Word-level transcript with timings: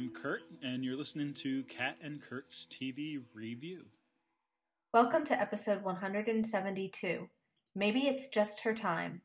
Kat. 0.00 0.06
And 0.06 0.14
I'm 0.14 0.22
Kurt, 0.22 0.42
and 0.62 0.84
you're 0.84 0.96
listening 0.96 1.34
to 1.34 1.62
Kat 1.64 1.96
and 2.02 2.22
Kurt's 2.22 2.66
TV 2.70 3.20
Review. 3.34 3.84
Welcome 4.94 5.24
to 5.24 5.38
episode 5.38 5.82
172. 5.82 7.28
Maybe 7.74 8.00
it's 8.00 8.28
just 8.28 8.64
her 8.64 8.74
time. 8.74 9.22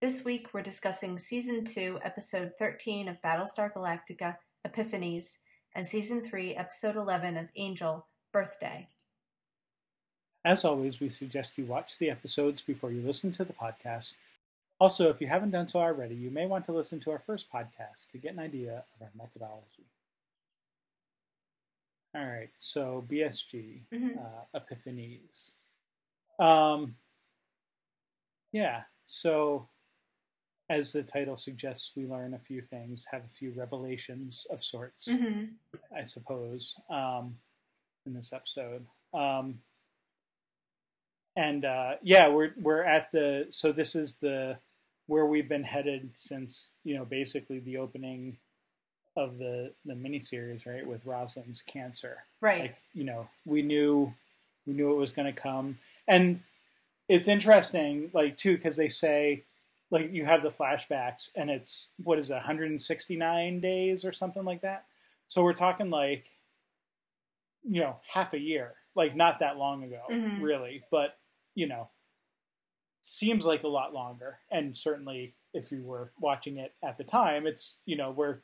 This 0.00 0.24
week 0.24 0.48
we're 0.52 0.62
discussing 0.62 1.18
season 1.18 1.64
2, 1.64 2.00
episode 2.02 2.52
13 2.58 3.08
of 3.08 3.20
Battlestar 3.22 3.72
Galactica 3.72 4.36
Epiphanies, 4.66 5.38
and 5.74 5.86
season 5.88 6.22
3, 6.22 6.54
episode 6.54 6.96
11 6.96 7.36
of 7.36 7.48
Angel 7.56 8.06
Birthday. 8.32 8.88
As 10.44 10.64
always, 10.64 11.00
we 11.00 11.08
suggest 11.08 11.58
you 11.58 11.64
watch 11.64 11.98
the 11.98 12.10
episodes 12.10 12.62
before 12.62 12.92
you 12.92 13.00
listen 13.00 13.32
to 13.32 13.44
the 13.44 13.52
podcast. 13.52 14.14
Also, 14.78 15.08
if 15.08 15.20
you 15.20 15.26
haven't 15.26 15.50
done 15.50 15.66
so 15.66 15.80
already, 15.80 16.14
you 16.14 16.30
may 16.30 16.46
want 16.46 16.64
to 16.66 16.72
listen 16.72 17.00
to 17.00 17.10
our 17.10 17.18
first 17.18 17.50
podcast 17.50 18.08
to 18.10 18.18
get 18.18 18.34
an 18.34 18.38
idea 18.38 18.84
of 18.94 19.02
our 19.02 19.10
methodology. 19.16 19.86
All 22.16 22.24
right, 22.26 22.48
so 22.56 23.04
BSG, 23.06 23.82
Mhm. 23.92 24.16
uh, 24.18 24.44
Epiphanies. 24.58 25.52
Um, 26.38 26.96
yeah, 28.52 28.84
so 29.04 29.68
as 30.70 30.92
the 30.94 31.02
title 31.04 31.36
suggests, 31.36 31.94
we 31.94 32.06
learn 32.06 32.32
a 32.32 32.38
few 32.38 32.62
things, 32.62 33.06
have 33.12 33.24
a 33.26 33.28
few 33.28 33.52
revelations 33.52 34.46
of 34.46 34.64
sorts. 34.64 35.08
Mm-hmm. 35.08 35.54
I 35.94 36.02
suppose, 36.04 36.80
um, 36.88 37.38
in 38.06 38.14
this 38.14 38.32
episode. 38.32 38.86
Um, 39.12 39.62
and 41.36 41.66
uh, 41.66 41.96
yeah, 42.02 42.28
we're 42.28 42.54
we're 42.56 42.82
at 42.82 43.10
the 43.10 43.48
so 43.50 43.72
this 43.72 43.94
is 43.94 44.20
the 44.20 44.58
where 45.06 45.26
we've 45.26 45.48
been 45.48 45.64
headed 45.64 46.16
since 46.16 46.72
you 46.82 46.94
know 46.96 47.04
basically 47.04 47.58
the 47.60 47.76
opening 47.76 48.38
of 49.16 49.38
the 49.38 49.72
the 49.84 49.94
miniseries, 49.94 50.66
right? 50.66 50.86
With 50.86 51.04
Rosalind's 51.06 51.62
cancer, 51.62 52.24
Right. 52.40 52.60
like 52.62 52.76
you 52.94 53.04
know 53.04 53.28
we 53.44 53.62
knew 53.62 54.14
we 54.66 54.72
knew 54.74 54.90
it 54.92 54.96
was 54.96 55.12
going 55.12 55.32
to 55.32 55.40
come, 55.40 55.78
and 56.08 56.42
it's 57.08 57.28
interesting, 57.28 58.10
like 58.12 58.36
too, 58.36 58.56
because 58.56 58.76
they 58.76 58.88
say 58.88 59.44
like 59.90 60.12
you 60.12 60.24
have 60.24 60.42
the 60.42 60.48
flashbacks, 60.50 61.30
and 61.36 61.50
it's 61.50 61.88
what 62.02 62.18
is 62.18 62.30
it, 62.30 62.34
169 62.34 63.60
days 63.60 64.04
or 64.04 64.12
something 64.12 64.44
like 64.44 64.60
that. 64.62 64.84
So 65.28 65.42
we're 65.42 65.52
talking 65.54 65.90
like, 65.90 66.30
you 67.64 67.80
know, 67.80 67.96
half 68.12 68.32
a 68.34 68.38
year, 68.40 68.74
like 68.94 69.14
not 69.16 69.38
that 69.40 69.56
long 69.56 69.82
ago, 69.84 70.02
Mhm. 70.10 70.42
really, 70.42 70.82
but 70.90 71.18
you 71.54 71.66
know, 71.66 71.88
seems 73.00 73.46
like 73.46 73.62
a 73.62 73.68
lot 73.68 73.94
longer. 73.94 74.38
And 74.50 74.76
certainly, 74.76 75.34
if 75.54 75.70
you 75.72 75.82
were 75.82 76.10
watching 76.20 76.56
it 76.58 76.74
at 76.82 76.98
the 76.98 77.04
time, 77.04 77.46
it's 77.46 77.80
you 77.86 77.96
know 77.96 78.10
we're 78.10 78.38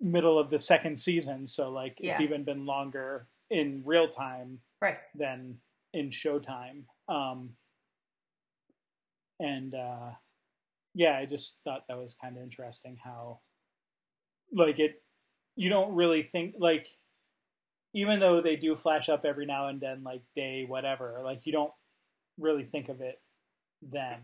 middle 0.00 0.38
of 0.38 0.48
the 0.48 0.58
second 0.58 0.98
season, 0.98 1.46
so 1.46 1.70
like 1.70 1.98
it's 2.00 2.20
even 2.20 2.44
been 2.44 2.64
longer 2.66 3.26
in 3.50 3.82
real 3.84 4.08
time 4.08 4.60
right. 4.80 4.98
than 5.14 5.56
in 5.92 6.08
Showtime. 6.08 6.84
Um, 7.08 7.50
and 9.40 9.74
uh, 9.74 10.10
yeah, 10.94 11.18
I 11.18 11.26
just 11.26 11.60
thought 11.64 11.84
that 11.88 11.98
was 11.98 12.14
kind 12.14 12.36
of 12.36 12.42
interesting 12.42 12.98
how, 13.02 13.40
like, 14.52 14.78
it, 14.78 15.02
you 15.56 15.68
don't 15.68 15.94
really 15.94 16.22
think, 16.22 16.54
like, 16.58 16.86
even 17.92 18.20
though 18.20 18.40
they 18.40 18.56
do 18.56 18.74
flash 18.76 19.08
up 19.08 19.24
every 19.24 19.46
now 19.46 19.68
and 19.68 19.80
then, 19.80 20.02
like, 20.04 20.22
day, 20.34 20.64
whatever, 20.66 21.20
like, 21.24 21.46
you 21.46 21.52
don't 21.52 21.72
really 22.38 22.64
think 22.64 22.88
of 22.88 23.00
it 23.00 23.20
then. 23.82 24.18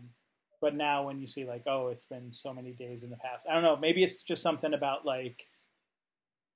But 0.61 0.75
now 0.75 1.05
when 1.05 1.19
you 1.19 1.27
see, 1.27 1.45
like, 1.45 1.63
oh, 1.67 1.89
it's 1.89 2.05
been 2.05 2.33
so 2.33 2.53
many 2.53 2.71
days 2.71 3.03
in 3.03 3.09
the 3.09 3.17
past, 3.17 3.45
I 3.49 3.53
don't 3.53 3.63
know, 3.63 3.77
maybe 3.77 4.03
it's 4.03 4.23
just 4.23 4.41
something 4.41 4.73
about, 4.73 5.05
like, 5.05 5.47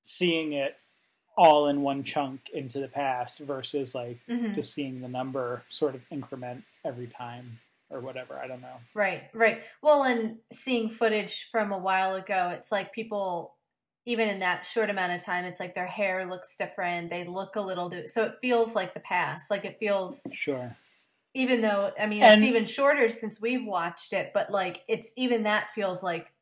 seeing 0.02 0.54
it 0.54 0.78
all 1.38 1.68
in 1.68 1.82
one 1.82 2.04
chunk 2.04 2.50
into 2.54 2.80
the 2.80 2.88
past 2.88 3.40
versus 3.40 3.96
like 3.96 4.20
Mhm. 4.28 4.54
just 4.54 4.74
seeing 4.74 5.02
the 5.02 5.08
number 5.08 5.64
sort 5.70 5.96
of 5.96 6.02
increment 6.12 6.64
every 6.84 7.08
time 7.08 7.60
or 7.90 8.00
whatever. 8.02 8.38
I 8.38 8.48
don't 8.48 8.62
know. 8.62 8.78
Right, 8.94 9.24
right. 9.34 9.64
Well, 9.82 10.04
and 10.04 10.40
seeing 10.52 10.90
footage 10.90 11.50
from 11.50 11.72
a 11.72 11.78
while 11.78 12.16
ago, 12.16 12.50
it's 12.54 12.72
like 12.72 12.94
people, 12.94 13.56
even 14.06 14.28
in 14.30 14.40
that 14.40 14.66
short 14.66 14.90
amount 14.90 15.14
of 15.14 15.24
time, 15.24 15.46
it's 15.46 15.60
like 15.60 15.76
their 15.76 15.88
hair 15.88 16.26
looks 16.26 16.56
different. 16.58 17.10
They 17.10 17.24
look 17.26 17.56
a 17.56 17.62
little, 17.62 17.90
di- 17.90 18.08
so 18.08 18.24
it 18.26 18.36
feels 18.42 18.76
like 18.76 18.94
the 18.94 19.00
past. 19.02 19.50
Like 19.52 19.64
it 19.66 19.78
feels, 19.78 20.26
Sure. 20.32 20.76
even 21.34 21.62
though, 21.62 21.94
I 22.00 22.08
mean, 22.08 22.24
And- 22.24 22.42
it's 22.42 22.50
even 22.50 22.66
shorter 22.66 23.08
since 23.10 23.40
we've 23.42 23.66
watched 23.66 24.12
it, 24.14 24.32
but 24.34 24.52
like 24.52 24.84
it's 24.88 25.14
even 25.16 25.44
that 25.44 25.70
feels 25.72 26.02
like 26.04 26.34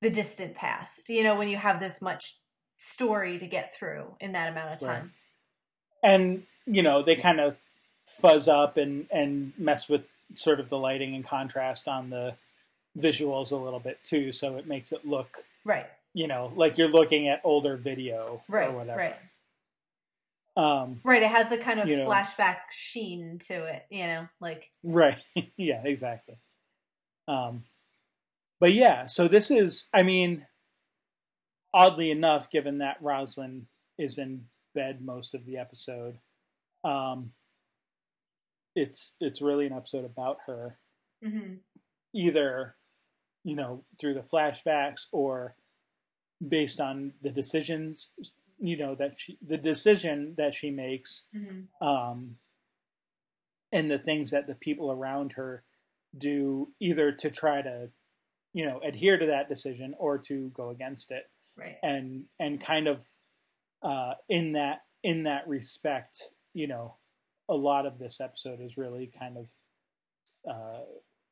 the 0.00 0.10
distant 0.10 0.54
past, 0.54 1.08
you 1.08 1.22
know, 1.22 1.36
when 1.36 1.48
you 1.48 1.56
have 1.56 1.80
this 1.80 2.00
much 2.02 2.36
story 2.78 3.36
to 3.38 3.46
get 3.46 3.74
through 3.74 4.14
in 4.20 4.32
that 4.32 4.50
amount 4.50 4.72
of 4.72 4.82
Right. 4.82 4.96
time. 4.96 5.12
And 6.02 6.46
you 6.66 6.82
know 6.82 7.02
they 7.02 7.16
kind 7.16 7.40
of 7.40 7.56
fuzz 8.06 8.48
up 8.48 8.76
and 8.76 9.06
and 9.10 9.52
mess 9.58 9.88
with 9.88 10.02
sort 10.32 10.60
of 10.60 10.68
the 10.68 10.78
lighting 10.78 11.14
and 11.14 11.24
contrast 11.24 11.86
on 11.88 12.10
the 12.10 12.36
visuals 12.96 13.52
a 13.52 13.56
little 13.56 13.80
bit 13.80 13.98
too, 14.04 14.32
so 14.32 14.56
it 14.56 14.66
makes 14.66 14.92
it 14.92 15.04
look 15.06 15.38
Right, 15.64 15.86
you 16.14 16.26
know 16.26 16.52
like 16.56 16.78
you're 16.78 16.88
looking 16.88 17.28
at 17.28 17.40
older 17.44 17.76
video 17.76 18.42
right, 18.48 18.68
or 18.68 18.72
whatever. 18.72 18.98
right. 18.98 19.16
Um, 20.56 21.00
Right, 21.04 21.22
it 21.22 21.30
has 21.30 21.48
the 21.48 21.58
kind 21.58 21.78
of 21.78 21.88
You 21.88 21.98
know. 21.98 22.08
flashback 22.08 22.56
sheen 22.72 23.38
to 23.46 23.66
it, 23.66 23.86
you 23.90 24.06
know, 24.06 24.28
like 24.40 24.70
Right. 24.82 25.18
yeah, 25.56 25.82
exactly. 25.84 26.36
Um, 27.28 27.64
but 28.58 28.72
yeah, 28.72 29.06
so 29.06 29.28
this 29.28 29.50
is, 29.52 29.88
I 29.94 30.02
mean, 30.02 30.46
oddly 31.78 32.10
enough, 32.10 32.50
given 32.50 32.78
that 32.78 33.00
Rosalind 33.00 33.66
is 33.96 34.18
in 34.18 34.46
bed 34.74 35.00
most 35.00 35.32
of 35.32 35.46
the 35.46 35.56
episode, 35.56 36.18
um, 36.82 37.32
it's 38.74 39.14
it's 39.20 39.40
really 39.40 39.66
an 39.66 39.72
episode 39.72 40.04
about 40.04 40.38
her, 40.46 40.78
mhm. 41.24 41.58
either 42.12 42.74
you 43.44 43.54
know 43.54 43.84
through 43.98 44.14
the 44.14 44.20
flashbacks 44.20 45.06
or 45.12 45.54
based 46.46 46.80
on 46.80 47.12
the 47.22 47.30
decisions 47.30 48.10
you 48.60 48.76
know 48.76 48.94
that 48.94 49.16
she 49.16 49.38
the 49.40 49.56
decision 49.56 50.34
that 50.36 50.54
she 50.54 50.70
makes 50.70 51.24
Mhm. 51.34 51.66
um, 51.80 52.38
and 53.72 53.90
the 53.90 53.98
things 53.98 54.30
that 54.32 54.46
the 54.46 54.54
people 54.54 54.90
around 54.90 55.32
her 55.34 55.62
do 56.16 56.72
either 56.80 57.12
to 57.12 57.30
try 57.30 57.62
to 57.62 57.90
you 58.52 58.64
know 58.64 58.80
adhere 58.80 59.16
to 59.18 59.26
that 59.26 59.48
decision 59.48 59.94
or 59.98 60.18
to 60.18 60.50
go 60.50 60.70
against 60.70 61.10
it 61.10 61.30
right. 61.58 61.76
and 61.82 62.24
and 62.38 62.60
kind 62.60 62.86
of 62.88 63.04
uh, 63.82 64.14
in 64.28 64.52
that 64.52 64.82
in 65.02 65.24
that 65.24 65.46
respect 65.48 66.30
you 66.54 66.66
know 66.66 66.96
a 67.48 67.54
lot 67.54 67.86
of 67.86 67.98
this 67.98 68.20
episode 68.20 68.60
is 68.60 68.76
really 68.76 69.10
kind 69.18 69.36
of 69.36 69.50
uh, 70.50 70.80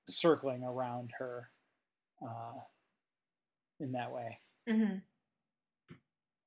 circling 0.09 0.63
around 0.65 1.11
her 1.19 1.51
uh, 2.23 2.59
in 3.81 3.93
that 3.93 4.13
way 4.13 4.39
Mhm. 4.69 5.03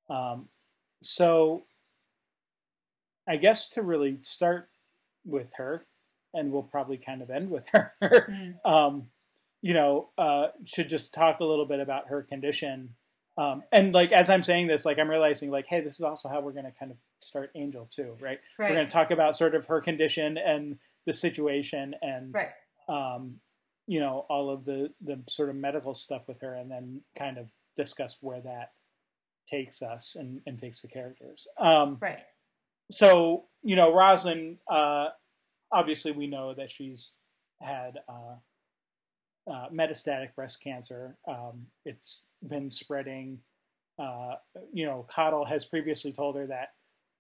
um, 0.10 0.50
so 1.02 1.64
I 3.28 3.38
guess 3.38 3.68
to 3.70 3.84
really 3.84 4.18
start 4.22 4.70
with 5.24 5.54
her, 5.58 5.86
and 6.34 6.52
we'll 6.52 6.64
probably 6.64 6.98
kind 6.98 7.22
of 7.22 7.30
end 7.30 7.52
with 7.52 7.68
her. 7.70 7.94
Mhm. 8.02 8.56
um, 8.66 9.12
you 9.62 9.74
know, 9.74 10.10
uh, 10.18 10.48
should 10.66 10.90
just 10.90 11.14
talk 11.14 11.40
a 11.40 11.46
little 11.46 11.66
bit 11.66 11.80
about 11.80 12.08
her 12.08 12.24
condition. 12.24 12.96
Um, 13.40 13.64
and 13.72 13.94
like 13.94 14.12
as 14.12 14.30
I'm 14.30 14.44
saying 14.44 14.68
this, 14.68 14.84
like 14.86 15.00
I'm 15.00 15.10
realizing, 15.10 15.50
like, 15.50 15.66
hey, 15.68 15.80
this 15.80 15.94
is 15.96 16.02
also 16.02 16.28
how 16.28 16.42
we're 16.42 16.52
going 16.52 16.66
to 16.66 16.78
kind 16.78 16.92
of 16.92 16.98
start 17.20 17.52
Angel 17.56 17.86
too, 17.86 18.18
right? 18.20 18.40
We're 18.70 18.76
going 18.76 18.88
to 18.88 18.92
talk 18.92 19.12
about 19.12 19.36
sort 19.38 19.56
of 19.56 19.66
her 19.68 19.80
condition 19.80 20.38
and 20.38 20.78
the 21.06 21.14
situation, 21.14 21.96
and 22.02 22.34
Right. 22.34 22.50
um, 22.90 23.40
you 23.88 24.00
know, 24.02 24.26
all 24.30 24.50
of 24.50 24.66
the 24.66 24.94
the 25.02 25.24
sort 25.28 25.50
of 25.50 25.56
medical 25.56 25.94
stuff 25.94 26.28
with 26.28 26.42
her, 26.42 26.54
and 26.54 26.70
then 26.70 27.02
kind 27.18 27.38
of 27.38 27.54
discuss 27.78 28.18
where 28.22 28.42
that 28.42 28.74
takes 29.48 29.82
us 29.82 30.16
and, 30.16 30.42
and 30.46 30.60
takes 30.60 30.82
the 30.82 30.88
characters. 30.90 31.48
Um, 31.58 31.98
Right. 32.02 32.20
so 32.92 33.46
you 33.64 33.76
know, 33.78 33.94
Rosalind. 33.94 34.58
Uh, 34.68 35.10
obviously, 35.72 36.12
we 36.12 36.28
know 36.28 36.54
that 36.54 36.70
she's 36.70 37.16
had 37.62 38.00
uh, 38.10 38.36
uh, 39.50 39.70
metastatic 39.70 40.36
breast 40.36 40.62
cancer. 40.62 41.18
Um, 41.28 41.68
it's 41.86 42.28
been 42.48 42.70
spreading. 42.70 43.40
Uh, 43.98 44.36
you 44.72 44.86
know, 44.86 45.06
Cottle 45.10 45.46
has 45.46 45.66
previously 45.66 46.12
told 46.14 46.36
her 46.36 46.48
that 46.48 46.70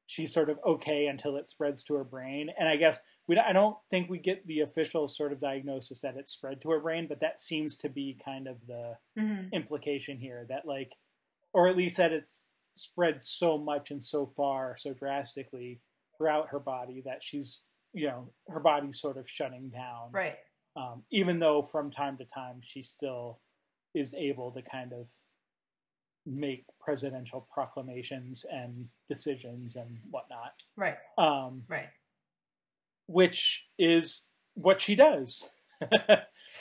she's 0.05 0.33
sort 0.33 0.49
of 0.49 0.59
okay 0.65 1.07
until 1.07 1.35
it 1.35 1.47
spreads 1.47 1.83
to 1.85 1.95
her 1.95 2.03
brain, 2.03 2.49
and 2.57 2.69
I 2.69 2.77
guess 2.77 3.01
we. 3.27 3.35
don't- 3.35 3.45
I 3.45 3.53
don't 3.53 3.77
think 3.89 4.09
we 4.09 4.17
get 4.19 4.47
the 4.47 4.61
official 4.61 5.07
sort 5.07 5.31
of 5.33 5.39
diagnosis 5.39 6.01
that 6.01 6.15
it 6.17 6.29
spread 6.29 6.61
to 6.61 6.69
her 6.71 6.79
brain, 6.79 7.07
but 7.07 7.19
that 7.19 7.39
seems 7.39 7.77
to 7.79 7.89
be 7.89 8.13
kind 8.23 8.47
of 8.47 8.65
the 8.67 8.97
Mhm. 9.17 9.51
implication 9.51 10.17
here 10.19 10.45
that 10.49 10.65
like 10.65 10.97
or 11.51 11.67
at 11.67 11.75
least 11.75 11.97
that 11.97 12.11
it's 12.13 12.45
spread 12.75 13.21
so 13.23 13.57
much 13.57 13.89
and 13.91 14.03
so 14.03 14.25
far 14.25 14.77
so 14.77 14.93
drastically 14.93 15.81
throughout 16.15 16.49
her 16.49 16.59
body 16.59 17.01
that 17.01 17.21
she's 17.23 17.67
you 17.91 18.05
know 18.07 18.31
her 18.47 18.59
body's 18.59 18.99
sort 19.01 19.17
of 19.17 19.27
shutting 19.29 19.67
down 19.69 20.11
Right. 20.11 20.37
Um, 20.75 21.03
even 21.11 21.39
though 21.39 21.61
from 21.61 21.89
time 21.89 22.17
to 22.17 22.25
time 22.25 22.61
she 22.61 22.81
still 22.81 23.39
is 23.93 24.13
able 24.13 24.51
to 24.51 24.61
kind 24.61 24.93
of 24.93 25.09
make 26.25 26.65
presidential 26.79 27.47
proclamations 27.51 28.45
and 28.51 28.89
decisions 29.09 29.75
and 29.75 29.99
whatnot. 30.09 30.53
Right. 30.75 30.97
Um, 31.17 31.63
Right. 31.67 31.89
which 33.07 33.69
is 33.79 34.31
what 34.53 34.79
she 34.81 34.95
does. 34.95 35.49
uh, 35.81 36.17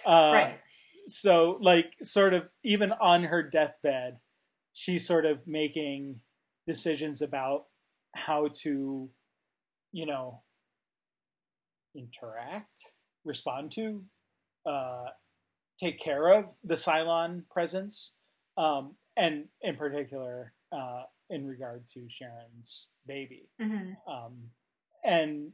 right. 0.06 0.60
So, 1.06 1.58
like, 1.60 1.96
sort 2.02 2.34
of, 2.34 2.52
even 2.62 2.93
on 2.93 3.25
her 3.25 3.43
deathbed, 3.43 4.19
she's 4.72 5.06
sort 5.06 5.26
of 5.26 5.46
making 5.46 6.20
decisions 6.66 7.20
about 7.22 7.66
how 8.14 8.49
to, 8.62 9.10
you 9.93 10.06
know, 10.06 10.43
interact, 11.94 12.93
respond 13.28 13.70
to, 13.72 14.04
uh, 14.66 15.06
take 15.78 16.00
care 16.00 16.28
of 16.32 16.56
the 16.64 16.75
Cylon 16.75 17.48
presence, 17.48 18.19
um, 18.56 18.96
and 19.16 19.48
in 19.60 19.76
particular, 19.76 20.52
uh, 20.72 21.04
in 21.30 21.46
regard 21.46 21.86
to 21.88 22.08
Sharon's 22.08 22.88
baby. 23.06 23.48
hmm 23.60 23.92
Um, 24.06 24.50
and 25.04 25.52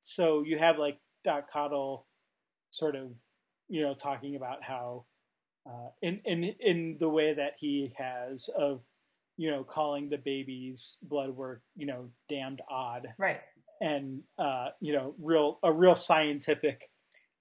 so 0.00 0.44
you 0.44 0.58
have 0.58 0.78
like 0.78 1.00
Doc 1.24 1.50
Cottle 1.50 2.06
sort 2.70 2.94
of, 2.94 3.12
you 3.68 3.82
know, 3.82 3.94
talking 3.94 4.36
about 4.36 4.62
how, 4.62 5.06
uh, 5.66 5.88
in, 6.02 6.20
in, 6.24 6.44
in 6.44 6.96
the 6.98 7.08
way 7.08 7.32
that 7.34 7.54
he 7.58 7.94
has 7.96 8.48
of, 8.48 8.84
you 9.36 9.50
know, 9.50 9.64
calling 9.64 10.08
the 10.10 10.18
baby's 10.18 10.98
blood 11.02 11.30
work, 11.30 11.62
you 11.74 11.86
know, 11.86 12.10
damned 12.28 12.60
odd 12.68 13.08
Right. 13.18 13.40
and, 13.80 14.22
uh, 14.38 14.68
you 14.80 14.92
know, 14.92 15.14
real, 15.18 15.58
a 15.62 15.72
real 15.72 15.96
scientific 15.96 16.90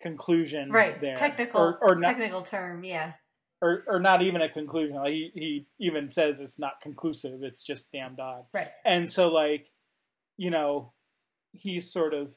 conclusion 0.04 0.70
Right. 0.72 1.02
there. 1.02 1.16
Technical. 1.16 1.60
or, 1.60 1.80
or 1.82 1.96
not, 1.96 2.10
technical 2.10 2.44
term. 2.44 2.84
Yeah. 2.84 3.14
or, 3.62 3.84
or 3.88 4.00
not 4.00 4.22
even 4.22 4.42
a 4.42 4.50
conclusion. 4.50 4.98
Like 4.98 5.14
he, 5.14 5.32
he 5.34 5.68
even 5.80 6.12
says 6.12 6.40
it's 6.40 6.60
not 6.60 6.82
conclusive. 6.82 7.42
It's 7.42 7.64
just 7.64 7.92
damned 7.92 8.20
odd. 8.20 8.44
Right. 8.54 8.70
And 8.86 9.12
so, 9.12 9.30
like, 9.30 9.70
you 10.38 10.52
know, 10.52 10.94
he's 11.54 11.92
sort 11.92 12.14
of, 12.14 12.34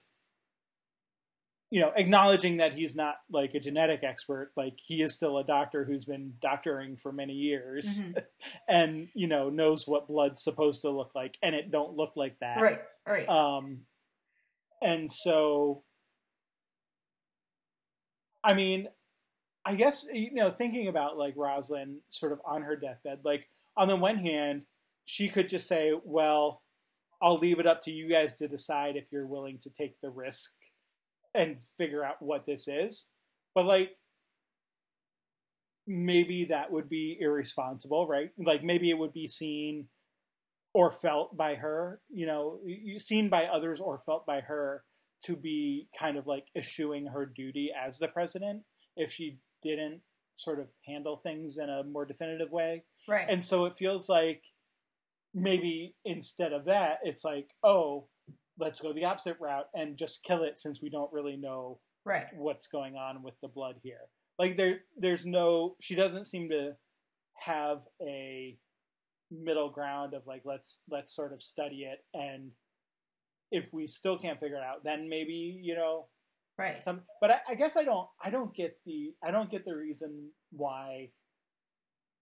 you 1.70 1.80
know, 1.80 1.90
acknowledging 1.96 2.58
that 2.58 2.74
he's 2.74 2.94
not 2.94 3.16
like 3.28 3.52
a 3.54 3.60
genetic 3.60 4.04
expert. 4.04 4.52
Like, 4.56 4.78
he 4.80 5.02
is 5.02 5.16
still 5.16 5.36
a 5.36 5.42
doctor 5.44 5.84
who's 5.84 6.04
been 6.04 6.34
doctoring 6.40 6.96
for 6.96 7.10
many 7.12 7.32
years 7.34 8.02
Mhm. 8.02 8.22
and, 8.68 9.08
you 9.14 9.26
know, 9.26 9.50
knows 9.50 9.84
what 9.88 10.06
blood's 10.06 10.42
supposed 10.44 10.82
to 10.82 10.90
look 10.90 11.14
like. 11.16 11.36
And 11.42 11.56
it 11.56 11.72
don't 11.72 11.96
look 11.96 12.12
like 12.14 12.38
that. 12.40 12.60
Right. 12.60 12.80
Right. 13.06 13.28
Um, 13.28 13.80
and 14.80 15.10
so, 15.10 15.82
I 18.46 18.54
mean, 18.54 18.88
I 19.66 19.75
guess 19.75 20.06
you 20.12 20.32
know, 20.34 20.50
thinking 20.50 20.88
about 20.88 21.19
like 21.19 21.34
Rosalind 21.37 21.98
sort 22.10 22.32
of 22.32 22.40
on 22.46 22.62
her 22.62 22.76
deathbed, 22.76 23.20
like 23.25 23.48
on 23.76 23.88
the 23.88 23.96
one 23.96 24.19
hand, 24.19 24.62
she 25.06 25.28
could 25.28 25.48
just 25.48 25.69
say, 25.69 25.94
"Well, 26.04 26.62
I'll 27.22 27.38
leave 27.38 27.60
it 27.60 27.66
up 27.66 27.82
to 27.84 27.90
you 27.93 28.08
guys 28.08 28.38
to 28.38 28.48
decide 28.48 28.96
if 28.96 29.12
you're 29.12 29.26
willing 29.26 29.58
to 29.60 29.70
take 29.70 30.00
the 30.00 30.10
risk 30.10 30.52
and 31.34 31.60
figure 31.60 32.04
out 32.04 32.22
what 32.22 32.46
this 32.46 32.69
is," 32.69 33.08
but 33.54 33.66
like. 33.66 33.96
Maybe 35.88 36.44
that 36.46 36.72
would 36.72 36.88
be 36.88 37.16
irresponsible, 37.20 38.08
right? 38.08 38.31
Like 38.38 38.64
maybe 38.64 38.90
it 38.90 38.99
would 38.99 39.12
be 39.12 39.28
seen 39.28 39.88
or 40.75 40.90
felt 40.90 41.37
by 41.37 41.56
her, 41.56 42.00
you 42.10 42.26
know, 42.26 42.60
seen 42.99 43.28
by 43.28 43.46
others 43.46 43.81
or 43.81 43.99
felt 43.99 44.26
by 44.26 44.40
her 44.42 44.84
to 45.24 45.36
be 45.36 45.88
kind 45.98 46.16
of 46.16 46.26
like 46.26 46.48
eschewing 46.56 47.06
her 47.06 47.26
duty 47.26 47.70
as 47.76 47.98
the 47.98 48.08
president 48.08 48.62
if 48.96 49.12
she 49.12 49.38
didn't 49.62 50.02
sort 50.36 50.60
of 50.60 50.68
handle 50.86 51.16
things 51.16 51.56
in 51.58 51.70
a 51.70 51.82
more 51.82 52.04
definitive 52.04 52.50
way. 52.50 52.84
right. 53.08 53.26
And 53.28 53.44
so 53.44 53.64
it 53.64 53.74
feels 53.76 54.08
like 54.08 54.44
maybe 55.34 55.94
instead 56.04 56.52
of 56.52 56.64
that, 56.66 56.98
it's 57.02 57.24
like, 57.24 57.50
oh, 57.62 58.08
let's 58.58 58.80
go 58.80 58.92
the 58.92 59.04
opposite 59.04 59.36
route 59.40 59.66
and 59.74 59.96
just 59.96 60.24
kill 60.24 60.42
it 60.42 60.58
since 60.58 60.82
we 60.82 60.90
don't 60.90 61.12
really 61.12 61.36
know 61.36 61.78
right. 62.04 62.26
what's 62.34 62.66
going 62.66 62.96
on 62.96 63.22
with 63.22 63.34
the 63.42 63.48
blood 63.48 63.76
here. 63.82 64.08
Like 64.38 64.56
there 64.56 64.80
there's 64.96 65.24
no 65.24 65.76
she 65.80 65.94
doesn't 65.94 66.26
seem 66.26 66.50
to 66.50 66.76
have 67.40 67.80
a 68.00 68.58
middle 69.30 69.70
ground 69.70 70.14
of 70.14 70.26
like 70.26 70.42
let's 70.44 70.82
let's 70.90 71.14
sort 71.14 71.32
of 71.32 71.42
study 71.42 71.84
it 71.84 72.04
and 72.14 72.52
if 73.50 73.72
we 73.72 73.87
still 73.87 74.19
can't 74.19 74.38
figure 74.40 74.56
it 74.56 74.62
out 74.62 74.82
then 74.84 75.08
maybe 75.08 75.58
you 75.62 75.75
know 75.75 76.06
Right. 76.58 76.82
some 76.82 77.02
but 77.20 77.31
I, 77.31 77.40
I 77.50 77.54
guess 77.54 77.76
I 77.76 77.84
don't 77.84 78.08
I 78.22 78.31
don't 78.31 78.54
get 78.54 78.78
the 78.87 79.12
I 79.22 79.31
don't 79.31 79.50
get 79.50 79.64
the 79.66 79.76
reason 79.76 80.31
why 80.50 81.10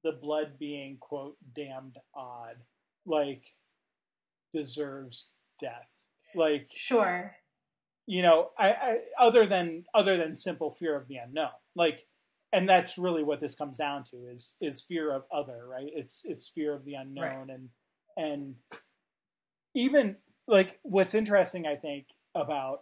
the 0.02 0.10
blood 0.12 0.58
being 0.58 0.96
quote 1.00 1.36
damned 1.54 1.96
odd 2.14 2.56
like 3.06 3.42
deserves 4.52 5.32
death 5.60 5.88
like 6.34 6.66
Sure. 6.74 7.36
you 8.06 8.22
know 8.22 8.50
I, 8.58 8.70
I 8.72 8.98
other 9.18 9.46
than 9.46 9.84
other 9.94 10.16
than 10.16 10.34
simple 10.34 10.70
fear 10.72 10.96
of 10.96 11.06
the 11.08 11.16
unknown 11.16 11.50
like 11.76 12.00
and 12.52 12.68
that's 12.68 12.98
really 12.98 13.22
what 13.22 13.40
this 13.40 13.54
comes 13.54 13.78
down 13.78 14.04
to 14.10 14.16
is 14.16 14.56
is 14.60 14.82
fear 14.82 15.12
of 15.14 15.24
other 15.32 15.64
right 15.66 15.90
it's 15.94 16.22
it's 16.24 16.48
fear 16.48 16.74
of 16.74 16.84
the 16.84 16.94
unknown 16.94 17.50
and 17.50 17.68
and 18.16 18.56
even 19.74 20.16
like 20.46 20.78
what's 20.82 21.14
interesting 21.14 21.66
i 21.66 21.74
think 21.74 22.06
about 22.34 22.80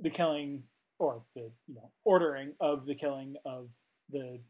the 0.00 0.10
killing 0.10 0.64
or 0.98 1.22
the 1.34 1.50
you 1.66 1.74
know 1.74 1.90
ordering 2.04 2.52
of 2.60 2.86
the 2.86 2.94
killing 2.94 3.34
of 3.44 3.70
the 4.10 4.40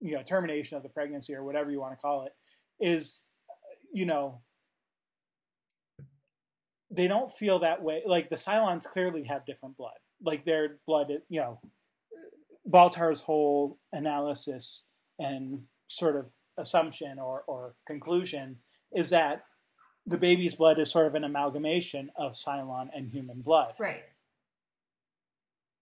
you 0.00 0.14
know 0.14 0.22
termination 0.22 0.76
of 0.76 0.82
the 0.82 0.88
pregnancy 0.88 1.34
or 1.34 1.44
whatever 1.44 1.70
you 1.70 1.80
want 1.80 1.92
to 1.92 2.00
call 2.00 2.24
it 2.26 2.32
is 2.80 3.30
you 3.92 4.04
know 4.04 4.40
they 6.90 7.08
don't 7.08 7.30
feel 7.30 7.58
that 7.58 7.82
way 7.82 8.02
like 8.06 8.28
the 8.28 8.36
cylons 8.36 8.84
clearly 8.84 9.24
have 9.24 9.46
different 9.46 9.76
blood. 9.76 9.98
Like 10.22 10.44
their 10.44 10.78
blood 10.86 11.10
you 11.28 11.40
know 11.40 11.60
baltar's 12.68 13.22
whole 13.22 13.78
analysis 13.92 14.88
and 15.18 15.64
sort 15.88 16.16
of 16.16 16.32
assumption 16.56 17.18
or, 17.18 17.42
or 17.46 17.74
conclusion 17.86 18.56
is 18.92 19.10
that 19.10 19.42
the 20.06 20.18
baby's 20.18 20.54
blood 20.54 20.78
is 20.78 20.90
sort 20.90 21.06
of 21.06 21.14
an 21.14 21.24
amalgamation 21.24 22.10
of 22.16 22.32
cylon 22.32 22.90
and 22.94 23.10
human 23.10 23.40
blood 23.40 23.74
Right. 23.78 24.04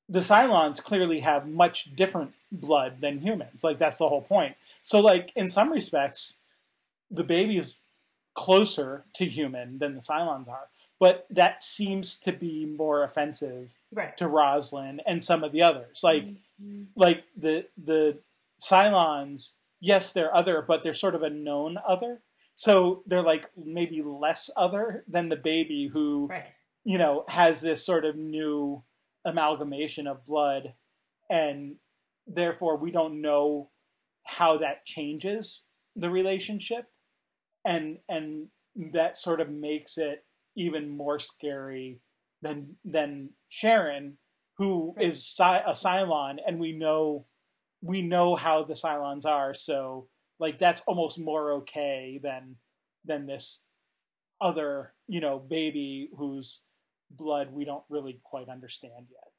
the 0.08 0.20
Cylons 0.20 0.82
clearly 0.82 1.20
have 1.20 1.48
much 1.48 1.94
different 1.96 2.34
blood 2.50 3.00
than 3.00 3.20
humans. 3.20 3.64
Like 3.64 3.78
that's 3.78 3.98
the 3.98 4.08
whole 4.08 4.20
point. 4.22 4.56
So 4.82 5.00
like 5.00 5.32
in 5.34 5.48
some 5.48 5.70
respects, 5.72 6.40
the 7.10 7.24
baby 7.24 7.56
is 7.56 7.76
closer 8.34 9.04
to 9.14 9.24
human 9.24 9.78
than 9.78 9.94
the 9.94 10.00
Cylons 10.00 10.48
are. 10.48 10.68
But 11.00 11.26
that 11.30 11.62
seems 11.62 12.18
to 12.20 12.32
be 12.32 12.64
more 12.66 13.02
offensive 13.02 13.76
Right. 13.90 14.16
to 14.18 14.28
Roslin 14.28 15.00
and 15.06 15.22
some 15.22 15.42
of 15.42 15.52
the 15.52 15.62
others. 15.62 16.02
Like 16.04 16.26
mm-hmm. 16.26 16.84
like 16.94 17.24
the 17.36 17.66
the 17.82 18.18
Cylons, 18.60 19.54
yes, 19.80 20.12
they're 20.12 20.34
other, 20.34 20.62
but 20.62 20.82
they're 20.82 20.94
sort 20.94 21.14
of 21.14 21.22
a 21.22 21.30
known 21.30 21.78
other. 21.86 22.20
So 22.62 23.02
they're 23.06 23.22
like 23.22 23.50
maybe 23.56 24.02
less 24.02 24.48
other 24.56 25.02
than 25.08 25.28
the 25.30 25.36
baby 25.36 25.90
who 25.92 26.28
Right. 26.30 26.46
you 26.84 26.96
know, 26.96 27.24
has 27.26 27.60
this 27.60 27.84
sort 27.84 28.04
of 28.04 28.14
new 28.14 28.84
amalgamation 29.24 30.06
of 30.06 30.24
blood, 30.24 30.74
and 31.28 31.78
therefore 32.24 32.76
we 32.76 32.92
don't 32.92 33.20
know 33.20 33.70
how 34.24 34.58
that 34.58 34.84
changes 34.86 35.66
the 35.96 36.08
relationship, 36.08 36.84
and 37.64 37.98
and 38.08 38.50
that 38.76 39.16
sort 39.16 39.40
of 39.40 39.50
makes 39.50 39.98
it 39.98 40.24
even 40.54 40.88
more 40.88 41.18
scary 41.18 42.00
than 42.42 42.76
than 42.84 43.30
Sharon, 43.48 44.18
who 44.58 44.94
Right. 44.96 45.06
is 45.06 45.34
a 45.40 45.74
Cylon, 45.74 46.38
and 46.46 46.60
we 46.60 46.70
know 46.70 47.26
we 47.80 48.02
know 48.02 48.36
how 48.36 48.62
the 48.62 48.74
Cylons 48.74 49.26
are, 49.26 49.52
so 49.52 50.08
like 50.42 50.58
that's 50.58 50.82
almost 50.88 51.20
more 51.20 51.52
okay 51.52 52.18
than 52.20 52.56
than 53.04 53.26
this 53.26 53.68
other 54.40 54.92
you 55.06 55.20
know 55.20 55.38
baby 55.38 56.10
whose 56.18 56.62
blood 57.10 57.52
we 57.52 57.64
don't 57.64 57.84
really 57.88 58.20
quite 58.24 58.48
understand 58.48 59.06
yet. 59.08 59.30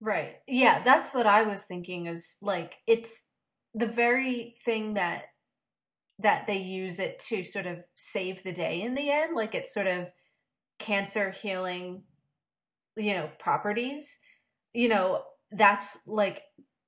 Right. 0.00 0.36
Yeah, 0.46 0.82
that's 0.84 1.12
what 1.12 1.26
I 1.26 1.42
was 1.42 1.64
thinking 1.64 2.06
is 2.06 2.36
like 2.40 2.76
it's 2.86 3.26
the 3.74 3.86
very 3.86 4.54
thing 4.64 4.94
that 4.94 5.24
that 6.20 6.46
they 6.46 6.58
use 6.58 7.00
it 7.00 7.18
to 7.18 7.42
sort 7.42 7.66
of 7.66 7.84
save 7.96 8.44
the 8.44 8.52
day 8.52 8.80
in 8.82 8.94
the 8.94 9.10
end, 9.10 9.34
like 9.34 9.56
it's 9.56 9.74
sort 9.74 9.88
of 9.88 10.10
cancer 10.78 11.30
healing 11.30 12.04
you 12.96 13.14
know 13.14 13.30
properties. 13.40 14.20
You 14.74 14.88
know, 14.88 15.24
that's 15.50 15.98
like 16.06 16.42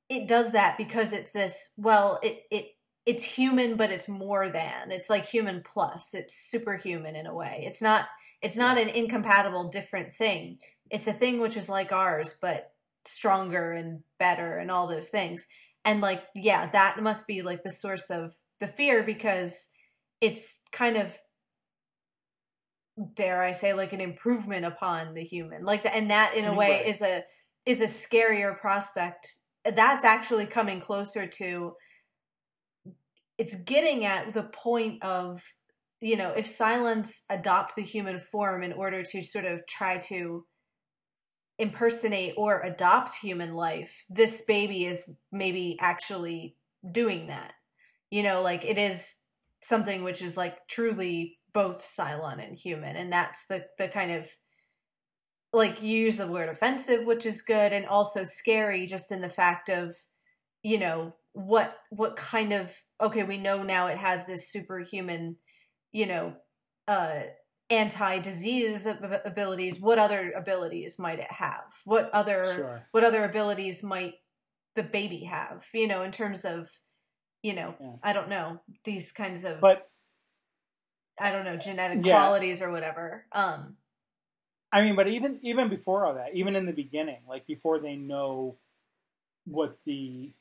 it 0.08 0.28
does 0.28 0.52
that 0.52 0.78
because 0.78 1.12
it's 1.12 1.32
this 1.32 1.72
well, 1.76 2.20
it 2.22 2.42
it 2.52 2.66
it's 3.06 3.24
human 3.24 3.76
but 3.76 3.90
it's 3.90 4.08
more 4.08 4.48
than. 4.48 4.90
It's 4.90 5.10
like 5.10 5.26
human 5.26 5.62
plus. 5.64 6.14
It's 6.14 6.34
superhuman 6.50 7.16
in 7.16 7.26
a 7.26 7.34
way. 7.34 7.64
It's 7.66 7.82
not 7.82 8.06
it's 8.42 8.56
not 8.56 8.78
an 8.78 8.88
incompatible 8.88 9.68
different 9.68 10.12
thing. 10.12 10.58
It's 10.90 11.06
a 11.06 11.12
thing 11.12 11.40
which 11.40 11.56
is 11.56 11.68
like 11.68 11.92
ours 11.92 12.34
but 12.40 12.72
stronger 13.06 13.72
and 13.72 14.00
better 14.18 14.58
and 14.58 14.70
all 14.70 14.86
those 14.86 15.10
things. 15.10 15.46
And 15.84 16.00
like, 16.00 16.24
yeah, 16.34 16.70
that 16.70 17.02
must 17.02 17.26
be 17.26 17.42
like 17.42 17.62
the 17.62 17.70
source 17.70 18.10
of 18.10 18.32
the 18.58 18.64
the 18.64 18.72
fear 18.72 19.02
because 19.02 19.68
it's 20.20 20.60
kind 20.72 20.96
of 20.96 21.14
dare 23.14 23.42
I 23.42 23.52
say 23.52 23.74
like 23.74 23.92
an 23.92 24.00
improvement 24.00 24.64
upon 24.64 25.14
the 25.14 25.24
human. 25.24 25.64
Like 25.64 25.84
and 25.84 26.10
that 26.10 26.34
in 26.34 26.44
a 26.44 26.54
way 26.54 26.84
is 26.86 27.02
a 27.02 27.24
is 27.66 27.80
a 27.80 27.84
scarier 27.84 28.58
prospect. 28.58 29.28
That's 29.64 30.04
actually 30.04 30.46
coming 30.46 30.80
closer 30.80 31.26
to 31.26 31.72
it's 33.38 33.56
getting 33.56 34.04
at 34.04 34.32
the 34.32 34.42
point 34.42 35.02
of 35.02 35.42
you 36.00 36.16
know 36.16 36.30
if 36.30 36.46
Cylons 36.46 37.20
adopt 37.30 37.76
the 37.76 37.82
human 37.82 38.18
form 38.18 38.62
in 38.62 38.72
order 38.72 39.02
to 39.02 39.22
sort 39.22 39.44
of 39.44 39.66
try 39.66 39.98
to 39.98 40.44
impersonate 41.58 42.34
or 42.36 42.60
adopt 42.62 43.16
human 43.16 43.54
life 43.54 44.04
this 44.08 44.42
baby 44.42 44.84
is 44.86 45.16
maybe 45.30 45.76
actually 45.80 46.56
doing 46.90 47.28
that. 47.28 47.52
You 48.10 48.22
know 48.22 48.42
like 48.42 48.64
it 48.64 48.78
is 48.78 49.18
something 49.62 50.04
which 50.04 50.20
is 50.20 50.36
like 50.36 50.58
truly 50.68 51.38
both 51.52 51.82
Cylon 51.82 52.44
and 52.44 52.56
human 52.56 52.96
and 52.96 53.12
that's 53.12 53.46
the 53.46 53.66
the 53.78 53.88
kind 53.88 54.12
of 54.12 54.28
like 55.52 55.80
you 55.80 55.96
use 55.96 56.16
the 56.16 56.26
word 56.26 56.48
offensive 56.48 57.06
which 57.06 57.24
is 57.24 57.40
good 57.40 57.72
and 57.72 57.86
also 57.86 58.24
scary 58.24 58.86
just 58.86 59.12
in 59.12 59.20
the 59.20 59.28
fact 59.28 59.68
of 59.68 59.94
you 60.64 60.78
know 60.78 61.14
what 61.32 61.76
what 61.90 62.16
kind 62.16 62.52
of 62.52 62.74
okay 63.00 63.22
we 63.22 63.38
know 63.38 63.62
now 63.62 63.86
it 63.86 63.98
has 63.98 64.26
this 64.26 64.50
superhuman 64.50 65.36
you 65.92 66.06
know 66.06 66.34
uh 66.88 67.20
anti-disease 67.70 68.86
abilities 69.24 69.80
what 69.80 69.98
other 69.98 70.32
abilities 70.32 70.98
might 70.98 71.18
it 71.18 71.30
have 71.30 71.64
what 71.84 72.10
other 72.12 72.44
Sure. 72.44 72.88
what 72.90 73.04
other 73.04 73.24
abilities 73.24 73.82
might 73.82 74.14
the 74.74 74.82
baby 74.82 75.24
have 75.24 75.66
you 75.72 75.86
know 75.86 76.02
in 76.02 76.10
terms 76.12 76.44
of 76.44 76.68
you 77.42 77.54
know 77.54 77.74
Yeah. 77.80 77.92
i 78.02 78.12
don't 78.12 78.28
know 78.28 78.60
these 78.84 79.12
kinds 79.12 79.44
of 79.44 79.60
But 79.60 79.88
i 81.18 81.30
don't 81.30 81.44
know 81.44 81.56
genetic 81.56 82.04
Yeah. 82.04 82.12
qualities 82.18 82.60
or 82.60 82.70
whatever 82.70 83.26
um 83.32 83.76
I 84.72 84.82
mean, 84.82 84.96
but 84.96 85.06
even 85.06 85.38
even 85.42 85.68
before 85.68 86.04
all 86.04 86.14
that, 86.14 86.34
even 86.34 86.56
in 86.56 86.66
the 86.66 86.72
beginning, 86.72 87.20
like 87.28 87.46
before 87.46 87.78
they 87.78 87.94
know 87.94 88.56
what 89.44 89.78
the, 89.84 90.32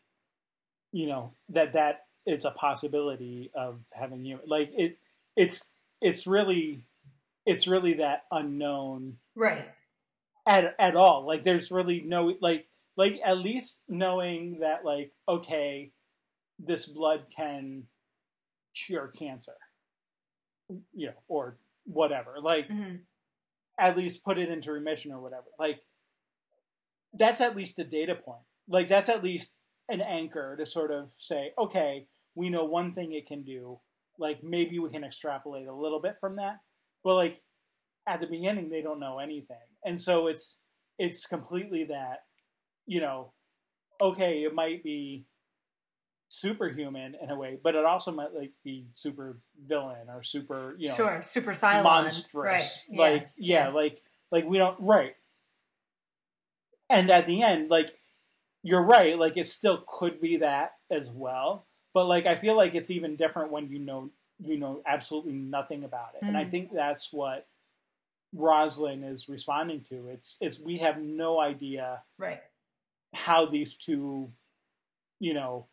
you 0.94 1.08
know, 1.08 1.34
that 1.50 1.74
that 1.74 2.06
is 2.26 2.46
a 2.46 2.52
possibility 2.52 3.52
of 3.54 3.82
having 3.92 4.24
you, 4.24 4.40
like 4.46 4.70
it, 4.78 4.98
it's 5.36 5.74
it's 6.00 6.26
really, 6.26 6.86
it's 7.46 7.68
really 7.68 7.96
that 7.96 8.24
unknown 8.32 9.18
right 9.36 9.68
at 10.48 10.76
at 10.80 10.96
all. 10.96 11.28
Like 11.28 11.44
there's 11.44 11.72
really 11.72 12.02
no 12.02 12.38
like 12.40 12.68
like 12.96 13.20
at 13.26 13.40
least 13.40 13.84
knowing 13.90 14.60
that 14.60 14.86
like 14.86 15.12
okay, 15.28 15.92
this 16.58 16.86
blood 16.86 17.26
can 17.36 17.88
cure 18.74 19.08
cancer, 19.08 19.58
you 20.94 21.08
know, 21.08 21.14
or 21.28 21.58
whatever. 21.86 22.36
Like 22.42 22.68
hmm 22.70 22.96
at 23.78 23.98
least 23.98 24.24
put 24.24 24.38
it 24.38 24.50
into 24.50 24.72
remission 24.72 25.12
or 25.12 25.20
whatever. 25.20 25.48
Like 25.58 25.82
that's 27.14 27.42
at 27.42 27.56
least 27.56 27.80
a 27.80 27.84
data 27.84 28.16
point. 28.16 28.44
Like 28.68 28.88
that's 28.88 29.10
at 29.10 29.24
least 29.24 29.56
an 29.94 30.02
anchor 30.02 30.56
to 30.58 30.66
sort 30.66 30.92
of 30.92 31.12
say, 31.18 31.54
okay, 31.58 32.08
we 32.36 32.50
know 32.50 32.66
one 32.66 32.94
thing 32.94 33.14
it 33.14 33.28
can 33.28 33.44
do. 33.44 33.80
Like 34.18 34.44
maybe 34.44 34.80
we 34.80 34.90
can 34.90 35.04
extrapolate 35.04 35.68
a 35.68 35.74
little 35.74 36.02
bit 36.02 36.18
from 36.20 36.36
that. 36.36 36.60
But 37.04 37.16
like 37.16 37.42
at 38.08 38.20
the 38.20 38.28
beginning 38.28 38.70
they 38.70 38.82
don't 38.82 39.00
know 39.00 39.20
anything. 39.20 39.58
And 39.86 40.00
so 40.02 40.28
it's 40.28 40.60
it's 40.98 41.26
completely 41.26 41.86
that, 41.86 42.24
you 42.86 43.00
know, 43.00 43.34
okay, 44.02 44.44
it 44.44 44.54
might 44.54 44.84
be 44.84 45.26
superhuman 46.30 47.16
in 47.22 47.30
a 47.30 47.36
way, 47.36 47.60
but 47.64 47.76
it 47.76 47.86
also 47.86 48.12
might 48.12 48.34
like 48.34 48.54
be 48.64 48.88
super 48.94 49.40
villain 49.68 50.10
or 50.10 50.24
super, 50.24 50.76
you 50.78 50.90
know, 50.90 50.96
sure 50.96 51.22
super 51.22 51.52
Cylon 51.52 51.84
monstrous. 51.84 52.88
right 52.92 52.98
Like 53.00 53.30
yeah, 53.38 53.70
like 53.70 54.02
like 54.32 54.46
we 54.46 54.58
don't 54.58 54.80
right. 54.80 55.16
And 56.90 57.10
at 57.10 57.26
the 57.26 57.42
end, 57.42 57.70
like 57.70 57.96
you're 58.63 58.82
right, 58.84 59.17
like 59.20 59.38
it 59.38 59.48
still 59.48 59.84
could 59.86 60.20
be 60.22 60.38
that 60.38 60.74
as 60.89 61.10
well. 61.10 61.67
But 61.93 62.05
like 62.08 62.25
I 62.25 62.36
feel 62.36 62.55
like 62.55 62.74
it's 62.75 62.89
even 62.89 63.15
different 63.15 63.51
when 63.51 63.67
you 63.70 63.79
know 63.79 64.10
you 64.39 64.58
know 64.58 64.82
absolutely 64.86 65.34
nothing 65.34 65.84
about 65.84 66.15
it. 66.15 66.25
And 66.25 66.36
I 66.38 66.46
Mhm. 66.46 66.51
think 66.51 66.72
that's 66.74 67.13
what 67.13 67.48
Roslin 68.34 69.03
is 69.03 69.29
responding 69.29 69.82
to. 69.89 70.08
It's 70.08 70.38
it's 70.41 70.60
we 70.60 70.77
have 70.79 70.98
no 71.00 71.39
idea 71.39 72.03
right 72.17 72.41
how 73.13 73.46
these 73.46 73.77
two, 73.77 74.32
you 75.20 75.36
know, 75.36 75.67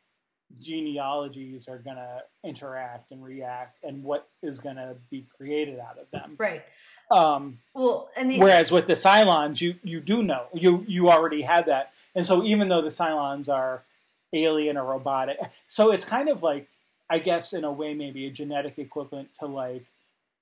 genealogies 0.58 1.68
are 1.68 1.78
going 1.78 1.96
to 1.96 2.22
interact 2.44 3.10
and 3.12 3.22
react 3.24 3.78
and 3.82 4.02
what 4.02 4.28
is 4.42 4.58
going 4.60 4.76
to 4.76 4.96
be 5.10 5.26
created 5.36 5.78
out 5.78 5.96
of 5.98 6.10
them. 6.10 6.34
right 6.38 6.62
Um, 7.10 7.60
well 7.74 8.10
and 8.16 8.30
the 8.30 8.38
whereas 8.40 8.70
with 8.70 8.86
the 8.86 8.92
Cylons, 8.94 9.60
you, 9.60 9.76
you 9.82 10.00
do 10.00 10.22
know. 10.22 10.46
You 10.52 10.84
you 10.86 11.08
already 11.10 11.42
have 11.42 11.66
that. 11.66 11.92
And 12.14 12.26
so 12.26 12.42
even 12.42 12.68
though 12.68 12.82
the 12.82 12.88
Cylons 12.88 13.48
are 13.48 13.84
alien 14.32 14.76
or 14.76 14.84
robotic, 14.84 15.38
so 15.68 15.92
it's 15.92 16.04
kind 16.04 16.28
of 16.28 16.42
like, 16.42 16.68
I 17.08 17.18
guess 17.18 17.52
in 17.52 17.64
a 17.64 17.72
way, 17.72 17.94
maybe 17.94 18.26
a 18.26 18.30
genetic 18.30 18.78
equivalent 18.78 19.34
to 19.36 19.46
like 19.46 19.86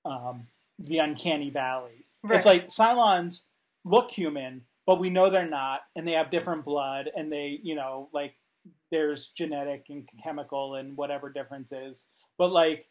um, 0.04 0.46
the 0.78 0.98
Uncanny 0.98 1.50
Valley. 1.50 2.04
right. 2.22 2.36
It's 2.36 2.46
like 2.46 2.68
Cylons 2.68 3.46
look 3.84 4.10
human, 4.10 4.62
but 4.86 5.00
we 5.00 5.10
know 5.10 5.30
they're 5.30 5.48
not, 5.48 5.82
and 5.94 6.06
they 6.06 6.12
have 6.12 6.30
different 6.30 6.64
blood, 6.64 7.10
and 7.16 7.32
they, 7.32 7.60
you 7.62 7.74
know, 7.74 8.08
like 8.12 8.34
there's 8.90 9.28
genetic 9.28 9.86
and 9.88 10.08
chemical 10.22 10.74
and 10.74 10.96
whatever 10.96 11.30
differences. 11.30 12.06
But 12.36 12.52
like, 12.52 12.88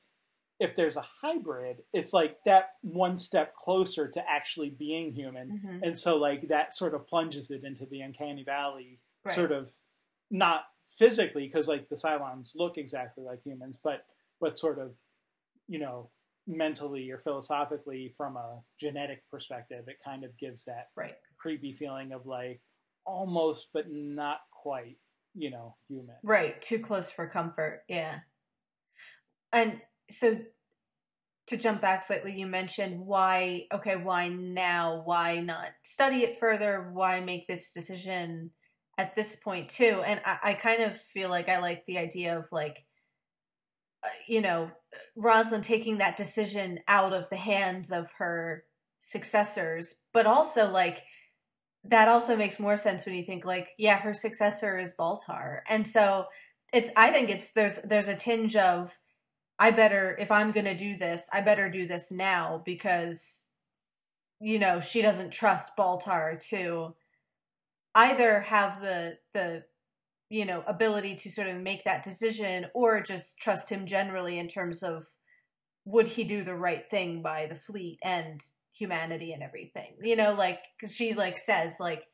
if 0.59 0.75
there's 0.75 0.97
a 0.97 1.01
hybrid, 1.21 1.83
it's 1.93 2.13
like 2.13 2.43
that 2.45 2.71
one 2.81 3.17
step 3.17 3.55
closer 3.55 4.07
to 4.07 4.29
actually 4.29 4.69
being 4.71 5.13
human, 5.13 5.59
Mhm. 5.63 5.81
and 5.83 5.97
so 5.97 6.17
like 6.17 6.47
that 6.47 6.73
sort 6.73 6.93
of 6.95 7.07
plunges 7.07 7.51
it 7.51 7.63
into 7.63 7.85
the 7.85 8.01
uncanny 8.01 8.43
valley, 8.43 8.99
Right. 9.23 9.35
sort 9.35 9.51
of 9.51 9.73
not 10.29 10.65
physically 10.77 11.45
because 11.47 11.67
like 11.67 11.89
the 11.89 11.95
Cylons 11.95 12.55
look 12.55 12.77
exactly 12.77 13.23
like 13.23 13.43
humans, 13.43 13.77
but 13.77 14.05
but 14.39 14.57
sort 14.57 14.77
of, 14.79 14.99
you 15.67 15.79
know, 15.79 16.11
mentally 16.45 17.09
or 17.11 17.17
philosophically 17.17 18.07
from 18.09 18.37
a 18.37 18.63
genetic 18.79 19.27
perspective, 19.29 19.87
it 19.87 19.99
kind 20.03 20.23
of 20.23 20.37
gives 20.37 20.65
that 20.65 20.89
right 20.95 21.17
creepy 21.37 21.71
feeling 21.73 22.11
of 22.13 22.25
like 22.25 22.61
almost 23.05 23.71
but 23.73 23.89
not 23.89 24.41
quite, 24.51 24.97
you 25.33 25.49
know, 25.49 25.75
human. 25.87 26.17
Right, 26.23 26.61
too 26.61 26.79
close 26.79 27.11
for 27.11 27.27
comfort. 27.27 27.83
Yeah. 27.87 28.21
And 29.51 29.81
so 30.09 30.39
to 31.47 31.57
jump 31.57 31.81
back 31.81 32.03
slightly, 32.03 32.37
you 32.37 32.45
mentioned 32.45 32.99
why, 32.99 33.67
okay, 33.73 33.95
why 33.95 34.27
now? 34.27 35.01
Why 35.05 35.39
not 35.39 35.69
study 35.83 36.17
it 36.17 36.37
further? 36.37 36.89
Why 36.91 37.21
make 37.21 37.47
this 37.47 37.71
decision 37.71 38.51
at 38.97 39.15
this 39.15 39.37
point, 39.37 39.69
too? 39.69 40.03
And 40.05 40.19
I, 40.25 40.37
I 40.43 40.53
kind 40.53 40.83
of 40.83 40.99
feel 40.99 41.29
like 41.29 41.47
I 41.47 41.59
like 41.59 41.85
the 41.85 41.97
idea 41.97 42.37
of 42.37 42.51
like, 42.51 42.85
uh, 44.03 44.09
you 44.27 44.41
know, 44.41 44.71
Rosalind 45.15 45.63
taking 45.63 45.99
that 45.99 46.17
decision 46.17 46.79
out 46.87 47.13
of 47.13 47.29
the 47.29 47.37
hands 47.37 47.91
of 47.91 48.11
her 48.17 48.65
successors, 48.99 50.03
but 50.13 50.25
also 50.25 50.69
like, 50.69 51.03
that 51.89 52.09
also 52.09 52.35
makes 52.35 52.59
more 52.59 52.75
sense 52.75 53.05
when 53.05 53.15
you 53.15 53.23
think 53.23 53.45
like 53.45 53.69
yeah 53.77 53.99
her 53.99 54.13
successor 54.13 54.77
is 54.77 54.95
baltar 54.99 55.61
and 55.69 55.87
so 55.87 56.25
it's 56.73 56.89
i 56.97 57.11
think 57.11 57.29
it's 57.29 57.51
there's 57.51 57.77
there's 57.83 58.07
a 58.07 58.15
tinge 58.15 58.55
of 58.55 58.97
i 59.59 59.71
better 59.71 60.15
if 60.19 60.31
i'm 60.31 60.51
going 60.51 60.65
to 60.65 60.77
do 60.77 60.97
this 60.97 61.29
i 61.33 61.41
better 61.41 61.69
do 61.69 61.85
this 61.85 62.11
now 62.11 62.61
because 62.65 63.49
you 64.39 64.59
know 64.59 64.79
she 64.79 65.01
doesn't 65.01 65.31
trust 65.31 65.75
baltar 65.77 66.37
to 66.49 66.95
either 67.95 68.41
have 68.41 68.81
the 68.81 69.17
the 69.33 69.63
you 70.29 70.45
know 70.45 70.63
ability 70.67 71.15
to 71.15 71.29
sort 71.29 71.47
of 71.47 71.57
make 71.57 71.83
that 71.83 72.03
decision 72.03 72.67
or 72.73 73.01
just 73.01 73.39
trust 73.39 73.69
him 73.69 73.85
generally 73.85 74.37
in 74.37 74.47
terms 74.47 74.83
of 74.83 75.07
would 75.85 76.07
he 76.07 76.23
do 76.23 76.43
the 76.43 76.55
right 76.55 76.89
thing 76.89 77.21
by 77.21 77.45
the 77.45 77.55
fleet 77.55 77.97
and 78.03 78.41
humanity 78.73 79.31
and 79.31 79.41
everything. 79.41 79.95
You 80.01 80.15
know 80.15 80.33
like 80.33 80.59
because 80.77 80.95
she 80.95 81.13
like 81.13 81.37
says 81.37 81.77
like 81.79 82.07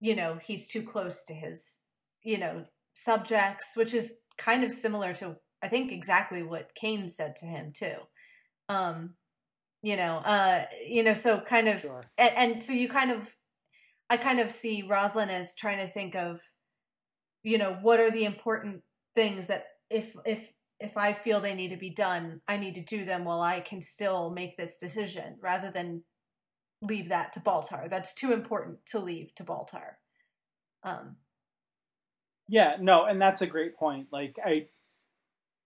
you 0.00 0.16
know 0.16 0.38
he's 0.42 0.66
too 0.66 0.82
close 0.82 1.24
to 1.24 1.34
his 1.34 1.80
you 2.22 2.38
know 2.38 2.64
subjects 2.94 3.76
which 3.76 3.94
is 3.94 4.14
kind 4.36 4.64
of 4.64 4.72
similar 4.72 5.12
to 5.14 5.36
i 5.62 5.68
think 5.68 5.92
exactly 5.92 6.42
what 6.42 6.74
cain 6.74 7.08
said 7.08 7.34
to 7.36 7.46
him 7.46 7.72
too 7.72 7.96
um 8.68 9.14
you 9.82 9.96
know 9.96 10.18
uh 10.18 10.64
you 10.86 11.02
know 11.02 11.14
so 11.14 11.40
kind 11.40 11.68
of 11.68 11.80
Sure. 11.80 12.02
and, 12.16 12.34
and 12.36 12.62
so 12.62 12.72
you 12.72 12.88
kind 12.88 13.10
of 13.10 13.36
i 14.10 14.16
kind 14.16 14.40
of 14.40 14.50
see 14.50 14.82
roslin 14.82 15.28
as 15.30 15.54
trying 15.54 15.78
to 15.84 15.92
think 15.92 16.14
of 16.14 16.40
you 17.42 17.58
know 17.58 17.74
what 17.82 18.00
are 18.00 18.10
the 18.10 18.24
important 18.24 18.82
things 19.14 19.46
that 19.46 19.64
if 19.90 20.14
if 20.24 20.52
if 20.80 20.96
i 20.96 21.12
feel 21.12 21.40
they 21.40 21.54
need 21.54 21.70
to 21.70 21.76
be 21.76 21.90
done 21.90 22.40
i 22.48 22.56
need 22.56 22.74
to 22.74 22.82
do 22.82 23.04
them 23.04 23.24
while 23.24 23.40
i 23.40 23.60
can 23.60 23.80
still 23.80 24.30
make 24.30 24.56
this 24.56 24.76
decision 24.76 25.36
rather 25.40 25.70
than 25.70 26.02
leave 26.82 27.08
that 27.08 27.32
to 27.32 27.40
baltar 27.40 27.88
that's 27.88 28.14
too 28.14 28.32
important 28.32 28.78
to 28.86 28.98
leave 28.98 29.34
to 29.34 29.44
baltar 29.44 29.94
um 30.82 31.16
Yeah, 32.48 32.76
no, 32.80 33.04
and 33.04 33.20
that's 33.20 33.42
a 33.42 33.46
great 33.46 33.76
point. 33.76 34.08
Like 34.10 34.38
I 34.44 34.68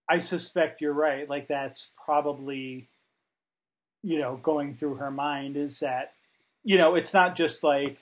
I 0.08 0.18
suspect 0.18 0.80
you're 0.80 0.92
right. 0.92 1.28
Like 1.28 1.48
that's 1.48 1.90
probably, 2.04 2.88
you 4.02 4.18
know, 4.18 4.36
going 4.36 4.74
through 4.74 4.96
her 4.96 5.10
mind 5.10 5.56
is 5.56 5.80
that, 5.80 6.12
you 6.64 6.76
know, 6.78 6.94
it's 6.94 7.14
not 7.14 7.36
just 7.36 7.64
like 7.64 7.98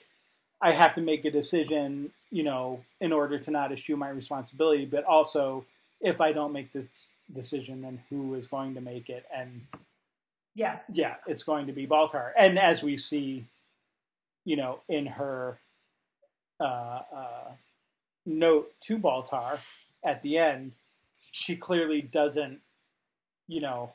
I 0.61 0.71
have 0.71 0.93
to 0.95 1.01
make 1.01 1.25
a 1.25 1.31
decision, 1.31 2.11
you 2.29 2.43
know, 2.43 2.83
in 2.99 3.11
order 3.11 3.37
to 3.37 3.51
not 3.51 3.71
eschew 3.71 3.95
my 3.97 4.09
responsibility, 4.09 4.85
but 4.85 5.03
also 5.05 5.65
if 5.99 6.19
I 6.21 6.31
don't 6.31 6.53
make 6.53 6.71
this 6.71 6.87
decision, 7.33 7.81
then 7.81 8.01
who 8.09 8.33
is 8.35 8.47
going 8.47 8.73
to 8.75 8.81
make 8.81 9.09
it? 9.09 9.25
And 9.33 9.67
Yeah. 10.55 10.79
yeah, 10.91 11.15
it's 11.27 11.43
going 11.43 11.67
to 11.67 11.73
be 11.73 11.87
Baltar. 11.87 12.31
And 12.37 12.59
as 12.59 12.83
we 12.83 12.97
see, 12.97 13.45
you 14.43 14.55
know, 14.55 14.81
in 14.89 15.05
her 15.05 15.59
uh, 16.59 17.01
uh, 17.15 17.51
note 18.25 18.73
to 18.81 18.97
Baltar 18.97 19.59
at 20.03 20.21
the 20.23 20.37
end, 20.37 20.73
she 21.31 21.55
clearly 21.55 22.01
doesn't, 22.01 22.61
you 23.47 23.61
know, 23.61 23.89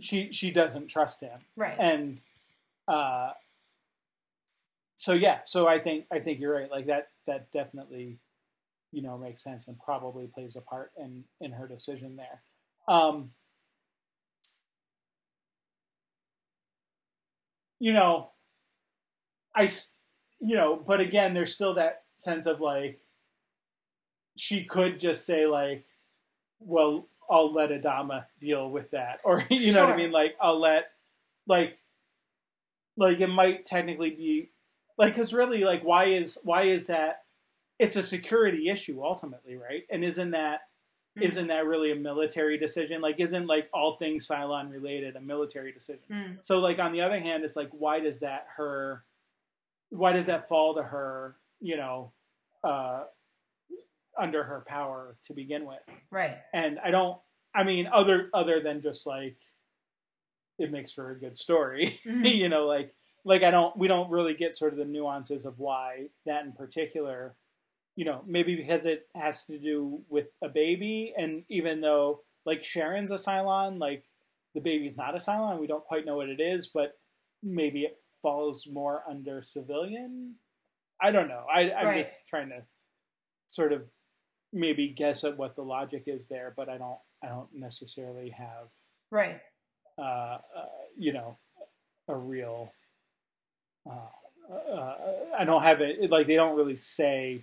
she 0.00 0.30
she 0.32 0.50
doesn't 0.50 0.88
trust 0.88 1.20
him, 1.20 1.38
Right. 1.56 1.76
and 1.78 2.20
uh, 2.88 3.32
so 4.96 5.12
yeah, 5.12 5.40
so 5.44 5.66
I 5.66 5.78
think 5.78 6.06
I 6.10 6.18
think 6.20 6.40
you're 6.40 6.54
right. 6.54 6.70
Like 6.70 6.86
that 6.86 7.08
that 7.26 7.50
definitely, 7.52 8.18
you 8.92 9.02
know, 9.02 9.18
makes 9.18 9.42
sense 9.42 9.68
and 9.68 9.78
probably 9.78 10.26
plays 10.26 10.56
a 10.56 10.60
part 10.60 10.92
in 10.96 11.24
in 11.40 11.52
her 11.52 11.66
decision 11.66 12.16
there. 12.16 12.42
Um, 12.88 13.32
you 17.78 17.92
know, 17.92 18.30
I, 19.54 19.68
you 20.40 20.54
know, 20.54 20.76
but 20.76 21.00
again, 21.00 21.34
there's 21.34 21.54
still 21.54 21.74
that 21.74 22.04
sense 22.16 22.46
of 22.46 22.60
like, 22.60 23.00
she 24.36 24.64
could 24.64 25.00
just 25.00 25.24
say 25.26 25.46
like, 25.46 25.84
well, 26.60 27.08
I'll 27.28 27.52
let 27.52 27.70
Adama 27.70 28.26
deal 28.40 28.70
with 28.70 28.90
that, 28.92 29.20
or 29.24 29.44
you 29.50 29.72
know 29.72 29.84
what 29.84 29.94
I 29.94 29.96
mean? 29.96 30.12
Like, 30.12 30.36
I'll 30.40 30.58
let, 30.58 30.90
like, 31.46 31.78
like 32.96 33.20
it 33.20 33.28
might 33.28 33.66
technically 33.66 34.10
be, 34.10 34.50
like, 34.96 35.14
because 35.14 35.34
really, 35.34 35.64
like, 35.64 35.82
why 35.82 36.04
is 36.04 36.38
why 36.42 36.62
is 36.62 36.86
that? 36.86 37.22
It's 37.78 37.96
a 37.96 38.02
security 38.02 38.68
issue 38.70 39.02
ultimately, 39.04 39.56
right? 39.56 39.84
And 39.90 40.02
isn't 40.02 40.30
that 40.30 40.62
Mm. 41.18 41.36
not 41.36 41.48
that 41.48 41.66
really 41.66 41.90
a 41.90 41.96
military 41.96 42.58
decision? 42.58 43.00
Like, 43.00 43.18
isn't 43.20 43.46
like 43.46 43.68
all 43.72 43.96
things 43.96 44.28
Cylon 44.28 44.70
related 44.70 45.16
a 45.16 45.20
military 45.20 45.72
decision? 45.72 46.04
Mm. 46.10 46.44
So 46.44 46.60
like 46.60 46.78
on 46.78 46.92
the 46.92 47.00
other 47.00 47.18
hand, 47.18 47.44
it's 47.44 47.56
like 47.56 47.70
why 47.70 48.00
does 48.00 48.20
that 48.20 48.46
her 48.56 49.04
why 49.90 50.12
does 50.12 50.26
that 50.26 50.48
fall 50.48 50.74
to 50.74 50.82
her, 50.82 51.36
you 51.60 51.76
know, 51.76 52.12
uh 52.62 53.04
under 54.18 54.44
her 54.44 54.64
power 54.66 55.16
to 55.24 55.34
begin 55.34 55.66
with? 55.66 55.80
Right. 56.10 56.36
And 56.52 56.78
I 56.82 56.90
don't 56.90 57.18
I 57.54 57.64
mean 57.64 57.88
other 57.92 58.30
other 58.34 58.60
than 58.60 58.80
just 58.82 59.06
like 59.06 59.36
it 60.58 60.70
makes 60.70 60.92
for 60.92 61.10
a 61.10 61.18
good 61.18 61.36
story. 61.36 61.98
Mhm. 62.06 62.34
you 62.34 62.48
know, 62.48 62.66
like 62.66 62.94
like 63.24 63.42
I 63.42 63.50
don't 63.50 63.76
we 63.76 63.88
don't 63.88 64.10
really 64.10 64.34
get 64.34 64.54
sort 64.54 64.72
of 64.72 64.78
the 64.78 64.84
nuances 64.84 65.44
of 65.44 65.58
why 65.58 66.08
that 66.24 66.44
in 66.44 66.52
particular 66.52 67.36
you 67.98 68.04
know, 68.04 68.22
maybe 68.26 68.54
because 68.56 68.84
it 68.84 69.08
has 69.14 69.46
to 69.46 69.58
do 69.58 70.02
with 70.10 70.26
a 70.42 70.50
baby, 70.50 71.14
and 71.16 71.44
even 71.48 71.80
though 71.80 72.20
like 72.44 72.62
Sharon's 72.62 73.10
a 73.10 73.14
Cylon, 73.14 73.78
like 73.80 74.04
the 74.54 74.60
baby's 74.60 74.98
not 74.98 75.14
a 75.14 75.18
Cylon, 75.18 75.58
we 75.58 75.66
don't 75.66 75.82
quite 75.82 76.04
know 76.04 76.16
what 76.16 76.28
it 76.28 76.38
is, 76.38 76.66
but 76.66 76.98
maybe 77.42 77.84
it 77.84 77.96
falls 78.20 78.66
more 78.70 79.02
under 79.08 79.40
civilian. 79.40 80.34
I 81.00 81.10
don't 81.10 81.28
know. 81.28 81.46
I, 81.50 81.72
I'm 81.72 81.86
Right. 81.86 81.96
just 82.02 82.28
trying 82.28 82.50
to 82.50 82.64
sort 83.46 83.72
of 83.72 83.84
maybe 84.52 84.88
guess 84.88 85.24
at 85.24 85.36
what 85.36 85.56
the 85.56 85.62
logic 85.62 86.04
is 86.06 86.26
there, 86.28 86.52
but 86.56 86.68
I 86.68 86.78
don't. 86.78 86.98
I 87.22 87.28
don't 87.28 87.48
necessarily 87.54 88.30
have, 88.30 88.68
Right. 89.10 89.40
uh, 89.98 90.02
uh, 90.02 90.38
you 90.96 91.12
know, 91.12 91.38
a 92.08 92.14
real. 92.16 92.72
Uh, 93.88 94.08
uh, 94.52 94.94
I 95.38 95.44
don't 95.44 95.62
have 95.62 95.80
it. 95.80 96.10
Like 96.10 96.26
they 96.26 96.36
don't 96.36 96.56
really 96.56 96.76
say 96.76 97.42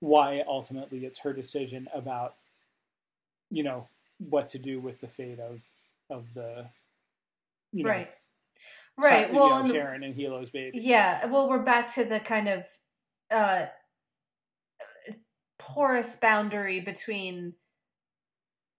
why 0.00 0.42
ultimately 0.46 1.04
it's 1.06 1.20
her 1.20 1.32
decision 1.32 1.88
about, 1.94 2.34
you 3.50 3.62
know, 3.62 3.88
what 4.18 4.48
to 4.50 4.58
do 4.58 4.78
with 4.80 5.00
the 5.00 5.08
fate 5.08 5.40
of 5.40 5.64
of 6.10 6.34
the, 6.34 6.66
you 7.72 7.82
know, 7.84 7.90
right. 7.90 8.10
son- 9.00 9.10
Right. 9.10 9.30
you 9.32 9.36
Well, 9.38 9.64
know, 9.64 9.72
Sharon 9.72 10.02
and 10.04 10.14
Helo's 10.14 10.50
baby. 10.50 10.78
Yeah, 10.78 11.24
well, 11.26 11.48
we're 11.48 11.58
back 11.62 11.92
to 11.94 12.04
the 12.04 12.20
kind 12.20 12.48
of 12.48 12.66
uh, 13.30 13.66
porous 15.58 16.16
boundary 16.16 16.80
between 16.80 17.54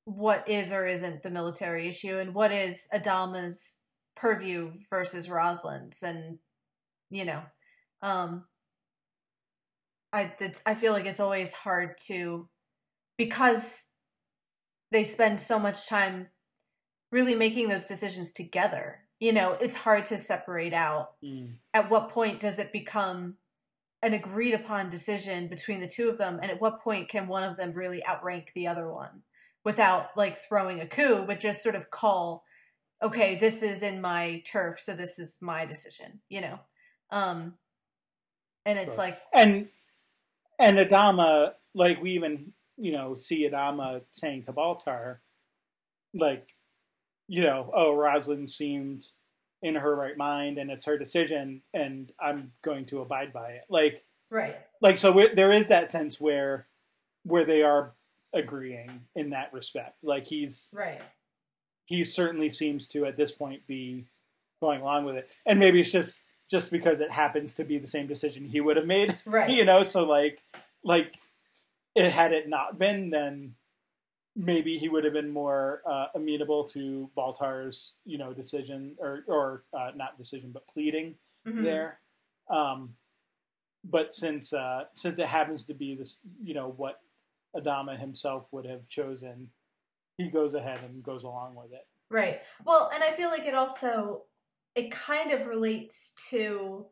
what 0.06 0.48
is 0.48 0.72
or 0.72 0.88
isn't 0.88 1.22
the 1.24 1.30
military 1.30 1.88
issue 1.88 2.18
and 2.18 2.34
what 2.34 2.52
is 2.52 2.88
Adama's 2.94 3.80
purview 4.16 4.72
versus 4.90 5.30
Rosalind's, 5.30 6.02
and 6.02 6.40
you 7.10 7.26
know, 7.26 7.44
um, 8.02 8.46
I 10.14 10.34
it's, 10.40 10.62
I 10.66 10.76
feel 10.76 10.94
like 10.94 11.06
it's 11.06 11.20
always 11.20 11.54
hard 11.54 11.98
to 12.08 12.48
because 13.18 13.86
they 14.92 15.04
spend 15.04 15.42
so 15.42 15.60
much 15.60 15.88
time 15.88 16.28
really 17.12 17.36
making 17.36 17.70
those 17.70 17.86
decisions 17.86 18.32
together. 18.32 19.00
You 19.20 19.34
know, 19.34 19.54
it's 19.60 19.76
hard 19.76 20.06
to 20.06 20.18
separate 20.18 20.74
out 20.74 21.14
Mm. 21.24 21.58
at 21.74 21.90
what 21.90 22.10
point 22.10 22.40
does 22.40 22.60
it 22.60 22.72
become 22.72 23.38
an 24.02 24.14
agreed 24.14 24.54
upon 24.54 24.90
decision 24.90 25.48
between 25.48 25.82
the 25.82 25.88
two 25.88 26.10
of 26.10 26.18
them 26.18 26.40
and 26.42 26.52
at 26.52 26.62
what 26.62 26.80
point 26.82 27.10
can 27.10 27.28
one 27.28 27.44
of 27.44 27.58
them 27.58 27.72
really 27.74 28.06
outrank 28.08 28.52
the 28.54 28.68
other 28.68 28.92
one 28.92 29.24
without 29.64 30.10
like 30.16 30.38
throwing 30.38 30.80
a 30.80 30.88
coup 30.88 31.26
but 31.26 31.40
just 31.40 31.64
sort 31.64 31.76
of 31.76 31.90
call 31.90 32.44
okay 33.02 33.36
this 33.36 33.62
is 33.64 33.82
in 33.82 34.00
my 34.00 34.42
turf 34.46 34.80
so 34.80 34.96
this 34.96 35.18
is 35.20 35.40
my 35.42 35.66
decision 35.66 36.20
you 36.30 36.42
know 36.42 36.60
um 37.12 37.54
and 38.68 38.78
it's 38.78 38.96
Sure. 38.96 39.06
like 39.06 39.20
and 39.34 39.70
and 40.60 40.78
Adama, 40.78 41.54
like 41.74 42.02
we 42.02 42.12
even 42.12 42.52
you 42.78 42.92
know 42.92 43.16
see 43.16 43.50
Adama 43.50 44.02
saying 44.12 44.44
to 44.44 44.54
Baltar, 44.54 45.18
like, 46.14 46.50
you 47.28 47.42
know, 47.42 47.72
oh 47.74 47.96
Rosalind 47.96 48.50
seemed 48.50 49.06
in 49.62 49.76
her 49.76 49.96
right 49.96 50.18
mind, 50.18 50.58
and 50.58 50.70
it's 50.70 50.86
her 50.86 50.98
decision, 50.98 51.62
and 51.74 52.12
I'm 52.20 52.52
going 52.62 52.86
to 52.88 53.02
abide 53.02 53.34
by 53.34 53.52
it. 53.52 53.64
Like, 53.70 54.04
right. 54.30 54.58
like 54.82 54.98
so 54.98 55.28
there 55.34 55.52
is 55.52 55.68
that 55.70 55.90
sense 55.90 56.22
where 56.22 56.68
where 57.24 57.46
they 57.46 57.64
are 57.64 57.94
agreeing 58.34 59.06
in 59.16 59.32
that 59.32 59.52
respect. 59.54 59.98
Like 60.04 60.28
he's 60.28 60.70
right. 60.72 61.02
he 61.86 62.04
certainly 62.04 62.50
seems 62.50 62.88
to 62.90 63.06
at 63.06 63.18
this 63.18 63.32
point 63.32 63.68
be 63.68 64.06
going 64.62 64.82
along 64.82 65.06
with 65.06 65.16
it, 65.16 65.30
and 65.46 65.60
maybe 65.60 65.80
it's 65.80 65.92
just 65.92 66.24
just 66.50 66.72
because 66.72 67.00
it 67.00 67.12
happens 67.12 67.56
to 67.56 67.66
be 67.66 67.78
the 67.78 67.88
same 67.88 68.08
decision 68.08 68.46
he 68.46 68.62
would 68.62 68.78
have 68.78 68.86
made. 68.86 69.18
Right. 69.26 69.50
You 69.50 69.66
know 69.66 69.84
so 69.84 70.06
like 70.06 70.42
like 70.84 71.16
it 71.96 72.12
had 72.12 72.32
it 72.32 72.48
not 72.48 72.80
been 72.80 73.10
then 73.10 73.56
maybe 74.38 74.78
he 74.78 74.90
would 74.90 75.04
have 75.04 75.14
been 75.14 75.32
more 75.32 75.84
uh, 75.86 76.08
amenable 76.16 76.64
to 76.66 77.12
baltar's 77.18 77.98
you 78.06 78.18
know 78.20 78.34
decision 78.34 78.96
or 79.00 79.24
or 79.28 79.66
uh, 79.74 79.92
not 79.96 80.18
decision 80.18 80.52
but 80.54 80.68
pleading 80.68 81.18
Mhm. 81.46 81.64
there 81.64 82.02
um 82.50 82.96
but 83.84 84.14
since 84.14 84.54
uh 84.54 84.86
since 84.94 85.20
it 85.20 85.28
happens 85.28 85.66
to 85.66 85.74
be 85.74 85.96
this 85.96 86.26
you 86.44 86.54
know 86.54 86.70
what 86.70 87.02
adama 87.56 87.98
himself 87.98 88.52
would 88.54 88.66
have 88.66 88.88
chosen 88.90 89.52
he 90.18 90.30
goes 90.30 90.54
ahead 90.54 90.80
and 90.84 91.04
goes 91.04 91.24
along 91.24 91.56
with 91.56 91.74
it 91.74 91.88
Right. 92.10 92.42
Well, 92.64 92.90
and 92.94 93.04
I 93.04 93.12
feel 93.12 93.30
like 93.30 93.46
it 93.46 93.54
also 93.54 94.26
it 94.76 94.92
kind 94.92 95.32
of 95.32 95.48
relates 95.48 96.14
to 96.30 96.88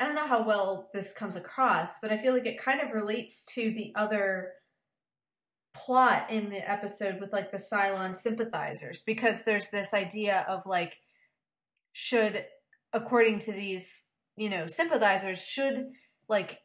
I 0.00 0.06
don't 0.06 0.14
know 0.16 0.26
how 0.26 0.42
well 0.42 0.90
this 0.92 1.12
comes 1.12 1.36
across, 1.36 2.00
but 2.00 2.12
I 2.12 2.18
feel 2.18 2.32
like 2.34 2.46
it 2.46 2.58
kind 2.58 2.80
of 2.80 2.92
relates 2.92 3.44
to 3.54 3.72
the 3.72 3.92
other 3.94 4.54
plot 5.74 6.30
in 6.30 6.50
the 6.50 6.70
episode 6.70 7.20
with 7.20 7.32
like 7.32 7.50
the 7.50 7.58
Cylon 7.58 8.14
sympathizers 8.14 9.02
because 9.02 9.42
there's 9.42 9.70
this 9.70 9.92
idea 9.92 10.44
of 10.48 10.66
like 10.66 11.00
should 11.92 12.46
according 12.92 13.40
to 13.40 13.52
these, 13.52 14.08
you 14.36 14.48
know, 14.48 14.66
sympathizers 14.66 15.44
should 15.44 15.88
like 16.28 16.60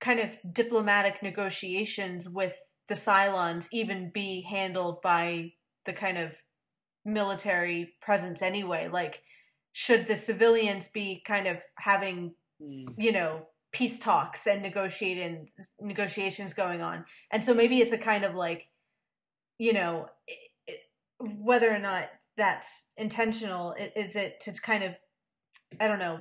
kind 0.00 0.20
of 0.20 0.30
diplomatic 0.52 1.22
negotiations 1.22 2.28
with 2.28 2.54
the 2.88 2.94
Cylons 2.94 3.68
even 3.72 4.10
be 4.10 4.42
handled 4.42 5.00
by 5.00 5.52
the 5.86 5.92
kind 5.92 6.18
of 6.18 6.32
military 7.04 7.94
presence 8.00 8.40
anyway 8.42 8.88
like 8.92 9.22
should 9.72 10.06
the 10.06 10.14
civilians 10.14 10.86
be 10.86 11.20
kind 11.26 11.48
of 11.48 11.56
having 11.78 12.32
Mm. 12.62 12.94
you 12.96 13.12
know 13.12 13.46
peace 13.72 13.98
talks 13.98 14.46
and 14.46 14.62
negotiating 14.62 15.48
negotiations 15.80 16.54
going 16.54 16.82
on 16.82 17.04
and 17.30 17.42
so 17.42 17.54
maybe 17.54 17.78
it's 17.78 17.92
a 17.92 17.98
kind 17.98 18.24
of 18.24 18.34
like 18.34 18.68
you 19.58 19.72
know 19.72 20.06
i 20.28 20.72
i 20.72 20.74
whether 21.38 21.72
or 21.74 21.78
not 21.78 22.08
that's 22.36 22.86
intentional 22.96 23.74
i- 23.78 23.92
is 23.96 24.16
it 24.16 24.40
to 24.40 24.52
kind 24.60 24.82
of 24.82 24.96
i 25.80 25.86
don't 25.88 25.98
know 25.98 26.20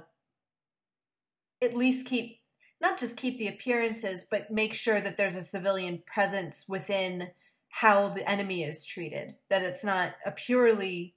at 1.61 1.75
least 1.75 2.05
keep 2.05 2.39
not 2.79 2.97
just 2.97 3.17
keep 3.17 3.37
the 3.37 3.47
appearances 3.47 4.25
but 4.29 4.51
make 4.51 4.73
sure 4.73 5.01
that 5.01 5.17
there's 5.17 5.35
a 5.35 5.41
civilian 5.41 6.01
presence 6.05 6.65
within 6.67 7.29
how 7.71 8.09
the 8.09 8.29
enemy 8.29 8.63
is 8.63 8.85
treated. 8.85 9.35
That 9.49 9.63
it's 9.63 9.83
not 9.83 10.13
a 10.25 10.31
purely 10.31 11.15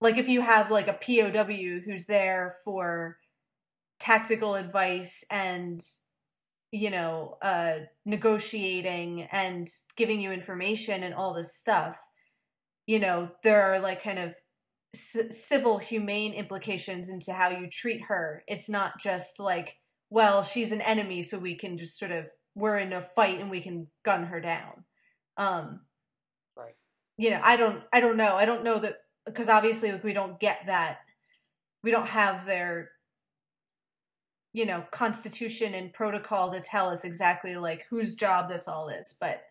like 0.00 0.16
if 0.16 0.28
you 0.28 0.40
have 0.42 0.70
like 0.70 0.88
a 0.88 0.92
POW 0.94 1.80
who's 1.84 2.06
there 2.06 2.54
for 2.64 3.18
tactical 4.02 4.56
advice 4.56 5.24
and 5.30 5.80
you 6.72 6.90
know 6.90 7.38
uh 7.42 7.80
negotiating 8.06 9.24
and 9.32 9.68
giving 9.96 10.20
you 10.20 10.32
information 10.32 11.02
and 11.04 11.14
all 11.14 11.34
this 11.34 11.56
stuff 11.56 11.98
you 12.86 12.98
know 12.98 13.30
there 13.44 13.62
are 13.62 13.78
like 13.80 14.02
kind 14.02 14.18
of 14.18 14.34
c- 14.94 15.30
civil 15.32 15.78
humane 15.78 16.32
implications 16.34 17.08
into 17.08 17.32
how 17.32 17.50
you 17.50 17.68
treat 17.70 18.02
her. 18.08 18.44
It's 18.48 18.68
not 18.68 18.98
just 19.00 19.40
like 19.40 19.78
well 20.10 20.42
she's 20.42 20.72
an 20.72 20.80
enemy 20.82 21.22
so 21.22 21.38
we 21.38 21.54
can 21.56 21.76
just 21.78 21.98
sort 21.98 22.10
of 22.12 22.28
we're 22.54 22.78
in 22.78 22.92
a 22.92 23.00
fight 23.02 23.40
and 23.40 23.50
we 23.50 23.60
can 23.60 23.88
gun 24.04 24.24
her 24.26 24.40
down. 24.40 24.84
Um 25.36 25.82
Right. 26.56 26.74
you 27.18 27.30
know 27.30 27.40
i 27.42 27.56
don't 27.56 27.82
i 27.92 28.00
don't 28.00 28.16
know. 28.16 28.36
I 28.36 28.44
don't 28.44 28.64
know 28.64 28.78
that 28.78 28.96
because 29.26 29.48
obviously 29.48 29.92
like, 29.92 30.04
we 30.04 30.12
don't 30.12 30.40
get 30.40 30.66
that. 30.66 30.98
We 31.82 31.90
don't 31.90 32.08
have 32.08 32.46
their 32.46 32.90
you 34.52 34.66
know 34.66 34.84
constitution 34.90 35.74
and 35.74 35.92
protocol 35.92 36.52
to 36.52 36.60
tell 36.60 36.88
us 36.88 37.04
exactly 37.04 37.56
like 37.56 37.86
whose 37.90 38.14
job 38.14 38.48
this 38.48 38.68
all 38.68 38.88
is 38.88 39.16
but 39.20 39.42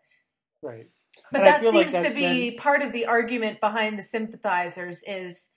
Right. 0.63 0.87
but 1.31 1.39
And 1.39 1.47
that 1.47 1.61
feel 1.61 1.73
like 1.73 1.89
seems 1.89 2.07
to 2.09 2.13
be 2.15 2.51
been- 2.51 2.57
part 2.57 2.81
of 2.81 2.93
the 2.93 3.05
argument 3.07 3.59
behind 3.59 3.97
the 3.97 4.03
sympathizers 4.03 5.03
is 5.07 5.49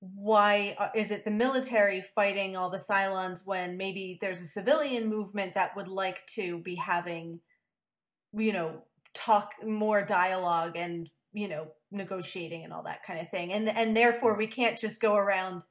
why 0.00 0.76
uh, 0.78 0.88
is 0.94 1.10
it 1.10 1.24
the 1.24 1.30
military 1.30 2.02
fighting 2.02 2.56
all 2.56 2.70
the 2.70 2.78
Cylons 2.78 3.46
when 3.46 3.76
maybe 3.76 4.18
there's 4.20 4.40
a 4.40 4.46
civilian 4.46 5.08
movement 5.08 5.54
that 5.54 5.74
would 5.76 5.88
like 5.88 6.24
to 6.34 6.58
be 6.60 6.76
having, 6.76 7.40
you 8.32 8.52
know, 8.52 8.82
talk 9.14 9.54
more 9.64 10.04
dialogue 10.04 10.76
and 10.76 11.10
you 11.32 11.48
know 11.48 11.68
negotiating 11.90 12.62
and 12.64 12.72
all 12.72 12.84
that 12.84 13.02
kind 13.02 13.20
of 13.20 13.28
thing, 13.28 13.52
and 13.52 13.68
and 13.68 13.96
therefore 13.96 14.36
we 14.36 14.46
can't 14.46 14.78
just 14.78 15.00
go 15.00 15.14
around, 15.16 15.62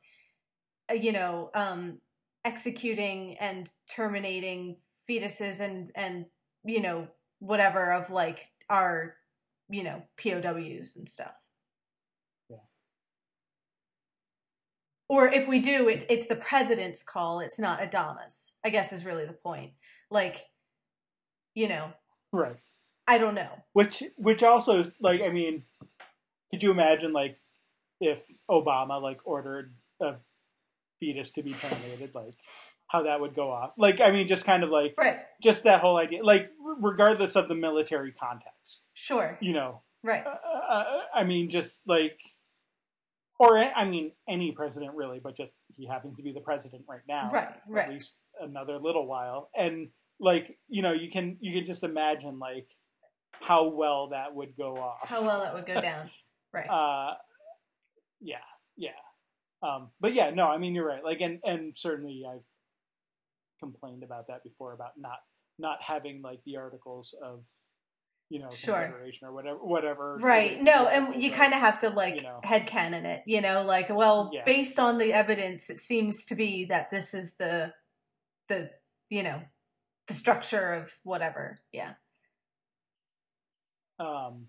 uh, 0.92 0.94
you 0.94 1.12
know, 1.14 1.50
um, 1.54 2.00
executing 2.46 3.38
and 3.40 3.70
terminating 3.94 4.78
fetuses 5.10 5.60
and 5.60 5.92
and 5.96 6.26
you 6.64 6.82
know 6.82 7.08
whatever 7.40 7.92
of 7.92 8.10
like 8.10 8.52
our 8.70 9.16
you 9.70 9.84
know 9.84 10.04
POWs 10.22 10.96
and 10.96 11.08
stuff. 11.08 11.34
Yeah. 12.50 12.58
Or 15.10 15.28
if 15.28 15.48
we 15.48 15.60
do, 15.60 15.88
it, 15.88 16.06
it's 16.10 16.28
the 16.28 16.36
president's 16.36 17.04
call. 17.04 17.40
It's 17.40 17.60
not 17.60 17.80
Adama's. 17.80 18.56
I 18.64 18.70
guess 18.70 18.92
is 18.92 19.06
really 19.06 19.26
the 19.26 19.34
point. 19.34 19.74
Like, 20.10 20.46
you 21.54 21.68
know, 21.68 21.94
Right. 22.32 22.58
I 23.08 23.18
don't 23.18 23.36
know. 23.36 23.50
Which 23.74 24.04
which 24.18 24.44
also 24.44 24.82
is 24.82 24.96
like 25.00 25.22
I 25.22 25.30
mean, 25.30 25.64
could 26.52 26.62
you 26.62 26.72
imagine 26.72 27.14
like 27.14 27.40
if 28.02 28.28
Obama 28.50 29.02
like 29.02 29.22
ordered 29.26 29.74
a 30.02 30.16
fetus 31.00 31.32
to 31.32 31.44
be 31.44 31.54
terminated, 31.54 32.14
like 32.16 32.36
how 32.88 33.04
that 33.04 33.20
would 33.20 33.34
go 33.36 33.52
off? 33.52 33.72
Like 33.78 34.00
I 34.02 34.12
mean, 34.12 34.28
just 34.28 34.46
kind 34.46 34.64
of 34.64 34.70
like 34.70 34.94
Right. 34.98 35.18
just 35.42 35.64
that 35.64 35.82
whole 35.82 35.98
idea, 35.98 36.24
like 36.24 36.52
regardless 36.80 37.36
of 37.36 37.48
the 37.48 37.56
military 37.56 38.12
context, 38.12 38.90
Sure. 38.94 39.38
you 39.42 39.54
know. 39.54 39.82
Right. 40.04 40.24
Uh, 40.26 41.02
I 41.14 41.24
mean, 41.24 41.50
just 41.50 41.88
like, 41.88 42.20
or 43.40 43.58
I 43.58 43.86
mean, 43.86 44.14
any 44.28 44.52
president 44.52 44.94
really, 44.96 45.20
but 45.20 45.36
just 45.36 45.58
he 45.76 45.86
happens 45.88 46.18
to 46.18 46.24
be 46.24 46.32
the 46.32 46.40
president 46.40 46.86
right 46.88 47.02
now, 47.08 47.30
Right. 47.32 47.50
Right. 47.68 47.86
at 47.88 47.92
least 47.94 48.22
another 48.40 48.78
little 48.80 49.06
while, 49.08 49.50
and 49.56 49.90
like 50.20 50.58
you 50.70 50.82
know, 50.82 50.94
you 50.94 51.10
can 51.12 51.38
you 51.42 51.54
can 51.54 51.66
just 51.66 51.84
imagine 51.84 52.40
like 52.40 52.70
how 53.42 53.68
well 53.68 54.10
that 54.10 54.34
would 54.34 54.56
go 54.56 54.76
off. 54.78 55.10
How 55.10 55.22
well 55.26 55.42
that 55.42 55.54
would 55.54 55.66
go 55.66 55.80
down. 55.82 56.10
Right. 56.54 56.66
Uh, 56.70 57.16
yeah, 58.22 58.38
yeah. 58.78 58.92
Um, 59.62 59.90
but 60.00 60.14
yeah, 60.14 60.30
no, 60.30 60.48
I 60.48 60.58
mean 60.58 60.76
you're 60.76 60.88
right. 60.88 61.04
Like, 61.04 61.22
and 61.22 61.40
and 61.44 61.76
certainly 61.76 62.24
I've 62.30 62.46
complained 63.60 64.04
about 64.04 64.28
that 64.28 64.44
before 64.44 64.74
about 64.74 64.92
not 64.98 65.20
not 65.58 65.82
having 65.82 66.22
like 66.22 66.40
the 66.46 66.58
articles 66.58 67.16
of 67.24 67.44
you 68.30 68.40
know 68.40 68.50
Sure. 68.52 68.76
confederation 68.82 69.28
or 69.28 69.34
whatever 69.34 69.58
whatever. 69.66 70.18
Right. 70.22 70.62
No, 70.62 70.88
and 70.88 71.22
you 71.22 71.32
kind 71.32 71.54
of 71.54 71.60
have 71.60 71.80
to 71.80 71.90
like 71.90 72.18
you 72.18 72.22
know. 72.24 72.40
headcanon 72.46 73.06
it, 73.06 73.24
you 73.26 73.42
know, 73.42 73.64
like, 73.64 73.90
well, 73.90 74.30
Yeah. 74.34 74.44
based 74.46 74.78
on 74.80 74.98
the 75.00 75.12
evidence, 75.14 75.70
it 75.70 75.80
seems 75.80 76.26
to 76.26 76.36
be 76.36 76.66
that 76.66 76.92
this 76.92 77.14
is 77.14 77.36
the, 77.38 77.74
the, 78.50 78.70
you 79.10 79.24
know, 79.24 79.42
the 80.08 80.14
structure 80.14 80.74
of 80.74 80.92
whatever. 81.04 81.58
Yeah. 81.72 81.94
Um, 84.00 84.48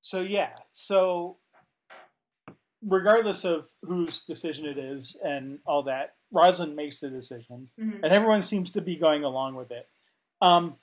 so 0.00 0.20
yeah, 0.22 0.54
so 0.70 1.38
regardless 2.86 3.44
of 3.44 3.68
whose 3.82 4.24
decision 4.24 4.64
it 4.66 4.78
is 4.78 5.16
and 5.24 5.58
all 5.66 5.82
that, 5.82 6.14
Rosalind 6.32 6.76
makes 6.76 7.00
the 7.00 7.10
decision, 7.10 7.70
Mhm. 7.78 8.02
and 8.02 8.12
everyone 8.12 8.42
seems 8.42 8.70
to 8.70 8.80
be 8.80 8.96
going 8.96 9.24
along 9.24 9.54
with 9.56 9.70
it. 9.72 9.88
Um, 10.40 10.78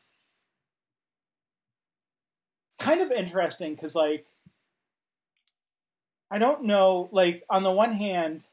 it's 2.67 2.75
kind 2.75 3.01
of 3.01 3.11
interesting 3.11 3.75
because, 3.75 3.95
like, 3.95 4.27
I 6.31 6.39
don't 6.39 6.63
know. 6.63 7.09
Like, 7.11 7.43
on 7.49 7.63
the 7.63 7.71
one 7.71 7.93
hand, 7.93 8.43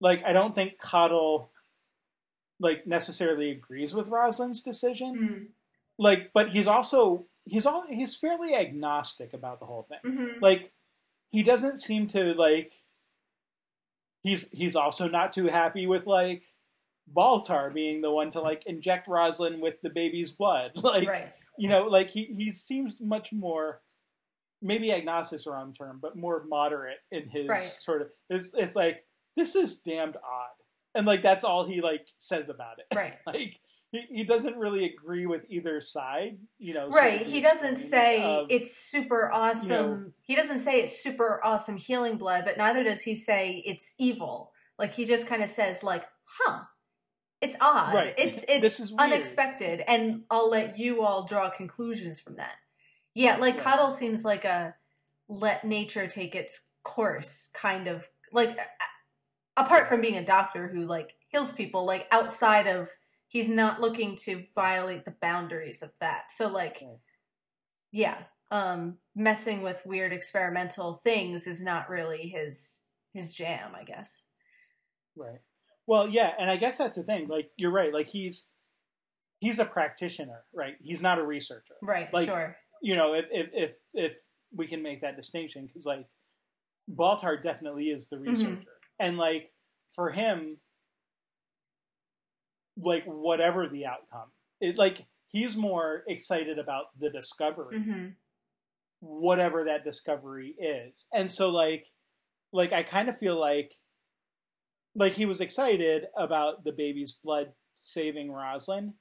like, 0.00 0.22
I 0.24 0.32
don't 0.32 0.54
think 0.54 0.78
Cottle 0.78 1.50
like 2.60 2.86
necessarily 2.86 3.50
agrees 3.50 3.92
with 3.92 4.06
Rosalind's 4.08 4.62
decision 4.62 5.16
Mm-hmm. 5.16 5.44
like 5.98 6.32
but 6.32 6.50
he's 6.50 6.68
also 6.68 7.26
he's 7.44 7.66
all 7.66 7.84
he's 7.88 8.14
fairly 8.16 8.54
agnostic 8.54 9.32
about 9.34 9.58
the 9.58 9.66
whole 9.66 9.82
thing 9.82 9.98
Mm-hmm. 10.04 10.38
like 10.40 10.72
he 11.32 11.42
doesn't 11.42 11.78
seem 11.80 12.06
to 12.08 12.32
like 12.34 12.74
he's 14.22 14.48
he's 14.50 14.76
also 14.76 15.08
not 15.08 15.32
too 15.32 15.46
happy 15.46 15.86
with 15.86 16.06
like 16.06 16.44
baltar 17.12 17.72
being 17.74 18.00
the 18.00 18.10
one 18.10 18.30
to 18.30 18.40
like 18.40 18.64
inject 18.66 19.08
roslin 19.08 19.60
with 19.60 19.80
the 19.82 19.90
baby's 19.90 20.30
blood 20.30 20.70
like 20.82 21.08
right. 21.08 21.32
you 21.58 21.68
know 21.68 21.84
like 21.88 22.10
he 22.10 22.26
he 22.26 22.50
seems 22.52 23.00
much 23.00 23.32
more 23.32 23.80
maybe 24.62 24.92
agnostic's 24.92 25.44
the 25.44 25.50
wrong 25.50 25.72
term 25.72 25.98
but 26.00 26.16
more 26.16 26.44
moderate 26.48 26.98
in 27.10 27.28
his 27.28 27.48
Right. 27.48 27.58
sort 27.60 28.02
of 28.02 28.08
it's 28.30 28.54
it's 28.54 28.76
like 28.76 29.04
this 29.34 29.56
is 29.56 29.80
damned 29.82 30.16
odd 30.16 30.50
and 30.94 31.04
like 31.06 31.22
that's 31.22 31.42
all 31.42 31.66
he 31.66 31.80
like 31.80 32.06
says 32.16 32.48
about 32.48 32.78
it 32.78 32.86
Right. 32.94 33.14
like 33.26 33.58
he, 33.92 34.00
he 34.10 34.24
doesn't 34.24 34.56
really 34.56 34.84
agree 34.84 35.26
with 35.26 35.44
either 35.48 35.80
side 35.80 36.38
you 36.58 36.74
know 36.74 36.88
Right. 36.88 37.24
He 37.24 37.40
doesn't 37.40 37.76
say 37.76 38.24
of- 38.24 38.46
it's 38.50 38.76
super 38.76 39.30
awesome. 39.32 39.68
know- 39.68 40.12
he 40.22 40.34
doesn't 40.34 40.58
say 40.60 40.80
it's 40.80 41.00
super 41.02 41.40
awesome 41.44 41.76
healing 41.76 42.16
blood, 42.16 42.44
but 42.44 42.56
neither 42.58 42.82
does 42.82 43.02
he 43.02 43.14
say 43.14 43.62
it's 43.64 43.94
evil. 43.98 44.52
Like 44.78 44.94
he 44.94 45.04
just 45.04 45.28
kind 45.28 45.42
of 45.42 45.48
says 45.48 45.84
like, 45.84 46.04
"Huh. 46.24 46.64
It's 47.40 47.56
odd. 47.60 47.94
Right. 47.94 48.14
It's 48.18 48.42
it's 48.48 48.62
This 48.62 48.80
is 48.80 48.90
weird." 48.92 49.12
unexpected." 49.12 49.84
And 49.86 50.22
I'll 50.30 50.48
let 50.50 50.78
you 50.78 51.02
all 51.02 51.24
draw 51.24 51.50
conclusions 51.50 52.18
from 52.18 52.36
that. 52.36 52.54
Yeah, 53.14 53.36
like. 53.36 53.58
Cottle 53.58 53.90
seems 53.90 54.24
like 54.24 54.44
a 54.44 54.74
let 55.28 55.64
nature 55.64 56.06
take 56.06 56.34
its 56.34 56.62
course 56.82 57.50
kind 57.54 57.86
of 57.86 58.08
like 58.32 58.58
apart 59.56 59.86
from 59.88 60.00
being 60.00 60.16
a 60.16 60.24
doctor 60.24 60.68
who 60.68 60.84
like 60.86 61.14
heals 61.28 61.52
people 61.52 61.84
like 61.86 62.06
outside 62.10 62.66
of 62.66 62.88
he's 63.32 63.48
not 63.48 63.80
looking 63.80 64.14
to 64.16 64.44
violate 64.54 65.04
the 65.04 65.14
boundaries 65.20 65.82
of 65.82 65.90
that 66.00 66.30
so 66.30 66.48
like 66.48 66.82
yeah 67.90 68.18
um 68.50 68.98
messing 69.16 69.62
with 69.62 69.80
weird 69.84 70.12
experimental 70.12 70.94
things 70.94 71.46
is 71.46 71.62
not 71.62 71.88
really 71.88 72.28
his 72.28 72.82
his 73.12 73.34
jam 73.34 73.72
i 73.74 73.82
guess 73.82 74.26
Right. 75.16 75.40
Well, 75.86 76.08
yeah, 76.08 76.32
and 76.38 76.50
I 76.50 76.56
guess 76.56 76.78
that's 76.78 76.94
the 76.94 77.02
thing. 77.02 77.28
Like 77.28 77.50
you're 77.56 77.72
right. 77.72 77.92
Like 77.92 78.08
he's 78.08 78.48
he's 79.40 79.58
a 79.58 79.64
practitioner, 79.64 80.44
right? 80.54 80.74
He's 80.80 81.02
not 81.02 81.18
a 81.18 81.26
researcher. 81.26 81.74
right 81.82 82.12
Like, 82.12 82.28
sure 82.28 82.56
You 82.82 82.96
know, 82.96 83.14
if 83.14 83.26
if 83.30 83.48
if, 83.52 83.74
if 83.94 84.16
we 84.54 84.66
can 84.66 84.82
make 84.82 85.02
that 85.02 85.16
distinction, 85.16 85.66
because 85.66 85.86
like 85.86 86.06
Baltar 86.90 87.40
definitely 87.42 87.86
is 87.86 88.08
the 88.08 88.18
researcher, 88.18 88.78
and 88.98 89.18
like 89.18 89.52
for 89.94 90.10
him, 90.10 90.58
like 92.76 93.04
whatever 93.04 93.68
the 93.68 93.86
outcome, 93.86 94.30
it 94.60 94.78
like 94.78 95.06
he's 95.28 95.56
more 95.56 96.04
excited 96.08 96.58
about 96.58 96.86
the 96.98 97.10
discovery 97.10 97.78
hmm 97.78 98.06
whatever 99.02 99.64
that 99.64 99.84
discovery 99.84 100.54
is. 100.58 101.06
And 101.12 101.30
so 101.30 101.50
like 101.50 101.88
like 102.52 102.72
I 102.72 102.82
kind 102.84 103.08
of 103.08 103.18
feel 103.18 103.38
like 103.38 103.74
like 104.94 105.14
he 105.14 105.26
was 105.26 105.40
excited 105.40 106.06
about 106.16 106.64
the 106.64 106.72
baby's 106.72 107.12
blood 107.12 107.52
saving 107.72 108.30
Roslin. 108.30 108.94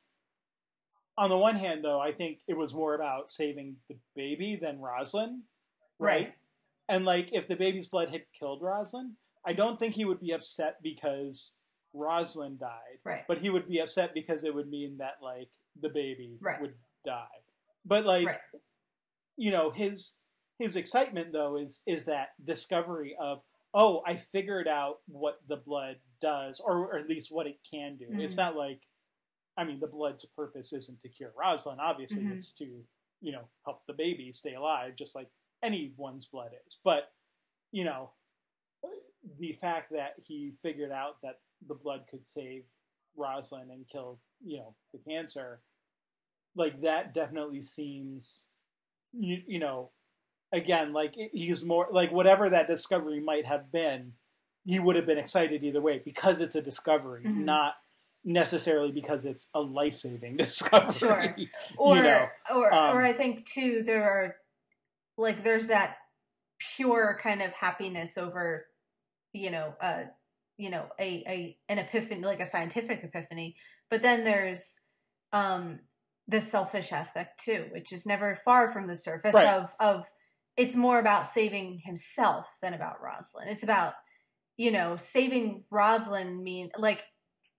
On 1.17 1.29
the 1.29 1.37
one 1.37 1.55
hand 1.55 1.83
though, 1.83 1.99
I 1.99 2.11
think 2.11 2.39
it 2.47 2.57
was 2.57 2.73
more 2.73 2.95
about 2.95 3.29
saving 3.29 3.75
the 3.89 3.97
baby 4.15 4.55
than 4.59 4.79
Roslin, 4.79 5.43
right? 5.99 6.13
Right. 6.15 6.33
And 6.89 7.05
like 7.05 7.31
if 7.31 7.47
the 7.47 7.55
baby's 7.55 7.87
blood 7.87 8.09
had 8.09 8.23
killed 8.37 8.63
Roslin, 8.63 9.17
I 9.45 9.53
don't 9.53 9.77
think 9.77 9.93
he 9.93 10.05
would 10.05 10.19
be 10.19 10.31
upset 10.31 10.77
because 10.81 11.57
Roslin 11.93 12.57
died, 12.57 12.99
right 13.03 13.23
but 13.27 13.37
he 13.39 13.49
would 13.49 13.67
be 13.67 13.79
upset 13.79 14.13
because 14.13 14.43
it 14.43 14.53
would 14.55 14.69
mean 14.69 14.97
that 14.97 15.17
like 15.21 15.49
the 15.79 15.89
baby 15.89 16.37
Right. 16.41 16.61
would 16.61 16.75
die. 17.05 17.27
but 17.85 18.05
like 18.05 18.27
Right. 18.27 18.39
you 19.37 19.51
know 19.51 19.71
his 19.71 20.17
his 20.59 20.75
excitement 20.75 21.31
though 21.33 21.57
is 21.57 21.81
is 21.87 22.05
that 22.05 22.29
discovery 22.43 23.15
of 23.19 23.41
oh 23.73 24.01
i 24.05 24.15
figured 24.15 24.67
out 24.67 24.99
what 25.07 25.39
the 25.47 25.55
blood 25.57 25.97
does 26.21 26.59
or, 26.59 26.77
or 26.93 26.97
at 26.99 27.09
least 27.09 27.31
what 27.31 27.47
it 27.47 27.59
can 27.69 27.97
do 27.97 28.05
it's 28.11 28.35
Mhm. 28.35 28.37
not 28.37 28.55
like 28.55 28.87
i 29.57 29.63
mean 29.63 29.79
the 29.79 29.87
blood's 29.87 30.23
purpose 30.25 30.71
isn't 30.73 30.99
to 31.01 31.09
cure 31.09 31.33
rosalind 31.35 31.81
obviously 31.81 32.23
Mhm. 32.23 32.33
it's 32.35 32.53
to 32.57 32.85
you 33.21 33.31
know 33.31 33.49
help 33.65 33.85
the 33.87 33.93
baby 33.93 34.31
stay 34.31 34.53
alive 34.53 34.95
just 34.95 35.15
like 35.15 35.29
anyone's 35.63 36.27
blood 36.27 36.51
is 36.67 36.77
but 36.83 37.11
you 37.71 37.83
know 37.83 38.11
the 39.39 39.51
fact 39.53 39.91
that 39.91 40.13
he 40.19 40.51
figured 40.51 40.91
out 40.91 41.21
that 41.21 41.39
the 41.67 41.75
blood 41.75 42.05
could 42.09 42.25
save 42.25 42.63
rosalind 43.15 43.69
and 43.71 43.87
kill 43.87 44.19
you 44.43 44.57
know 44.57 44.75
the 44.93 44.99
cancer 44.99 45.61
like 46.55 46.81
that 46.81 47.13
definitely 47.13 47.61
seems 47.61 48.45
you, 49.13 49.41
you 49.47 49.59
know 49.59 49.89
again 50.51 50.93
like 50.93 51.15
he's 51.33 51.63
more 51.63 51.87
like 51.91 52.11
whatever 52.11 52.49
that 52.49 52.67
discovery 52.67 53.19
might 53.19 53.45
have 53.45 53.71
been 53.71 54.13
he 54.65 54.79
would 54.79 54.95
have 54.95 55.05
been 55.05 55.17
excited 55.17 55.63
either 55.63 55.81
way 55.81 56.01
because 56.03 56.39
it's 56.41 56.55
a 56.55 56.61
discovery 56.61 57.23
Mhm. 57.25 57.45
not 57.45 57.75
necessarily 58.23 58.91
because 58.91 59.25
it's 59.25 59.49
a 59.53 59.59
life-saving 59.59 60.37
discovery 60.37 60.93
Sure. 60.93 61.35
or 61.77 61.95
know, 61.95 62.29
or 62.53 62.73
um, 62.73 62.95
or 62.97 63.01
I 63.01 63.13
think 63.13 63.45
too 63.45 63.83
there 63.83 64.03
are 64.03 64.35
like 65.17 65.43
there's 65.43 65.67
that 65.67 65.97
pure 66.59 67.17
kind 67.21 67.41
of 67.41 67.51
happiness 67.53 68.17
over 68.17 68.67
you 69.33 69.49
know 69.49 69.75
uh 69.81 70.03
you 70.61 70.69
know 70.69 70.85
a 70.99 71.23
a 71.27 71.57
an 71.69 71.79
epiphany 71.79 72.21
like 72.21 72.39
a 72.39 72.45
scientific 72.45 73.03
epiphany 73.03 73.55
but 73.89 74.01
then 74.01 74.23
there's 74.23 74.79
um 75.33 75.79
the 76.27 76.39
selfish 76.41 76.91
aspect 76.91 77.43
too 77.43 77.65
which 77.71 77.91
is 77.91 78.05
never 78.05 78.35
far 78.45 78.71
from 78.71 78.87
the 78.87 78.95
surface 78.95 79.33
Right. 79.33 79.47
of 79.47 79.75
of 79.79 80.05
it's 80.57 80.75
more 80.75 80.99
about 80.99 81.27
saving 81.27 81.81
himself 81.83 82.45
than 82.61 82.73
about 82.73 83.01
Rosalind 83.01 83.49
it's 83.49 83.63
about 83.63 83.93
you 84.57 84.71
know 84.71 84.95
saving 84.97 85.63
Rosalind 85.71 86.43
mean 86.43 86.69
like 86.77 87.03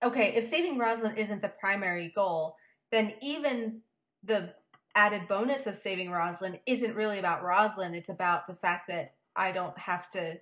okay 0.03 0.35
if 0.37 0.45
saving 0.45 0.79
Rosalind 0.79 1.19
isn't 1.19 1.43
the 1.43 1.53
primary 1.61 2.13
goal 2.15 2.57
then 2.93 3.15
even 3.21 3.81
the 4.23 4.55
added 4.95 5.27
bonus 5.29 5.67
of 5.67 5.75
saving 5.75 6.11
Rosalind 6.11 6.61
isn't 6.67 6.95
really 6.95 7.19
about 7.19 7.43
Rosalind. 7.43 7.95
It's 7.97 8.11
about 8.11 8.47
the 8.47 8.55
fact 8.55 8.89
that 8.89 9.15
I 9.35 9.53
don't 9.53 9.79
have 9.79 10.09
to 10.11 10.39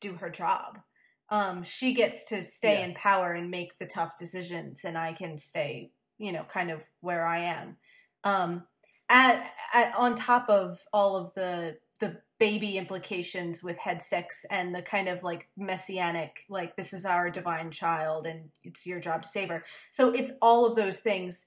do 0.00 0.14
her 0.14 0.30
job. 0.30 0.80
Um, 1.30 1.62
she 1.62 1.92
gets 1.94 2.24
to 2.26 2.44
stay 2.44 2.80
Yeah. 2.80 2.86
in 2.86 2.94
power 2.94 3.32
and 3.32 3.50
make 3.50 3.78
the 3.78 3.86
tough 3.86 4.16
decisions, 4.16 4.84
and 4.84 4.96
I 4.96 5.12
can 5.12 5.38
stay, 5.38 5.90
you 6.18 6.32
know, 6.32 6.44
kind 6.44 6.70
of 6.70 6.82
where 7.00 7.26
I 7.26 7.38
am. 7.38 7.76
Um, 8.24 8.66
at, 9.08 9.52
at 9.74 9.94
on 9.94 10.14
top 10.14 10.48
of 10.48 10.84
all 10.92 11.16
of 11.16 11.34
the 11.34 11.78
the 12.00 12.22
baby 12.38 12.78
implications 12.78 13.62
with 13.64 13.78
head 13.78 14.00
six 14.00 14.44
and 14.50 14.72
the 14.72 14.82
kind 14.82 15.08
of 15.08 15.24
like 15.24 15.48
messianic, 15.56 16.44
like 16.48 16.76
this 16.76 16.92
is 16.92 17.04
our 17.04 17.28
divine 17.28 17.70
child 17.72 18.24
and 18.26 18.50
it's 18.62 18.86
your 18.86 19.00
job 19.00 19.22
to 19.22 19.28
save 19.28 19.48
her. 19.48 19.64
So 19.90 20.10
it's 20.14 20.30
all 20.40 20.64
of 20.64 20.76
those 20.76 21.00
things 21.00 21.46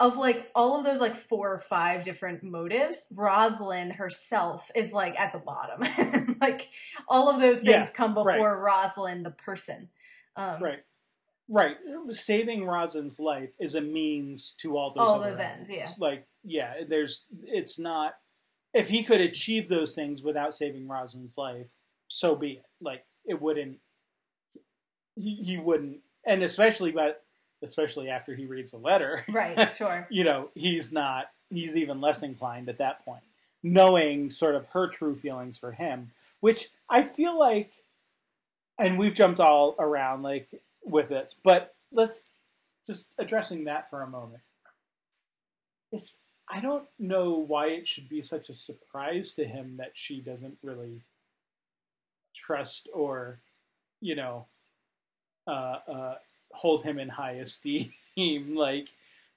of 0.00 0.16
like 0.16 0.50
all 0.54 0.78
of 0.78 0.84
those 0.84 1.00
like 1.00 1.16
four 1.16 1.52
or 1.52 1.58
five 1.58 2.04
different 2.04 2.42
motives, 2.42 3.06
Rosalind 3.14 3.94
herself 3.94 4.70
is 4.74 4.92
like 4.92 5.18
at 5.18 5.32
the 5.32 5.38
bottom. 5.38 6.36
like 6.40 6.70
all 7.08 7.28
of 7.28 7.40
those 7.40 7.60
things 7.60 7.88
Yeah, 7.90 7.96
come 7.96 8.14
before 8.14 8.60
Rosalind 8.60 9.26
the 9.26 9.30
person. 9.30 9.88
Um, 10.36 10.62
right 10.62 10.80
right 11.48 11.76
saving 12.10 12.64
rosalind's 12.64 13.18
life 13.18 13.54
is 13.58 13.74
a 13.74 13.80
means 13.80 14.54
to 14.60 14.76
all 14.76 14.92
those 14.92 15.00
All 15.00 15.14
other 15.16 15.30
those 15.30 15.38
ends, 15.40 15.70
yeah. 15.70 15.88
like 15.98 16.26
yeah 16.44 16.74
there's 16.86 17.24
it's 17.42 17.78
not 17.78 18.14
if 18.74 18.88
he 18.90 19.02
could 19.02 19.20
achieve 19.20 19.68
those 19.68 19.94
things 19.94 20.22
without 20.22 20.54
saving 20.54 20.86
rosalind's 20.86 21.38
life 21.38 21.76
so 22.06 22.36
be 22.36 22.52
it 22.52 22.64
like 22.80 23.04
it 23.24 23.40
wouldn't 23.40 23.78
he, 25.16 25.36
he 25.36 25.56
wouldn't 25.56 26.00
and 26.26 26.42
especially 26.42 26.92
but 26.92 27.24
especially 27.62 28.08
after 28.08 28.34
he 28.34 28.46
reads 28.46 28.70
the 28.70 28.78
letter 28.78 29.24
Right, 29.28 29.70
sure. 29.70 30.06
you 30.10 30.24
know 30.24 30.50
he's 30.54 30.92
not 30.92 31.26
he's 31.50 31.76
even 31.76 32.00
less 32.00 32.22
inclined 32.22 32.68
at 32.68 32.78
that 32.78 33.04
point 33.04 33.22
knowing 33.62 34.30
sort 34.30 34.54
of 34.54 34.68
her 34.68 34.86
true 34.88 35.16
feelings 35.16 35.58
for 35.58 35.72
him 35.72 36.10
which 36.40 36.68
i 36.88 37.02
feel 37.02 37.38
like 37.38 37.72
and 38.78 38.98
we've 38.98 39.14
jumped 39.14 39.40
all 39.40 39.74
around 39.78 40.22
like 40.22 40.48
with 40.84 41.10
it 41.10 41.34
but 41.42 41.74
let's 41.92 42.30
just 42.86 43.14
addressing 43.18 43.64
that 43.64 43.90
for 43.90 44.02
a 44.02 44.06
moment 44.06 44.42
it's 45.90 46.22
i 46.48 46.60
don't 46.60 46.86
know 46.98 47.32
why 47.32 47.66
it 47.68 47.86
should 47.86 48.08
be 48.08 48.22
such 48.22 48.48
a 48.48 48.54
surprise 48.54 49.34
to 49.34 49.44
him 49.44 49.76
that 49.78 49.90
she 49.94 50.20
doesn't 50.20 50.58
really 50.62 51.02
trust 52.34 52.88
or 52.94 53.40
you 54.00 54.14
know 54.14 54.46
uh, 55.46 55.78
uh, 55.90 56.14
hold 56.52 56.84
him 56.84 56.98
in 56.98 57.08
high 57.08 57.32
esteem 57.32 57.92
like 58.54 58.88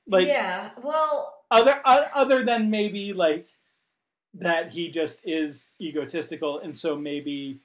like 0.07 0.27
yeah, 0.27 0.71
well, 0.81 1.43
other 1.51 1.79
other 1.85 2.43
than 2.43 2.69
maybe 2.69 3.13
like 3.13 3.47
that 4.33 4.71
he 4.71 4.89
just 4.89 5.21
is 5.25 5.71
egotistical 5.79 6.59
and 6.59 6.75
so 6.75 6.95
maybe 6.95 7.59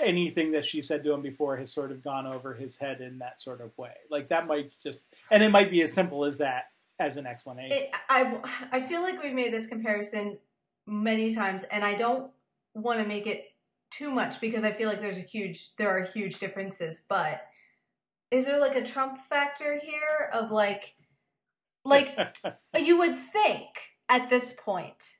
anything 0.00 0.52
that 0.52 0.64
she 0.64 0.82
said 0.82 1.02
to 1.02 1.12
him 1.12 1.22
before 1.22 1.56
has 1.56 1.72
sort 1.72 1.90
of 1.90 2.02
gone 2.02 2.26
over 2.26 2.54
his 2.54 2.78
head 2.78 3.00
in 3.00 3.18
that 3.18 3.40
sort 3.40 3.60
of 3.60 3.76
way 3.78 3.94
like 4.10 4.26
that 4.28 4.46
might 4.46 4.74
just 4.82 5.06
and 5.30 5.42
it 5.42 5.50
might 5.50 5.70
be 5.70 5.82
as 5.82 5.92
simple 5.92 6.24
as 6.24 6.38
that 6.38 6.70
as 6.98 7.16
an 7.16 7.26
explanation 7.26 7.78
it, 7.78 7.90
I 8.08 8.40
I 8.72 8.80
feel 8.80 9.02
like 9.02 9.22
we've 9.22 9.32
made 9.32 9.52
this 9.52 9.66
comparison 9.66 10.38
many 10.86 11.34
times, 11.34 11.64
and 11.64 11.84
I 11.84 11.94
don't 11.94 12.30
want 12.74 13.00
to 13.00 13.06
make 13.06 13.26
it 13.26 13.52
too 13.90 14.10
much 14.10 14.40
because 14.40 14.64
I 14.64 14.72
feel 14.72 14.88
like 14.88 15.00
there's 15.00 15.18
a 15.18 15.22
huge 15.22 15.76
there 15.76 15.96
are 15.96 16.02
huge 16.02 16.38
differences. 16.38 17.04
But 17.08 17.46
is 18.34 18.44
there 18.44 18.60
like 18.60 18.76
a 18.76 18.82
Trump 18.84 19.22
factor 19.24 19.78
here 19.78 20.30
of 20.32 20.50
like 20.50 20.96
like 21.84 22.16
you 22.78 22.98
would 22.98 23.16
think 23.16 23.68
at 24.08 24.28
this 24.28 24.58
point 24.64 25.16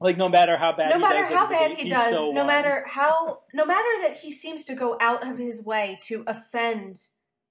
like 0.00 0.16
no 0.16 0.28
matter 0.28 0.56
how 0.56 0.72
bad 0.72 0.90
no 0.90 0.98
matter 0.98 1.24
how 1.34 1.48
bad 1.48 1.72
he 1.72 1.84
he 1.84 1.90
does, 1.90 2.12
no 2.12 2.30
won. 2.32 2.46
matter 2.46 2.84
how, 2.86 3.40
no 3.52 3.66
matter 3.66 3.88
that 4.02 4.18
he 4.18 4.30
seems 4.30 4.62
to 4.64 4.76
go 4.76 4.96
out 5.00 5.26
of 5.26 5.38
his 5.38 5.64
way 5.64 5.98
to 6.06 6.22
offend 6.26 6.98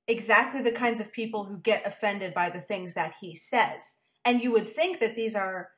exactly 0.08 0.62
the 0.62 0.72
kinds 0.72 1.02
of 1.02 1.12
people 1.12 1.46
who 1.46 1.58
get 1.58 1.86
offended 1.86 2.34
by 2.34 2.50
the 2.50 2.62
things 2.62 2.93
that 2.93 3.15
he 3.20 3.36
says. 3.36 4.00
And 4.24 4.41
you 4.41 4.52
would 4.54 4.70
think 4.70 5.02
that 5.02 5.17
these 5.17 5.36
are 5.36 5.72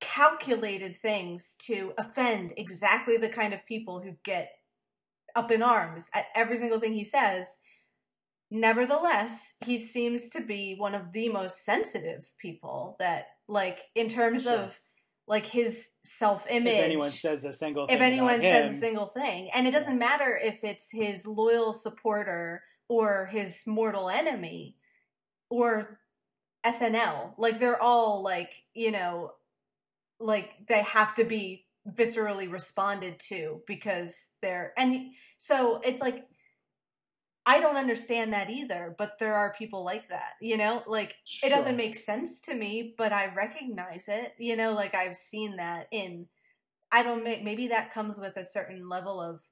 calculated 0.00 0.96
things 0.96 1.54
to 1.66 1.92
offend 1.98 2.54
exactly 2.56 3.18
the 3.18 3.28
kind 3.28 3.52
of 3.52 3.66
people 3.66 4.00
who 4.00 4.12
get 4.24 4.52
up 5.36 5.50
in 5.50 5.62
arms 5.62 6.08
at 6.14 6.26
every 6.34 6.56
single 6.56 6.80
thing 6.80 6.94
he 6.94 7.04
says. 7.04 7.58
Nevertheless, 8.50 9.54
he 9.64 9.78
seems 9.78 10.28
to 10.30 10.40
be 10.40 10.74
one 10.76 10.94
of 10.94 11.12
the 11.12 11.28
most 11.28 11.64
sensitive 11.64 12.32
people 12.38 12.96
that, 12.98 13.28
like, 13.46 13.78
in 13.94 14.08
terms 14.08 14.42
Sure. 14.42 14.58
of 14.58 14.80
like 15.26 15.46
his 15.46 15.90
self 16.04 16.44
image. 16.50 16.72
if 16.74 16.84
anyone 16.84 17.08
says 17.10 17.44
a 17.44 17.52
single 17.52 17.86
thing 17.86 17.94
if 17.96 18.02
anyone 18.02 18.42
says 18.42 18.74
a 18.74 18.78
single 18.78 19.06
thing, 19.06 19.48
and 19.54 19.64
it 19.68 19.70
doesn't 19.70 19.96
matter 19.96 20.36
if 20.36 20.64
it's 20.64 20.90
his 20.90 21.24
loyal 21.24 21.72
supporter 21.72 22.64
or 22.88 23.26
his 23.26 23.62
mortal 23.64 24.10
enemy 24.10 24.76
or 25.48 26.00
SNL, 26.66 27.34
like 27.38 27.60
they're 27.60 27.80
all 27.80 28.24
like 28.24 28.64
you 28.74 28.90
know, 28.90 29.34
like 30.18 30.66
they 30.66 30.82
have 30.82 31.14
to 31.14 31.22
be 31.24 31.66
viscerally 31.88 32.50
responded 32.50 33.20
to 33.28 33.62
because 33.68 34.30
they're 34.42 34.72
and 34.76 35.12
so 35.36 35.80
it's 35.84 36.00
like 36.00 36.26
I 37.46 37.60
don't 37.60 37.76
understand 37.76 38.32
that 38.32 38.50
either, 38.50 38.94
but 38.96 39.18
there 39.18 39.34
are 39.34 39.54
people 39.54 39.84
like 39.84 40.08
that, 40.08 40.34
you 40.40 40.56
know? 40.56 40.82
Like 40.86 41.16
it 41.42 41.48
doesn't 41.48 41.76
make 41.76 41.96
sense 41.96 42.40
to 42.42 42.54
me, 42.54 42.94
but 42.96 43.12
I 43.12 43.32
recognize 43.34 44.08
it, 44.08 44.34
you 44.38 44.56
know, 44.56 44.74
like 44.74 44.94
I've 44.94 45.16
seen 45.16 45.56
that 45.56 45.88
in 45.90 46.28
I 46.92 47.02
don't 47.02 47.24
make 47.24 47.42
maybe 47.44 47.68
that 47.68 47.92
comes 47.92 48.18
with 48.20 48.36
a 48.36 48.44
certain 48.44 48.88
level 48.88 49.20
of 49.20 49.42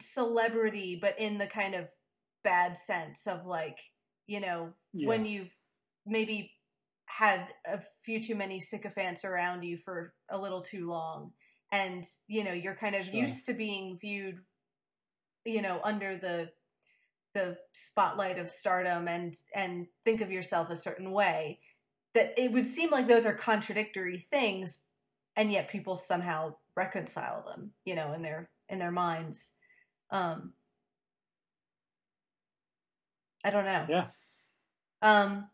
celebrity, 0.00 0.96
but 1.00 1.18
in 1.18 1.38
the 1.38 1.46
kind 1.46 1.74
of 1.74 1.88
bad 2.42 2.76
sense 2.76 3.26
of 3.26 3.46
like, 3.46 3.78
you 4.26 4.40
know, 4.40 4.74
when 5.00 5.24
you've 5.24 5.56
maybe 6.06 6.52
had 7.06 7.48
a 7.66 7.80
few 8.04 8.22
too 8.22 8.34
many 8.34 8.60
sycophants 8.60 9.24
around 9.24 9.62
you 9.62 9.76
for 9.76 10.14
a 10.28 10.38
little 10.38 10.62
too 10.62 10.88
long 10.88 11.32
and 11.72 12.04
you 12.26 12.44
know 12.44 12.52
you're 12.52 12.74
kind 12.76 12.94
of 12.94 13.06
Sure. 13.06 13.12
used 13.14 13.46
to 13.46 13.54
being 13.54 13.98
viewed 13.98 14.40
you 15.48 15.62
know 15.62 15.80
under 15.84 16.16
the 16.16 16.50
the 17.34 17.58
spotlight 17.72 18.38
of 18.38 18.50
stardom 18.50 19.08
and 19.08 19.34
and 19.54 19.86
think 20.04 20.20
of 20.20 20.30
yourself 20.30 20.70
a 20.70 20.76
certain 20.76 21.12
way 21.12 21.60
that 22.14 22.34
it 22.38 22.52
would 22.52 22.66
seem 22.66 22.90
like 22.90 23.06
those 23.08 23.26
are 23.26 23.34
contradictory 23.34 24.18
things 24.18 24.84
and 25.36 25.52
yet 25.52 25.68
people 25.68 25.96
somehow 25.96 26.54
reconcile 26.76 27.44
them 27.46 27.72
you 27.84 27.94
know 27.94 28.12
in 28.12 28.22
their 28.22 28.50
in 28.68 28.78
their 28.78 28.92
minds 28.92 29.52
um 30.10 30.52
i 33.44 33.50
don't 33.50 33.64
know 33.64 33.86
Yeah. 33.88 34.06
um 35.02 35.48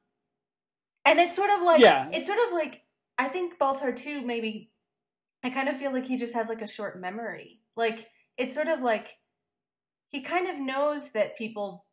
And 1.04 1.20
it's 1.20 1.36
sort 1.36 1.50
of 1.50 1.62
like 1.62 1.80
Yeah. 1.80 2.08
it's 2.12 2.26
sort 2.26 2.38
of 2.48 2.52
like 2.52 2.82
I 3.18 3.28
think 3.28 3.58
Baltar 3.58 3.94
too 3.96 4.22
maybe 4.22 4.70
I 5.44 5.50
kind 5.50 5.68
of 5.68 5.76
feel 5.76 5.92
like 5.92 6.06
he 6.06 6.16
just 6.16 6.34
has 6.34 6.48
like 6.48 6.62
a 6.62 6.66
short 6.66 7.00
memory. 7.00 7.60
Like 7.76 8.08
it's 8.38 8.54
sort 8.54 8.68
of 8.68 8.80
like 8.80 9.18
he 10.14 10.20
kind 10.20 10.46
of 10.46 10.60
knows 10.60 11.10
that 11.10 11.36
people 11.36 11.86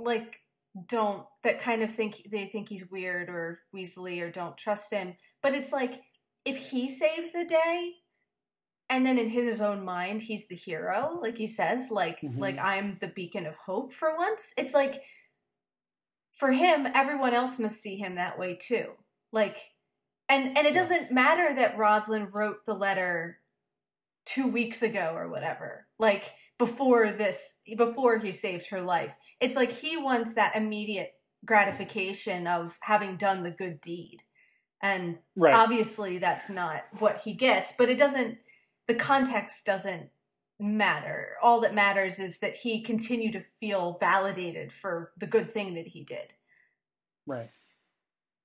like 0.00 0.40
don't 0.88 1.24
that 1.44 1.60
kind 1.60 1.80
of 1.80 1.92
think 1.94 2.16
they 2.28 2.46
think 2.46 2.68
he's 2.68 2.90
weird 2.90 3.28
or 3.28 3.60
Weasley 3.72 4.20
or 4.20 4.32
don't 4.32 4.58
trust 4.58 4.92
him. 4.92 5.14
But 5.40 5.54
it's 5.54 5.70
like 5.70 6.02
if 6.44 6.70
he 6.70 6.88
saves 6.88 7.30
the 7.30 7.44
day 7.44 7.92
and 8.90 9.06
then 9.06 9.16
in 9.16 9.28
his 9.28 9.60
own 9.60 9.84
mind 9.84 10.22
he's 10.22 10.48
the 10.48 10.56
hero, 10.56 11.20
like 11.22 11.38
he 11.38 11.46
says, 11.46 11.86
like 11.92 12.20
Mhm. 12.20 12.40
like 12.40 12.58
I'm 12.58 12.98
the 13.00 13.06
beacon 13.06 13.46
of 13.46 13.54
hope 13.58 13.92
for 13.92 14.16
once. 14.16 14.52
It's 14.58 14.74
like 14.74 15.04
for 16.32 16.50
him, 16.50 16.84
everyone 16.84 17.32
else 17.32 17.60
must 17.60 17.80
see 17.80 17.94
him 17.96 18.16
that 18.16 18.40
way 18.40 18.56
too. 18.60 18.94
Like 19.30 19.70
and 20.28 20.48
and 20.58 20.66
it 20.66 20.74
Yeah. 20.74 20.80
doesn't 20.80 21.12
matter 21.12 21.54
that 21.54 21.78
Roslin 21.78 22.28
wrote 22.30 22.66
the 22.66 22.74
letter 22.74 23.40
two 24.24 24.48
weeks 24.48 24.82
ago 24.82 25.12
or 25.14 25.28
whatever. 25.28 25.86
Like 25.96 26.34
before 26.58 27.10
this 27.10 27.60
before 27.76 28.18
he 28.18 28.32
saved 28.32 28.68
her 28.68 28.80
life. 28.80 29.16
It's 29.40 29.56
like 29.56 29.72
he 29.72 29.96
wants 29.96 30.34
that 30.34 30.56
immediate 30.56 31.14
gratification 31.44 32.46
of 32.46 32.78
having 32.82 33.16
done 33.16 33.42
the 33.42 33.50
good 33.50 33.80
deed. 33.80 34.22
And 34.80 35.18
Right. 35.36 35.54
obviously 35.54 36.18
that's 36.18 36.48
not 36.50 36.84
what 36.98 37.22
he 37.22 37.32
gets, 37.34 37.72
but 37.76 37.88
it 37.88 37.98
doesn't 37.98 38.38
the 38.86 38.94
context 38.94 39.64
doesn't 39.64 40.10
matter. 40.60 41.36
All 41.42 41.60
that 41.60 41.74
matters 41.74 42.18
is 42.18 42.38
that 42.38 42.56
he 42.56 42.82
continued 42.82 43.32
to 43.32 43.40
feel 43.40 43.96
validated 43.98 44.72
for 44.72 45.12
the 45.16 45.26
good 45.26 45.50
thing 45.50 45.74
that 45.74 45.88
he 45.88 46.04
did. 46.04 46.34
Right. 47.26 47.50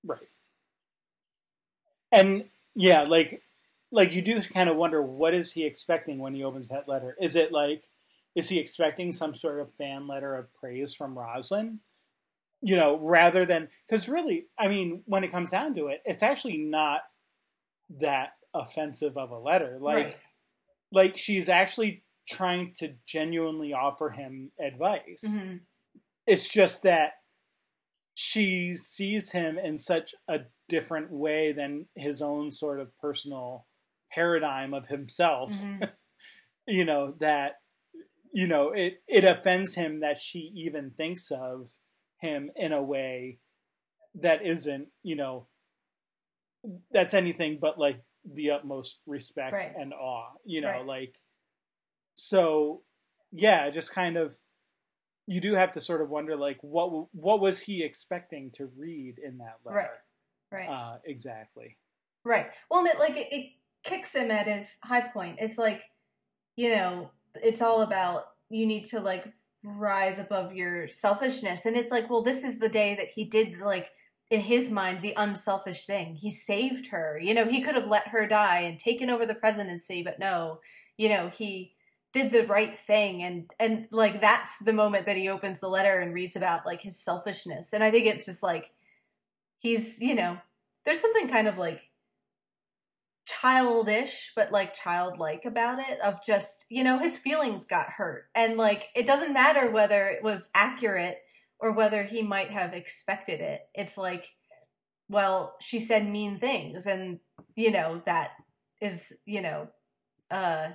Right. 0.03 0.29
And 2.11 2.45
yeah, 2.75 3.03
like 3.03 3.43
like 3.91 4.13
you 4.13 4.21
do 4.21 4.41
kind 4.41 4.69
of 4.69 4.77
wonder 4.77 5.01
what 5.01 5.33
is 5.33 5.53
he 5.53 5.65
expecting 5.65 6.19
when 6.19 6.33
he 6.33 6.43
opens 6.43 6.69
that 6.69 6.87
letter? 6.87 7.15
Is 7.19 7.35
it 7.35 7.51
like 7.51 7.83
is 8.39 8.49
he 8.49 8.57
expecting 8.57 9.11
some 9.13 9.33
sort 9.33 9.59
of 9.59 9.73
fan 9.73 10.07
letter 10.07 10.35
of 10.35 10.53
praise 10.53 10.93
from 10.95 11.17
Roslin? 11.17 11.81
You 12.61 12.75
know, 12.75 12.97
rather 12.97 13.45
than 13.45 13.69
because 13.87 14.09
really, 14.09 14.47
I 14.57 14.67
mean, 14.67 15.03
when 15.05 15.23
it 15.23 15.31
comes 15.31 15.51
down 15.51 15.73
to 15.75 15.87
it, 15.87 16.01
it's 16.05 16.23
actually 16.23 16.57
not 16.57 17.01
that 17.89 18.29
offensive 18.53 19.17
of 19.17 19.31
a 19.31 19.37
letter. 19.39 19.77
Like 19.79 20.05
Right. 20.05 20.19
like 20.91 21.17
she's 21.17 21.49
actually 21.49 22.03
trying 22.27 22.73
to 22.79 22.95
genuinely 23.05 23.73
offer 23.73 24.11
him 24.11 24.51
advice 24.59 25.23
Mhm. 25.39 25.61
it's 26.27 26.47
just 26.47 26.83
that 26.83 27.13
she 28.13 28.75
sees 28.75 29.31
him 29.31 29.57
in 29.57 29.77
such 29.79 30.13
a 30.27 30.41
different 30.67 31.11
way 31.11 31.51
than 31.51 31.87
his 31.95 32.21
own 32.21 32.51
sort 32.51 32.79
of 32.79 32.95
personal 32.97 33.65
paradigm 34.11 34.73
of 34.75 34.87
himself 34.87 35.51
Mhm. 35.51 35.91
you 36.67 36.85
know 36.85 37.11
that 37.13 37.61
you 38.31 38.47
know 38.47 38.71
it 38.71 39.01
it 39.07 39.23
offends 39.23 39.75
him 39.75 39.99
that 40.01 40.17
she 40.17 40.51
even 40.55 40.91
thinks 40.91 41.31
of 41.31 41.71
him 42.19 42.51
in 42.55 42.71
a 42.71 42.81
way 42.83 43.39
that 44.15 44.45
isn't 44.45 44.87
you 45.03 45.15
know 45.15 45.47
that's 46.91 47.13
anything 47.13 47.57
but 47.61 47.77
like 47.79 48.01
the 48.25 48.51
utmost 48.51 48.99
respect 49.05 49.53
Right. 49.53 49.71
and 49.77 49.93
awe 49.93 50.31
you 50.45 50.61
know 50.61 50.69
Right. 50.69 50.85
like 50.85 51.15
so 52.15 52.81
yeah 53.31 53.69
just 53.69 53.93
kind 53.93 54.17
of 54.17 54.35
you 55.25 55.39
do 55.39 55.53
have 55.55 55.71
to 55.73 55.81
sort 55.81 56.01
of 56.01 56.09
wonder 56.09 56.35
like 56.35 56.57
what 56.61 57.07
what 57.13 57.39
was 57.39 57.61
he 57.61 57.83
expecting 57.83 58.51
to 58.51 58.69
read 58.77 59.15
in 59.23 59.37
that 59.37 59.57
letter 59.63 59.89
Right. 60.51 60.67
Right. 60.67 60.69
uh 60.69 60.97
exactly 61.05 61.77
Right. 62.25 62.47
Well, 62.69 62.81
and 62.81 62.89
it, 62.89 62.99
like 62.99 63.15
it, 63.15 63.27
it 63.31 63.51
kicks 63.81 64.13
him 64.13 64.29
at 64.29 64.45
his 64.45 64.77
high 64.83 65.07
point. 65.07 65.37
It's 65.39 65.57
like, 65.57 65.83
you 66.57 66.75
know, 66.75 67.11
it's 67.35 67.61
all 67.61 67.81
about 67.81 68.25
you 68.49 68.65
need 68.65 68.85
to 68.85 68.99
like 68.99 69.33
rise 69.63 70.19
above 70.19 70.53
your 70.53 70.87
selfishness, 70.87 71.65
and 71.65 71.75
it's 71.75 71.91
like, 71.91 72.09
well, 72.09 72.23
this 72.23 72.43
is 72.43 72.59
the 72.59 72.69
day 72.69 72.95
that 72.95 73.09
he 73.09 73.23
did 73.23 73.59
like 73.59 73.91
in 74.29 74.41
his 74.41 74.69
mind 74.69 75.01
the 75.01 75.13
unselfish 75.17 75.85
thing. 75.85 76.15
He 76.15 76.29
saved 76.29 76.87
her. 76.87 77.19
You 77.21 77.33
know, 77.33 77.45
he 77.45 77.61
could 77.61 77.75
have 77.75 77.87
let 77.87 78.09
her 78.09 78.27
die 78.27 78.59
and 78.59 78.77
taken 78.77 79.09
over 79.09 79.25
the 79.25 79.35
presidency, 79.35 80.03
but 80.03 80.19
no, 80.19 80.59
you 80.97 81.09
know, 81.09 81.29
he 81.29 81.73
did 82.11 82.31
the 82.31 82.45
right 82.47 82.77
thing 82.77 83.21
and 83.21 83.51
and 83.59 83.87
like 83.91 84.19
that's 84.19 84.57
the 84.59 84.73
moment 84.73 85.05
that 85.05 85.17
he 85.17 85.29
opens 85.29 85.59
the 85.59 85.67
letter 85.67 85.99
and 85.99 86.13
reads 86.13 86.35
about 86.35 86.65
like 86.65 86.81
his 86.81 86.99
selfishness 86.99 87.71
and 87.71 87.83
i 87.83 87.91
think 87.91 88.07
it's 88.07 88.25
just 88.25 88.41
like 88.41 88.71
he's 89.59 89.99
you 89.99 90.15
know 90.15 90.37
there's 90.85 90.99
something 90.99 91.29
kind 91.29 91.47
of 91.47 91.57
like 91.57 91.88
childish 93.29 94.31
but 94.35 94.51
like 94.51 94.73
childlike 94.73 95.45
about 95.45 95.79
it 95.79 95.99
of 96.01 96.23
just 96.23 96.65
you 96.69 96.83
know 96.83 96.97
his 96.97 97.17
feelings 97.17 97.65
got 97.65 97.91
hurt. 97.91 98.27
And 98.33 98.57
like 98.57 98.89
it 98.95 99.05
doesn't 99.05 99.33
matter 99.33 99.69
whether 99.69 100.07
it 100.07 100.23
was 100.23 100.49
accurate 100.55 101.19
or 101.59 101.73
whether 101.73 102.03
he 102.03 102.21
might 102.23 102.51
have 102.51 102.73
expected 102.73 103.39
it. 103.39 103.67
It's 103.75 103.97
like 103.97 104.33
well 105.09 105.55
she 105.61 105.79
said 105.79 106.07
mean 106.07 106.39
things 106.39 106.87
and 106.87 107.19
you 107.55 107.71
know 107.71 108.01
that 108.05 108.31
is 108.81 109.13
you 109.25 109.41
know 109.41 109.67
uh 110.31 110.69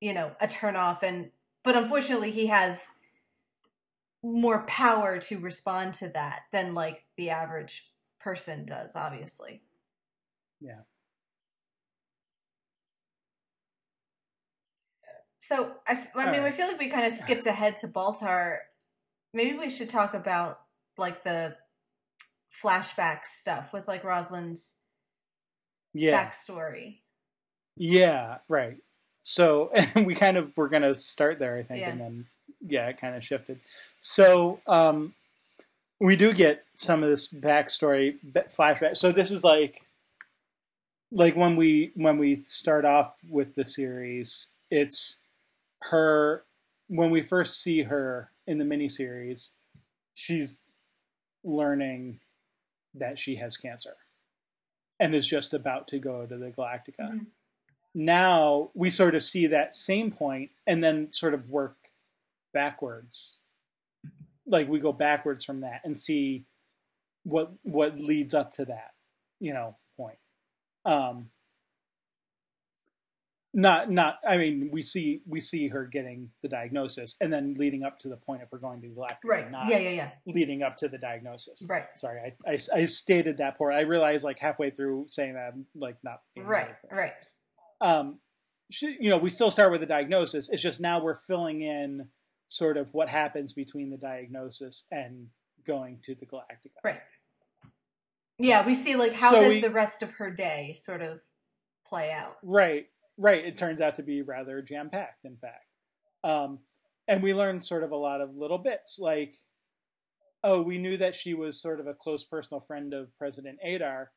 you 0.00 0.12
know 0.12 0.32
a 0.40 0.48
turn 0.48 0.74
off. 0.74 1.02
And 1.02 1.30
but 1.62 1.76
unfortunately 1.76 2.32
he 2.32 2.48
has 2.48 2.88
more 4.22 4.64
power 4.66 5.18
to 5.18 5.38
respond 5.38 5.94
to 5.94 6.08
that 6.08 6.42
than 6.50 6.74
like 6.74 7.04
the 7.16 7.30
average 7.30 7.92
person 8.18 8.66
does 8.66 8.96
obviously. 8.96 9.62
Yeah. 10.60 10.80
So 15.46 15.72
i, 15.86 15.92
f- 15.92 16.08
I 16.14 16.26
mean 16.26 16.36
Alright. 16.36 16.44
we 16.44 16.50
feel 16.56 16.68
like 16.68 16.78
we 16.78 16.88
kind 16.88 17.06
of 17.06 17.12
skipped 17.22 17.46
ahead 17.46 17.76
to 17.78 17.88
baltar 17.88 18.58
maybe 19.34 19.58
we 19.58 19.68
should 19.68 19.90
talk 19.90 20.14
about 20.14 20.60
like 20.96 21.22
the 21.24 21.56
flashback 22.62 23.24
stuff 23.24 23.72
with 23.72 23.86
like 23.88 24.04
roslin's 24.04 24.76
yeah 25.92 26.24
backstory 26.24 27.00
Yeah, 27.76 28.38
right. 28.48 28.78
So 29.22 29.70
we 29.96 30.14
kind 30.14 30.36
of 30.36 30.56
were 30.56 30.68
gonna 30.68 30.94
start 30.94 31.38
there, 31.38 31.56
I 31.56 31.62
think, 31.62 31.80
Yeah. 31.80 31.90
and 31.90 32.00
then 32.00 32.26
yeah, 32.66 32.88
it 32.88 32.98
kind 33.00 33.14
of 33.16 33.22
shifted. 33.24 33.60
So 34.00 34.60
um, 34.66 35.14
we 36.00 36.14
do 36.16 36.32
get 36.32 36.64
some 36.76 37.02
of 37.02 37.08
this 37.10 37.28
backstory 37.28 38.16
flashback. 38.56 38.96
So 38.96 39.12
this 39.12 39.30
is 39.30 39.44
like 39.44 39.82
like 41.10 41.36
when 41.36 41.56
we 41.56 41.92
when 41.96 42.16
we 42.18 42.36
start 42.44 42.84
off 42.84 43.16
with 43.28 43.54
the 43.56 43.64
series, 43.64 44.48
it's 44.70 45.20
her 45.90 46.44
when 46.88 47.10
we 47.10 47.22
first 47.22 47.60
see 47.62 47.82
her 47.82 48.30
in 48.46 48.58
the 48.58 48.64
miniseries, 48.64 49.50
she's 50.12 50.62
learning 51.42 52.20
that 52.94 53.18
she 53.18 53.36
has 53.36 53.56
cancer 53.56 53.96
and 55.00 55.14
is 55.14 55.26
just 55.26 55.52
about 55.54 55.88
to 55.88 55.98
go 55.98 56.26
to 56.26 56.36
the 56.36 56.50
Galactica. 56.50 57.00
Mhm. 57.10 57.26
now 57.96 58.70
we 58.74 58.90
sort 58.90 59.14
of 59.14 59.22
see 59.22 59.46
that 59.46 59.74
same 59.74 60.10
point 60.10 60.50
and 60.66 60.82
then 60.82 61.12
sort 61.12 61.32
of 61.34 61.48
work 61.48 61.92
backwards. 62.52 63.38
Like 64.46 64.68
we 64.68 64.80
go 64.80 64.92
backwards 64.92 65.44
from 65.44 65.60
that 65.60 65.80
and 65.84 65.96
see 65.96 66.44
what 67.22 67.52
what 67.62 67.98
leads 67.98 68.34
up 68.34 68.52
to 68.54 68.64
that 68.66 68.94
you 69.40 69.52
know 69.54 69.76
point. 69.96 70.18
Um 70.84 71.30
not 73.54 73.90
not 73.90 74.16
i 74.26 74.36
mean 74.36 74.68
we 74.72 74.82
see 74.82 75.22
we 75.26 75.38
see 75.40 75.68
her 75.68 75.86
getting 75.86 76.30
the 76.42 76.48
diagnosis 76.48 77.16
and 77.20 77.32
then 77.32 77.54
leading 77.54 77.84
up 77.84 77.98
to 78.00 78.08
the 78.08 78.16
point 78.16 78.42
of 78.42 78.50
her 78.50 78.58
going 78.58 78.82
to 78.82 78.88
the 78.88 78.94
galactica 78.94 79.24
right. 79.26 79.50
not 79.50 79.68
yeah 79.68 79.78
yeah 79.78 79.90
yeah. 79.90 80.10
Leading 80.26 80.62
up 80.62 80.76
to 80.78 80.88
the 80.88 80.98
diagnosis. 80.98 81.64
Right. 81.68 81.84
Sorry 81.94 82.34
I, 82.46 82.50
I 82.50 82.58
i 82.74 82.84
stated 82.84 83.36
that 83.38 83.56
poor 83.56 83.70
i 83.70 83.80
realized 83.82 84.24
like 84.24 84.38
halfway 84.40 84.70
through 84.70 85.06
saying 85.08 85.34
that 85.34 85.52
i'm 85.54 85.66
like 85.74 85.96
not 86.02 86.20
right 86.36 86.74
right. 86.90 87.12
Um, 87.80 88.18
she, 88.70 88.96
you 88.98 89.10
know, 89.10 89.18
we 89.18 89.28
still 89.28 89.50
start 89.50 89.70
with 89.70 89.80
the 89.80 89.86
diagnosis. 89.86 90.48
It's 90.48 90.62
just 90.62 90.80
now 90.80 91.02
we're 91.02 91.14
filling 91.14 91.60
in 91.60 92.08
sort 92.48 92.76
of 92.76 92.94
what 92.94 93.08
happens 93.08 93.52
between 93.52 93.90
the 93.90 93.96
diagnosis 93.98 94.86
and 94.90 95.28
going 95.66 95.98
to 96.04 96.14
the 96.14 96.24
Galactica. 96.26 96.78
right. 96.82 97.00
Yeah 98.38 98.64
we 98.66 98.74
see 98.74 98.96
like 98.96 99.14
how 99.14 99.30
So 99.30 99.40
does 99.42 99.48
we- 99.48 99.60
the 99.60 99.70
rest 99.70 100.02
of 100.02 100.12
her 100.12 100.30
day 100.30 100.72
sort 100.72 101.02
of 101.02 101.20
play 101.86 102.10
out? 102.10 102.36
Right, 102.42 102.86
right. 103.16 103.44
It 103.44 103.56
turns 103.56 103.80
out 103.80 103.94
to 103.96 104.02
be 104.02 104.22
rather 104.22 104.62
jam 104.62 104.90
packed, 104.90 105.24
in 105.24 105.36
fact. 105.36 105.66
Um, 106.22 106.60
and 107.06 107.22
we 107.22 107.34
learned 107.34 107.64
sort 107.64 107.82
of 107.82 107.90
a 107.92 107.96
lot 107.96 108.20
of 108.20 108.34
little 108.34 108.58
bits, 108.58 108.98
like, 108.98 109.34
oh, 110.42 110.62
we 110.62 110.78
knew 110.78 110.96
that 110.96 111.14
she 111.14 111.34
was 111.34 111.60
sort 111.60 111.80
of 111.80 111.86
a 111.86 111.94
close 111.94 112.24
personal 112.24 112.60
friend 112.60 112.92
of 112.94 113.16
President 113.18 113.58
Adar. 113.64 114.12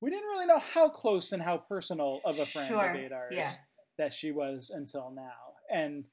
We 0.00 0.10
didn't 0.10 0.28
really 0.28 0.46
know 0.46 0.58
how 0.58 0.88
close 0.88 1.32
and 1.32 1.42
how 1.42 1.58
personal 1.58 2.20
of 2.24 2.38
a 2.38 2.44
friend 2.44 2.68
Sure, 2.68 2.90
of 2.90 2.96
Adar's 2.96 3.34
yeah. 3.34 3.50
that 3.98 4.12
she 4.12 4.32
was 4.32 4.70
until 4.70 5.12
now. 5.14 5.54
And 5.70 6.04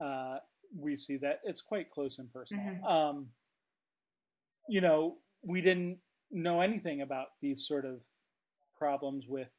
uh, 0.00 0.38
we 0.76 0.96
see 0.96 1.16
that 1.18 1.40
it's 1.44 1.60
quite 1.60 1.90
close 1.90 2.18
and 2.18 2.32
personal. 2.32 2.64
Mhm. 2.64 2.84
Um, 2.84 3.28
you 4.68 4.80
know, 4.80 5.18
we 5.42 5.60
didn't 5.60 5.98
know 6.30 6.60
anything 6.60 7.00
about 7.00 7.28
these 7.40 7.66
sort 7.66 7.84
of 7.84 8.02
problems 8.76 9.26
with 9.28 9.52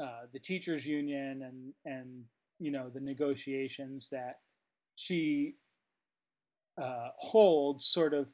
uh, 0.00 0.26
the 0.32 0.38
teachers 0.38 0.86
union 0.86 1.42
and 1.42 1.72
and 1.84 2.24
you 2.58 2.70
know 2.70 2.88
the 2.88 3.00
negotiations 3.00 4.08
that 4.10 4.40
she 4.94 5.54
uh, 6.80 7.08
holds 7.18 7.84
sort 7.84 8.14
of 8.14 8.28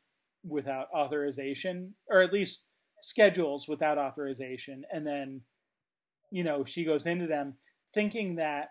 without 0.46 0.88
authorization 0.94 1.94
or 2.08 2.20
at 2.20 2.32
least 2.32 2.68
schedules 3.00 3.68
without 3.68 3.98
authorization. 3.98 4.84
And 4.92 5.06
then 5.06 5.42
you 6.30 6.44
know 6.44 6.64
she 6.64 6.84
goes 6.84 7.06
into 7.06 7.26
them 7.26 7.54
thinking 7.92 8.36
that 8.36 8.70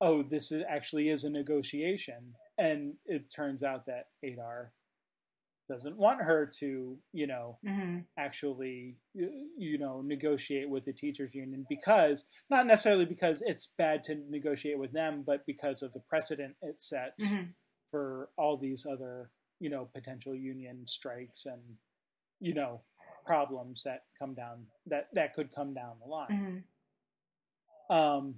oh 0.00 0.22
this 0.22 0.50
is 0.52 0.62
actually 0.68 1.08
is 1.08 1.24
a 1.24 1.30
negotiation. 1.30 2.34
And 2.58 2.94
it 3.04 3.32
turns 3.32 3.62
out 3.62 3.86
that 3.86 4.06
adar 4.24 4.72
doesn't 5.68 5.96
want 5.96 6.22
her 6.22 6.46
to 6.60 6.96
you 7.12 7.26
know 7.26 7.58
Mm-hmm. 7.66 7.98
actually 8.18 8.96
you 9.14 9.78
know 9.78 10.00
negotiate 10.02 10.68
with 10.70 10.84
the 10.84 10.92
teachers 10.92 11.34
union 11.34 11.66
because 11.68 12.24
not 12.50 12.66
necessarily 12.66 13.04
because 13.04 13.42
it's 13.44 13.66
bad 13.78 14.04
to 14.04 14.14
negotiate 14.30 14.78
with 14.78 14.92
them 14.92 15.22
but 15.26 15.44
because 15.46 15.82
of 15.82 15.92
the 15.92 16.00
precedent 16.00 16.54
it 16.62 16.80
sets 16.80 17.24
Mm-hmm. 17.24 17.44
for 17.90 18.28
all 18.36 18.56
these 18.56 18.86
other 18.90 19.30
you 19.58 19.70
know 19.70 19.88
potential 19.94 20.34
union 20.34 20.86
strikes 20.86 21.46
and 21.46 21.62
you 22.40 22.54
know 22.54 22.82
problems 23.26 23.82
that 23.84 24.02
come 24.18 24.34
down 24.34 24.66
that 24.86 25.08
that 25.14 25.34
could 25.34 25.52
come 25.54 25.74
down 25.74 25.96
the 26.02 26.08
line 26.08 26.62
Mm-hmm. 27.90 27.96
um 27.96 28.34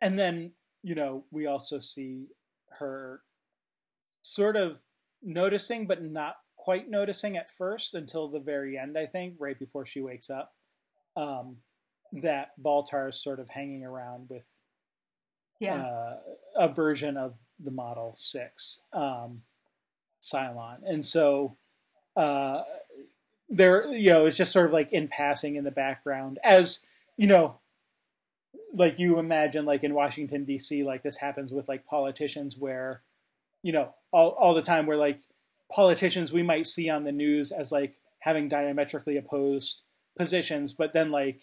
and 0.00 0.18
then 0.18 0.52
you 0.82 0.94
know 0.94 1.24
we 1.30 1.46
also 1.46 1.78
see 1.80 2.26
her 2.78 3.22
sort 4.22 4.56
of 4.56 4.82
noticing 5.22 5.86
but 5.86 6.02
not 6.02 6.36
quite 6.56 6.88
noticing 6.90 7.36
at 7.36 7.50
first 7.50 7.94
until 7.94 8.28
the 8.28 8.40
very 8.40 8.76
end 8.78 8.96
i 8.98 9.06
think 9.06 9.34
right 9.38 9.58
before 9.58 9.84
she 9.86 10.00
wakes 10.00 10.28
up 10.30 10.54
um 11.16 11.56
that 12.12 12.50
baltar 12.62 13.08
is 13.10 13.22
sort 13.22 13.38
of 13.40 13.50
hanging 13.50 13.84
around 13.84 14.28
with 14.30 14.46
Yeah. 15.60 15.76
uh, 15.82 16.16
a 16.56 16.68
version 16.68 17.16
of 17.16 17.40
the 17.58 17.70
Model 17.70 18.14
6 18.16 18.80
um, 18.92 19.42
Cylon. 20.22 20.78
And 20.86 21.04
so 21.04 21.56
uh, 22.16 22.62
there, 23.48 23.86
you 23.92 24.10
know, 24.10 24.26
it's 24.26 24.36
just 24.38 24.52
sort 24.52 24.66
of 24.66 24.72
like 24.72 24.90
in 24.92 25.08
passing 25.08 25.56
in 25.56 25.64
the 25.64 25.70
background 25.70 26.38
as, 26.42 26.86
you 27.16 27.26
know, 27.26 27.60
like 28.74 28.98
you 28.98 29.18
imagine 29.18 29.64
like 29.66 29.84
in 29.84 29.94
Washington 29.94 30.44
D.C. 30.44 30.82
like 30.84 31.02
this 31.02 31.18
happens 31.18 31.52
with 31.52 31.68
like 31.68 31.84
politicians 31.86 32.56
where 32.56 33.02
you 33.62 33.72
know 33.72 33.94
all 34.12 34.30
all 34.30 34.54
the 34.54 34.62
time 34.62 34.86
where 34.86 34.96
like 34.96 35.20
politicians 35.74 36.32
we 36.32 36.42
might 36.42 36.66
see 36.66 36.88
on 36.88 37.04
the 37.04 37.12
news 37.12 37.52
as 37.52 37.70
like 37.72 37.96
having 38.20 38.48
diametrically 38.48 39.16
opposed 39.16 39.82
positions 40.16 40.72
but 40.72 40.92
then 40.92 41.10
like 41.10 41.42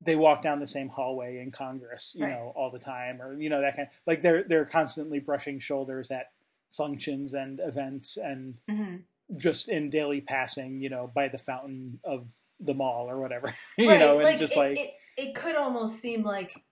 they 0.00 0.16
walk 0.16 0.42
down 0.42 0.58
the 0.60 0.66
same 0.66 0.88
hallway 0.90 1.38
in 1.38 1.50
Congress 1.50 2.14
you 2.18 2.24
Right. 2.24 2.32
know 2.32 2.52
all 2.56 2.70
the 2.70 2.78
time 2.78 3.22
or 3.22 3.32
you 3.34 3.48
know 3.48 3.60
that 3.60 3.76
kind 3.76 3.88
like 4.06 4.22
they're 4.22 4.42
they're 4.42 4.66
constantly 4.66 5.20
brushing 5.20 5.58
shoulders 5.58 6.10
at 6.10 6.32
functions 6.70 7.32
and 7.34 7.60
events 7.60 8.16
and 8.16 8.54
Mm-hmm. 8.68 8.96
just 9.38 9.68
in 9.68 9.88
daily 9.90 10.20
passing 10.20 10.80
you 10.80 10.90
know 10.90 11.10
by 11.14 11.28
the 11.28 11.38
fountain 11.38 12.00
of 12.04 12.32
the 12.60 12.74
mall 12.74 13.08
or 13.08 13.18
whatever 13.20 13.54
you 13.78 13.88
right. 13.88 14.00
know 14.00 14.16
and 14.16 14.24
like, 14.24 14.38
just 14.38 14.54
it, 14.56 14.58
like 14.58 14.78
it, 14.78 14.90
it 15.16 15.34
could 15.34 15.54
almost 15.56 15.98
seem 16.00 16.22
like 16.24 16.62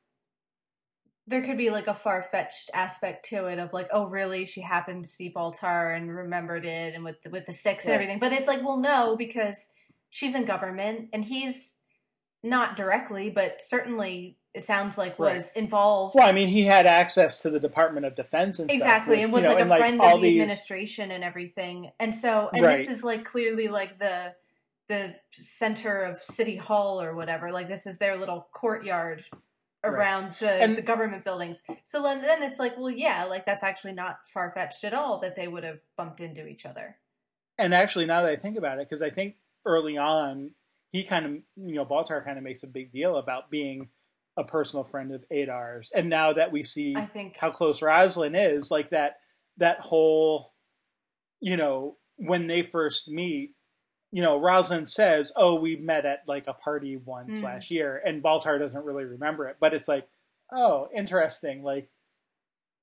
there 1.32 1.42
could 1.42 1.56
be 1.56 1.70
like 1.70 1.86
a 1.86 1.94
far 1.94 2.22
fetched 2.22 2.70
aspect 2.74 3.24
to 3.30 3.46
it 3.46 3.58
of 3.58 3.72
like, 3.72 3.88
oh, 3.90 4.04
really? 4.06 4.44
She 4.44 4.60
happened 4.60 5.04
to 5.04 5.10
see 5.10 5.32
Baltar 5.34 5.96
and 5.96 6.14
remembered 6.14 6.66
it, 6.66 6.94
and 6.94 7.02
with 7.02 7.22
the, 7.22 7.30
with 7.30 7.46
the 7.46 7.54
six 7.54 7.86
and 7.86 7.94
everything. 7.94 8.18
But 8.18 8.34
it's 8.34 8.46
like, 8.46 8.62
well, 8.62 8.76
no, 8.76 9.16
because 9.16 9.70
she's 10.10 10.34
in 10.34 10.44
government 10.44 11.08
and 11.14 11.24
he's 11.24 11.78
not 12.42 12.76
directly, 12.76 13.30
but 13.30 13.62
certainly 13.62 14.36
it 14.52 14.62
sounds 14.62 14.98
like 14.98 15.18
was 15.18 15.52
involved. 15.56 16.14
Well, 16.14 16.28
I 16.28 16.32
mean, 16.32 16.48
he 16.48 16.64
had 16.66 16.84
access 16.84 17.40
to 17.40 17.48
the 17.48 17.58
Department 17.58 18.04
of 18.04 18.14
Defense 18.14 18.58
and 18.58 18.70
exactly 18.70 19.16
with, 19.16 19.24
and 19.24 19.32
was 19.32 19.42
you 19.44 19.48
know, 19.48 19.54
like 19.54 19.64
a 19.64 19.76
friend 19.78 20.00
all 20.02 20.16
of 20.16 20.20
the 20.22 20.28
these- 20.28 20.42
administration 20.42 21.10
and 21.10 21.24
everything 21.24 21.90
and 21.98 22.14
so 22.14 22.50
and 22.52 22.62
Right. 22.62 22.76
this 22.76 22.88
is 22.90 23.02
like 23.02 23.24
clearly 23.24 23.68
like 23.68 23.98
the 23.98 24.34
the 24.88 25.14
center 25.30 26.02
of 26.02 26.18
city 26.22 26.56
hall 26.56 27.00
or 27.00 27.14
whatever 27.14 27.50
like 27.50 27.68
this 27.68 27.86
is 27.86 27.96
their 27.96 28.18
little 28.18 28.46
courtyard 28.52 29.24
around 29.84 30.34
the, 30.40 30.50
And- 30.50 30.76
the 30.76 30.82
government 30.82 31.24
buildings. 31.24 31.62
So 31.84 32.02
then, 32.02 32.22
then 32.22 32.42
it's 32.42 32.58
like 32.58 32.76
well 32.76 32.90
yeah 32.90 33.24
like 33.24 33.44
that's 33.46 33.62
actually 33.62 33.92
not 33.92 34.18
far-fetched 34.26 34.84
at 34.84 34.94
all 34.94 35.18
that 35.20 35.36
they 35.36 35.48
would 35.48 35.64
have 35.64 35.80
bumped 35.96 36.20
into 36.20 36.46
each 36.46 36.64
other. 36.66 36.96
And 37.58 37.74
actually, 37.74 38.06
now 38.06 38.22
that 38.22 38.30
I 38.30 38.36
think 38.36 38.56
about 38.56 38.78
it, 38.78 38.88
because 38.88 39.02
I 39.02 39.10
think 39.10 39.36
early 39.66 39.96
on 39.98 40.52
he 40.90 41.02
kind 41.04 41.24
of, 41.24 41.32
you 41.56 41.74
know, 41.74 41.86
Baltar 41.86 42.22
kind 42.24 42.36
of 42.36 42.44
makes 42.44 42.62
a 42.62 42.66
big 42.66 42.92
deal 42.92 43.16
about 43.16 43.50
being 43.50 43.88
a 44.36 44.44
personal 44.44 44.84
friend 44.84 45.12
of 45.12 45.24
Adar's, 45.30 45.90
and 45.94 46.08
now 46.08 46.32
that 46.32 46.52
we 46.52 46.64
see 46.64 46.94
i 46.96 47.04
think 47.04 47.36
how 47.36 47.50
close 47.50 47.82
Roslyn 47.82 48.34
is, 48.34 48.70
like 48.70 48.90
that 48.90 49.16
that 49.58 49.80
whole, 49.80 50.54
you 51.40 51.56
know, 51.56 51.96
when 52.16 52.46
they 52.46 52.62
first 52.62 53.10
meet, 53.10 53.54
you 54.12 54.22
know, 54.22 54.38
Roslyn 54.38 54.86
says, 54.86 55.32
"Oh, 55.36 55.54
we 55.58 55.74
met 55.76 56.04
at 56.06 56.28
like 56.28 56.46
a 56.46 56.52
party 56.54 56.96
once 56.96 57.40
Mm. 57.40 57.44
last 57.44 57.70
year," 57.70 58.00
and 58.04 58.22
Baltar 58.22 58.58
doesn't 58.58 58.84
really 58.84 59.04
remember 59.04 59.48
it, 59.48 59.56
but 59.58 59.74
it's 59.74 59.88
like, 59.88 60.08
"Oh, 60.52 60.88
interesting. 60.94 61.62
Like, 61.64 61.90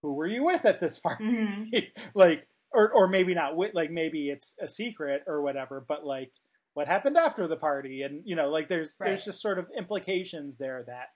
who 0.02 0.14
were 0.14 0.28
you 0.28 0.44
with 0.44 0.66
at 0.66 0.80
this 0.80 1.00
party?" 1.00 1.24
Mhm. 1.24 1.92
like, 2.16 2.48
or 2.72 2.92
or 2.92 3.08
maybe 3.08 3.34
not 3.34 3.56
with, 3.56 3.74
like 3.74 3.92
maybe 3.92 4.30
it's 4.30 4.58
a 4.60 4.68
secret 4.68 5.24
or 5.28 5.42
whatever, 5.42 5.80
but 5.80 6.06
like. 6.06 6.34
What 6.76 6.88
happened 6.88 7.18
after 7.18 7.46
the 7.48 7.58
party, 7.58 8.04
and 8.04 8.22
you 8.26 8.36
know, 8.36 8.48
like 8.50 8.68
there's 8.70 8.96
Right. 9.00 9.08
there's 9.08 9.26
just 9.26 9.42
sort 9.42 9.58
of 9.60 9.70
implications 9.76 10.60
there 10.60 10.82
that 10.84 11.08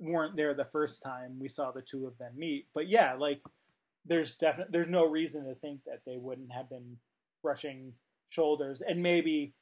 weren't 0.00 0.34
there 0.36 0.52
the 0.54 0.64
first 0.64 1.00
time 1.02 1.38
we 1.38 1.46
saw 1.48 1.70
the 1.70 1.82
two 1.82 2.06
of 2.06 2.18
them 2.18 2.32
meet. 2.36 2.66
But 2.74 2.88
yeah, 2.88 3.12
like 3.12 3.40
there's 4.04 4.36
definitely 4.36 4.72
there's 4.72 4.88
no 4.88 5.04
reason 5.06 5.44
to 5.44 5.54
think 5.54 5.84
that 5.84 6.00
they 6.06 6.16
wouldn't 6.16 6.50
have 6.52 6.68
been 6.68 6.98
brushing 7.40 7.94
shoulders 8.30 8.80
and 8.80 9.00
maybe 9.02 9.54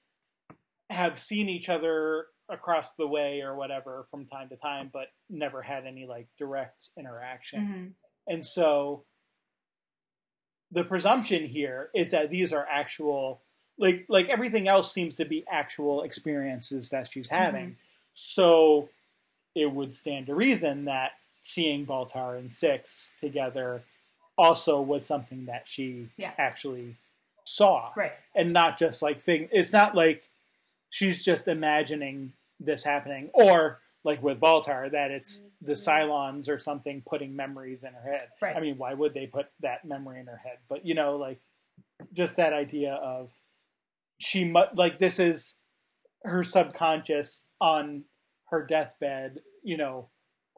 have 0.90 1.18
seen 1.18 1.48
each 1.48 1.68
other 1.68 2.26
across 2.48 2.94
the 2.94 3.06
way 3.06 3.42
or 3.42 3.54
whatever 3.54 4.04
from 4.10 4.26
time 4.26 4.48
to 4.48 4.56
time, 4.56 4.90
but 4.92 5.08
never 5.28 5.62
had 5.62 5.86
any 5.86 6.04
like 6.06 6.26
direct 6.38 6.88
interaction. 6.98 7.96
Mhm. 8.28 8.32
And 8.32 8.44
so 8.44 9.04
the 10.70 10.84
presumption 10.84 11.46
here 11.46 11.90
is 11.94 12.10
that 12.12 12.30
these 12.30 12.52
are 12.52 12.66
actual 12.70 13.42
like 13.78 14.04
like 14.08 14.28
everything 14.28 14.68
else 14.68 14.92
seems 14.92 15.16
to 15.16 15.24
be 15.24 15.44
actual 15.50 16.02
experiences 16.02 16.90
that 16.90 17.08
she's 17.10 17.30
having. 17.30 17.76
So 18.12 18.90
it 19.54 19.72
would 19.72 19.94
stand 19.94 20.26
to 20.26 20.34
reason 20.34 20.84
that 20.84 21.12
seeing 21.40 21.86
Baltar 21.86 22.38
and 22.38 22.52
Six 22.52 23.16
together 23.20 23.82
also 24.36 24.80
was 24.80 25.04
something 25.06 25.46
that 25.46 25.66
she 25.66 26.08
Yeah. 26.16 26.32
actually 26.36 26.96
saw. 27.44 27.92
right 27.96 28.12
And 28.34 28.52
not 28.52 28.78
just 28.78 29.02
like 29.02 29.20
thing 29.20 29.48
it's 29.50 29.72
not 29.72 29.94
like 29.94 30.29
she's 30.90 31.24
just 31.24 31.48
imagining 31.48 32.34
this 32.58 32.84
happening 32.84 33.30
or 33.32 33.80
like 34.04 34.22
with 34.22 34.40
Baltar 34.40 34.90
that 34.90 35.10
it's 35.10 35.46
the 35.60 35.74
Cylons 35.74 36.48
or 36.48 36.58
something 36.58 37.02
putting 37.06 37.36
memories 37.36 37.84
in 37.84 37.92
her 37.92 38.12
head. 38.12 38.28
Right. 38.40 38.56
I 38.56 38.60
mean, 38.60 38.76
why 38.76 38.94
would 38.94 39.14
they 39.14 39.26
put 39.26 39.46
that 39.60 39.84
memory 39.84 40.20
in 40.20 40.26
her 40.26 40.40
head? 40.42 40.58
But 40.68 40.86
you 40.86 40.94
know, 40.94 41.16
like 41.16 41.40
just 42.12 42.36
that 42.36 42.52
idea 42.52 42.94
of 42.94 43.30
she 44.18 44.44
mu- 44.44 44.64
like 44.74 44.98
this 44.98 45.18
is 45.18 45.56
her 46.24 46.42
subconscious 46.42 47.48
on 47.60 48.04
her 48.48 48.66
deathbed, 48.66 49.40
you 49.62 49.76
know, 49.76 50.10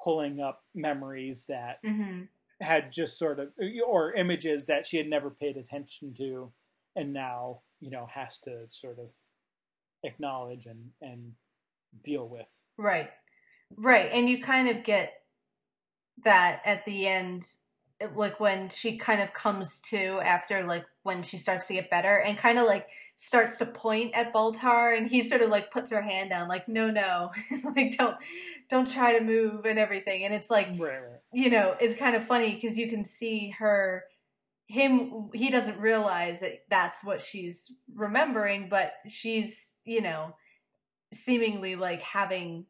pulling 0.02 0.40
up 0.40 0.64
memories 0.74 1.46
that 1.48 1.78
hmm 1.84 2.22
had 2.60 2.92
just 2.92 3.18
sort 3.18 3.40
of 3.40 3.48
or 3.84 4.12
images 4.12 4.66
that 4.66 4.86
she 4.86 4.96
had 4.96 5.08
never 5.08 5.30
paid 5.30 5.56
attention 5.56 6.14
to 6.14 6.52
and 6.94 7.12
now, 7.12 7.60
you 7.80 7.90
know, 7.90 8.06
has 8.14 8.38
to 8.38 8.66
sort 8.68 9.00
of 9.00 9.12
acknowledge 10.02 10.66
and 10.66 10.90
and 11.00 11.32
deal 12.04 12.28
with. 12.28 12.46
Right. 12.76 13.10
Right. 13.76 14.10
And 14.12 14.28
you 14.28 14.42
kind 14.42 14.68
of 14.68 14.84
get 14.84 15.12
that 16.24 16.60
at 16.64 16.84
the 16.84 17.06
end, 17.06 17.46
like 18.14 18.40
when 18.40 18.68
she 18.68 18.98
kind 18.98 19.20
of 19.22 19.32
comes 19.32 19.80
to 19.80 20.20
after, 20.22 20.64
like 20.64 20.84
when 21.02 21.22
she 21.22 21.36
starts 21.36 21.68
to 21.68 21.74
get 21.74 21.90
better 21.90 22.16
and 22.18 22.36
kind 22.36 22.58
of 22.58 22.66
like 22.66 22.88
starts 23.16 23.56
to 23.58 23.66
point 23.66 24.12
at 24.14 24.32
Baltar 24.32 24.96
and 24.96 25.08
he 25.08 25.22
sort 25.22 25.40
of 25.40 25.48
like 25.50 25.70
puts 25.70 25.90
her 25.90 26.02
hand 26.02 26.30
down, 26.30 26.48
like, 26.48 26.68
no, 26.68 26.90
no, 26.90 27.30
like 27.76 27.96
don't, 27.96 28.16
don't 28.68 28.90
try 28.90 29.16
to 29.16 29.24
move 29.24 29.64
and 29.64 29.78
everything. 29.78 30.24
And 30.24 30.34
it's 30.34 30.50
like, 30.50 30.68
Right, 30.70 30.98
right. 30.98 31.20
you 31.32 31.50
know, 31.50 31.76
it's 31.80 31.98
kind 31.98 32.16
of 32.16 32.24
funny 32.24 32.54
because 32.54 32.76
you 32.76 32.88
can 32.88 33.04
see 33.04 33.50
her, 33.58 34.04
him, 34.72 35.28
he 35.34 35.50
doesn't 35.50 35.78
realize 35.78 36.40
that 36.40 36.64
that's 36.70 37.04
what 37.04 37.20
she's 37.20 37.70
remembering, 37.94 38.70
but 38.70 38.94
she's, 39.06 39.74
you 39.84 40.00
know, 40.00 40.34
seemingly 41.12 41.76
like 41.76 42.00
having 42.00 42.64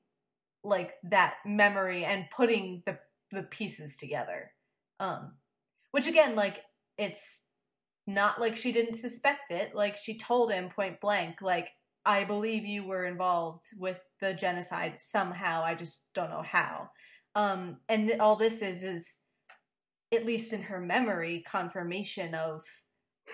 like 0.64 0.94
that 1.04 1.34
memory 1.46 2.04
and 2.04 2.24
putting 2.34 2.82
the 2.86 2.98
the 3.30 3.44
pieces 3.44 3.96
together. 3.96 4.50
Um, 4.98 5.34
which 5.92 6.08
again, 6.08 6.34
like 6.34 6.64
it's 6.98 7.44
not 8.04 8.40
like 8.40 8.56
she 8.56 8.72
didn't 8.72 8.94
suspect 8.94 9.52
it. 9.52 9.72
Like 9.72 9.96
she 9.96 10.18
told 10.18 10.50
him 10.50 10.70
point 10.70 11.00
blank, 11.00 11.40
like, 11.40 11.70
I 12.04 12.24
believe 12.24 12.64
you 12.66 12.84
were 12.84 13.06
involved 13.06 13.66
with 13.78 14.00
the 14.20 14.34
genocide 14.34 14.96
somehow. 14.98 15.62
I 15.62 15.76
just 15.76 16.12
don't 16.14 16.30
know 16.30 16.42
how. 16.44 16.90
Um, 17.36 17.76
and 17.88 18.08
th- 18.08 18.18
all 18.18 18.34
this 18.34 18.60
is 18.60 18.82
is 18.82 19.20
at 20.12 20.26
least 20.26 20.52
in 20.52 20.62
her 20.64 20.80
memory 20.80 21.42
confirmation 21.46 22.34
of 22.34 22.64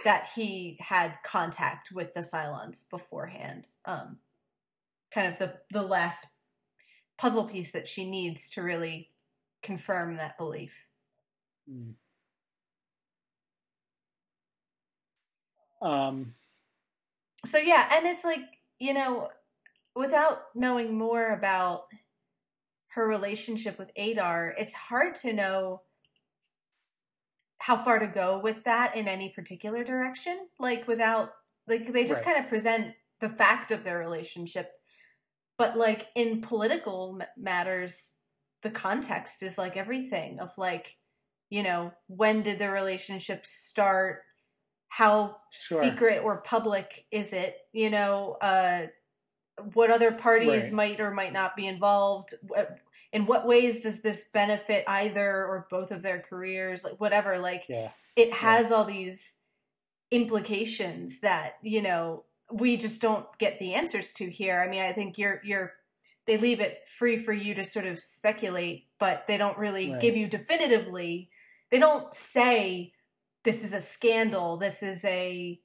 that 0.04 0.28
he 0.34 0.76
had 0.80 1.18
contact 1.24 1.90
with 1.90 2.14
the 2.14 2.20
Cylons 2.20 2.88
beforehand. 2.88 3.66
Um, 3.84 4.18
kind 5.12 5.26
of 5.26 5.38
the 5.38 5.58
the 5.70 5.82
last 5.82 6.26
puzzle 7.16 7.44
piece 7.44 7.72
that 7.72 7.88
she 7.88 8.08
needs 8.08 8.50
to 8.50 8.62
really 8.62 9.10
confirm 9.62 10.16
that 10.16 10.38
belief. 10.38 10.86
Mm. 11.70 11.94
Um, 15.80 16.34
so 17.44 17.58
yeah, 17.58 17.88
and 17.92 18.06
it's 18.06 18.24
like, 18.24 18.40
you 18.78 18.94
know, 18.94 19.28
without 19.94 20.42
knowing 20.54 20.96
more 20.96 21.32
about 21.32 21.84
her 22.88 23.06
relationship 23.06 23.78
with 23.78 23.90
Adar, 23.96 24.54
it's 24.58 24.74
hard 24.74 25.14
to 25.16 25.32
know 25.32 25.82
how 27.58 27.76
far 27.76 27.98
to 27.98 28.06
go 28.06 28.38
with 28.38 28.64
that 28.64 28.96
in 28.96 29.08
any 29.08 29.28
particular 29.30 29.84
direction. 29.84 30.48
Like 30.58 30.86
without 30.88 31.32
like 31.66 31.92
they 31.92 32.04
just 32.04 32.24
Right. 32.24 32.34
kind 32.34 32.44
of 32.44 32.48
present 32.48 32.94
the 33.20 33.28
fact 33.28 33.70
of 33.70 33.84
their 33.84 33.98
relationship, 33.98 34.72
but 35.56 35.76
like 35.76 36.08
in 36.14 36.40
political 36.40 37.18
m- 37.20 37.28
matters, 37.36 38.16
the 38.62 38.70
context 38.70 39.42
is 39.42 39.58
like 39.58 39.76
everything 39.76 40.38
of 40.40 40.56
like, 40.56 40.98
you 41.50 41.62
know, 41.62 41.92
when 42.06 42.42
did 42.42 42.58
the 42.58 42.70
relationship 42.70 43.44
start? 43.46 44.22
How 44.88 45.40
Sure. 45.50 45.80
secret 45.82 46.22
or 46.24 46.40
public 46.40 47.06
is 47.10 47.32
it? 47.32 47.56
You 47.72 47.90
know, 47.90 48.38
uh, 48.40 48.86
what 49.74 49.90
other 49.90 50.12
parties 50.12 50.64
Right. 50.64 50.72
might 50.72 51.00
or 51.00 51.10
might 51.10 51.32
not 51.32 51.56
be 51.56 51.66
involved? 51.66 52.32
In 53.12 53.26
what 53.26 53.46
ways 53.46 53.80
does 53.80 54.02
this 54.02 54.28
benefit 54.32 54.84
either 54.86 55.46
or 55.46 55.66
both 55.70 55.90
of 55.90 56.02
their 56.02 56.20
careers? 56.20 56.84
Like 56.84 57.00
whatever, 57.00 57.38
like 57.38 57.66
yeah. 57.68 57.90
it 58.16 58.32
has 58.34 58.70
all 58.70 58.84
these 58.84 59.36
implications 60.10 61.20
that 61.20 61.54
you 61.62 61.82
know 61.82 62.24
we 62.50 62.76
just 62.76 63.00
don't 63.00 63.26
get 63.38 63.58
the 63.58 63.74
answers 63.74 64.12
to 64.14 64.30
here. 64.30 64.60
I 64.60 64.68
mean, 64.68 64.82
I 64.82 64.92
think 64.92 65.18
you're 65.18 65.40
you're 65.44 65.72
they 66.26 66.36
leave 66.36 66.60
it 66.60 66.86
free 66.86 67.16
for 67.16 67.32
you 67.32 67.54
to 67.54 67.64
sort 67.64 67.86
of 67.86 68.00
speculate, 68.02 68.86
but 68.98 69.26
they 69.26 69.38
don't 69.38 69.56
really 69.56 69.90
Right. 69.90 70.00
give 70.00 70.16
you 70.16 70.26
definitively. 70.26 71.30
They 71.70 71.78
don't 71.78 72.12
say 72.12 72.92
this 73.44 73.64
is 73.64 73.72
a 73.72 73.80
scandal, 73.80 74.58
this 74.58 74.82
is 74.82 75.04
a 75.04 75.58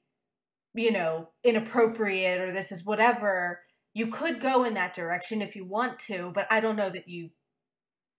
you 0.73 0.91
know 0.91 1.29
inappropriate, 1.43 2.41
or 2.41 2.51
this 2.51 2.71
is 2.71 2.85
whatever. 2.85 3.63
You 3.93 4.07
could 4.07 4.39
go 4.39 4.63
in 4.63 4.73
that 4.73 4.93
direction 4.93 5.41
if 5.41 5.55
you 5.55 5.63
want 5.63 5.99
to, 5.99 6.31
but 6.33 6.47
I 6.49 6.59
don't 6.59 6.75
know 6.75 6.89
that 6.89 7.07
you. 7.07 7.29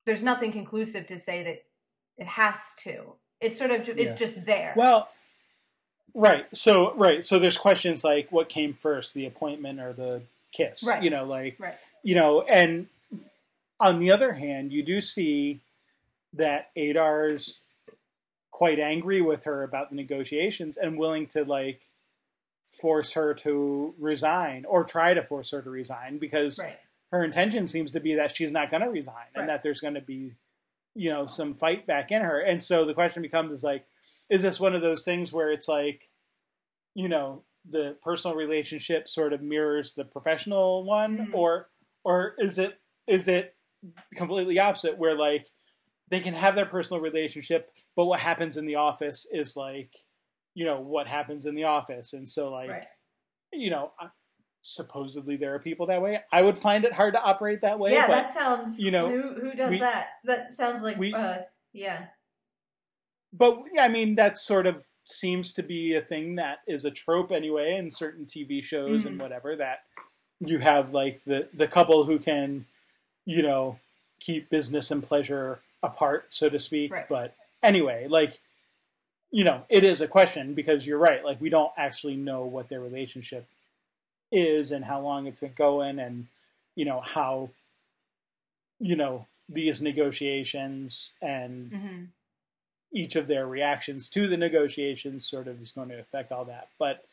There's 0.07 0.23
nothing 0.23 0.53
conclusive 0.53 1.07
to 1.07 1.19
say 1.19 1.43
that 1.43 1.65
it 2.17 2.27
has 2.27 2.75
to. 2.81 3.15
It's 3.41 3.59
sort 3.59 3.71
of 3.71 3.89
it's 3.89 4.13
Yeah. 4.13 4.17
just 4.17 4.47
there. 4.47 4.75
Well, 4.77 5.09
right. 6.15 6.47
So 6.55 6.95
right. 6.95 7.25
So 7.25 7.39
there's 7.39 7.57
questions 7.57 8.05
like 8.05 8.31
what 8.31 8.49
came 8.49 8.73
first, 8.73 9.15
the 9.15 9.27
appointment 9.27 9.81
or 9.81 9.93
the 9.93 10.23
kiss? 10.53 10.85
Right. 10.87 11.03
You 11.03 11.11
know, 11.11 11.25
like 11.25 11.57
right. 11.59 11.77
you 12.03 12.15
know, 12.15 12.43
and 12.43 12.89
on 13.81 13.99
the 13.99 14.11
other 14.11 14.35
hand, 14.35 14.73
you 14.73 14.83
do 14.83 15.01
see 15.01 15.61
that 16.33 16.71
Adar's 16.77 17.61
quite 18.51 18.79
angry 18.79 19.21
with 19.21 19.45
her 19.45 19.63
about 19.63 19.91
the 19.91 19.97
negotiations 19.97 20.77
and 20.77 20.97
willing 20.97 21.27
to 21.27 21.45
like 21.45 21.81
force 22.65 23.13
her 23.13 23.35
to 23.35 23.95
resign 23.99 24.65
or 24.67 24.85
try 24.85 25.15
to 25.15 25.23
force 25.23 25.51
her 25.51 25.61
to 25.63 25.71
resign 25.71 26.19
because 26.19 26.59
Right. 26.59 26.79
her 27.13 27.23
intention 27.23 27.67
seems 27.67 27.93
to 27.93 28.01
be 28.01 28.15
that 28.15 28.35
she's 28.35 28.53
not 28.53 28.71
going 28.71 28.83
to 28.83 28.89
resign 28.91 29.15
Right. 29.15 29.41
and 29.41 29.49
that 29.49 29.63
there's 29.63 29.81
going 29.81 29.95
to 29.95 30.01
be 30.01 30.33
you 30.97 31.11
know 31.11 31.27
some 31.27 31.55
fight 31.55 31.87
back 31.87 32.11
in 32.13 32.23
her 32.23 32.41
and 32.41 32.63
so 32.63 32.85
the 32.85 32.95
question 32.95 33.21
becomes 33.23 33.51
is 33.53 33.65
like 33.65 33.85
is 34.31 34.43
this 34.43 34.61
one 34.61 34.75
of 34.75 34.81
those 34.81 35.05
things 35.05 35.33
where 35.33 35.51
it's 35.51 35.69
like 35.69 36.09
you 36.95 37.09
know 37.09 37.43
the 37.69 37.97
personal 38.03 38.37
relationship 38.37 39.09
sort 39.09 39.33
of 39.33 39.43
mirrors 39.43 39.95
the 39.95 40.05
professional 40.05 40.85
one 40.85 41.19
Mhm. 41.19 41.35
or 41.35 41.69
or 42.05 42.35
is 42.39 42.59
it 42.59 42.81
is 43.07 43.27
it 43.29 43.57
completely 44.15 44.59
opposite 44.59 44.97
where 44.97 45.15
like 45.17 45.49
they 46.09 46.21
can 46.21 46.35
have 46.35 46.55
their 46.55 46.67
personal 46.67 47.03
relationship 47.03 47.73
but 47.97 48.07
what 48.07 48.21
happens 48.21 48.57
in 48.57 48.65
the 48.67 48.77
office 48.77 49.27
is 49.33 49.57
like 49.57 49.91
you 50.55 50.65
know 50.65 50.81
what 50.81 51.07
happens 51.07 51.47
in 51.47 51.55
the 51.55 51.65
office 51.65 52.13
and 52.13 52.29
so 52.29 52.51
like 52.53 52.71
right. 52.71 52.85
you 53.53 53.71
know 53.71 53.93
supposedly 54.63 55.37
there 55.37 55.55
are 55.55 55.59
people 55.59 55.87
that 55.87 56.01
way 56.01 56.19
i 56.33 56.41
would 56.43 56.57
find 56.57 56.85
it 56.85 56.93
hard 56.95 57.13
to 57.15 57.23
operate 57.23 57.61
that 57.61 57.79
way 57.79 57.93
yeah, 57.93 58.07
but 58.07 58.15
that 58.15 58.31
sounds. 58.33 58.79
you 58.79 58.91
know, 58.91 59.09
who 59.11 59.35
who 59.41 59.55
does 59.55 59.71
we- 59.71 59.79
that? 59.81 60.09
That 60.25 60.53
sounds 60.53 60.83
like. 60.83 60.97
we- 60.97 61.13
uh, 61.13 61.39
yeah. 61.73 62.07
but 63.33 63.59
yeah, 63.73 63.83
I 63.85 63.89
mean 63.89 64.15
that 64.15 64.39
sort 64.39 64.67
of 64.67 64.85
seems 65.05 65.53
to 65.55 65.63
be 65.63 65.95
a 65.95 66.01
thing 66.01 66.37
that 66.37 66.59
is 66.67 66.85
a 66.85 66.91
trope 66.91 67.31
anyway 67.33 67.77
in 67.77 67.91
certain 67.91 68.25
TV 68.25 68.63
shows 68.63 69.05
and 69.05 69.19
Mhm. 69.19 69.23
whatever 69.23 69.55
that 69.57 69.81
you 70.41 70.61
have 70.61 70.93
like 70.93 71.21
the 71.27 71.49
the 71.53 71.67
couple 71.69 72.05
who 72.05 72.19
can 72.19 72.65
you 73.27 73.43
know 73.43 73.79
keep 74.21 74.49
business 74.51 74.91
and 74.91 75.03
pleasure 75.03 75.61
apart 75.83 76.33
so 76.33 76.49
to 76.49 76.59
speak 76.59 76.91
Right. 76.93 77.09
but 77.09 77.35
anyway 77.63 78.07
like 78.09 78.41
you 79.35 79.45
know 79.45 79.65
it 79.69 79.85
is 79.85 80.01
a 80.01 80.09
question 80.09 80.55
because 80.55 80.87
you're 80.87 80.99
right 80.99 81.25
like 81.25 81.41
we 81.41 81.51
don't 81.51 81.73
actually 81.77 82.17
know 82.17 82.45
what 82.45 82.69
their 82.69 82.81
relationship 82.81 83.47
is 84.31 84.71
and 84.71 84.85
how 84.85 85.01
long 85.01 85.27
it's 85.27 85.41
been 85.41 85.53
going 85.57 85.99
and 85.99 86.27
you 86.77 86.85
know 86.85 87.01
how 87.01 87.51
you 88.79 88.97
know 88.97 89.27
these 89.49 89.83
negotiations 89.83 91.15
and 91.21 91.73
hmm 91.75 92.05
each 92.95 93.17
of 93.17 93.27
their 93.27 93.47
reactions 93.47 94.09
to 94.09 94.29
the 94.29 94.37
negotiations 94.37 95.27
sort 95.27 95.49
of 95.49 95.61
is 95.61 95.73
going 95.73 95.89
to 95.89 95.99
affect 95.99 96.31
all 96.31 96.45
that. 96.45 96.69
But 96.79 97.05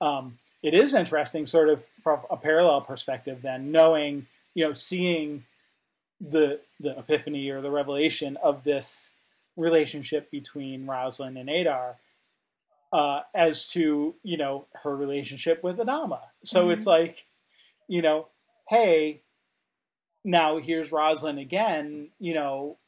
um, 0.00 0.38
it 0.62 0.74
is 0.74 0.94
interesting, 0.94 1.46
sort 1.46 1.70
of 1.70 1.82
from 2.02 2.20
a 2.30 2.36
parallel 2.36 2.82
perspective, 2.82 3.40
then 3.42 3.72
knowing, 3.72 4.26
you 4.54 4.66
know, 4.66 4.74
seeing 4.74 5.44
the 6.20 6.60
the 6.78 6.98
epiphany 6.98 7.48
or 7.48 7.62
the 7.62 7.70
revelation 7.70 8.36
of 8.42 8.64
this 8.64 9.10
relationship 9.60 10.30
between 10.30 10.86
Roslin 10.86 11.36
and 11.36 11.48
Adar 11.50 11.98
uh, 12.92 13.20
as 13.34 13.66
to 13.68 14.14
you 14.22 14.36
know 14.36 14.66
her 14.82 14.96
relationship 14.96 15.62
with 15.62 15.76
Adama. 15.78 16.20
So 16.44 16.68
Mhm. 16.68 16.72
it's 16.72 16.86
like, 16.86 17.26
you 17.88 18.02
know, 18.02 18.28
hey, 18.68 19.22
now 20.24 20.58
here's 20.58 20.90
Roslin 20.92 21.38
again, 21.38 22.10
you 22.18 22.34
know, 22.34 22.78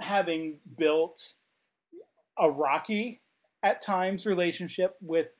having 0.00 0.58
built 0.78 1.34
a 2.38 2.50
rocky 2.50 3.20
at 3.62 3.80
times 3.82 4.24
relationship 4.24 4.96
with 5.02 5.34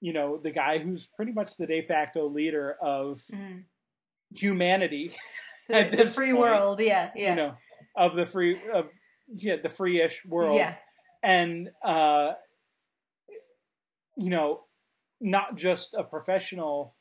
you 0.00 0.12
know 0.12 0.36
the 0.38 0.50
guy 0.50 0.78
who's 0.78 1.06
pretty 1.06 1.30
much 1.32 1.56
the 1.56 1.66
de 1.66 1.80
facto 1.82 2.26
leader 2.26 2.76
of 2.80 3.22
hmm 3.32 3.58
humanity 4.32 5.10
The, 5.68 5.74
At 5.76 5.90
the 5.90 5.96
this 5.98 6.14
free 6.14 6.28
point, 6.30 6.38
world. 6.38 6.80
Yeah. 6.80 7.10
Yeah. 7.16 7.30
you 7.30 7.36
know 7.36 7.54
of 7.96 8.14
the 8.14 8.26
free 8.26 8.58
of 8.72 8.90
yeah 9.34 9.56
the 9.56 9.68
free-ish 9.68 10.24
world 10.26 10.56
yeah. 10.56 10.74
and 11.22 11.70
uh 11.82 12.32
you 14.16 14.30
know 14.30 14.60
not 15.20 15.56
just 15.56 15.94
a 15.94 16.02
professional 16.02 16.94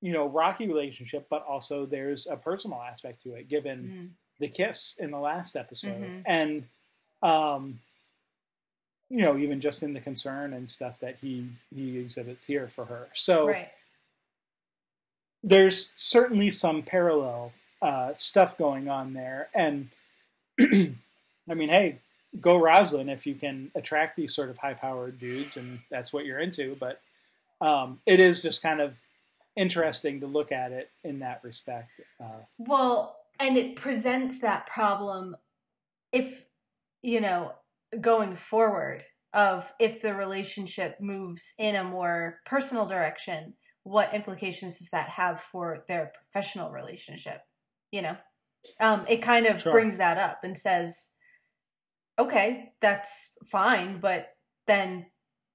you 0.00 0.12
know 0.12 0.26
rocky 0.28 0.66
relationship 0.66 1.26
but 1.28 1.44
also 1.46 1.86
there's 1.86 2.26
a 2.26 2.36
personal 2.36 2.80
aspect 2.80 3.22
to 3.22 3.34
it 3.34 3.48
given 3.48 3.78
Mhm. 3.82 4.08
the 4.38 4.48
kiss 4.48 4.96
in 4.98 5.10
the 5.10 5.18
last 5.18 5.56
episode 5.56 6.00
Mhm. 6.02 6.22
and 6.26 6.68
um 7.22 7.80
you 9.08 9.18
know 9.18 9.36
even 9.36 9.60
just 9.60 9.82
in 9.82 9.92
the 9.92 10.00
concern 10.00 10.52
and 10.52 10.68
stuff 10.70 10.98
that 11.00 11.16
he 11.20 11.50
he 11.74 11.98
exhibits 11.98 12.46
here 12.46 12.66
for 12.68 12.86
her 12.86 13.08
so 13.12 13.46
Right. 13.48 13.70
there's 15.42 15.92
certainly 15.96 16.50
some 16.50 16.82
parallel 16.82 17.52
uh 17.82 18.12
stuff 18.12 18.56
going 18.58 18.88
on 18.88 19.12
there 19.14 19.48
and 19.54 19.90
i 21.48 21.54
mean 21.54 21.68
hey 21.68 21.98
go 22.40 22.56
roslin 22.56 23.08
if 23.08 23.26
you 23.26 23.34
can 23.34 23.70
attract 23.74 24.16
these 24.16 24.34
sort 24.34 24.50
of 24.50 24.58
high 24.58 24.74
powered 24.74 25.18
dudes 25.18 25.56
and 25.56 25.80
that's 25.90 26.12
what 26.12 26.24
you're 26.24 26.38
into 26.38 26.76
but 26.78 27.00
um 27.60 28.00
it 28.06 28.20
is 28.20 28.42
just 28.42 28.62
kind 28.62 28.80
of 28.80 29.02
interesting 29.56 30.20
to 30.20 30.26
look 30.26 30.52
at 30.52 30.72
it 30.72 30.90
in 31.02 31.18
that 31.18 31.40
respect 31.42 31.90
uh 32.20 32.44
Well, 32.58 33.16
and 33.40 33.56
it 33.56 33.74
presents 33.74 34.40
that 34.40 34.66
problem 34.66 35.36
if, 36.12 36.44
you 37.02 37.20
know, 37.20 37.52
going 38.00 38.36
forward 38.36 39.04
of 39.32 39.72
if 39.80 40.02
the 40.02 40.14
relationship 40.14 41.00
moves 41.00 41.54
in 41.58 41.74
a 41.74 41.84
more 41.84 42.40
personal 42.44 42.86
direction, 42.86 43.54
what 43.82 44.12
implications 44.12 44.78
does 44.78 44.90
that 44.90 45.10
have 45.10 45.40
for 45.40 45.84
their 45.88 46.12
professional 46.14 46.70
relationship? 46.70 47.42
You 47.90 48.02
know, 48.02 48.16
um, 48.78 49.04
it 49.08 49.18
kind 49.22 49.46
of 49.46 49.60
Sure. 49.60 49.72
brings 49.72 49.98
that 49.98 50.18
up 50.18 50.40
and 50.42 50.56
says, 50.56 51.10
okay, 52.18 52.72
that's 52.80 53.30
fine, 53.50 54.00
but 54.00 54.28
then 54.66 55.06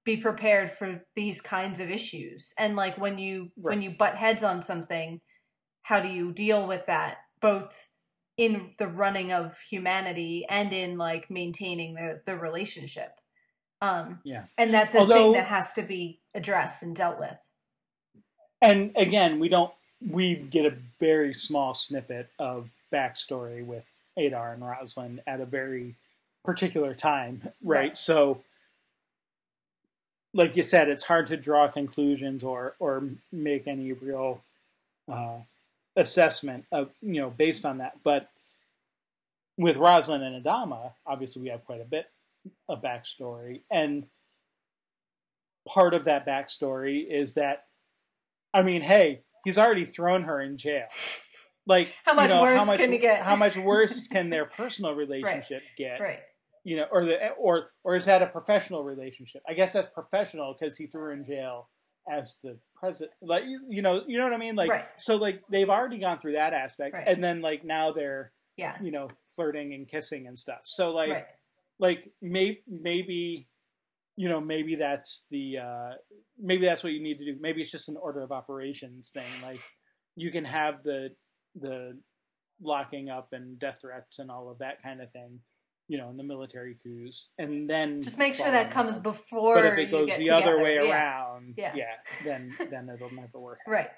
be 0.04 0.16
prepared 0.16 0.70
for 0.70 1.02
these 1.14 1.40
kinds 1.40 1.80
of 1.80 1.90
issues. 1.90 2.52
And 2.58 2.76
like 2.76 2.96
when 2.98 3.18
you 3.18 3.50
right. 3.56 3.72
when 3.72 3.82
you 3.82 3.90
butt 3.90 4.16
heads 4.16 4.42
on 4.42 4.62
something, 4.62 5.20
how 5.82 6.00
do 6.00 6.08
you 6.08 6.32
deal 6.32 6.66
with 6.66 6.86
that 6.86 7.18
both 7.40 7.88
in 8.36 8.74
the 8.78 8.86
running 8.86 9.32
of 9.32 9.58
humanity 9.70 10.44
and 10.48 10.72
in 10.72 10.96
like 10.98 11.30
maintaining 11.30 11.94
the 11.94 12.20
the 12.24 12.36
relationship? 12.36 13.12
Um 13.80 14.20
yeah. 14.24 14.44
And 14.56 14.72
that's 14.72 14.94
a 14.94 14.98
Although, 14.98 15.14
thing 15.14 15.32
that 15.32 15.46
has 15.46 15.72
to 15.74 15.82
be 15.82 16.20
addressed 16.34 16.82
and 16.82 16.94
dealt 16.94 17.18
with. 17.18 17.38
And 18.62 18.92
again, 18.96 19.38
we 19.38 19.48
don't 19.48 19.72
we 20.00 20.36
get 20.36 20.66
a 20.66 20.76
very 21.00 21.34
small 21.34 21.74
snippet 21.74 22.28
of 22.38 22.74
backstory 22.92 23.64
with 23.64 23.84
Adar 24.16 24.52
and 24.52 24.66
Roslin 24.66 25.20
at 25.26 25.40
a 25.40 25.46
very 25.46 25.94
particular 26.44 26.94
time, 26.94 27.40
right? 27.62 27.78
right. 27.78 27.96
So, 27.96 28.42
like 30.32 30.56
you 30.56 30.62
said, 30.62 30.88
it's 30.88 31.04
hard 31.04 31.26
to 31.28 31.36
draw 31.36 31.68
conclusions 31.68 32.44
or 32.44 32.74
or 32.78 33.04
make 33.32 33.66
any 33.66 33.92
real 33.92 34.42
uh, 35.10 35.38
assessment 35.96 36.66
of 36.70 36.90
you 37.02 37.20
know 37.20 37.30
based 37.30 37.64
on 37.64 37.78
that. 37.78 37.98
But 38.02 38.30
with 39.56 39.76
Roslin 39.76 40.22
and 40.22 40.44
Adama, 40.44 40.92
obviously 41.06 41.42
we 41.42 41.48
have 41.48 41.64
quite 41.64 41.80
a 41.80 41.84
bit 41.84 42.10
of 42.68 42.82
backstory, 42.82 43.62
and 43.70 44.06
part 45.66 45.94
of 45.94 46.04
that 46.04 46.26
backstory 46.26 47.06
is 47.06 47.34
that, 47.34 47.64
I 48.54 48.62
mean, 48.62 48.82
hey, 48.82 49.20
he's 49.46 49.58
already 49.58 49.84
thrown 49.84 50.24
her 50.24 50.40
in 50.40 50.58
jail. 50.58 50.86
Like 51.66 51.94
how 52.04 52.14
much 52.14 52.28
you 52.28 52.36
know, 52.36 52.42
worse 52.42 52.60
how 52.60 52.66
much, 52.66 52.78
can 52.78 52.92
you 52.92 52.98
get? 52.98 53.22
how 53.22 53.36
much 53.36 53.56
worse 53.56 54.06
can 54.12 54.30
their 54.30 54.44
personal 54.44 54.94
relationship 54.94 55.62
right. 55.62 55.76
get? 55.76 56.00
Right 56.00 56.20
you 56.66 56.76
know, 56.76 56.86
or 56.90 57.04
the 57.04 57.30
or 57.34 57.70
or 57.84 57.94
is 57.94 58.06
that 58.06 58.22
a 58.22 58.26
professional 58.26 58.82
relationship? 58.82 59.40
I 59.48 59.54
guess 59.54 59.72
that's 59.72 59.86
professional 59.86 60.52
because 60.58 60.76
he 60.76 60.88
threw 60.88 61.00
her 61.02 61.12
in 61.12 61.22
jail 61.22 61.70
as 62.10 62.40
the 62.42 62.58
president. 62.74 63.12
Like 63.22 63.44
you 63.68 63.82
know, 63.82 64.02
you 64.08 64.18
know 64.18 64.24
what 64.24 64.32
I 64.32 64.36
mean? 64.36 64.56
Like 64.56 64.70
right. 64.70 64.84
so, 64.98 65.14
like 65.14 65.42
they've 65.48 65.70
already 65.70 65.98
gone 65.98 66.18
through 66.18 66.32
that 66.32 66.52
aspect, 66.54 66.96
right. 66.96 67.06
and 67.06 67.22
then 67.22 67.40
like 67.40 67.64
now 67.64 67.92
they're 67.92 68.32
yeah, 68.56 68.76
you 68.82 68.90
know, 68.90 69.08
flirting 69.28 69.74
and 69.74 69.86
kissing 69.86 70.26
and 70.26 70.36
stuff. 70.36 70.62
So 70.64 70.92
like, 70.92 71.24
like 71.78 72.10
maybe 72.20 72.64
maybe 72.66 73.46
you 74.16 74.28
know 74.28 74.40
maybe 74.40 74.76
that's 74.76 75.26
the 75.30 75.58
uh 75.58 75.90
maybe 76.38 76.64
that's 76.64 76.82
what 76.82 76.92
you 76.92 77.02
need 77.02 77.18
to 77.18 77.24
do. 77.24 77.36
Maybe 77.40 77.60
it's 77.60 77.70
just 77.70 77.88
an 77.88 77.96
order 77.96 78.22
of 78.22 78.32
operations 78.32 79.10
thing. 79.10 79.42
Like 79.42 79.60
you 80.14 80.30
can 80.30 80.44
have 80.44 80.82
the 80.82 81.14
the 81.54 81.98
locking 82.60 83.10
up 83.10 83.28
and 83.32 83.58
death 83.58 83.80
threats 83.82 84.18
and 84.18 84.30
all 84.30 84.50
of 84.50 84.58
that 84.58 84.82
kind 84.82 85.00
of 85.00 85.10
thing 85.12 85.40
you 85.88 85.98
know, 85.98 86.10
in 86.10 86.16
the 86.16 86.24
military 86.24 86.74
coups, 86.74 87.30
and 87.38 87.70
then 87.70 88.02
just 88.02 88.18
make 88.18 88.34
sure 88.34 88.50
that 88.50 88.70
comes 88.70 88.98
before. 88.98 89.56
But 89.56 89.66
if 89.66 89.78
it 89.78 89.90
goes 89.90 90.08
the 90.08 90.24
together, 90.24 90.54
other 90.54 90.62
way 90.62 90.74
yeah. 90.74 90.90
around, 90.90 91.54
yeah. 91.56 91.72
yeah, 91.76 91.94
then 92.24 92.52
then 92.70 92.88
it'll 92.88 93.14
never 93.14 93.38
work. 93.38 93.58
Out. 93.66 93.70
Right. 93.70 93.88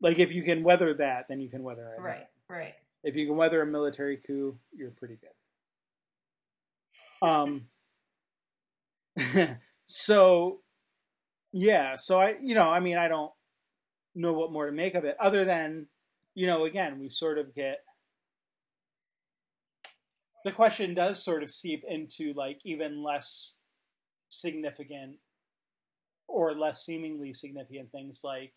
Like 0.00 0.18
if 0.18 0.34
you 0.34 0.42
can 0.42 0.62
weather 0.62 0.94
that, 0.94 1.26
then 1.28 1.40
you 1.40 1.48
can 1.48 1.62
weather 1.62 1.94
it. 1.96 2.00
Right. 2.00 2.26
Right. 2.48 2.74
If 3.02 3.16
you 3.16 3.26
can 3.26 3.36
weather 3.36 3.62
a 3.62 3.66
military 3.66 4.18
coup, 4.18 4.58
you're 4.74 4.90
pretty 4.90 5.16
good. 5.16 7.26
Um. 7.26 7.68
so, 9.86 10.60
yeah. 11.52 11.96
So 11.96 12.20
I, 12.20 12.36
you 12.42 12.54
know, 12.54 12.68
I 12.68 12.80
mean, 12.80 12.98
I 12.98 13.08
don't 13.08 13.32
know 14.14 14.32
what 14.32 14.52
more 14.52 14.66
to 14.66 14.72
make 14.72 14.94
of 14.94 15.04
it, 15.04 15.16
other 15.20 15.44
than, 15.44 15.88
you 16.34 16.46
know, 16.46 16.64
again, 16.64 16.98
we 17.00 17.08
sort 17.08 17.38
of 17.38 17.54
get 17.54 17.80
the 20.44 20.52
question 20.52 20.94
does 20.94 21.22
sort 21.22 21.42
of 21.42 21.50
seep 21.50 21.84
into 21.88 22.32
like 22.34 22.60
even 22.64 23.02
less 23.02 23.58
significant 24.28 25.16
or 26.26 26.54
less 26.54 26.84
seemingly 26.84 27.32
significant 27.32 27.90
things 27.90 28.20
like 28.24 28.52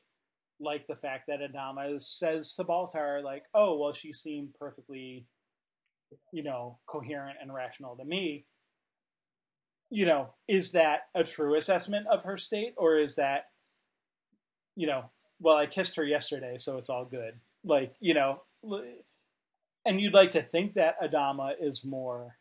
like 0.59 0.85
the 0.87 0.95
fact 0.95 1.25
that 1.27 1.39
Adama 1.41 1.99
says 1.99 2.53
to 2.55 2.63
Baltar 2.63 3.23
like, 3.23 3.45
"Oh, 3.53 3.77
well, 3.79 3.93
she 3.93 4.13
seemed 4.13 4.53
perfectly, 4.59 5.25
you 6.31 6.43
know, 6.43 6.79
coherent 6.85 7.37
and 7.41 7.53
rational 7.53 7.95
to 7.97 8.05
me." 8.05 8.45
You 9.91 10.05
know, 10.05 10.29
is 10.47 10.71
that 10.71 11.01
a 11.13 11.23
true 11.23 11.55
assessment 11.55 12.07
of 12.07 12.23
her 12.23 12.37
state, 12.37 12.73
or 12.77 12.97
is 12.97 13.15
that, 13.17 13.49
you 14.75 14.87
know, 14.87 15.11
well, 15.39 15.57
I 15.57 15.65
kissed 15.65 15.97
her 15.97 16.05
yesterday, 16.05 16.57
so 16.57 16.77
it's 16.77 16.89
all 16.89 17.05
good. 17.05 17.35
Like, 17.63 17.93
you 17.99 18.13
know, 18.13 18.41
and 19.85 19.99
you'd 19.99 20.13
like 20.13 20.31
to 20.31 20.41
think 20.41 20.73
that 20.73 21.01
Adama 21.01 21.53
is 21.59 21.83
more 21.83 22.37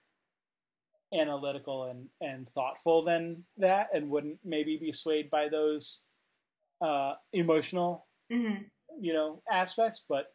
analytical 1.12 1.84
and, 1.84 2.08
and 2.20 2.48
thoughtful 2.50 3.02
than 3.02 3.44
that 3.56 3.88
and 3.92 4.10
wouldn't 4.10 4.38
maybe 4.44 4.76
be 4.76 4.92
swayed 4.92 5.30
by 5.30 5.48
those 5.48 6.04
uh, 6.80 7.14
emotional 7.32 8.06
mm-hmm. 8.32 8.62
you 9.00 9.12
know 9.12 9.42
aspects 9.50 10.02
but 10.08 10.32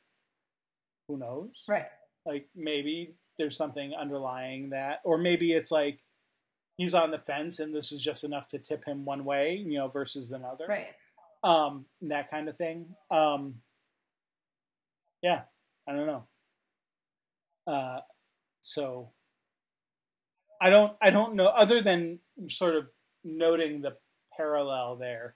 who 1.08 1.18
knows 1.18 1.64
right 1.68 1.86
like 2.26 2.48
maybe 2.56 3.16
there's 3.38 3.58
something 3.58 3.94
underlying 3.94 4.70
that 4.70 5.00
or 5.06 5.18
maybe 5.18 5.54
it's 5.54 5.72
like 5.72 6.00
he's 6.78 6.94
on 6.94 7.12
the 7.12 7.18
fence 7.18 7.60
and 7.60 7.74
this 7.74 7.92
is 7.92 8.02
just 8.02 8.24
enough 8.24 8.48
to 8.50 8.60
tip 8.60 8.86
him 8.86 9.06
one 9.06 9.26
way 9.26 9.56
you 9.56 9.78
know 9.78 9.88
versus 9.88 10.32
another. 10.32 10.66
Right. 10.68 10.94
Um 11.44 11.86
that 12.02 12.30
kind 12.30 12.50
of 12.50 12.58
thing. 12.58 12.96
Um 13.12 13.56
yeah 15.22 15.44
i 15.88 15.94
don't 15.94 16.08
know. 16.08 16.26
Uh, 17.68 18.00
so 18.62 19.12
I 20.62 20.70
don't 20.70 20.96
I 21.02 21.10
don't 21.10 21.36
know 21.36 21.48
other 21.48 21.82
than 21.82 22.20
sort 22.48 22.76
of 22.76 22.88
noting 23.24 23.82
the 23.82 23.98
parallel 24.36 24.96
there. 24.96 25.36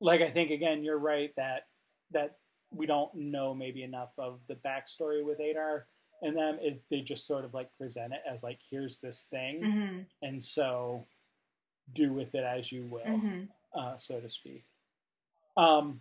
Like 0.00 0.20
I 0.20 0.30
think 0.30 0.50
again, 0.50 0.84
you're 0.84 0.98
right 0.98 1.30
that 1.36 1.66
that 2.12 2.36
we 2.70 2.86
don't 2.86 3.14
know 3.14 3.54
maybe 3.54 3.82
enough 3.82 4.14
of 4.18 4.40
the 4.48 4.54
backstory 4.54 5.24
with 5.24 5.40
Adar 5.40 5.86
and 6.22 6.36
them. 6.36 6.58
Is 6.62 6.78
they 6.90 7.00
just 7.00 7.26
sort 7.26 7.44
of 7.44 7.52
like 7.52 7.68
present 7.76 8.12
it 8.12 8.22
as 8.30 8.42
like 8.42 8.58
here's 8.70 9.00
this 9.00 9.26
thing, 9.30 9.62
mm-hmm. 9.62 9.98
and 10.22 10.42
so 10.42 11.06
do 11.92 12.12
with 12.12 12.34
it 12.34 12.44
as 12.44 12.72
you 12.72 12.84
will, 12.84 13.00
mm-hmm. 13.00 13.42
uh, 13.74 13.96
so 13.96 14.20
to 14.20 14.28
speak. 14.28 14.64
Um, 15.56 16.00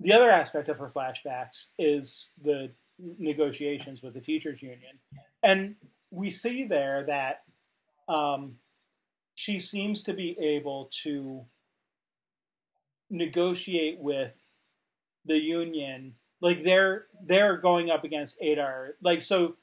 the 0.00 0.12
other 0.12 0.30
aspect 0.30 0.68
of 0.68 0.78
her 0.78 0.88
flashbacks 0.88 1.72
is 1.78 2.30
the 2.42 2.70
negotiations 3.18 4.02
with 4.02 4.14
the 4.14 4.20
teachers 4.20 4.62
union, 4.62 4.98
and 5.42 5.74
we 6.10 6.30
see 6.30 6.64
there 6.64 7.04
that 7.04 7.42
um, 8.08 8.56
she 9.34 9.58
seems 9.58 10.02
to 10.04 10.12
be 10.12 10.38
able 10.38 10.90
to 11.02 11.44
negotiate 13.10 13.98
with 13.98 14.44
the 15.24 15.40
union 15.40 16.14
like 16.42 16.62
they're 16.62 17.06
they're 17.24 17.56
going 17.56 17.88
up 17.88 18.04
against 18.04 18.42
Adar 18.42 18.90
like 19.02 19.22
so 19.22 19.56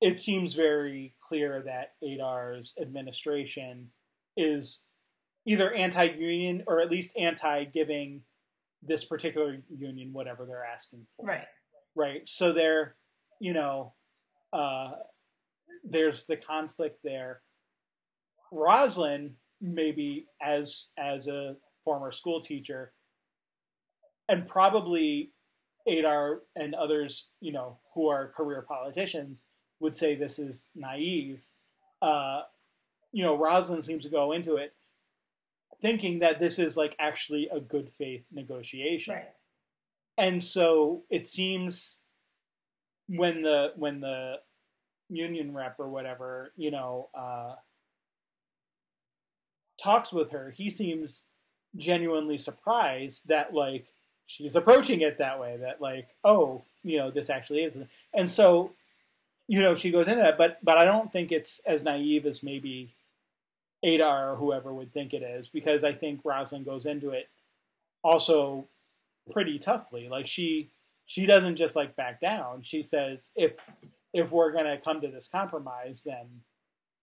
it 0.00 0.18
seems 0.18 0.54
very 0.54 1.14
clear 1.20 1.62
that 1.66 1.92
Adar's 2.02 2.74
administration 2.80 3.90
is 4.36 4.80
either 5.46 5.72
anti-union 5.72 6.64
or 6.66 6.80
at 6.80 6.90
least 6.90 7.16
anti-giving 7.16 8.22
this 8.82 9.04
particular 9.04 9.58
union 9.68 10.12
whatever 10.12 10.46
they're 10.46 10.64
asking 10.64 11.04
for. 11.14 11.26
Right 11.26 11.46
right? 11.94 12.26
So 12.26 12.52
there, 12.52 12.96
you 13.40 13.52
know, 13.52 13.94
uh, 14.52 14.92
there's 15.84 16.26
the 16.26 16.36
conflict 16.36 16.98
there. 17.02 17.42
Roslin, 18.52 19.36
maybe 19.60 20.26
as 20.42 20.90
as 20.98 21.28
a 21.28 21.56
former 21.84 22.10
school 22.10 22.40
teacher, 22.40 22.92
and 24.28 24.46
probably 24.46 25.32
Adar 25.86 26.40
and 26.56 26.74
others, 26.74 27.30
you 27.40 27.52
know, 27.52 27.78
who 27.94 28.08
are 28.08 28.28
career 28.28 28.62
politicians, 28.66 29.44
would 29.80 29.96
say 29.96 30.14
this 30.14 30.38
is 30.38 30.68
naive. 30.74 31.46
Uh, 32.02 32.42
you 33.12 33.24
know, 33.24 33.36
Roslin 33.36 33.82
seems 33.82 34.04
to 34.04 34.10
go 34.10 34.32
into 34.32 34.56
it 34.56 34.74
thinking 35.80 36.18
that 36.18 36.38
this 36.38 36.58
is 36.58 36.76
like 36.76 36.94
actually 36.98 37.48
a 37.50 37.58
good 37.58 37.88
faith 37.88 38.24
negotiation. 38.30 39.14
Right 39.14 39.28
and 40.20 40.42
so 40.42 41.04
it 41.08 41.26
seems 41.26 42.02
when 43.08 43.42
the 43.42 43.72
when 43.76 44.00
the 44.00 44.34
union 45.08 45.52
rep 45.54 45.76
or 45.80 45.88
whatever 45.88 46.52
you 46.56 46.70
know 46.70 47.08
uh, 47.14 47.54
talks 49.82 50.12
with 50.12 50.30
her 50.30 50.50
he 50.50 50.68
seems 50.70 51.24
genuinely 51.74 52.36
surprised 52.36 53.28
that 53.28 53.54
like 53.54 53.86
she's 54.30 54.56
approaching 54.56 55.00
it 55.00 55.18
that 55.18 55.40
way 55.40 55.56
that 55.56 55.80
like 55.80 56.08
oh 56.24 56.62
you 56.82 56.98
know 56.98 57.10
this 57.10 57.30
actually 57.30 57.62
is 57.62 57.78
and 58.14 58.28
so 58.28 58.70
you 59.48 59.60
know 59.60 59.74
she 59.74 59.90
goes 59.90 60.06
into 60.06 60.20
that 60.20 60.38
but 60.38 60.58
but 60.62 60.78
i 60.78 60.84
don't 60.84 61.12
think 61.12 61.32
it's 61.32 61.60
as 61.66 61.84
naive 61.84 62.26
as 62.26 62.42
maybe 62.42 62.94
adar 63.82 64.32
or 64.32 64.36
whoever 64.36 64.72
would 64.72 64.92
think 64.92 65.12
it 65.12 65.22
is 65.22 65.48
because 65.48 65.84
i 65.84 65.92
think 65.92 66.20
roslin 66.24 66.64
goes 66.64 66.86
into 66.86 67.10
it 67.10 67.28
also 68.02 68.66
pretty 69.30 69.58
toughly. 69.58 70.08
Like 70.08 70.26
she 70.26 70.70
she 71.06 71.26
doesn't 71.26 71.56
just 71.56 71.76
like 71.76 71.96
back 71.96 72.20
down. 72.20 72.62
She 72.62 72.82
says 72.82 73.32
if 73.36 73.56
if 74.12 74.32
we're 74.32 74.52
gonna 74.52 74.78
come 74.78 75.00
to 75.00 75.08
this 75.08 75.28
compromise, 75.28 76.04
then 76.04 76.42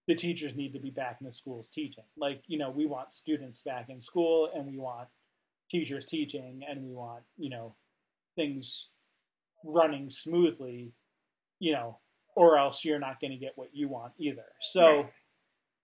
the 0.07 0.15
teachers 0.15 0.55
need 0.55 0.73
to 0.73 0.79
be 0.79 0.89
back 0.89 1.17
in 1.19 1.25
the 1.25 1.33
schools 1.33 1.69
teaching. 1.69 2.05
Like, 2.15 2.41
you 2.47 2.57
know, 2.57 2.69
we 2.69 2.85
want 2.85 3.11
students 3.11 3.61
back 3.61 3.89
in 3.89 3.99
school 3.99 4.49
and 4.53 4.65
we 4.65 4.77
want 4.77 5.09
teachers 5.69 6.05
teaching 6.05 6.61
and 6.67 6.83
we 6.83 6.93
want, 6.93 7.23
you 7.37 7.49
know, 7.49 7.75
things 8.35 8.91
running 9.63 10.09
smoothly, 10.09 10.93
you 11.59 11.71
know, 11.71 11.99
or 12.35 12.57
else 12.57 12.85
you're 12.85 12.99
not 12.99 13.19
going 13.19 13.31
to 13.31 13.37
get 13.37 13.53
what 13.55 13.69
you 13.73 13.87
want 13.87 14.13
either. 14.17 14.45
So, 14.59 15.01
Right. 15.01 15.13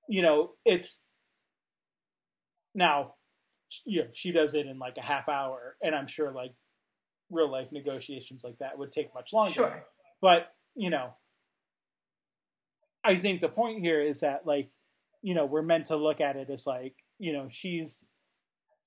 you 0.07 0.21
know, 0.21 0.51
it's 0.65 1.03
now, 2.75 3.15
you 3.85 4.03
know, 4.03 4.09
she 4.13 4.31
does 4.31 4.53
it 4.53 4.67
in 4.67 4.77
like 4.77 4.97
a 4.97 5.01
half 5.01 5.27
hour, 5.27 5.77
and 5.81 5.95
I'm 5.95 6.07
sure 6.07 6.31
like 6.31 6.53
real 7.29 7.51
life 7.51 7.71
negotiations 7.71 8.43
like 8.43 8.59
that 8.59 8.77
would 8.77 8.91
take 8.91 9.13
much 9.13 9.33
longer. 9.33 9.51
Sure. 9.51 9.85
But, 10.21 10.53
you 10.75 10.89
know, 10.89 11.13
I 13.03 13.15
think 13.15 13.41
the 13.41 13.49
point 13.49 13.79
here 13.79 14.01
is 14.01 14.21
that 14.21 14.45
like, 14.45 14.69
you 15.21 15.33
know, 15.33 15.45
we're 15.45 15.61
meant 15.61 15.87
to 15.87 15.95
look 15.95 16.21
at 16.21 16.35
it 16.35 16.49
as 16.49 16.67
like, 16.67 17.03
you 17.17 17.33
know, 17.33 17.47
she's 17.47 18.07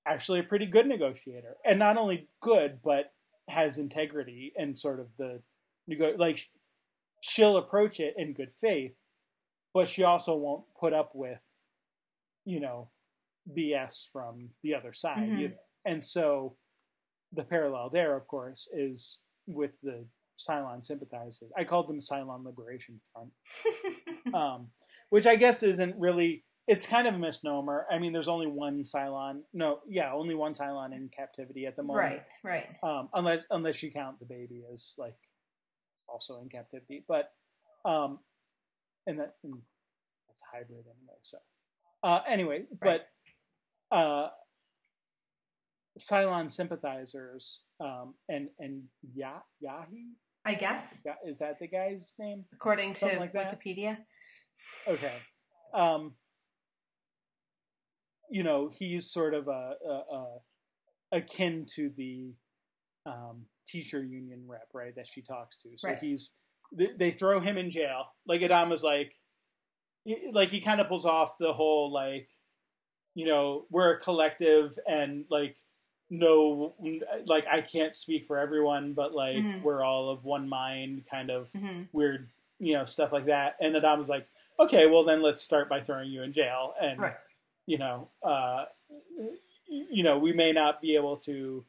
actually 0.07 0.39
a 0.39 0.43
pretty 0.43 0.65
good 0.65 0.87
negotiator. 0.87 1.57
And 1.65 1.77
not 1.79 1.97
only 1.97 2.29
good, 2.41 2.79
but 2.83 3.13
has 3.49 3.77
integrity 3.77 4.53
and 4.57 4.77
sort 4.77 4.99
of 4.99 5.15
the 5.17 5.41
nego- 5.87 6.15
like 6.17 6.39
she'll 7.21 7.57
approach 7.57 7.99
it 7.99 8.13
in 8.17 8.33
good 8.33 8.51
faith, 8.51 8.95
but 9.73 9.87
she 9.87 10.03
also 10.03 10.35
won't 10.35 10.65
put 10.79 10.93
up 10.93 11.11
with, 11.13 11.43
you 12.45 12.59
know, 12.59 12.89
BS 13.55 14.09
from 14.11 14.49
the 14.63 14.73
other 14.75 14.91
side 14.93 15.29
Mhm. 15.29 15.39
either. 15.39 15.59
And 15.85 16.03
so 16.03 16.57
the 17.31 17.43
parallel 17.45 17.89
there, 17.89 18.15
of 18.15 18.27
course, 18.27 18.67
is 18.73 19.19
with 19.45 19.71
the 19.81 20.07
Cylon 20.37 20.85
sympathizers. 20.85 21.51
I 21.57 21.63
called 21.63 21.87
them 21.87 21.99
Cylon 21.99 22.43
Liberation 22.45 22.99
Front, 23.11 23.33
um, 24.35 24.71
which 25.09 25.25
I 25.25 25.35
guess 25.35 25.63
isn't 25.63 25.95
really. 25.97 26.43
It's 26.67 26.85
kind 26.85 27.07
of 27.07 27.15
a 27.15 27.19
misnomer. 27.19 27.85
I 27.89 27.97
mean, 27.97 28.11
there's 28.13 28.27
only 28.27 28.47
one 28.47 28.83
Cylon. 28.83 29.41
No, 29.53 29.79
yeah, 29.87 30.11
only 30.13 30.35
one 30.35 30.53
Cylon 30.53 30.93
in 30.93 31.09
captivity 31.09 31.65
at 31.65 31.75
the 31.75 31.83
moment. 31.83 32.21
right, 32.43 32.65
right. 32.83 32.83
Um, 32.83 33.09
unless 33.13 33.43
unless 33.49 33.81
you 33.81 33.91
count 33.91 34.19
the 34.19 34.25
baby 34.25 34.63
as 34.71 34.93
like 34.97 35.15
also 36.07 36.41
in 36.41 36.49
captivity, 36.49 37.05
but 37.07 37.31
um, 37.85 38.19
and 39.05 39.19
that 39.19 39.35
and 39.43 39.53
that's 40.27 40.43
a 40.43 40.57
hybrid 40.57 40.85
anyway. 40.85 41.17
So 41.21 41.37
uh, 42.03 42.19
anyway, 42.27 42.65
but 42.81 43.07
uh, 43.91 44.27
Cylon 45.97 46.51
sympathizers 46.51 47.61
um, 47.79 48.15
and 48.27 48.49
and 48.59 48.83
Ya 49.15 49.39
Yahi 49.61 50.15
I 50.47 50.53
guess, 50.53 51.05
is 51.25 51.39
that 51.39 51.59
the 51.59 51.67
guy's 51.67 52.13
name? 52.17 52.45
according 52.53 52.93
to 52.93 52.99
Something 53.01 53.19
like 53.19 53.33
that. 53.33 53.59
Wikipedia. 53.59 53.97
Okay. 54.87 55.11
Um, 55.73 56.13
you 58.29 58.43
know, 58.43 58.67
he's 58.69 59.09
sort 59.09 59.33
of 59.33 59.47
a, 59.47 59.75
a, 59.87 60.15
a 60.15 60.27
akin 61.11 61.65
to 61.75 61.89
the 61.89 62.33
um, 63.05 63.45
teacher 63.65 64.03
union 64.03 64.43
rep, 64.47 64.67
right? 64.73 64.95
That 64.95 65.07
she 65.07 65.21
talks 65.21 65.57
to. 65.63 65.69
So 65.77 65.89
Right. 65.89 65.99
he's 65.99 66.31
they, 66.71 66.89
they 66.97 67.11
throw 67.11 67.39
him 67.39 67.57
in 67.57 67.69
jail. 67.71 68.07
Like 68.25 68.41
Adama's 68.41 68.83
like, 68.83 69.17
he- 70.03 70.31
like 70.33 70.49
he 70.49 70.59
kind 70.59 70.81
of 70.81 70.87
pulls 70.87 71.05
off 71.05 71.37
the 71.37 71.53
whole 71.53 71.91
like, 71.91 72.27
you 73.15 73.25
know, 73.25 73.65
we're 73.69 73.93
a 73.93 73.99
collective 73.99 74.77
and 74.87 75.25
like 75.29 75.55
no 76.09 76.73
like 77.25 77.45
I 77.49 77.61
can't 77.61 77.95
speak 77.95 78.25
for 78.25 78.37
everyone, 78.37 78.93
but 78.93 79.13
like 79.13 79.43
Mhm. 79.45 79.61
we're 79.61 79.83
all 79.83 80.09
of 80.09 80.23
one 80.25 80.47
mind 80.49 81.05
kind 81.09 81.29
of 81.29 81.51
hmm 81.53 81.83
weird, 81.93 82.29
you 82.59 82.73
know, 82.73 82.83
stuff 82.85 83.11
like 83.13 83.25
that. 83.25 83.55
And 83.61 83.75
Adam 83.75 83.99
was 83.99 84.09
like, 84.09 84.27
okay, 84.59 84.87
well 84.87 85.03
then 85.05 85.21
let's 85.21 85.41
start 85.41 85.69
by 85.69 85.79
throwing 85.81 86.11
you 86.11 86.23
in 86.23 86.33
jail. 86.33 86.73
And 86.81 86.99
Right. 86.99 87.15
You 87.67 87.77
know, 87.77 88.09
uh, 88.23 88.65
you 89.67 90.01
know, 90.01 90.17
we 90.17 90.33
may 90.33 90.51
not 90.51 90.81
be 90.81 90.95
able 90.95 91.17
to 91.17 91.63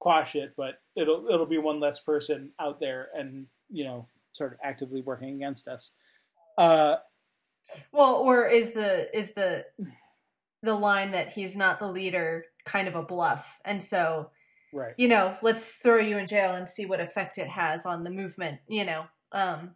quash 0.00 0.34
it, 0.34 0.54
but 0.56 0.80
it'll 0.96 1.28
it'll 1.28 1.46
be 1.46 1.58
one 1.58 1.78
less 1.78 2.00
person 2.00 2.50
out 2.58 2.80
there, 2.80 3.08
and 3.14 3.46
you 3.70 3.84
know, 3.84 4.08
sort 4.32 4.52
of 4.52 4.58
actively 4.64 5.02
working 5.02 5.36
against 5.36 5.68
us. 5.68 5.92
Uh, 6.58 6.96
Well, 7.92 8.14
or 8.14 8.46
is 8.46 8.72
the 8.72 9.16
is 9.16 9.34
the 9.34 9.66
the 10.62 10.74
line 10.74 11.12
that 11.12 11.30
he's 11.34 11.54
not 11.54 11.78
the 11.78 11.86
leader 11.86 12.46
kind 12.64 12.88
of 12.88 12.94
a 12.94 13.02
bluff, 13.02 13.60
and 13.64 13.82
so 13.82 14.30
right. 14.72 14.94
you 14.96 15.08
know, 15.08 15.36
let's 15.42 15.74
throw 15.74 15.98
you 15.98 16.16
in 16.18 16.26
jail 16.26 16.54
and 16.54 16.68
see 16.68 16.86
what 16.86 17.00
effect 17.00 17.38
it 17.38 17.48
has 17.48 17.84
on 17.86 18.04
the 18.04 18.10
movement. 18.10 18.60
You 18.68 18.86
know, 18.86 19.04
um, 19.32 19.74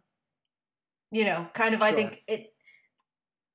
you 1.11 1.23
know, 1.23 1.47
kind 1.53 1.75
of. 1.75 1.81
I 1.81 1.91
think 1.91 2.23
it. 2.27 2.51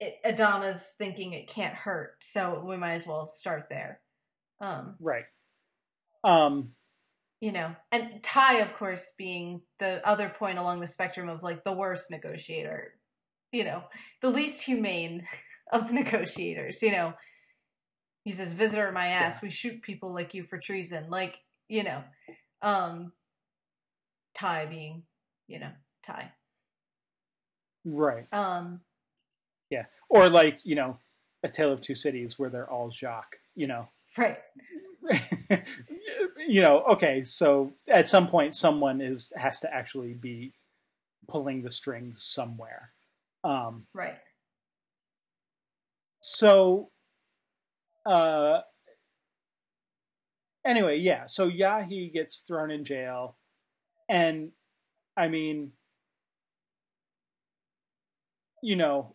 It, 0.01 0.19
Adama's 0.25 0.95
thinking 0.97 1.33
it 1.33 1.47
can't 1.47 1.75
hurt, 1.75 2.17
so 2.21 2.65
we 2.67 2.77
might 2.77 2.95
as 2.95 3.07
well 3.07 3.27
start 3.27 3.67
there. 3.69 4.01
Um, 4.61 4.97
Right. 4.99 5.25
Um, 6.25 6.73
you 7.41 7.53
know, 7.53 7.75
and 7.91 8.23
Tigh, 8.23 8.59
of 8.59 8.75
course, 8.75 9.15
being 9.17 9.63
the 9.79 10.07
other 10.07 10.29
point 10.29 10.59
along 10.59 10.81
the 10.81 10.87
spectrum 10.87 11.29
of 11.29 11.43
like 11.43 11.65
the 11.65 11.73
worst 11.73 12.11
negotiator, 12.11 12.95
you 13.53 13.65
know, 13.65 13.85
the 14.21 14.31
least 14.31 14.65
humane 14.65 15.25
of 15.73 15.89
the 15.89 15.95
negotiators, 15.95 16.83
you 16.83 16.93
know. 16.93 17.15
He 18.25 18.33
says, 18.33 18.53
Visitor 18.53 18.93
my 18.93 19.07
ass, 19.07 19.41
we 19.41 19.49
shoot 19.49 19.81
people 19.81 20.13
like 20.13 20.35
you 20.35 20.43
for 20.43 20.59
treason. 20.59 21.09
Like, 21.09 21.39
you 21.69 21.83
know, 21.83 22.05
um 22.61 23.13
Tigh 24.35 24.67
being, 24.67 25.05
you 25.49 25.59
know, 25.59 25.73
Tigh. 26.03 26.33
right. 27.87 28.27
Um 28.33 28.81
Yeah. 29.71 29.87
Or 30.09 30.29
like, 30.29 30.61
you 30.65 30.75
know, 30.75 30.99
a 31.43 31.49
tale 31.49 31.73
of 31.73 31.81
two 31.81 31.95
cities 31.95 32.39
where 32.39 32.51
they're 32.51 32.69
all 32.71 32.91
Jacques, 32.91 33.37
you 33.55 33.67
know. 33.67 33.89
right. 34.19 34.39
you 36.49 36.61
know, 36.61 36.83
okay, 36.83 37.25
so 37.25 37.73
at 37.89 38.09
some 38.11 38.27
point 38.27 38.55
someone 38.55 39.01
is 39.01 39.33
has 39.37 39.61
to 39.61 39.73
actually 39.73 40.13
be 40.13 40.53
pulling 41.29 41.63
the 41.63 41.71
strings 41.71 42.23
somewhere. 42.23 42.93
Um 43.43 43.87
Right. 43.95 44.19
so 46.21 46.91
uh 48.05 48.61
anyway, 50.65 50.99
yeah, 50.99 51.27
so 51.27 51.47
Yahi 51.49 52.11
gets 52.11 52.41
thrown 52.41 52.71
in 52.71 52.85
jail 52.85 53.37
and 54.09 54.53
I 55.17 55.29
mean 55.29 55.73
you 58.63 58.77
know, 58.77 59.15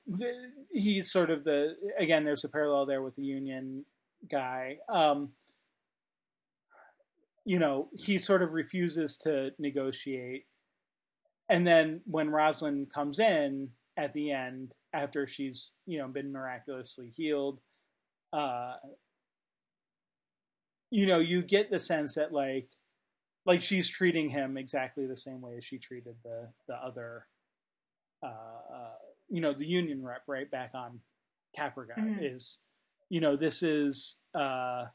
he's 0.71 1.11
sort 1.11 1.29
of 1.29 1.43
the 1.43 1.75
again 1.97 2.23
there's 2.23 2.43
a 2.43 2.49
parallel 2.49 2.85
there 2.85 3.01
with 3.01 3.15
the 3.15 3.23
union 3.23 3.85
guy. 4.29 4.77
Um 4.89 5.29
you 7.45 7.59
know, 7.59 7.89
he 7.93 8.17
sort 8.17 8.41
of 8.41 8.53
refuses 8.53 9.15
to 9.17 9.51
negotiate. 9.59 10.45
And 11.47 11.65
then 11.65 12.01
when 12.05 12.31
Roslin 12.31 12.87
comes 12.87 13.19
in 13.19 13.69
at 13.95 14.13
the 14.13 14.31
end, 14.31 14.73
after 14.91 15.27
she's, 15.27 15.71
you 15.85 15.99
know, 15.99 16.07
been 16.07 16.31
miraculously 16.31 17.11
healed, 17.15 17.61
uh, 18.33 18.73
you 20.89 21.05
know, 21.05 21.19
you 21.19 21.43
get 21.43 21.69
the 21.69 21.79
sense 21.79 22.15
that 22.15 22.33
like, 22.33 22.69
like 23.45 23.61
she's 23.61 23.87
treating 23.87 24.29
him 24.29 24.57
exactly 24.57 25.05
the 25.05 25.15
same 25.15 25.39
way 25.41 25.55
as 25.57 25.63
she 25.63 25.77
treated 25.77 26.15
the 26.23 26.49
the 26.67 26.73
other, 26.73 27.27
uh, 28.23 28.74
you 29.29 29.41
know, 29.41 29.53
the 29.53 29.65
union 29.65 30.03
rep 30.03 30.23
right 30.27 30.49
back 30.49 30.71
on 30.73 31.01
Caprica 31.57 31.97
Mhm. 31.97 32.21
is, 32.21 32.59
you 33.09 33.19
know, 33.21 33.35
this 33.35 33.63
is, 33.63 34.19
uh, 34.33 34.87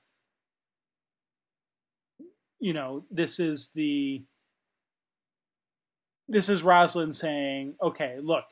you 2.58 2.72
know, 2.72 3.06
this 3.10 3.40
is 3.40 3.70
the 3.72 4.24
this 6.28 6.48
is 6.48 6.62
Roslin 6.62 7.12
saying, 7.12 7.74
okay, 7.82 8.20
look, 8.20 8.44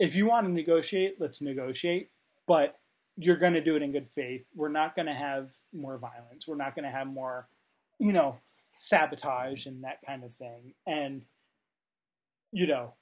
if 0.00 0.16
you 0.16 0.26
want 0.26 0.46
to 0.48 0.52
negotiate, 0.52 1.20
let's 1.20 1.40
negotiate, 1.40 2.10
but 2.48 2.80
you're 3.16 3.36
going 3.36 3.52
to 3.52 3.60
do 3.62 3.76
it 3.76 3.82
in 3.82 3.92
good 3.92 4.08
faith. 4.08 4.48
We're 4.52 4.68
not 4.68 4.96
going 4.96 5.06
to 5.06 5.14
have 5.14 5.52
more 5.72 5.96
violence. 5.98 6.48
We're 6.48 6.56
not 6.56 6.74
going 6.74 6.84
to 6.86 6.90
have 6.90 7.06
more, 7.06 7.48
you 8.00 8.12
know, 8.12 8.40
sabotage 8.78 9.66
and 9.66 9.84
that 9.84 9.98
kind 10.04 10.24
of 10.24 10.34
thing. 10.34 10.74
And, 10.88 11.22
you 12.50 12.66
know, 12.66 12.94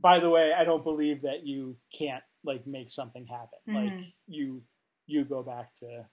by 0.00 0.18
the 0.20 0.30
way, 0.30 0.52
I 0.52 0.64
don't 0.64 0.84
believe 0.84 1.22
that 1.22 1.46
you 1.46 1.76
can't 1.96 2.22
like 2.44 2.66
make 2.66 2.90
something 2.90 3.26
happen. 3.26 3.58
Like 3.66 3.92
Mhm. 3.92 4.12
you, 4.26 4.62
you 5.06 5.24
go 5.24 5.42
back 5.42 5.74
to, 5.76 6.06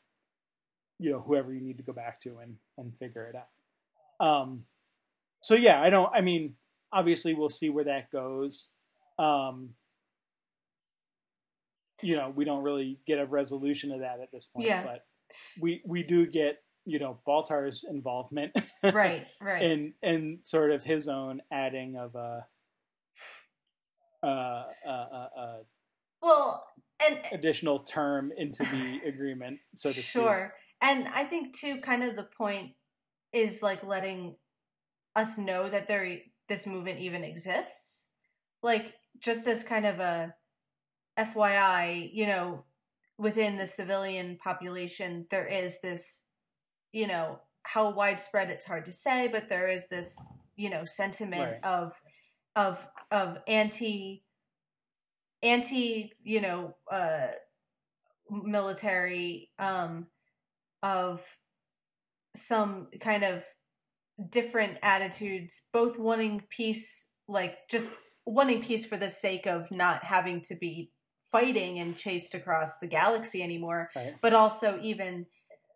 you 0.99 1.11
know, 1.11 1.19
whoever 1.21 1.53
you 1.53 1.61
need 1.61 1.77
to 1.77 1.83
go 1.83 1.93
back 1.93 2.19
to 2.21 2.39
and 2.39 2.57
and 2.77 2.97
figure 2.97 3.25
it 3.25 3.35
out. 3.35 4.25
Um, 4.25 4.65
so 5.41 5.53
yeah, 5.55 5.81
I 5.81 5.89
don't. 5.89 6.11
I 6.13 6.21
mean, 6.21 6.55
obviously, 6.91 7.33
we'll 7.33 7.49
see 7.49 7.69
where 7.69 7.83
that 7.85 8.09
goes. 8.11 8.71
Um, 9.19 9.75
you 12.01 12.15
know, 12.15 12.29
we 12.29 12.45
don't 12.45 12.63
really 12.63 12.99
get 13.07 13.19
a 13.19 13.25
resolution 13.25 13.91
of 13.91 13.99
that 14.01 14.19
at 14.19 14.31
this 14.31 14.45
point, 14.45 14.67
Yeah. 14.67 14.83
but 14.83 15.05
we 15.59 15.81
we 15.85 16.03
do 16.03 16.25
get 16.27 16.63
you 16.85 16.99
know 16.99 17.19
Baltar's 17.27 17.83
involvement, 17.83 18.57
Right, 18.83 19.27
right. 19.41 19.61
and 19.63 19.93
and 20.01 20.45
sort 20.45 20.71
of 20.71 20.83
his 20.83 21.07
own 21.07 21.41
adding 21.51 21.95
of 21.97 22.15
a 22.15 22.45
uh, 24.23 24.63
uh, 24.85 24.89
uh, 24.89 25.27
uh, 25.37 25.57
Well, 26.21 26.67
and 27.05 27.19
additional 27.31 27.79
term 27.79 28.31
into 28.35 28.63
the 28.63 29.01
agreement, 29.07 29.59
so 29.75 29.89
to 29.89 29.93
speak. 29.93 30.03
sure. 30.03 30.53
And 30.81 31.07
I 31.07 31.23
think 31.23 31.55
too, 31.55 31.79
kind 31.81 32.03
of 32.03 32.15
the 32.15 32.23
point 32.37 32.73
is 33.33 33.61
like 33.61 33.83
letting 33.83 34.35
us 35.15 35.37
know 35.37 35.69
that 35.69 35.87
there 35.87 36.19
this 36.47 36.65
movement 36.67 36.99
even 36.99 37.23
exists. 37.23 38.09
Like 38.63 38.93
just 39.19 39.47
as 39.47 39.63
kind 39.63 39.85
of 39.85 39.99
a 39.99 40.33
FYI, 41.17 42.09
you 42.13 42.27
know, 42.27 42.63
within 43.17 43.57
the 43.57 43.65
civilian 43.65 44.37
population, 44.37 45.25
there 45.31 45.47
is 45.47 45.79
this, 45.81 46.25
you 46.91 47.07
know, 47.07 47.39
how 47.63 47.89
widespread 47.91 48.49
it's 48.49 48.65
hard 48.65 48.85
to 48.85 48.91
say, 48.91 49.27
but 49.27 49.49
there 49.49 49.67
is 49.67 49.89
this, 49.89 50.27
you 50.55 50.69
know, 50.69 50.85
sentiment 50.85 51.57
Right. 51.63 51.63
of 51.63 51.93
of 52.55 52.87
of 53.11 53.37
anti 53.47 54.23
anti, 55.43 56.11
you 56.23 56.41
know, 56.41 56.75
uh 56.91 57.27
military 58.29 59.51
um 59.59 60.07
of 60.83 61.23
some 62.35 62.87
kind 62.99 63.23
of 63.23 63.43
different 64.29 64.77
attitudes, 64.81 65.63
both 65.73 65.97
wanting 65.97 66.43
peace, 66.49 67.09
like 67.27 67.55
just 67.69 67.91
wanting 68.25 68.61
peace 68.61 68.85
for 68.85 68.97
the 68.97 69.09
sake 69.09 69.45
of 69.45 69.71
not 69.71 70.03
having 70.05 70.41
to 70.41 70.55
be 70.55 70.91
fighting 71.31 71.77
and 71.79 71.97
chased 71.97 72.33
across 72.33 72.77
the 72.79 72.87
galaxy 72.87 73.43
anymore, 73.43 73.89
Right. 73.95 74.15
but 74.21 74.33
also 74.33 74.79
even 74.81 75.25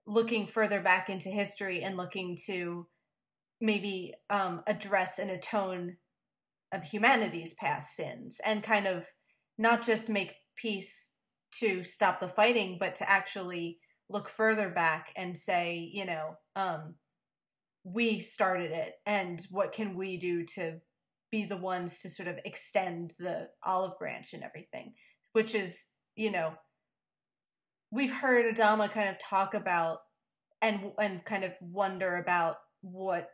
looking 0.07 0.47
further 0.47 0.81
back 0.81 1.09
into 1.09 1.29
history 1.29 1.83
and 1.83 1.97
looking 1.97 2.37
to 2.47 2.87
maybe 3.59 4.13
um, 4.29 4.61
address 4.65 5.19
and 5.19 5.29
atone 5.29 5.97
of 6.71 6.83
humanity's 6.83 7.53
past 7.53 7.95
sins 7.95 8.39
and 8.45 8.63
kind 8.63 8.87
of 8.87 9.07
not 9.57 9.83
just 9.83 10.09
make 10.09 10.35
peace 10.55 11.15
to 11.59 11.83
stop 11.83 12.19
the 12.19 12.27
fighting, 12.27 12.77
but 12.79 12.95
to 12.95 13.09
actually 13.09 13.79
look 14.09 14.29
further 14.29 14.69
back 14.69 15.11
and 15.15 15.37
say, 15.37 15.89
you 15.93 16.05
know, 16.05 16.35
um, 16.55 16.95
we 17.83 18.19
started 18.19 18.71
it, 18.71 18.93
and 19.05 19.39
what 19.49 19.71
can 19.71 19.95
we 19.95 20.17
do 20.17 20.45
to 20.55 20.79
be 21.31 21.45
the 21.45 21.57
ones 21.57 22.01
to 22.01 22.09
sort 22.09 22.27
of 22.27 22.37
extend 22.45 23.11
the 23.17 23.47
olive 23.63 23.97
branch 23.97 24.33
and 24.33 24.43
everything, 24.43 24.93
which 25.33 25.55
is, 25.55 25.89
you 26.15 26.29
know, 26.29 26.53
we've 27.91 28.11
heard 28.11 28.53
Adama 28.53 28.91
kind 28.91 29.09
of 29.09 29.17
talk 29.17 29.53
about 29.53 29.99
and 30.61 30.91
and 30.99 31.25
kind 31.25 31.43
of 31.43 31.53
wonder 31.59 32.17
about 32.17 32.57
what 32.81 33.29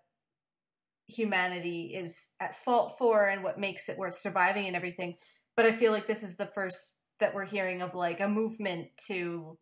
humanity 1.08 1.94
is 1.96 2.34
at 2.40 2.56
fault 2.56 2.98
for 2.98 3.28
and 3.28 3.44
what 3.44 3.60
makes 3.60 3.90
it 3.90 3.98
worth 3.98 4.18
surviving 4.18 4.68
and 4.68 4.76
everything. 4.76 5.16
But 5.56 5.66
I 5.66 5.72
feel 5.72 5.92
like 5.92 6.08
this 6.08 6.24
is 6.24 6.36
the 6.38 6.46
first 6.54 7.04
that 7.20 7.34
we're 7.34 7.46
hearing 7.46 7.82
of 7.82 7.96
like 7.96 8.20
a 8.20 8.28
movement 8.28 8.90
to, 9.08 9.58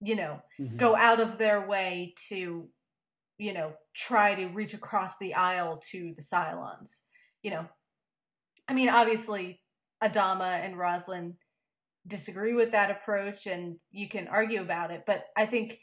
you 0.00 0.16
know, 0.16 0.42
Mhm. 0.58 0.76
go 0.76 0.96
out 0.96 1.20
of 1.20 1.38
their 1.38 1.66
way 1.66 2.14
to, 2.28 2.72
you 3.38 3.52
know, 3.52 3.76
try 3.94 4.34
to 4.34 4.46
reach 4.48 4.74
across 4.74 5.18
the 5.18 5.34
aisle 5.34 5.80
to 5.90 6.12
the 6.14 6.22
Cylons. 6.22 7.04
You 7.42 7.52
know, 7.52 7.68
I 8.66 8.74
mean, 8.74 8.88
obviously, 8.88 9.62
Adama 10.02 10.60
and 10.60 10.78
Roslin 10.78 11.38
disagree 12.06 12.54
with 12.54 12.72
that 12.72 12.90
approach, 12.90 13.46
and 13.46 13.78
you 13.90 14.08
can 14.08 14.26
argue 14.28 14.60
about 14.60 14.90
it. 14.90 15.04
But 15.06 15.26
I 15.36 15.46
think 15.46 15.80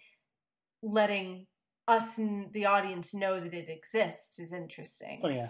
letting 0.82 1.48
us, 1.88 2.18
and 2.18 2.52
the 2.54 2.66
audience, 2.66 3.14
know 3.14 3.40
that 3.40 3.54
it 3.54 3.70
exists 3.70 4.40
is 4.40 4.52
interesting. 4.54 5.20
Oh 5.24 5.30
yeah. 5.30 5.50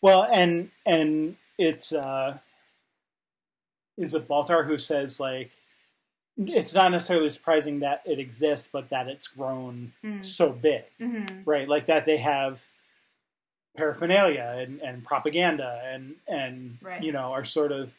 Well, 0.00 0.24
and 0.30 0.70
and 0.84 1.36
it's 1.58 1.92
uh 1.92 2.38
is 3.96 4.14
it 4.14 4.28
Baltar 4.28 4.66
who 4.66 4.78
says 4.78 5.18
like 5.20 5.50
it's 6.38 6.74
not 6.74 6.90
necessarily 6.92 7.30
surprising 7.30 7.80
that 7.80 8.02
it 8.04 8.18
exists, 8.18 8.68
but 8.70 8.90
that 8.90 9.08
it's 9.08 9.26
grown 9.28 9.92
Mm. 10.04 10.22
so 10.22 10.50
big, 10.52 10.84
hmm 10.98 11.24
right? 11.44 11.68
Like 11.68 11.86
that 11.86 12.04
they 12.06 12.18
have 12.18 12.68
paraphernalia 13.76 14.54
and, 14.58 14.80
and 14.80 15.04
propaganda 15.04 15.82
and 15.84 16.16
and 16.26 16.78
Right. 16.82 17.02
you 17.02 17.12
know 17.12 17.32
are 17.32 17.44
sort 17.44 17.72
of 17.72 17.94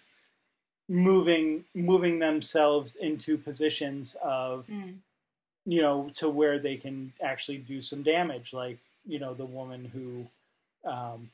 moving 0.90 1.66
moving 1.76 2.20
themselves 2.20 2.96
into 2.96 3.38
positions 3.38 4.16
of 4.24 4.68
Mm. 4.68 5.00
You 5.68 5.82
know, 5.82 6.10
to 6.16 6.30
where 6.30 6.60
they 6.60 6.78
can 6.78 7.14
actually 7.22 7.60
do 7.60 7.82
some 7.84 8.04
damage, 8.04 8.54
like 8.54 8.80
you 9.08 9.20
know 9.20 9.36
the 9.36 9.46
woman 9.46 9.86
who, 9.94 10.28
um, 10.90 11.30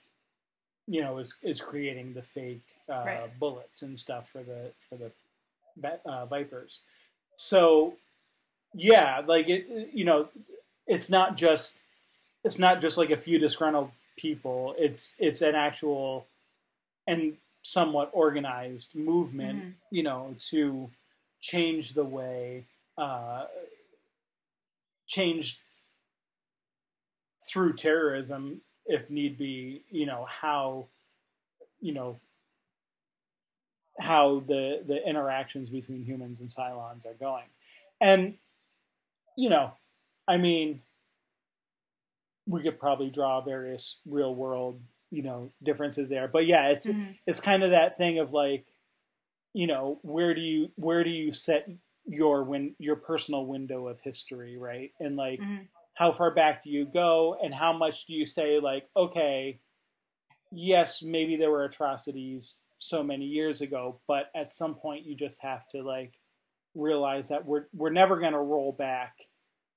you 0.88 1.02
know, 1.02 1.20
is 1.20 1.36
is 1.44 1.62
creating 1.62 2.14
the 2.14 2.24
fake 2.24 2.64
uh, 2.90 3.06
Right. 3.06 3.40
bullets 3.40 3.84
and 3.84 4.00
stuff 4.00 4.30
for 4.30 4.44
the 4.44 4.72
for 4.90 4.98
the 4.98 5.12
uh, 6.06 6.26
vipers. 6.26 6.82
So, 7.38 7.96
yeah, 8.74 9.22
like 9.26 9.50
it, 9.50 9.92
you 9.94 10.06
know, 10.06 10.30
it's 10.88 11.10
not 11.10 11.38
just 11.38 11.82
it's 12.44 12.60
not 12.60 12.82
just 12.82 12.98
like 12.98 13.12
a 13.12 13.18
few 13.18 13.40
disgruntled 13.40 13.92
people. 14.18 14.76
It's 14.78 15.16
it's 15.20 15.42
an 15.42 15.56
actual 15.56 16.28
and 17.08 17.38
somewhat 17.64 18.10
organized 18.14 18.96
movement, 18.96 19.64
Mhm. 19.64 19.74
you 19.92 20.04
know, 20.04 20.36
to 20.52 20.90
change 21.42 21.94
the 21.94 22.06
way 22.06 22.66
uh, 22.98 23.46
change 25.14 25.60
through 27.50 27.74
terrorism 27.74 28.62
if 28.86 29.10
need 29.10 29.38
be 29.38 29.84
you 29.92 30.06
know 30.06 30.26
how 30.30 30.88
you 31.82 31.94
know 31.94 32.20
how 34.00 34.40
the 34.40 34.82
the 34.86 35.08
interactions 35.08 35.70
between 35.70 36.04
humans 36.04 36.40
and 36.40 36.50
cylons 36.50 37.06
are 37.06 37.14
going 37.20 37.46
and 38.02 38.36
you 39.38 39.50
know 39.50 39.72
i 40.28 40.38
mean 40.38 40.82
we 42.48 42.62
could 42.62 42.80
probably 42.80 43.10
draw 43.10 43.40
various 43.42 44.00
real 44.06 44.34
world 44.34 44.82
you 45.12 45.22
know 45.22 45.52
differences 45.62 46.10
there 46.10 46.28
but 46.28 46.46
yeah 46.46 46.70
it's 46.70 46.88
Mhm. 46.88 47.18
it's 47.28 47.40
kind 47.40 47.64
of 47.64 47.70
that 47.72 47.98
thing 47.98 48.18
of 48.20 48.34
like 48.34 48.66
you 49.54 49.68
know 49.68 50.00
where 50.02 50.34
do 50.34 50.42
you 50.42 50.72
where 50.76 51.04
do 51.04 51.10
you 51.12 51.32
set 51.32 51.70
your 52.06 52.44
win 52.44 52.76
your 52.80 52.96
personal 52.98 53.46
window 53.46 53.88
of 53.88 54.02
history 54.02 54.58
right 54.58 54.92
and 55.00 55.16
like 55.16 55.40
Mhm. 55.40 55.68
how 55.94 56.12
far 56.12 56.32
back 56.32 56.62
do 56.64 56.70
you 56.70 56.86
go 56.86 57.36
and 57.42 57.54
how 57.54 57.72
much 57.74 58.06
do 58.06 58.14
you 58.14 58.26
say 58.26 58.60
like 58.60 58.86
okay 58.96 59.60
yes 60.52 61.02
maybe 61.02 61.36
there 61.36 61.52
were 61.52 61.64
atrocities 61.64 62.64
so 62.78 63.02
many 63.04 63.26
years 63.26 63.62
ago 63.62 64.00
but 64.08 64.30
at 64.36 64.48
some 64.50 64.76
point 64.76 65.06
you 65.06 65.16
just 65.16 65.42
have 65.42 65.68
to 65.70 65.82
like 65.82 66.20
realize 66.76 67.30
that 67.30 67.46
we're 67.46 67.68
we're 67.74 67.90
never 67.90 68.20
going 68.20 68.34
to 68.34 68.40
roll 68.40 68.72
back 68.72 69.30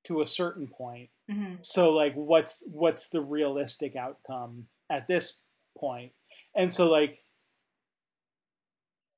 to 0.05 0.21
a 0.21 0.27
certain 0.27 0.67
point 0.69 1.11
Mhm. 1.31 1.65
so 1.65 1.91
like 1.93 2.15
what's 2.15 2.65
what's 2.69 3.09
the 3.09 3.21
realistic 3.21 3.95
outcome 3.97 4.69
at 4.91 5.07
this 5.07 5.41
point 5.77 6.13
and 6.55 6.73
so 6.73 6.89
like 6.91 7.23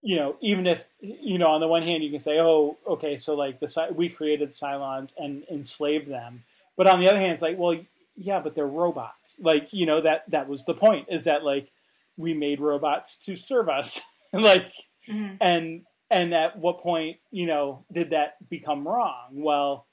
you 0.08 0.16
know 0.16 0.36
even 0.40 0.66
if 0.66 0.88
you 1.00 1.36
know 1.36 1.48
on 1.50 1.60
the 1.60 1.68
one 1.68 1.82
hand 1.82 2.02
you 2.02 2.08
can 2.10 2.18
say 2.18 2.38
oh 2.40 2.78
okay 2.86 3.18
so 3.18 3.34
like 3.36 3.60
the 3.60 3.88
we 3.94 4.08
created 4.08 4.48
cylons 4.50 5.12
and 5.18 5.44
enslaved 5.50 6.06
them. 6.08 6.44
But 6.78 6.86
on 6.86 6.98
the 6.98 7.08
other 7.10 7.18
hand 7.18 7.32
it's 7.32 7.42
like 7.42 7.58
well 7.58 7.76
yeah 8.16 8.40
but 8.40 8.54
they're 8.54 8.66
robots. 8.66 9.36
Like 9.38 9.74
you 9.74 9.84
know 9.84 10.00
that 10.00 10.24
that 10.30 10.48
was 10.48 10.64
the 10.64 10.72
point 10.72 11.08
is 11.10 11.24
that 11.24 11.44
like 11.44 11.70
we 12.16 12.32
made 12.32 12.58
robots 12.58 13.16
to 13.26 13.36
serve 13.36 13.68
us. 13.68 14.00
Like 14.32 14.72
Mhm. 15.08 15.38
and 15.40 15.82
and 16.10 16.34
at 16.34 16.58
what 16.58 16.80
point 16.80 17.16
you 17.30 17.46
know 17.46 17.84
did 17.90 18.10
that 18.10 18.36
become 18.48 18.86
wrong? 18.86 19.28
Well 19.32 19.86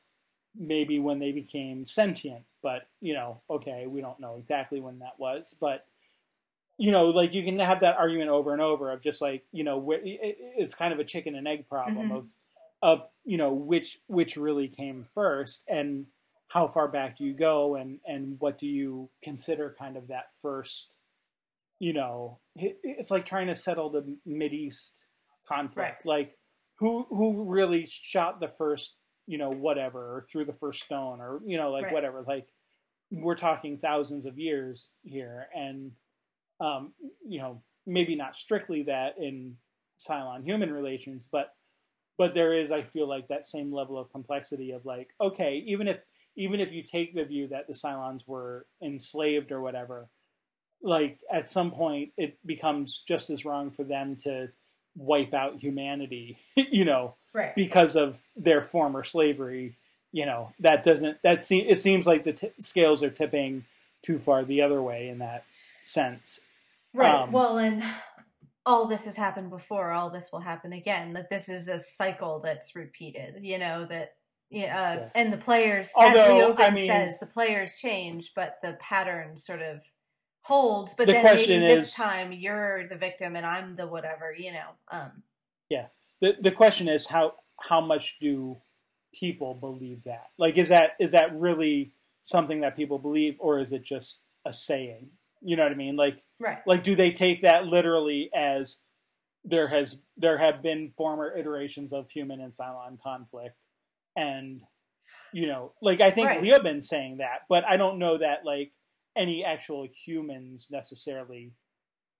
maybe 0.57 0.99
when 0.99 1.19
they 1.19 1.31
became 1.31 1.85
sentient 1.85 2.43
but 2.63 2.87
you 3.01 3.13
know 3.13 3.41
okay 3.49 3.87
we 3.87 4.01
don't 4.01 4.19
know 4.19 4.35
exactly 4.37 4.79
when 4.81 4.99
that 4.99 5.19
was 5.19 5.53
but 5.59 5.85
you 6.77 6.91
know 6.91 7.09
like 7.09 7.33
you 7.33 7.43
can 7.43 7.59
have 7.59 7.79
that 7.79 7.97
argument 7.97 8.29
over 8.29 8.51
and 8.53 8.61
over 8.61 8.91
of 8.91 9.01
just 9.01 9.21
like 9.21 9.45
you 9.51 9.63
know 9.63 9.83
it's 9.93 10.75
kind 10.75 10.93
of 10.93 10.99
a 10.99 11.03
chicken 11.03 11.35
and 11.35 11.47
egg 11.47 11.67
problem 11.67 12.09
Mhm. 12.09 12.17
of 12.17 12.35
of 12.81 13.07
you 13.23 13.37
know 13.37 13.53
which 13.53 13.99
which 14.07 14.35
really 14.37 14.67
came 14.67 15.03
first 15.03 15.63
and 15.67 16.07
how 16.49 16.67
far 16.67 16.87
back 16.87 17.17
do 17.17 17.23
you 17.23 17.33
go 17.33 17.75
and 17.75 17.99
and 18.05 18.39
what 18.39 18.57
do 18.57 18.67
you 18.67 19.09
consider 19.23 19.73
kind 19.77 19.97
of 19.97 20.07
that 20.07 20.31
first 20.31 20.99
you 21.79 21.93
know 21.93 22.39
it's 22.55 23.11
like 23.11 23.25
trying 23.25 23.47
to 23.47 23.55
settle 23.55 23.89
the 23.89 24.17
mid 24.25 24.53
east 24.53 25.05
conflict 25.47 26.05
Right. 26.05 26.05
like 26.05 26.37
who 26.79 27.03
who 27.09 27.43
really 27.45 27.85
shot 27.85 28.39
the 28.39 28.47
first 28.47 28.97
you 29.27 29.37
know 29.37 29.49
whatever 29.49 30.17
or 30.17 30.21
threw 30.21 30.45
the 30.45 30.53
first 30.53 30.83
stone 30.83 31.19
or 31.21 31.39
you 31.45 31.57
know 31.57 31.71
like 31.71 31.85
Right. 31.85 31.93
whatever 31.93 32.23
like 32.27 32.49
we're 33.11 33.35
talking 33.35 33.77
thousands 33.77 34.25
of 34.25 34.37
years 34.37 34.97
here 35.03 35.47
and 35.55 35.91
um 36.59 36.93
you 37.27 37.39
know 37.39 37.61
maybe 37.85 38.15
not 38.15 38.35
strictly 38.35 38.83
that 38.83 39.15
in 39.19 39.55
cylon 39.97 40.43
human 40.43 40.71
relations 40.71 41.27
but 41.31 41.53
but 42.17 42.33
there 42.33 42.53
is 42.53 42.71
i 42.71 42.81
feel 42.81 43.07
like 43.07 43.27
that 43.27 43.45
same 43.45 43.73
level 43.73 43.97
of 43.97 44.11
complexity 44.11 44.71
of 44.71 44.85
like 44.85 45.13
okay 45.19 45.63
even 45.65 45.87
if 45.87 46.03
even 46.35 46.59
if 46.59 46.73
you 46.73 46.81
take 46.81 47.15
the 47.15 47.23
view 47.23 47.47
that 47.47 47.67
the 47.67 47.73
cylons 47.73 48.27
were 48.27 48.65
enslaved 48.81 49.51
or 49.51 49.61
whatever 49.61 50.09
like 50.81 51.19
at 51.31 51.49
some 51.49 51.71
point 51.71 52.11
it 52.17 52.37
becomes 52.45 53.03
just 53.07 53.29
as 53.29 53.45
wrong 53.45 53.71
for 53.71 53.83
them 53.83 54.15
to 54.15 54.49
wipe 54.95 55.33
out 55.33 55.59
humanity, 55.59 56.37
you 56.55 56.85
know, 56.85 57.15
right. 57.33 57.55
because 57.55 57.95
of 57.95 58.25
their 58.35 58.61
former 58.61 59.03
slavery. 59.03 59.77
You 60.11 60.25
know, 60.25 60.53
that 60.59 60.83
doesn't 60.83 61.21
that 61.23 61.43
se- 61.43 61.67
it 61.67 61.75
seems 61.75 62.07
like 62.07 62.23
the 62.23 62.31
t- 62.31 62.51
scales 62.59 63.03
are 63.03 63.09
tipping 63.09 63.65
too 64.01 64.17
far 64.17 64.45
the 64.45 64.61
other 64.61 64.81
way 64.81 65.09
in 65.09 65.19
that 65.19 65.43
sense. 65.91 66.39
Right. 66.93 67.13
Um, 67.13 67.31
well, 67.31 67.57
and 67.57 67.83
all 68.65 68.87
this 68.87 69.05
has 69.05 69.15
happened 69.17 69.49
before. 69.49 69.91
All 69.91 70.09
this 70.09 70.29
will 70.31 70.39
happen 70.41 70.73
again. 70.73 71.13
That 71.13 71.29
this 71.29 71.49
is 71.49 71.67
a 71.67 71.77
cycle 71.77 72.39
that's 72.39 72.75
repeated. 72.75 73.35
You 73.41 73.57
know 73.59 73.85
that. 73.85 74.13
Yeah, 74.51 74.79
uh, 74.79 74.95
Yeah. 74.95 75.09
and 75.15 75.33
the 75.33 75.37
players, 75.37 75.91
Although, 75.97 76.49
as 76.49 76.55
Leoben 76.55 76.59
I 76.59 76.69
mean- 76.69 76.87
says, 76.87 77.17
the 77.19 77.25
players 77.25 77.75
change, 77.75 78.33
but 78.35 78.57
the 78.61 78.73
pattern 78.79 79.37
sort 79.37 79.61
of 79.63 79.81
holds. 80.43 80.93
But 80.93 81.07
The 81.07 81.13
then 81.13 81.21
question 81.21 81.61
maybe 81.61 81.73
this 81.75 81.95
time 81.95 82.31
you're 82.31 82.87
the 82.87 82.95
victim 82.95 83.35
and 83.35 83.45
I'm 83.45 83.75
the 83.75 83.87
whatever. 83.87 84.33
You 84.37 84.53
know. 84.53 84.69
Um. 84.91 85.23
Yeah. 85.69 85.87
the 86.21 86.37
the 86.39 86.51
question 86.51 86.87
is 86.87 87.07
how 87.07 87.35
how 87.69 87.81
much 87.81 88.17
do 88.19 88.57
people 89.13 89.53
believe 89.55 90.03
that? 90.03 90.27
Like, 90.37 90.57
is 90.57 90.69
that 90.69 90.91
is 90.99 91.11
that 91.11 91.35
really 91.35 91.93
something 92.21 92.61
that 92.61 92.75
people 92.75 92.99
believe, 92.99 93.37
or 93.39 93.59
is 93.59 93.71
it 93.73 93.83
just 93.83 94.21
a 94.45 94.53
saying? 94.53 95.09
You 95.41 95.55
know 95.55 95.63
what 95.63 95.71
I 95.71 95.75
mean? 95.75 95.95
Like, 95.95 96.23
Right. 96.39 96.59
like 96.65 96.83
do 96.83 96.95
they 96.95 97.11
take 97.11 97.41
that 97.43 97.65
literally 97.65 98.29
as 98.35 98.79
there 99.43 99.67
has 99.67 100.01
there 100.17 100.37
have 100.37 100.61
been 100.63 100.93
former 100.97 101.35
iterations 101.37 101.93
of 101.93 102.09
human 102.09 102.41
and 102.41 102.51
Cylon 102.53 102.99
conflict, 103.01 103.55
and 104.15 104.61
you 105.33 105.47
know, 105.47 105.73
like 105.81 106.01
I 106.01 106.11
think 106.11 106.27
Right. 106.29 106.41
Leoben's 106.41 106.87
saying 106.87 107.17
that, 107.17 107.41
but 107.49 107.63
I 107.65 107.77
don't 107.77 107.99
know 107.99 108.17
that 108.17 108.43
like 108.45 108.73
any 109.15 109.43
actual 109.45 109.87
humans 110.05 110.67
necessarily 110.71 111.53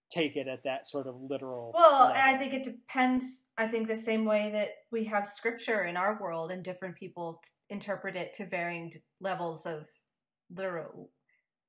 take 0.10 0.36
it 0.38 0.48
at 0.48 0.64
that 0.64 0.86
sort 0.86 1.08
of 1.08 1.16
literal. 1.20 1.72
Well, 1.74 2.08
level. 2.10 2.22
I 2.24 2.38
think 2.38 2.54
it 2.54 2.64
depends. 2.64 3.50
I 3.58 3.68
think 3.68 3.88
the 3.88 3.96
same 3.96 4.24
way 4.24 4.52
that 4.54 4.70
we 4.92 5.06
have 5.06 5.28
scripture 5.28 5.84
in 5.84 5.98
our 5.98 6.18
world 6.22 6.52
and 6.52 6.64
different 6.64 6.96
people 6.96 7.42
t- 7.44 7.50
interpret 7.70 8.16
it 8.16 8.32
to 8.34 8.46
varying 8.46 8.90
d- 8.90 9.00
levels 9.20 9.66
of 9.66 9.88
literal 10.50 11.10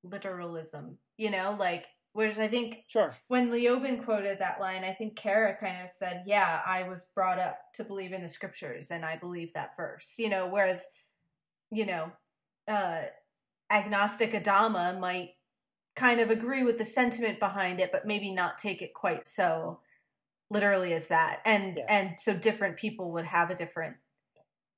literalism. 0.05 0.99
You 1.17 1.31
know, 1.31 1.57
like 1.59 1.87
whereas 2.13 2.39
I 2.39 2.49
think 2.49 2.85
sure. 2.89 3.15
when 3.29 3.51
Leoben 3.51 4.05
quoted 4.05 4.39
that 4.39 4.61
line, 4.61 4.85
I 4.85 4.93
think 4.93 5.17
Kara 5.17 5.57
kind 5.57 5.83
of 5.83 5.91
said, 5.91 6.25
"Yeah, 6.27 6.61
I 6.67 6.83
was 6.89 7.05
brought 7.05 7.39
up 7.39 7.59
to 7.75 7.85
believe 7.85 8.13
in 8.13 8.23
the 8.23 8.29
scriptures, 8.29 8.91
and 8.91 9.05
I 9.05 9.17
believe 9.17 9.53
that 9.55 9.77
verse." 9.77 10.15
You 10.19 10.29
know, 10.29 10.47
whereas, 10.47 10.87
you 11.71 11.87
know, 11.87 12.13
uh, 12.69 13.05
agnostic 13.71 14.33
Adama 14.33 14.99
might 14.99 15.31
kind 15.95 16.21
of 16.21 16.31
agree 16.31 16.63
with 16.63 16.79
the 16.79 16.85
sentiment 16.85 17.39
behind 17.41 17.81
it, 17.81 17.91
but 17.93 18.07
maybe 18.07 18.31
not 18.31 18.59
take 18.59 18.83
it 18.83 18.95
quite 18.95 19.27
so 19.27 19.81
literally 20.51 20.93
as 20.93 21.09
that. 21.09 21.41
And 21.45 21.79
Yeah. 21.79 21.87
and 21.89 22.21
so 22.21 22.35
different 22.37 22.77
people 22.77 23.13
would 23.13 23.25
have 23.27 23.51
a 23.51 23.55
different. 23.55 23.97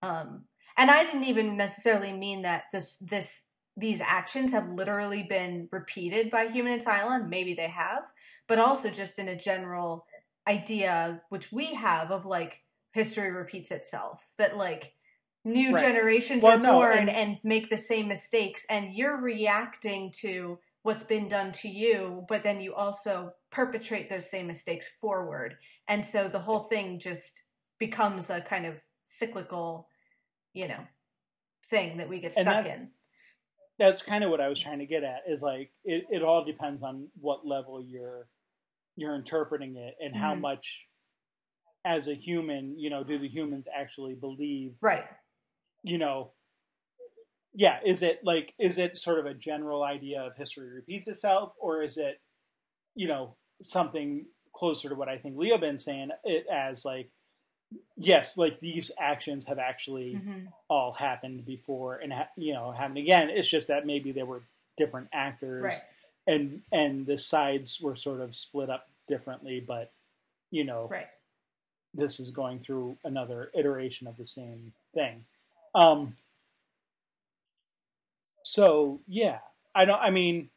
Um, 0.02 0.46
and 0.76 0.90
I 0.90 1.04
didn't 1.04 1.24
even 1.24 1.56
necessarily 1.56 2.12
mean 2.12 2.42
that 2.42 2.64
this 2.72 2.96
this 2.98 3.47
these 3.78 4.00
actions 4.00 4.52
have 4.52 4.68
literally 4.68 5.22
been 5.22 5.68
repeated 5.70 6.30
by 6.30 6.48
human 6.48 6.72
and 6.72 6.84
Cylon. 6.84 7.28
Maybe 7.28 7.54
they 7.54 7.68
have, 7.68 8.10
but 8.48 8.58
also 8.58 8.90
just 8.90 9.18
in 9.18 9.28
a 9.28 9.36
general 9.36 10.06
idea, 10.48 11.22
which 11.28 11.52
we 11.52 11.74
have 11.74 12.10
of 12.10 12.26
like 12.26 12.64
history 12.92 13.30
repeats 13.30 13.70
itself. 13.70 14.34
That 14.36 14.56
like 14.56 14.94
new 15.44 15.74
Right. 15.74 15.80
generations 15.80 16.42
Well, 16.42 16.58
are 16.58 16.62
no, 16.62 16.72
born 16.72 16.98
and- 16.98 17.10
and 17.10 17.38
make 17.44 17.70
the 17.70 17.76
same 17.76 18.08
mistakes, 18.08 18.66
and 18.68 18.92
you're 18.94 19.16
reacting 19.16 20.10
to 20.20 20.58
what's 20.82 21.04
been 21.04 21.28
done 21.28 21.52
to 21.52 21.68
you, 21.68 22.24
but 22.28 22.42
then 22.42 22.60
you 22.60 22.74
also 22.74 23.34
perpetrate 23.50 24.08
those 24.08 24.28
same 24.30 24.46
mistakes 24.46 24.88
forward. 24.88 25.58
And 25.86 26.04
so 26.04 26.28
the 26.28 26.40
whole 26.40 26.60
thing 26.64 26.98
just 26.98 27.44
becomes 27.78 28.28
a 28.30 28.40
kind 28.40 28.66
of 28.66 28.80
cyclical, 29.04 29.88
you 30.52 30.66
know, 30.66 30.86
thing 31.66 31.98
that 31.98 32.08
we 32.08 32.18
get 32.20 32.32
stuck 32.32 32.66
in. 32.66 32.92
That's 33.78 34.02
kind 34.02 34.24
of 34.24 34.30
what 34.30 34.40
I 34.40 34.48
was 34.48 34.58
trying 34.60 34.80
to 34.80 34.86
get 34.86 35.04
at 35.04 35.22
is 35.26 35.42
like 35.42 35.70
it, 35.84 36.04
it 36.10 36.22
all 36.22 36.44
depends 36.44 36.82
on 36.82 37.08
what 37.20 37.46
level 37.46 37.82
you're 37.82 38.28
you're 38.96 39.14
interpreting 39.14 39.76
it 39.76 39.94
and 40.00 40.14
how 40.16 40.34
Mhm. 40.34 40.40
much 40.40 40.88
as 41.84 42.08
a 42.08 42.14
human, 42.14 42.76
you 42.78 42.90
know, 42.90 43.04
do 43.04 43.18
the 43.18 43.28
humans 43.28 43.68
actually 43.72 44.14
believe 44.14 44.76
Right. 44.82 45.06
you 45.84 45.98
know 45.98 46.32
yeah, 47.54 47.80
is 47.84 48.02
it 48.02 48.22
like 48.24 48.54
is 48.58 48.78
it 48.78 48.96
sort 48.98 49.18
of 49.18 49.26
a 49.26 49.34
general 49.34 49.82
idea 49.82 50.20
of 50.22 50.36
history 50.36 50.68
repeats 50.68 51.08
itself 51.08 51.54
or 51.58 51.82
is 51.82 51.96
it 51.96 52.20
you 52.94 53.08
know 53.08 53.36
something 53.62 54.26
closer 54.54 54.88
to 54.88 54.94
what 54.94 55.08
I 55.08 55.18
think 55.18 55.36
Leoben 55.36 55.80
saying 55.80 56.10
it 56.24 56.46
as 56.52 56.84
like 56.84 57.10
yes, 57.96 58.36
like 58.38 58.60
these 58.60 58.90
actions 58.98 59.46
have 59.46 59.58
actually 59.58 60.14
hmm 60.14 60.46
all 60.70 60.92
happened 60.92 61.46
before 61.46 61.96
and 61.96 62.12
ha- 62.12 62.28
you 62.36 62.52
know 62.52 62.70
happened 62.72 62.98
again. 62.98 63.30
It's 63.30 63.48
just 63.48 63.68
that 63.68 63.86
maybe 63.86 64.12
there 64.12 64.26
were 64.26 64.42
different 64.76 65.08
actors 65.14 65.62
Right. 65.64 65.82
and 66.26 66.60
and 66.70 67.06
the 67.06 67.16
sides 67.16 67.80
were 67.80 67.96
sort 67.96 68.20
of 68.20 68.34
split 68.36 68.68
up 68.68 68.86
differently, 69.06 69.60
but 69.60 69.92
you 70.50 70.64
know 70.64 70.88
Right. 70.90 71.08
this 71.94 72.20
is 72.20 72.30
going 72.30 72.58
through 72.60 72.98
another 73.02 73.50
iteration 73.54 74.06
of 74.06 74.18
the 74.18 74.26
same 74.26 74.74
thing. 74.92 75.24
Um, 75.74 76.16
so 78.44 79.00
yeah, 79.06 79.38
I 79.74 79.84
don't. 79.84 80.00
I 80.00 80.10
mean, 80.10 80.50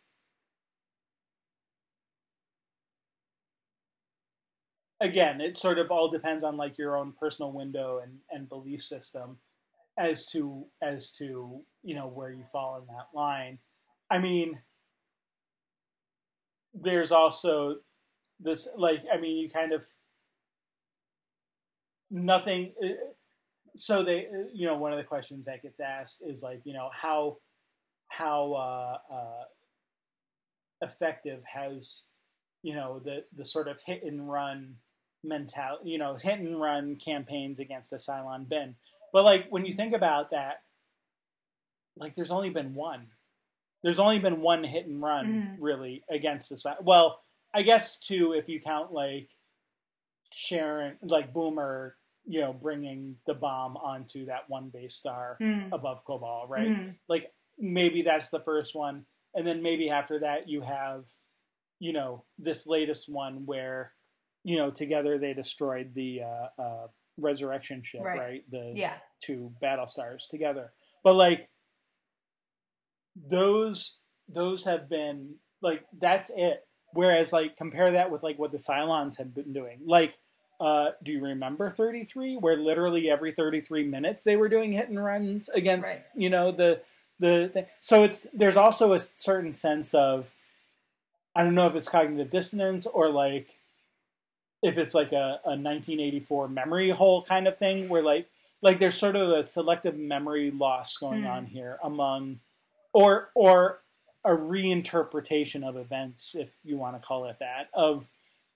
again, 5.01 5.41
it 5.41 5.57
sort 5.57 5.79
of 5.79 5.91
all 5.91 6.09
depends 6.09 6.45
on 6.45 6.57
like 6.57 6.79
your 6.79 6.97
own 6.97 7.13
personal 7.19 7.53
window 7.53 7.99
and 8.03 8.19
and 8.31 8.49
belief 8.49 8.83
system 8.83 9.39
as 9.97 10.27
to 10.27 10.67
as 10.81 11.11
to 11.13 11.61
you 11.83 11.95
know 11.95 12.07
where 12.07 12.31
you 12.31 12.45
fall 12.45 12.77
in 12.79 12.87
that 12.87 13.09
line. 13.13 13.59
I 14.11 14.19
mean, 14.19 14.61
there's 16.73 17.11
also 17.11 17.77
this 18.39 18.69
like 18.77 19.03
I 19.13 19.17
mean, 19.17 19.37
you 19.37 19.49
kind 19.49 19.73
of 19.73 19.85
nothing. 22.09 22.73
uh, 22.83 22.87
So 23.77 24.03
they, 24.03 24.27
uh, 24.27 24.49
you 24.53 24.67
know, 24.67 24.77
one 24.77 24.93
of 24.93 24.99
the 24.99 25.05
questions 25.05 25.45
that 25.47 25.63
gets 25.63 25.79
asked 25.81 26.23
is 26.25 26.43
like, 26.43 26.61
you 26.65 26.73
know, 26.73 26.89
how 26.93 27.39
how 28.09 28.53
uh, 28.53 28.97
uh, 29.13 29.43
effective 30.81 31.43
has 31.45 32.03
you 32.63 32.75
know 32.75 32.99
the 32.99 33.23
the 33.33 33.45
sort 33.45 33.67
of 33.67 33.81
hit 33.81 34.03
and 34.03 34.29
run 34.29 34.75
mental, 35.23 35.77
you 35.83 35.97
know, 35.97 36.15
hit 36.15 36.39
and 36.39 36.59
run 36.59 36.95
campaigns 36.95 37.59
against 37.59 37.89
the 37.91 37.97
Cylon 37.97 38.47
been? 38.49 38.75
But 39.13 39.23
like 39.25 39.47
when 39.49 39.65
you 39.65 39.73
think 39.73 39.93
about 39.93 40.31
that, 40.31 40.63
like 41.95 42.15
there's 42.15 42.31
only 42.31 42.49
been 42.49 42.73
one. 42.75 43.07
There's 43.83 43.99
only 43.99 44.19
been 44.19 44.41
one 44.41 44.63
hit 44.63 44.85
and 44.85 45.01
run 45.01 45.25
Mhm. 45.25 45.57
really 45.59 46.03
against 46.09 46.49
the 46.49 46.57
Cy- 46.57 46.77
well, 46.81 47.21
I 47.53 47.63
guess 47.63 47.99
two 47.99 48.33
if 48.33 48.47
you 48.47 48.61
count 48.61 48.91
like 48.93 49.29
Sharon, 50.33 50.97
like 51.01 51.33
Boomer, 51.33 51.97
you 52.25 52.41
know, 52.41 52.53
bringing 52.53 53.17
the 53.25 53.33
bomb 53.33 53.75
onto 53.77 54.25
that 54.25 54.49
one 54.49 54.69
base 54.69 54.95
star 54.95 55.37
Mm. 55.41 55.71
above 55.73 56.05
Kobol, 56.05 56.47
right? 56.47 56.67
Mhm. 56.69 56.95
Like 57.09 57.33
maybe 57.57 58.01
that's 58.03 58.29
the 58.29 58.39
first 58.39 58.73
one, 58.75 59.05
and 59.33 59.45
then 59.45 59.61
maybe 59.61 59.89
after 59.89 60.19
that 60.19 60.47
you 60.47 60.61
have, 60.61 61.09
you 61.79 61.91
know, 61.93 62.23
this 62.37 62.67
latest 62.67 63.09
one 63.09 63.45
where, 63.45 63.93
you 64.43 64.57
know, 64.57 64.71
together 64.71 65.17
they 65.17 65.33
destroyed 65.33 65.93
the 65.93 66.21
uh, 66.23 66.61
uh, 66.61 66.87
resurrection 67.17 67.83
ship, 67.83 68.01
Right. 68.01 68.19
right? 68.19 68.43
The 68.49 68.71
Yeah. 68.75 68.97
two 69.21 69.53
battle 69.61 69.87
stars 69.87 70.27
together. 70.29 70.73
But 71.03 71.15
like 71.15 71.49
those 73.15 73.99
those 74.27 74.63
have 74.65 74.89
been 74.89 75.35
like 75.61 75.83
that's 75.97 76.31
it. 76.35 76.65
Whereas 76.93 77.31
like 77.33 77.55
compare 77.55 77.91
that 77.91 78.11
with 78.11 78.23
like 78.23 78.37
what 78.39 78.51
the 78.51 78.57
Cylons 78.57 79.17
have 79.17 79.33
been 79.33 79.53
doing. 79.53 79.79
Like 79.85 80.17
uh, 80.59 80.91
do 81.01 81.11
you 81.13 81.21
remember 81.23 81.69
33 81.71 82.35
where 82.35 82.55
literally 82.55 83.09
every 83.09 83.31
33 83.31 83.83
minutes 83.87 84.23
they 84.23 84.35
were 84.35 84.47
doing 84.49 84.73
hit 84.73 84.89
and 84.89 85.03
runs 85.03 85.49
against, 85.49 86.01
Right. 86.01 86.07
you 86.15 86.29
know, 86.29 86.51
the 86.51 86.81
the 87.19 87.49
thing. 87.53 87.65
So 87.79 88.03
it's 88.03 88.27
there's 88.33 88.57
also 88.57 88.93
a 88.93 88.99
certain 88.99 89.53
sense 89.53 89.93
of 89.93 90.33
I 91.35 91.43
don't 91.43 91.55
know 91.55 91.67
if 91.67 91.75
it's 91.75 91.87
cognitive 91.89 92.29
dissonance 92.29 92.85
or 92.85 93.09
like 93.09 93.55
if 94.61 94.77
it's 94.77 94.93
like 94.93 95.11
a, 95.11 95.39
a 95.43 95.57
1984 95.57 96.47
memory 96.47 96.89
hole 96.89 97.23
kind 97.23 97.47
of 97.47 97.55
thing 97.57 97.89
where 97.89 98.01
like 98.03 98.27
like 98.61 98.79
there's 98.79 98.95
sort 98.95 99.15
of 99.15 99.29
a 99.29 99.43
selective 99.43 99.97
memory 99.97 100.51
loss 100.51 100.97
going 100.97 101.21
Hmm. 101.23 101.27
on 101.29 101.45
here 101.47 101.77
among 101.83 102.39
or 102.93 103.31
or 103.35 103.81
a 104.23 104.31
reinterpretation 104.31 105.67
of 105.67 105.75
events 105.75 106.35
if 106.35 106.57
you 106.63 106.77
want 106.77 106.99
to 107.01 107.05
call 107.07 107.25
it 107.25 107.37
that 107.39 107.69
of 107.73 108.09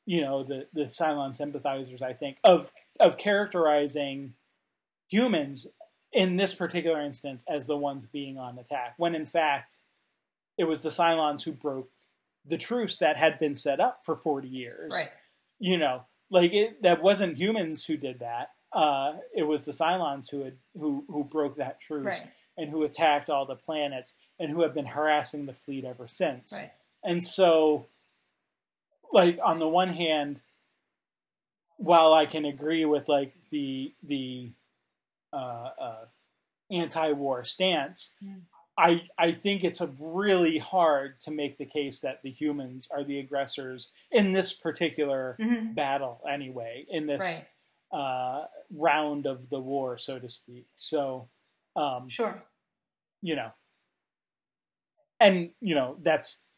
you 0.06 0.22
know 0.22 0.44
the 0.44 0.68
the 0.74 0.84
Cylon 0.84 1.36
sympathizers 1.36 2.02
I 2.02 2.14
think 2.14 2.38
of 2.44 2.72
of 3.00 3.18
characterizing 3.18 4.36
humans 5.10 5.68
in 6.12 6.38
this 6.38 6.54
particular 6.56 7.02
instance 7.02 7.44
as 7.50 7.68
the 7.68 7.78
ones 7.78 8.06
being 8.06 8.38
on 8.38 8.58
attack 8.60 8.94
when 8.98 9.16
in 9.16 9.26
fact 9.26 9.80
it 10.58 10.66
was 10.66 10.84
the 10.84 10.90
Cylons 10.90 11.44
who 11.44 11.52
broke 11.52 11.90
the 12.46 12.58
truce 12.58 12.98
that 13.00 13.18
had 13.18 13.40
been 13.40 13.56
set 13.56 13.80
up 13.80 14.02
for 14.06 14.16
40 14.16 14.48
years 14.48 14.92
Right. 14.94 15.14
You 15.60 15.78
know 15.78 16.04
like 16.30 16.52
it, 16.54 16.82
that 16.84 17.02
wasn't 17.04 17.38
humans 17.38 17.86
who 17.86 17.98
did 17.98 18.20
that. 18.20 18.50
Uh, 18.74 19.14
it 19.34 19.44
was 19.44 19.64
the 19.66 19.72
Cylons 19.72 20.32
who 20.32 20.44
had 20.44 20.58
who 20.78 21.06
who 21.08 21.24
broke 21.24 21.56
that 21.58 21.80
truce 21.80 22.06
Right. 22.06 22.28
and 22.58 22.70
who 22.72 22.84
attacked 22.84 23.30
all 23.30 23.46
the 23.46 23.56
planets 23.56 24.16
and 24.40 24.52
who 24.52 24.64
have 24.64 24.74
been 24.74 24.88
harassing 24.88 25.46
the 25.46 25.54
fleet 25.54 25.86
ever 25.86 26.08
since. 26.08 26.52
Right. 26.54 26.72
And 27.04 27.24
so, 27.24 27.86
like 29.14 29.40
on 29.44 29.60
the 29.60 29.68
one 29.68 29.90
hand, 29.90 30.42
while 31.78 32.14
I 32.14 32.26
can 32.26 32.44
agree 32.46 32.86
with 32.86 33.08
like 33.08 33.34
the 33.52 33.94
the 34.04 34.52
uh, 35.32 35.70
uh, 35.80 36.06
anti-war 36.72 37.44
stance, 37.46 38.16
Mm. 38.24 38.42
I 38.78 39.04
I 39.18 39.32
think 39.32 39.64
it's 39.64 39.82
a 39.82 39.94
really 40.00 40.58
hard 40.58 41.20
to 41.22 41.32
make 41.32 41.58
the 41.58 41.66
case 41.66 42.02
that 42.02 42.22
the 42.24 42.32
humans 42.32 42.90
are 42.92 43.04
the 43.04 43.20
aggressors 43.20 43.92
in 44.12 44.34
this 44.34 44.54
particular 44.54 45.36
hmm 45.40 45.74
battle 45.74 46.22
anyway 46.30 46.86
in 46.90 47.06
this 47.08 47.22
Right. 47.22 47.48
uh, 47.92 48.46
round 48.72 49.26
of 49.26 49.50
the 49.50 49.60
war, 49.60 49.98
so 49.98 50.20
to 50.20 50.28
speak. 50.30 50.68
So, 50.76 51.30
um, 51.76 52.10
Sure. 52.10 52.44
you 53.22 53.36
know, 53.36 53.52
and 55.20 55.52
you 55.62 55.76
know 55.76 55.98
that's 56.02 56.50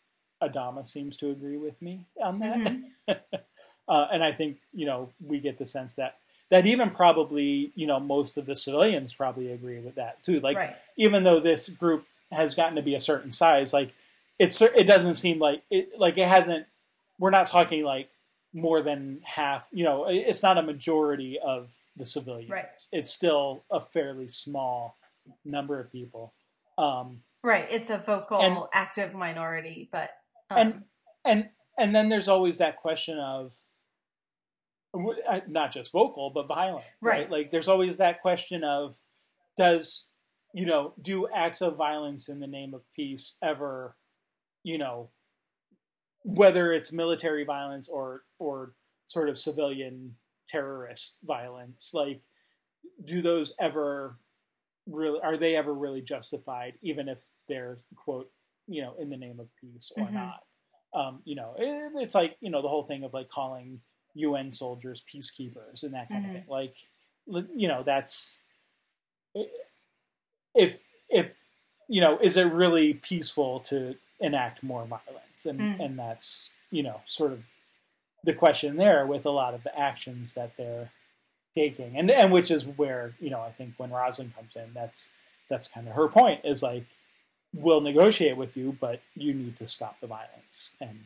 Adama 0.41 0.85
seems 0.87 1.17
to 1.17 1.29
agree 1.31 1.57
with 1.57 1.81
me 1.81 2.05
on 2.23 2.39
that, 2.39 2.59
Mhm. 2.59 2.83
uh, 3.87 4.07
and 4.11 4.23
I 4.23 4.31
think 4.31 4.59
you 4.73 4.85
know 4.85 5.13
we 5.19 5.39
get 5.39 5.57
the 5.57 5.65
sense 5.67 5.95
that 5.95 6.17
that 6.49 6.65
even 6.65 6.89
probably 6.91 7.71
you 7.75 7.87
know 7.87 7.99
most 7.99 8.37
of 8.37 8.45
the 8.45 8.55
civilians 8.55 9.13
probably 9.13 9.51
agree 9.51 9.79
with 9.79 9.95
that 9.95 10.23
too. 10.23 10.39
Like 10.39 10.57
right. 10.57 10.75
even 10.97 11.23
though 11.23 11.39
this 11.39 11.69
group 11.69 12.05
has 12.31 12.55
gotten 12.55 12.75
to 12.75 12.81
be 12.81 12.95
a 12.95 12.99
certain 12.99 13.31
size, 13.31 13.73
like 13.73 13.93
it's 14.39 14.61
it 14.61 14.85
doesn't 14.87 15.15
seem 15.15 15.39
like 15.39 15.63
it 15.69 15.89
like 15.97 16.17
it 16.17 16.27
hasn't. 16.27 16.65
We're 17.19 17.31
not 17.31 17.47
talking 17.47 17.83
like 17.83 18.09
more 18.53 18.81
than 18.81 19.21
half. 19.23 19.67
You 19.71 19.83
know, 19.83 20.05
it's 20.07 20.43
not 20.43 20.57
a 20.57 20.61
majority 20.61 21.39
of 21.43 21.75
the 21.95 22.05
civilians. 22.05 22.49
Right. 22.49 22.65
It's 22.91 23.11
still 23.11 23.63
a 23.71 23.81
fairly 23.81 24.27
small 24.27 24.95
number 25.43 25.79
of 25.79 25.91
people. 25.91 26.33
Um, 26.77 27.21
Right. 27.43 27.67
It's 27.69 27.89
a 27.89 27.97
vocal, 27.97 28.41
And- 28.41 28.57
active 28.73 29.13
minority, 29.13 29.87
but 29.91 30.09
um, 30.49 30.57
and 30.57 30.83
and 31.23 31.49
and 31.77 31.95
then 31.95 32.09
there's 32.09 32.27
always 32.27 32.57
that 32.57 32.77
question 32.77 33.19
of 33.19 33.53
not 35.47 35.71
just 35.71 35.91
vocal 35.91 36.29
but 36.31 36.47
violent 36.47 36.85
right, 37.01 37.21
Right. 37.21 37.31
like 37.31 37.51
there's 37.51 37.67
always 37.67 37.97
that 37.97 38.21
question 38.21 38.63
of 38.63 38.97
does 39.55 40.09
you 40.53 40.65
know 40.65 40.93
do 41.01 41.27
acts 41.33 41.61
of 41.61 41.75
violence 41.77 42.29
in 42.29 42.39
the 42.39 42.47
name 42.47 42.73
of 42.73 42.83
peace 42.95 43.37
ever 43.43 43.95
you 44.63 44.77
know 44.77 45.11
whether 46.23 46.71
it's 46.71 46.91
military 46.91 47.43
violence 47.43 47.87
or 47.89 48.23
or 48.39 48.73
sort 49.07 49.29
of 49.29 49.37
civilian 49.37 50.15
terrorist 50.47 51.19
violence 51.23 51.91
like 51.93 52.21
do 53.03 53.21
those 53.21 53.53
ever 53.59 54.17
really 54.87 55.19
are 55.21 55.37
they 55.37 55.55
ever 55.55 55.73
really 55.73 56.01
justified 56.01 56.73
even 56.81 57.07
if 57.07 57.19
they're 57.47 57.77
quote 57.95 58.31
you 58.67 58.81
know 58.81 58.95
in 58.99 59.09
the 59.09 59.17
name 59.17 59.39
of 59.39 59.47
peace 59.59 59.91
or 59.97 60.07
Mhm. 60.07 60.13
not 60.13 60.43
um 60.93 61.21
you 61.25 61.35
know 61.35 61.53
it, 61.57 61.91
it's 61.95 62.15
like 62.15 62.37
you 62.39 62.49
know 62.49 62.61
the 62.61 62.69
whole 62.69 62.83
thing 62.83 63.03
of 63.03 63.13
like 63.13 63.27
calling 63.29 63.81
un 64.17 64.51
soldiers 64.51 65.03
peacekeepers 65.13 65.83
and 65.83 65.93
that 65.93 66.09
kind 66.09 66.25
Mhm. 66.25 66.29
of 66.29 66.33
thing 66.35 66.45
like 66.47 66.75
you 67.55 67.67
know 67.67 67.83
that's 67.83 68.41
if 70.55 70.83
if 71.09 71.33
you 71.87 72.01
know 72.01 72.17
is 72.19 72.37
it 72.37 72.45
really 72.45 72.93
peaceful 72.93 73.59
to 73.61 73.95
enact 74.19 74.63
more 74.63 74.85
violence 74.85 75.45
and 75.45 75.59
Mm. 75.59 75.79
and 75.85 75.99
that's 75.99 76.53
you 76.71 76.83
know 76.83 77.01
sort 77.05 77.31
of 77.33 77.43
the 78.23 78.33
question 78.33 78.77
there 78.77 79.05
with 79.05 79.25
a 79.25 79.29
lot 79.29 79.53
of 79.53 79.63
the 79.63 79.77
actions 79.77 80.33
that 80.33 80.57
they're 80.57 80.91
taking 81.53 81.95
and 81.97 82.09
and 82.09 82.31
which 82.31 82.49
is 82.51 82.65
where 82.65 83.13
you 83.19 83.29
know 83.29 83.41
I 83.41 83.51
think 83.51 83.75
when 83.77 83.91
Roslin 83.91 84.33
comes 84.35 84.55
in 84.55 84.73
that's 84.73 85.13
that's 85.49 85.67
kind 85.67 85.87
of 85.87 85.93
her 85.95 86.07
point 86.07 86.41
is 86.43 86.61
like 86.63 86.85
we'll 87.53 87.81
negotiate 87.81 88.35
with 88.37 88.57
you 88.57 88.75
but 88.79 89.01
you 89.15 89.33
need 89.33 89.55
to 89.57 89.67
stop 89.67 89.99
the 90.01 90.07
violence 90.07 90.71
and 90.81 90.99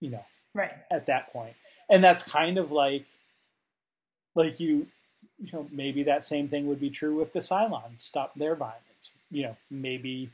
you 0.00 0.10
know 0.10 0.24
right. 0.54 0.72
at 0.90 1.06
that 1.06 1.32
point 1.32 1.54
and 1.88 2.02
that's 2.04 2.22
kind 2.30 2.58
of 2.58 2.70
like 2.72 3.04
like 4.34 4.60
you 4.60 4.86
you 5.38 5.50
know 5.52 5.68
maybe 5.70 6.02
that 6.02 6.24
same 6.24 6.48
thing 6.48 6.66
would 6.66 6.80
be 6.80 6.90
true 6.90 7.16
with 7.16 7.32
the 7.32 7.40
Cylons 7.40 8.00
stop 8.00 8.34
their 8.34 8.54
violence 8.54 9.12
you 9.30 9.42
know 9.42 9.56
maybe 9.70 10.30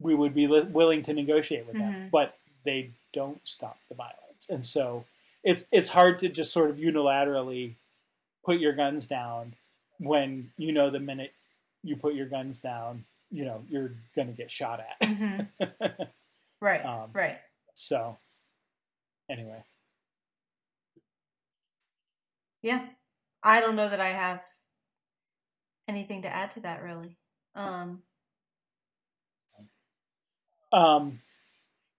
we 0.00 0.14
would 0.14 0.34
be 0.34 0.46
li- 0.46 0.62
willing 0.62 1.02
to 1.02 1.12
negotiate 1.12 1.66
with 1.66 1.76
them 1.78 1.92
Mhm. 1.94 2.10
but 2.10 2.36
they 2.64 2.90
don't 3.12 3.40
stop 3.46 3.78
the 3.88 3.94
violence 3.94 4.48
and 4.48 4.64
so 4.64 5.04
it's 5.42 5.66
it's 5.72 5.90
hard 5.90 6.18
to 6.20 6.28
just 6.28 6.52
sort 6.52 6.70
of 6.70 6.76
unilaterally 6.76 7.74
put 8.44 8.58
your 8.58 8.72
guns 8.72 9.06
down 9.06 9.54
when 9.98 10.52
you 10.56 10.72
know 10.72 10.90
the 10.90 11.00
minute 11.00 11.32
you 11.82 11.96
put 11.96 12.14
your 12.14 12.26
guns 12.26 12.60
down 12.62 13.04
you 13.30 13.44
know 13.44 13.64
you're 13.68 13.92
going 14.14 14.28
to 14.28 14.34
get 14.34 14.50
shot 14.50 14.80
at 14.80 15.08
hmm 15.08 15.40
Right. 16.60 16.84
Um, 16.84 17.10
right. 17.12 17.38
so 17.74 18.18
anyway 19.28 19.64
Yeah. 22.62 22.86
I 23.42 23.60
don't 23.60 23.76
know 23.76 23.88
that 23.88 24.00
I 24.00 24.08
have 24.08 24.42
anything 25.88 26.22
to 26.22 26.28
add 26.28 26.52
to 26.52 26.60
that 26.60 26.82
really. 26.82 27.18
Um 27.54 28.02
um 30.72 31.20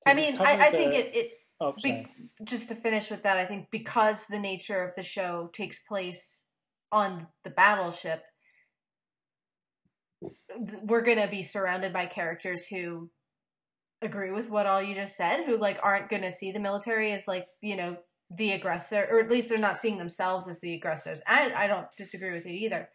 I 0.06 0.14
mean, 0.14 0.38
I, 0.40 0.68
I 0.68 0.72
think 0.72 0.94
it, 0.94 1.16
it 1.16 1.32
oh 1.62 1.76
be- 1.82 2.08
just 2.44 2.70
to 2.70 2.76
finish 2.76 3.10
with 3.10 3.24
that, 3.24 3.38
I 3.38 3.46
think 3.46 3.70
because 3.72 4.28
the 4.28 4.40
nature 4.40 4.84
of 4.84 4.96
the 4.96 5.04
show 5.04 5.50
takes 5.54 5.82
place 5.82 6.48
on 6.92 7.28
the 7.44 7.50
battleship, 7.50 8.24
we're 10.84 11.02
going 11.02 11.20
to 11.20 11.28
be 11.28 11.42
surrounded 11.42 11.94
by 11.94 12.06
characters 12.06 12.68
who 12.68 13.10
agree 14.02 14.32
with 14.32 14.50
what 14.50 14.68
all 14.68 14.82
you 14.82 14.94
just 14.94 15.16
said, 15.16 15.46
who 15.46 15.58
like 15.58 15.80
aren't 15.82 16.10
going 16.10 16.22
to 16.22 16.32
see 16.32 16.52
the 16.52 16.60
military 16.60 17.12
as 17.12 17.28
like, 17.28 17.48
you 17.62 17.76
know, 17.76 17.98
the 18.36 18.52
aggressor, 18.52 19.08
or 19.10 19.20
at 19.20 19.30
least 19.30 19.50
they're 19.50 19.58
not 19.58 19.80
seeing 19.80 19.98
themselves 19.98 20.48
as 20.48 20.60
the 20.60 20.74
aggressors. 20.74 21.22
I, 21.28 21.52
I 21.56 21.68
don't 21.68 21.88
disagree 21.98 22.32
with 22.32 22.46
it 22.46 22.54
either. 22.54 22.90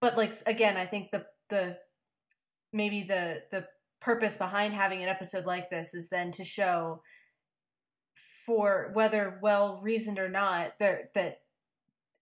But 0.00 0.16
like, 0.16 0.34
again, 0.46 0.76
I 0.76 0.86
think 0.86 1.10
the, 1.10 1.26
the, 1.48 1.78
maybe 2.72 3.02
the, 3.02 3.42
the 3.50 3.66
purpose 4.00 4.36
behind 4.36 4.74
having 4.74 5.02
an 5.02 5.08
episode 5.08 5.46
like 5.46 5.70
this 5.70 5.94
is 5.94 6.08
then 6.08 6.30
to 6.32 6.44
show 6.44 7.02
for 8.46 8.90
whether 8.94 9.38
well 9.42 9.80
reasoned 9.82 10.18
or 10.18 10.28
not 10.28 10.78
there 10.78 11.10
that 11.14 11.40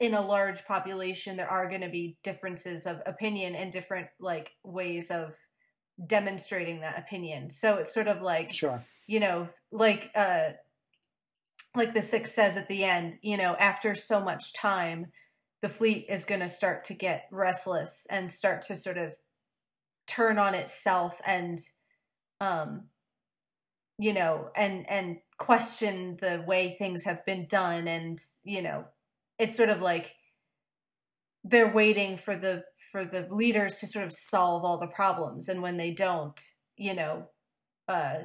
in 0.01 0.15
a 0.15 0.27
large 0.27 0.65
population 0.65 1.36
there 1.36 1.51
are 1.51 1.69
going 1.69 1.82
to 1.82 1.89
be 1.89 2.16
differences 2.24 2.86
of 2.86 3.03
opinion 3.05 3.55
and 3.55 3.70
different 3.70 4.09
like 4.19 4.53
ways 4.65 5.11
of 5.11 5.35
demonstrating 6.07 6.81
that 6.81 6.99
opinion 6.99 7.51
so 7.51 7.77
it's 7.77 7.93
sort 7.93 8.09
of 8.09 8.23
like 8.23 8.51
sure 8.51 8.82
you 9.07 9.20
know 9.20 9.47
like 9.70 10.11
uh 10.15 10.51
like 11.75 11.95
the 11.95 12.03
six 12.03 12.33
says 12.33 12.57
at 12.57 12.69
the 12.69 12.85
end 12.85 13.19
you 13.23 13.37
know 13.37 13.57
after 13.57 13.95
so 13.95 14.21
much 14.21 14.53
time 14.53 15.07
the 15.63 15.69
fleet 15.69 16.07
is 16.09 16.25
going 16.25 16.41
to 16.41 16.49
start 16.49 16.85
to 16.85 16.95
get 16.95 17.25
restless 17.33 18.07
and 18.11 18.31
start 18.31 18.63
to 18.63 18.75
sort 18.75 18.99
of 18.99 19.15
turn 20.07 20.39
on 20.39 20.55
itself 20.55 21.21
and 21.27 21.59
um 22.41 22.85
you 23.99 24.13
know 24.13 24.49
and 24.57 24.89
and 24.91 25.19
question 25.39 26.19
the 26.21 26.45
way 26.47 26.77
things 26.79 27.05
have 27.05 27.25
been 27.25 27.47
done. 27.47 27.89
And 27.89 28.19
you 28.43 28.63
know 28.63 28.87
it's 29.39 29.57
sort 29.57 29.69
of 29.69 29.81
like 29.81 30.15
they're 31.43 31.73
waiting 31.73 32.17
for 32.17 32.37
the 32.37 32.65
for 32.93 33.05
the 33.05 33.27
leaders 33.31 33.77
to 33.77 33.87
sort 33.87 34.05
of 34.05 34.13
solve 34.13 34.65
all 34.65 34.79
the 34.79 34.87
problems. 34.87 35.49
And 35.49 35.63
when 35.63 35.77
they 35.77 35.91
don't 35.91 36.41
you 36.77 36.95
know 36.95 37.29
uh 37.89 38.25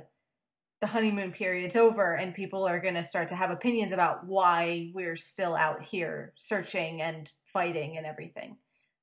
the 0.82 0.88
honeymoon 0.88 1.32
period's 1.32 1.76
over 1.76 2.16
and 2.16 2.34
people 2.34 2.66
are 2.68 2.80
going 2.80 2.94
to 2.96 3.04
start 3.04 3.28
to 3.30 3.36
have 3.36 3.52
opinions 3.52 3.92
about 3.92 4.26
why 4.26 4.92
we're 4.94 5.16
still 5.16 5.56
out 5.56 5.84
here 5.84 6.34
searching 6.38 7.02
and 7.02 7.32
fighting 7.44 7.98
and 7.98 8.06
everything. 8.06 8.58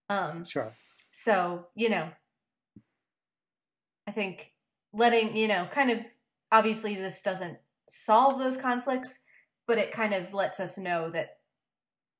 Um 0.08 0.44
sure. 0.44 0.72
so, 1.10 1.66
you 1.74 1.90
know, 1.90 2.10
I 4.06 4.12
think 4.12 4.52
letting, 4.92 5.36
you 5.36 5.48
know, 5.48 5.66
kind 5.70 5.90
of 5.90 6.00
obviously 6.52 6.94
this 6.94 7.20
doesn't 7.22 7.58
solve 7.88 8.38
those 8.38 8.56
conflicts, 8.56 9.20
but 9.66 9.78
it 9.78 9.90
kind 9.90 10.14
of 10.14 10.32
lets 10.32 10.60
us 10.60 10.78
know 10.78 11.10
that 11.10 11.38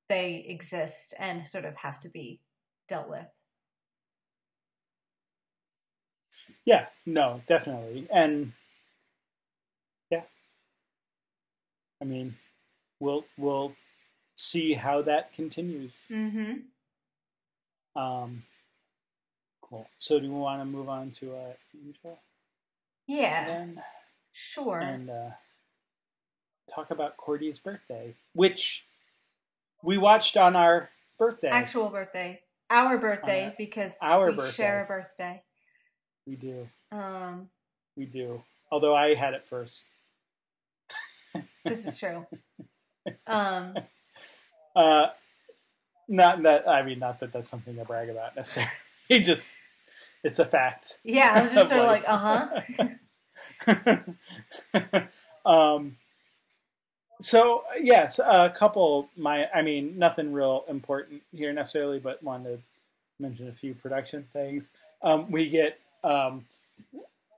they 0.08 0.44
exist 0.48 1.14
and 1.18 1.46
sort 1.46 1.64
of 1.64 1.76
have 1.76 1.98
to 2.00 2.08
be 2.08 2.40
dealt 2.88 3.08
with. 3.08 3.28
yeah 6.66 6.86
no 7.06 7.40
definitely. 7.46 8.06
And 8.12 8.52
yeah 10.10 10.22
i 12.00 12.04
mean 12.04 12.36
we'll 13.00 13.24
we'll 13.36 13.72
see 14.34 14.74
how 14.74 15.02
that 15.02 15.32
continues 15.32 16.10
Mm-hmm. 16.12 18.00
um 18.00 18.42
cool 19.62 19.88
so 19.98 20.20
do 20.20 20.30
we 20.32 20.38
want 20.38 20.60
to 20.60 20.64
move 20.64 20.88
on 20.88 21.10
to 21.12 21.32
a 21.34 21.54
intro 21.74 22.18
Yeah, 23.06 23.46
then 23.46 23.82
sure. 24.32 24.78
and 24.80 25.10
uh 25.10 25.30
talk 26.72 26.90
about 26.90 27.16
cordy's 27.16 27.58
birthday 27.58 28.14
which 28.34 28.84
we 29.82 29.98
watched 29.98 30.36
on 30.36 30.56
our 30.56 30.90
birthday. 31.18 31.48
Actual 31.48 31.88
birthday. 31.90 32.40
Our 32.70 32.98
birthday 32.98 33.46
Uh, 33.48 33.52
because 33.56 33.98
our 34.02 34.30
we 34.30 34.36
birthday. 34.36 34.52
share 34.52 34.82
a 34.84 34.86
birthday. 34.86 35.42
we 36.26 36.34
do, 36.34 36.68
Um, 36.90 37.50
we 37.96 38.04
do. 38.06 38.42
Although 38.72 38.96
I 38.96 39.14
had 39.14 39.34
it 39.34 39.44
first. 39.44 39.84
This 41.66 41.86
is 41.86 41.98
true. 41.98 42.26
Um, 43.26 43.74
Uh, 44.74 45.08
not 46.08 46.42
that 46.42 46.68
I 46.68 46.82
mean, 46.82 46.98
not 46.98 47.20
that 47.20 47.32
that's 47.32 47.48
something 47.48 47.76
to 47.76 47.84
brag 47.84 48.08
about 48.10 48.34
necessarily. 48.36 48.72
He 49.08 49.20
just 49.30 49.56
it's 50.24 50.38
a 50.40 50.44
fact. 50.44 50.98
yeah, 51.04 51.32
I'm 51.34 51.54
just 51.54 51.68
sort 51.68 51.82
of 51.82 51.86
like, 51.86 52.04
uh 52.08 52.40
huh. 54.74 55.00
um, 55.46 55.96
so 57.20 57.62
yes, 57.80 58.18
a 58.18 58.50
couple. 58.50 59.08
My, 59.16 59.48
I 59.54 59.62
mean, 59.62 59.98
nothing 59.98 60.32
real 60.32 60.64
important 60.68 61.22
here 61.32 61.52
necessarily, 61.52 61.98
but 62.00 62.22
wanted 62.22 62.56
to 62.56 62.62
mention 63.20 63.48
a 63.48 63.52
few 63.52 63.74
production 63.74 64.26
things. 64.32 64.70
Um, 65.02 65.30
we 65.30 65.48
get 65.48 65.78
um, 66.04 66.46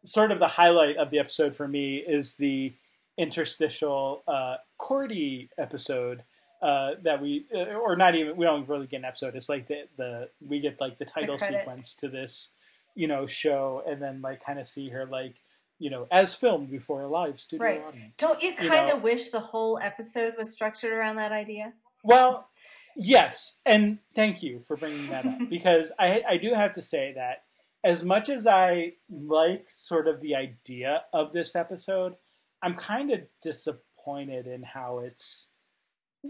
sort 0.05 0.33
of 0.33 0.39
the 0.39 0.49
highlight 0.49 0.97
of 0.97 1.11
the 1.11 1.19
episode 1.19 1.55
for 1.55 1.69
me 1.69 1.99
is 1.99 2.35
the 2.37 2.73
interstitial 3.19 4.23
uh, 4.27 4.57
Cordy 4.79 5.51
episode. 5.59 6.23
Uh, 6.61 6.95
that 7.05 7.23
we 7.23 7.47
uh, 7.55 7.75
or 7.75 7.95
not 7.95 8.17
even 8.17 8.37
we 8.37 8.45
don't 8.45 8.69
really 8.69 8.89
get 8.89 8.97
an 8.97 9.05
episode. 9.05 9.37
It's 9.37 9.49
like 9.49 9.69
the 9.69 9.85
the 9.97 10.29
we 10.45 10.59
get 10.59 10.81
like 10.81 10.99
the 10.99 11.05
title 11.05 11.39
credits. 11.39 11.61
sequence 11.61 11.95
to 11.97 12.09
this 12.09 12.55
you 12.97 13.07
know 13.07 13.27
show, 13.27 13.81
and 13.87 14.03
then 14.03 14.21
like 14.23 14.43
kind 14.45 14.59
of 14.59 14.67
see 14.67 14.89
her 14.89 15.07
like 15.07 15.37
you 15.79 15.89
know 15.89 16.09
as 16.11 16.35
filmed 16.35 16.69
before 16.69 17.03
a 17.03 17.09
live 17.09 17.39
studio 17.39 17.65
Right. 17.65 17.85
audience. 17.87 18.13
Don't 18.17 18.43
you 18.43 18.57
kind 18.57 18.91
of 18.91 19.03
wish 19.03 19.29
the 19.29 19.39
whole 19.39 19.79
episode 19.79 20.35
was 20.37 20.53
structured 20.53 20.93
around 20.93 21.15
that 21.15 21.31
idea? 21.31 21.75
Well, 22.03 22.49
yes, 22.97 23.61
and 23.65 23.99
thank 24.13 24.43
you 24.43 24.59
for 24.59 24.77
bringing 24.77 25.09
that 25.11 25.27
up 25.27 25.39
because 25.49 25.93
I 25.97 26.25
I 26.29 26.37
do 26.39 26.55
have 26.55 26.73
to 26.73 26.81
say 26.81 27.13
that 27.15 27.45
as 27.85 28.03
much 28.03 28.29
as 28.29 28.49
I 28.49 28.95
like 29.09 29.67
sort 29.71 30.09
of 30.09 30.21
the 30.21 30.35
idea 30.35 31.05
of 31.13 31.33
this 31.33 31.55
episode, 31.55 32.17
I'm 32.63 32.75
kind 32.75 33.11
of 33.13 33.21
disappointed 33.43 34.47
in 34.47 34.63
how 34.63 34.99
it's 35.01 35.51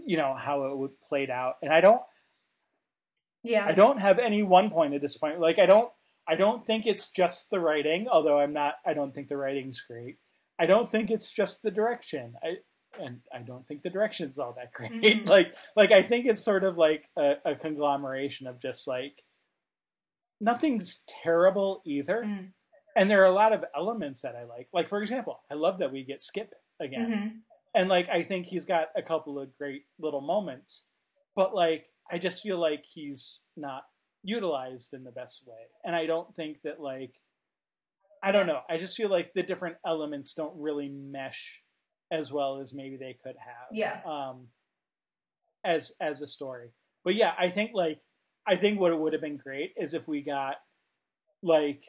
you 0.05 0.17
know 0.17 0.35
how 0.35 0.65
it 0.65 0.77
would 0.77 0.99
played 0.99 1.29
out, 1.29 1.55
and 1.61 1.73
I 1.73 1.81
don't 1.81 2.01
Yeah. 3.43 3.65
I 3.65 3.73
don't 3.73 3.99
have 3.99 4.19
any 4.19 4.43
one 4.43 4.69
point 4.69 4.93
of 4.93 5.01
disappointment. 5.01 5.41
Like 5.41 5.59
I 5.59 5.65
don't 5.65 5.91
I 6.27 6.35
don't 6.35 6.65
think 6.65 6.85
it's 6.85 7.11
just 7.11 7.49
the 7.49 7.59
writing, 7.59 8.07
although 8.07 8.39
I'm 8.39 8.53
not 8.53 8.75
I 8.85 8.93
don't 8.93 9.13
think 9.13 9.27
the 9.29 9.37
writing's 9.37 9.81
great. 9.81 10.17
I 10.59 10.65
don't 10.65 10.91
think 10.91 11.09
it's 11.09 11.31
just 11.31 11.63
the 11.63 11.71
direction. 11.71 12.33
I 12.43 12.57
and 12.99 13.21
I 13.33 13.39
don't 13.39 13.67
think 13.67 13.81
the 13.83 13.89
direction's 13.89 14.37
all 14.39 14.53
that 14.53 14.71
great. 14.73 14.91
Mhm. 14.91 15.27
Like 15.35 15.55
like 15.75 15.91
I 15.91 16.01
think 16.03 16.25
it's 16.25 16.41
sort 16.41 16.63
of 16.63 16.77
like 16.77 17.09
a, 17.17 17.35
a 17.45 17.55
conglomeration 17.55 18.45
of 18.47 18.59
just 18.59 18.87
like 18.87 19.23
nothing's 20.39 21.03
terrible 21.07 21.81
either. 21.85 22.23
Mm. 22.25 22.51
And 22.99 23.09
there 23.09 23.21
are 23.21 23.25
a 23.25 23.31
lot 23.31 23.53
of 23.53 23.63
elements 23.73 24.21
that 24.23 24.35
I 24.35 24.43
like. 24.43 24.67
Like 24.73 24.89
for 24.89 25.01
example, 25.01 25.41
I 25.49 25.53
love 25.53 25.77
that 25.79 25.91
we 25.93 26.03
get 26.03 26.21
Skip 26.21 26.53
again 26.81 27.11
Mhm. 27.11 27.41
and 27.73 27.87
like 27.89 28.09
I 28.09 28.23
think 28.23 28.47
he's 28.47 28.65
got 28.65 28.89
a 28.95 29.01
couple 29.01 29.39
of 29.39 29.55
great 29.57 29.85
little 29.97 30.19
moments, 30.21 30.89
but 31.35 31.55
like 31.55 31.87
I 32.11 32.17
just 32.17 32.43
feel 32.43 32.57
like 32.57 32.85
he's 32.85 33.45
not 33.55 33.83
utilized 34.21 34.93
in 34.93 35.05
the 35.05 35.11
best 35.11 35.47
way, 35.47 35.67
and 35.85 35.95
I 35.95 36.05
don't 36.05 36.35
think 36.35 36.61
that 36.63 36.81
like 36.81 37.21
I 38.21 38.33
don't 38.33 38.47
know. 38.47 38.63
I 38.69 38.77
just 38.77 38.97
feel 38.97 39.07
like 39.09 39.33
the 39.33 39.43
different 39.43 39.77
elements 39.85 40.33
don't 40.33 40.59
really 40.59 40.89
mesh 40.89 41.63
as 42.11 42.33
well 42.33 42.59
as 42.59 42.73
maybe 42.73 42.97
they 42.97 43.13
could 43.13 43.37
have. 43.37 43.67
Yeah. 43.71 44.01
Um, 44.05 44.49
as 45.63 45.95
as 46.01 46.21
a 46.21 46.27
story, 46.27 46.71
but 47.05 47.15
yeah, 47.15 47.33
I 47.37 47.49
think 47.49 47.71
like 47.73 48.01
I 48.45 48.55
think 48.57 48.79
what 48.79 48.91
it 48.91 48.99
would 48.99 49.13
have 49.13 49.21
been 49.21 49.37
great 49.37 49.73
is 49.77 49.93
if 49.93 50.05
we 50.07 50.21
got 50.21 50.57
like 51.41 51.83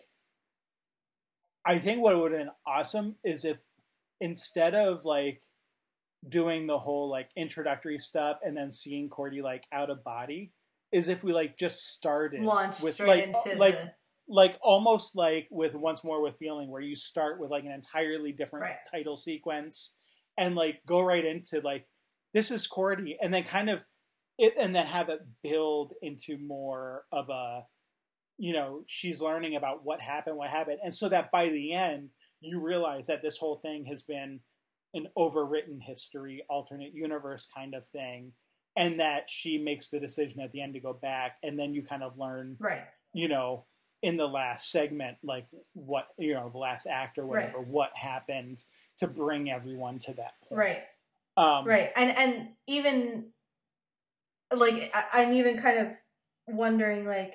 I 1.71 1.79
think 1.79 2.03
what 2.03 2.19
would 2.19 2.33
have 2.33 2.41
been 2.41 2.51
awesome 2.67 3.17
is 3.23 3.45
if 3.45 3.59
instead 4.21 4.75
of 4.75 5.05
like 5.05 5.43
doing 6.29 6.67
the 6.67 6.79
whole 6.79 7.09
like 7.09 7.31
introductory 7.37 7.97
stuff 7.99 8.39
and 8.43 8.57
then 8.57 8.73
seeing 8.73 9.09
Cordy 9.09 9.41
like 9.41 9.67
out 9.73 9.89
of 9.89 10.03
body 10.03 10.53
is 10.91 11.07
if 11.07 11.23
we 11.23 11.33
like 11.33 11.57
just 11.57 11.79
started 11.87 12.43
Launch 12.43 12.83
with 12.83 12.99
like 12.99 13.33
like 13.57 13.81
the. 13.81 13.93
like 14.29 14.59
almost 14.61 15.17
like 15.17 15.47
with 15.53 15.77
once 15.77 16.03
more 16.03 16.21
with 16.21 16.37
feeling 16.37 16.69
where 16.71 16.83
you 16.83 16.97
start 16.97 17.41
with 17.41 17.53
like 17.53 17.65
an 17.65 17.71
entirely 17.71 18.33
different 18.33 18.65
Right. 18.65 18.79
title 18.93 19.17
sequence 19.17 19.97
and 20.37 20.57
like 20.57 20.81
go 20.87 21.01
right 21.01 21.25
into 21.25 21.61
like 21.61 21.87
this 22.35 22.51
is 22.51 22.67
Cordy 22.67 23.17
and 23.23 23.33
then 23.33 23.45
kind 23.45 23.71
of 23.71 23.85
it 24.39 24.55
and 24.59 24.75
then 24.75 24.87
have 24.87 25.09
it 25.09 25.21
build 25.45 25.93
into 26.03 26.37
more 26.37 27.05
of 27.13 27.29
a 27.31 27.63
you 28.41 28.53
know 28.55 28.83
she's 28.87 29.21
learning 29.21 29.55
about 29.55 29.85
what 29.85 30.01
happened 30.01 30.37
what 30.37 30.49
happened 30.49 30.79
and 30.83 30.95
so 30.95 31.09
that 31.09 31.31
by 31.31 31.49
the 31.51 31.73
end 31.75 32.09
you 32.41 32.59
realize 32.59 33.07
that 33.07 33.21
this 33.21 33.37
whole 33.37 33.57
thing 33.57 33.85
has 33.85 34.03
been 34.03 34.41
an 34.95 35.07
overwritten 35.17 35.79
history 35.81 36.43
alternate 36.49 36.93
universe 36.95 37.47
kind 37.55 37.75
of 37.75 37.87
thing 37.87 38.33
and 38.77 38.99
that 38.99 39.29
she 39.29 39.59
makes 39.59 39.91
the 39.91 40.01
decision 40.01 40.41
at 40.41 40.51
the 40.53 40.63
end 40.63 40.73
to 40.73 40.81
go 40.81 40.93
back 40.95 41.37
and 41.43 41.59
then 41.59 41.75
you 41.75 41.83
kind 41.83 42.03
of 42.03 42.19
learn 42.19 42.57
Right. 42.59 42.83
you 43.13 43.29
know, 43.29 43.67
in 44.03 44.17
the 44.17 44.27
last 44.27 44.71
segment, 44.71 45.19
like 45.23 45.47
what 45.75 46.07
you 46.19 46.33
know, 46.33 46.49
the 46.49 46.57
last 46.59 46.87
act 46.87 47.19
or 47.19 47.27
whatever, 47.27 47.59
what 47.61 47.91
happened 47.95 48.63
to 48.97 49.07
bring 49.07 49.51
everyone 49.51 49.99
to 49.99 50.15
that 50.15 50.33
point. 50.49 50.59
Right. 50.59 50.83
Um, 51.37 51.67
Right. 51.67 51.91
And 51.95 52.11
and 52.17 52.49
even 52.67 53.27
like 54.57 54.91
I, 54.95 55.05
I'm 55.23 55.35
even 55.35 55.61
kind 55.61 55.79
of 55.81 55.89
wondering 56.49 57.05
like 57.07 57.35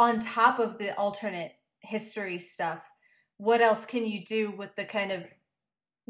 on 0.00 0.18
top 0.18 0.58
of 0.58 0.78
the 0.78 0.96
alternate 0.96 1.52
history 1.80 2.38
stuff, 2.38 2.90
what 3.36 3.60
else 3.60 3.84
can 3.84 4.06
you 4.06 4.24
do 4.24 4.50
with 4.50 4.74
the 4.74 4.84
kind 4.84 5.12
of 5.12 5.26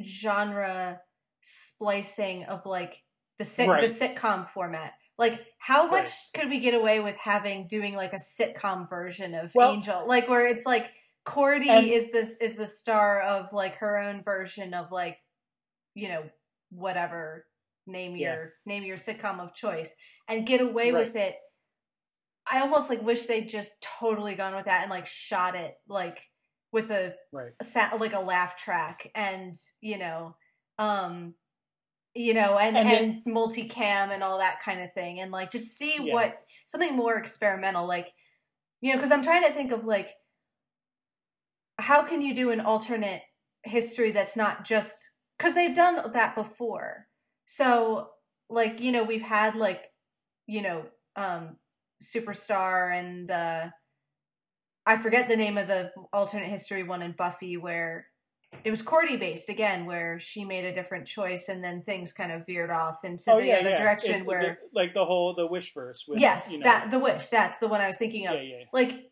genre 0.01 1.01
splicing 1.41 2.45
of 2.45 2.65
like 2.67 3.03
the 3.39 3.45
sit- 3.45 3.69
Right. 3.69 3.81
the 3.87 3.93
sitcom 3.93 4.47
format? 4.47 4.95
Like 5.19 5.45
how 5.59 5.87
much 5.89 6.07
Right. 6.09 6.29
could 6.35 6.51
we 6.51 6.61
get 6.61 6.73
away 6.73 7.01
with 7.01 7.17
having 7.17 7.67
doing 7.67 7.95
like 7.97 8.13
a 8.13 8.17
sitcom 8.17 8.89
version 8.89 9.35
of 9.35 9.53
Well- 9.55 9.73
Angel? 9.73 10.07
Like 10.07 10.29
where 10.29 10.47
it's 10.47 10.65
like 10.65 10.93
Cordy 11.25 11.69
And- 11.69 11.87
is 11.87 12.11
this 12.13 12.37
is 12.39 12.57
the 12.57 12.67
star 12.69 13.21
of 13.21 13.53
like 13.53 13.75
her 13.77 13.99
own 13.99 14.23
version 14.23 14.73
of 14.73 14.91
like 14.93 15.19
you 15.95 16.09
know 16.09 16.31
whatever 16.71 17.47
name 17.87 18.17
Yeah. 18.17 18.35
your 18.35 18.55
name 18.65 18.85
your 18.85 18.97
sitcom 18.97 19.41
of 19.41 19.53
choice 19.53 19.97
and 20.29 20.47
get 20.47 20.61
away 20.61 20.93
Right. 20.93 21.05
with 21.05 21.17
it 21.17 21.37
i 22.51 22.61
almost 22.61 22.89
like 22.91 23.03
wish 23.03 23.25
they'd 23.27 23.49
just 23.49 23.83
totally 24.01 24.35
gone 24.35 24.55
with 24.55 24.67
that 24.67 24.83
and 24.83 24.91
like 24.91 25.07
shot 25.07 25.55
it 25.57 25.75
like 25.89 26.29
with 26.73 26.91
a, 26.91 27.15
Right. 27.33 27.51
a 27.59 27.65
sa- 27.65 27.97
like 27.99 28.13
a 28.13 28.21
laugh 28.21 28.57
track 28.57 29.11
and 29.15 29.55
you 29.81 29.99
know 29.99 30.37
um 30.79 31.35
you 32.15 32.33
know 32.35 32.59
and 32.59 32.77
And 32.77 32.89
and, 32.89 33.23
it- 33.27 33.31
multicam 33.33 34.11
and 34.13 34.23
all 34.23 34.39
that 34.39 34.61
kind 34.65 34.81
of 34.81 34.93
thing 34.95 35.21
and 35.21 35.31
like 35.33 35.51
just 35.51 35.77
see 35.77 35.97
Yeah. 36.01 36.15
what 36.15 36.39
something 36.67 36.95
more 36.97 37.17
experimental 37.19 37.87
like 37.87 38.13
you 38.81 38.93
know 38.93 38.99
because 38.99 39.11
i'm 39.13 39.23
trying 39.23 39.43
to 39.45 39.53
think 39.53 39.73
of 39.73 39.85
like 39.85 40.11
how 41.79 42.03
can 42.03 42.21
you 42.23 42.35
do 42.35 42.51
an 42.51 42.61
alternate 42.61 43.23
history 43.65 44.11
that's 44.11 44.37
not 44.37 44.65
just 44.65 45.13
because 45.39 45.55
they've 45.55 45.75
done 45.75 46.13
that 46.13 46.35
before 46.35 47.07
so 47.47 48.11
like 48.49 48.81
you 48.81 48.93
know 48.93 49.03
we've 49.05 49.23
had 49.23 49.55
like 49.57 49.85
you 50.47 50.63
know 50.63 50.87
um 51.17 51.57
superstar 52.03 52.97
and 52.99 53.31
uh 53.31 53.69
i 54.87 54.97
forget 54.97 55.29
the 55.29 55.37
name 55.37 55.59
of 55.59 55.69
the 55.69 55.93
alternate 56.13 56.49
history 56.49 56.83
one 56.83 57.03
in 57.03 57.13
buffy 57.13 57.57
where 57.57 58.07
it 58.65 58.71
was 58.71 58.83
cordy 58.83 59.17
based 59.17 59.49
again 59.49 59.87
where 59.87 60.19
she 60.19 60.45
made 60.45 60.65
a 60.65 60.73
different 60.73 61.07
choice 61.07 61.49
and 61.49 61.63
then 61.63 61.83
things 61.83 62.13
kind 62.13 62.33
of 62.33 62.45
veered 62.47 62.71
off 62.71 63.05
into 63.05 63.25
Oh 63.29 63.39
the 63.39 63.47
yeah, 63.47 63.57
other 63.57 63.71
yeah. 63.71 63.83
direction 63.83 64.21
It- 64.23 64.27
where 64.27 64.59
like 64.75 64.93
the 64.95 65.05
whole 65.05 65.35
the 65.35 65.47
wish 65.47 65.73
verse. 65.73 66.05
With, 66.09 66.21
yes 66.21 66.51
you 66.51 66.59
know, 66.59 66.65
that 66.65 66.91
the 66.91 66.99
wish 66.99 67.29
that's 67.29 67.59
the 67.59 67.69
one 67.69 67.81
i 67.81 67.87
was 67.87 67.97
thinking 67.97 68.27
of 68.27 68.43
yeah, 68.43 68.65
like 68.73 69.11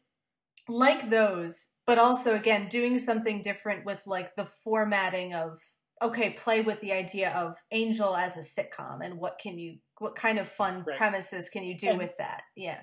like 0.68 1.08
those 1.10 1.74
but 1.86 1.98
also 1.98 2.34
again 2.34 2.68
doing 2.68 2.98
something 2.98 3.40
different 3.42 3.84
with 3.84 4.06
like 4.06 4.34
the 4.36 4.44
formatting 4.44 5.34
of 5.34 5.58
okay 6.02 6.30
play 6.30 6.60
with 6.60 6.80
the 6.80 6.92
idea 6.92 7.30
of 7.32 7.56
angel 7.72 8.16
as 8.16 8.36
a 8.36 8.40
sitcom 8.40 9.04
and 9.04 9.18
what 9.18 9.38
can 9.38 9.58
you 9.58 9.78
what 9.98 10.14
kind 10.14 10.38
of 10.38 10.48
fun 10.48 10.84
Right. 10.86 10.96
premises 10.96 11.48
can 11.48 11.64
you 11.64 11.76
do 11.76 11.88
And- 11.90 11.98
with 11.98 12.16
that 12.18 12.42
yeah 12.56 12.80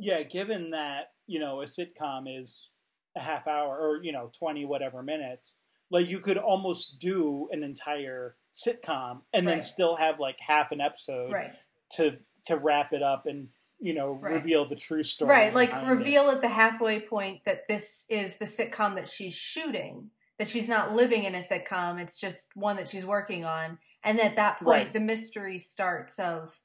yeah. 0.00 0.22
Given 0.22 0.70
that 0.70 1.06
you 1.26 1.40
know 1.40 1.60
a 1.60 1.64
sitcom 1.64 2.24
is 2.28 2.70
a 3.16 3.20
half 3.20 3.48
hour 3.48 3.76
or 3.76 4.00
you 4.02 4.12
know 4.12 4.30
twenty 4.38 4.64
whatever 4.64 5.02
minutes, 5.02 5.60
like 5.90 6.08
you 6.08 6.20
could 6.20 6.38
almost 6.38 7.00
do 7.00 7.48
an 7.50 7.64
entire 7.64 8.36
sitcom 8.54 9.22
and 9.32 9.48
then 9.48 9.60
still 9.60 9.96
have 9.96 10.20
like 10.20 10.36
half 10.46 10.70
an 10.70 10.80
episode 10.80 11.32
right 11.32 11.52
to 11.96 12.18
to 12.46 12.56
wrap 12.56 12.92
it 12.92 13.02
up 13.02 13.26
and 13.26 13.48
you 13.80 13.92
know 13.92 14.12
Right. 14.12 14.34
reveal 14.34 14.68
the 14.68 14.76
true 14.76 15.02
story 15.02 15.30
right 15.30 15.54
like 15.54 15.70
behind 15.70 15.88
it. 15.88 15.90
reveal 15.94 16.30
at 16.30 16.42
the 16.42 16.48
halfway 16.48 17.00
point 17.00 17.40
that 17.44 17.66
this 17.68 18.04
is 18.08 18.36
the 18.38 18.44
sitcom 18.44 18.94
that 18.94 19.08
she's 19.08 19.34
shooting 19.34 20.10
that 20.38 20.48
she's 20.48 20.68
not 20.68 20.94
living 20.94 21.24
in 21.24 21.34
a 21.34 21.38
sitcom 21.38 22.00
it's 22.00 22.18
just 22.18 22.50
one 22.54 22.76
that 22.76 22.88
she's 22.88 23.04
working 23.06 23.44
on 23.44 23.78
and 24.04 24.20
at 24.20 24.36
that 24.36 24.58
point 24.58 24.66
Right. 24.68 24.92
the 24.92 25.00
mystery 25.00 25.58
starts 25.58 26.18
of 26.18 26.60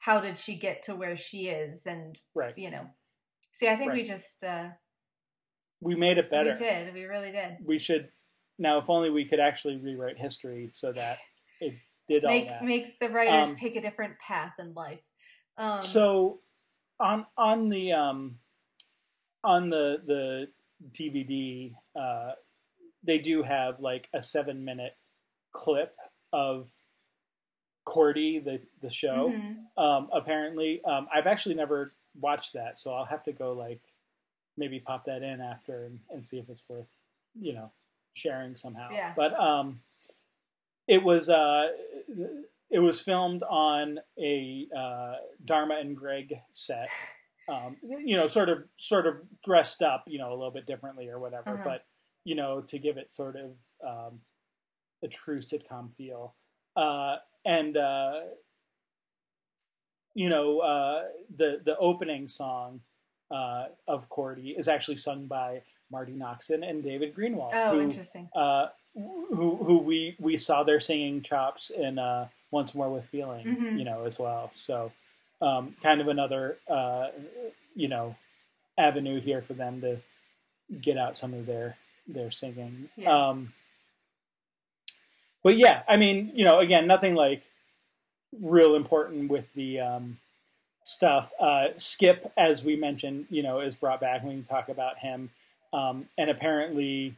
how 0.00 0.20
did 0.20 0.36
she 0.38 0.56
get 0.56 0.82
to 0.84 0.94
where 0.94 1.16
she 1.16 1.48
is 1.48 1.86
and 1.86 2.18
Right. 2.34 2.56
you 2.56 2.70
know 2.70 2.86
see 3.52 3.68
i 3.68 3.76
think 3.76 3.92
we 3.92 4.02
just 4.02 4.44
uh 4.44 4.68
We 5.80 5.94
made 5.94 6.18
it 6.18 6.30
better. 6.30 6.50
we 6.52 6.56
did 6.56 6.94
we 6.94 7.04
really 7.04 7.32
did 7.32 7.58
We 7.64 7.78
should 7.78 8.10
now. 8.58 8.78
If 8.78 8.88
only 8.88 9.10
we 9.10 9.24
could 9.24 9.40
actually 9.40 9.76
rewrite 9.78 10.16
history 10.18 10.68
so 10.70 10.92
that 10.92 11.18
it 11.60 11.74
did 12.08 12.24
all 12.24 12.30
make 12.30 12.48
that. 12.48 12.62
make 12.62 12.98
the 13.00 13.08
writers 13.08 13.50
Um, 13.50 13.56
take 13.56 13.74
a 13.76 13.80
different 13.80 14.18
path 14.18 14.52
in 14.58 14.74
life 14.74 15.02
um 15.58 15.80
so 15.80 16.40
on 17.00 17.26
on 17.36 17.68
the 17.68 17.92
um 17.92 18.38
on 19.42 19.70
the 19.70 20.00
the 20.06 20.48
DVD 20.92 21.74
uh 21.96 22.32
they 23.04 23.18
do 23.18 23.42
have 23.42 23.80
like 23.80 24.08
a 24.12 24.22
7 24.22 24.64
minute 24.64 24.96
clip 25.52 25.96
of 26.32 26.72
Cordy 27.84 28.38
the 28.38 28.60
the 28.80 28.90
show 28.90 29.30
mhm. 29.34 29.56
um 29.76 30.08
apparently 30.12 30.82
um 30.84 31.06
I've 31.12 31.26
actually 31.26 31.54
never 31.54 31.92
watched 32.18 32.54
that 32.54 32.78
so 32.78 32.94
I'll 32.94 33.04
have 33.04 33.22
to 33.24 33.32
go 33.32 33.52
like 33.52 33.80
maybe 34.56 34.80
pop 34.80 35.04
that 35.04 35.22
in 35.22 35.40
after 35.40 35.84
and, 35.84 36.00
and 36.10 36.24
see 36.24 36.38
if 36.38 36.48
it's 36.48 36.64
worth 36.68 36.90
you 37.38 37.52
know 37.52 37.72
sharing 38.14 38.56
somehow 38.56 38.88
Yeah. 38.90 39.12
but 39.16 39.38
um 39.38 39.80
it 40.88 41.02
was 41.02 41.28
uh 41.28 41.68
it 42.70 42.78
was 42.80 43.00
filmed 43.00 43.42
on 43.48 44.00
a 44.18 44.66
uh, 44.76 45.14
Dharma 45.44 45.76
and 45.76 45.96
Greg 45.96 46.40
set. 46.50 46.88
Um, 47.48 47.76
you 47.82 48.16
know, 48.16 48.26
sort 48.26 48.48
of 48.48 48.64
sort 48.76 49.06
of 49.06 49.16
dressed 49.44 49.80
up, 49.82 50.04
you 50.08 50.18
know, 50.18 50.30
a 50.30 50.34
little 50.34 50.50
bit 50.50 50.66
differently 50.66 51.08
or 51.08 51.18
whatever, 51.20 51.50
Uh-huh. 51.50 51.62
but 51.62 51.84
you 52.24 52.34
know, 52.34 52.60
to 52.62 52.78
give 52.78 52.96
it 52.96 53.10
sort 53.10 53.36
of 53.36 53.52
um, 53.86 54.20
a 55.02 55.08
true 55.08 55.38
sitcom 55.40 55.94
feel. 55.94 56.34
Uh, 56.76 57.16
and 57.44 57.76
uh, 57.76 58.20
you 60.14 60.28
know, 60.28 60.60
uh, 60.60 61.04
the 61.34 61.60
the 61.64 61.76
opening 61.78 62.28
song 62.28 62.80
uh, 63.30 63.66
of 63.88 64.08
Cordy 64.08 64.50
is 64.50 64.68
actually 64.68 64.96
sung 64.96 65.26
by 65.26 65.62
Marti 65.90 66.12
Noxon 66.12 66.68
and 66.68 66.82
David 66.82 67.14
Greenwalt. 67.14 67.50
oh 67.52 67.74
who, 67.74 67.80
interesting 67.80 68.28
uh, 68.34 68.68
who 68.94 69.56
who 69.56 69.78
we 69.78 70.16
we 70.18 70.36
saw 70.36 70.62
their 70.62 70.80
singing 70.80 71.20
chops 71.22 71.70
in 71.70 71.98
uh, 71.98 72.28
Once 72.50 72.74
More 72.74 72.88
with 72.90 73.06
Feeling, 73.06 73.44
Mhm. 73.46 73.78
you 73.78 73.84
know, 73.84 74.04
as 74.04 74.18
well. 74.18 74.48
So, 74.52 74.92
um, 75.40 75.74
kind 75.82 76.00
of 76.00 76.08
another 76.08 76.58
uh, 76.68 77.08
you 77.74 77.88
know 77.88 78.14
avenue 78.78 79.20
here 79.20 79.40
for 79.40 79.54
them 79.54 79.80
to 79.80 79.98
get 80.80 80.96
out 80.96 81.16
some 81.16 81.34
of 81.34 81.46
their 81.46 81.76
their 82.06 82.30
singing. 82.30 82.88
Yeah. 82.96 83.28
Um, 83.28 83.52
but 85.42 85.56
yeah, 85.56 85.82
I 85.88 85.96
mean, 85.96 86.32
you 86.34 86.44
know, 86.44 86.58
again, 86.58 86.86
nothing 86.86 87.14
like 87.14 87.44
real 88.40 88.74
important 88.74 89.30
with 89.30 89.52
the 89.54 89.80
um, 89.80 90.18
stuff. 90.82 91.32
Uh, 91.38 91.68
Skip, 91.76 92.32
as 92.36 92.64
we 92.64 92.76
mentioned, 92.76 93.26
you 93.30 93.42
know, 93.42 93.60
is 93.60 93.76
brought 93.76 94.00
back 94.00 94.24
when 94.24 94.36
we 94.36 94.42
talk 94.42 94.68
about 94.68 94.98
him, 94.98 95.30
um, 95.72 96.06
and 96.16 96.30
apparently, 96.30 97.16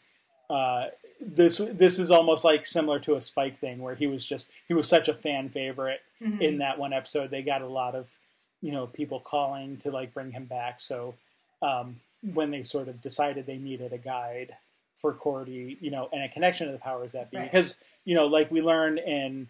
uh, 0.50 0.86
this 1.20 1.58
this 1.72 1.98
is 1.98 2.10
almost 2.10 2.44
like 2.44 2.66
similar 2.66 2.98
to 3.00 3.14
a 3.14 3.20
Spike 3.20 3.56
thing 3.56 3.78
where 3.80 3.94
he 3.94 4.06
was 4.06 4.26
just 4.26 4.50
he 4.68 4.74
was 4.74 4.88
such 4.88 5.08
a 5.08 5.14
fan 5.14 5.48
favorite 5.48 6.00
Mhm. 6.22 6.40
in 6.40 6.58
that 6.58 6.78
one 6.78 6.92
episode. 6.92 7.30
They 7.30 7.42
got 7.42 7.62
a 7.62 7.68
lot 7.68 7.94
of 7.94 8.16
you 8.62 8.72
know 8.72 8.86
people 8.86 9.20
calling 9.20 9.76
to 9.78 9.90
like 9.90 10.12
bring 10.14 10.32
him 10.32 10.46
back. 10.46 10.80
So 10.80 11.14
um, 11.62 12.00
when 12.34 12.50
they 12.50 12.62
sort 12.64 12.88
of 12.88 13.00
decided 13.00 13.46
they 13.46 13.58
needed 13.58 13.92
a 13.92 13.98
guide 13.98 14.56
for 14.96 15.12
Cordy, 15.14 15.76
you 15.80 15.90
know, 15.90 16.08
and 16.12 16.22
a 16.22 16.28
connection 16.28 16.66
to 16.66 16.72
the 16.72 16.78
powers 16.78 17.12
that 17.12 17.30
be, 17.30 17.36
Right. 17.36 17.44
because 17.50 17.82
you 18.04 18.14
know, 18.14 18.26
like 18.26 18.50
we 18.50 18.60
learned 18.62 18.98
in 18.98 19.48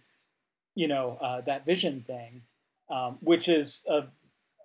you 0.74 0.88
know 0.88 1.16
uh, 1.20 1.40
that 1.42 1.64
vision 1.64 2.02
thing, 2.02 2.42
um, 2.90 3.18
which 3.20 3.48
is 3.48 3.84
a 3.88 4.08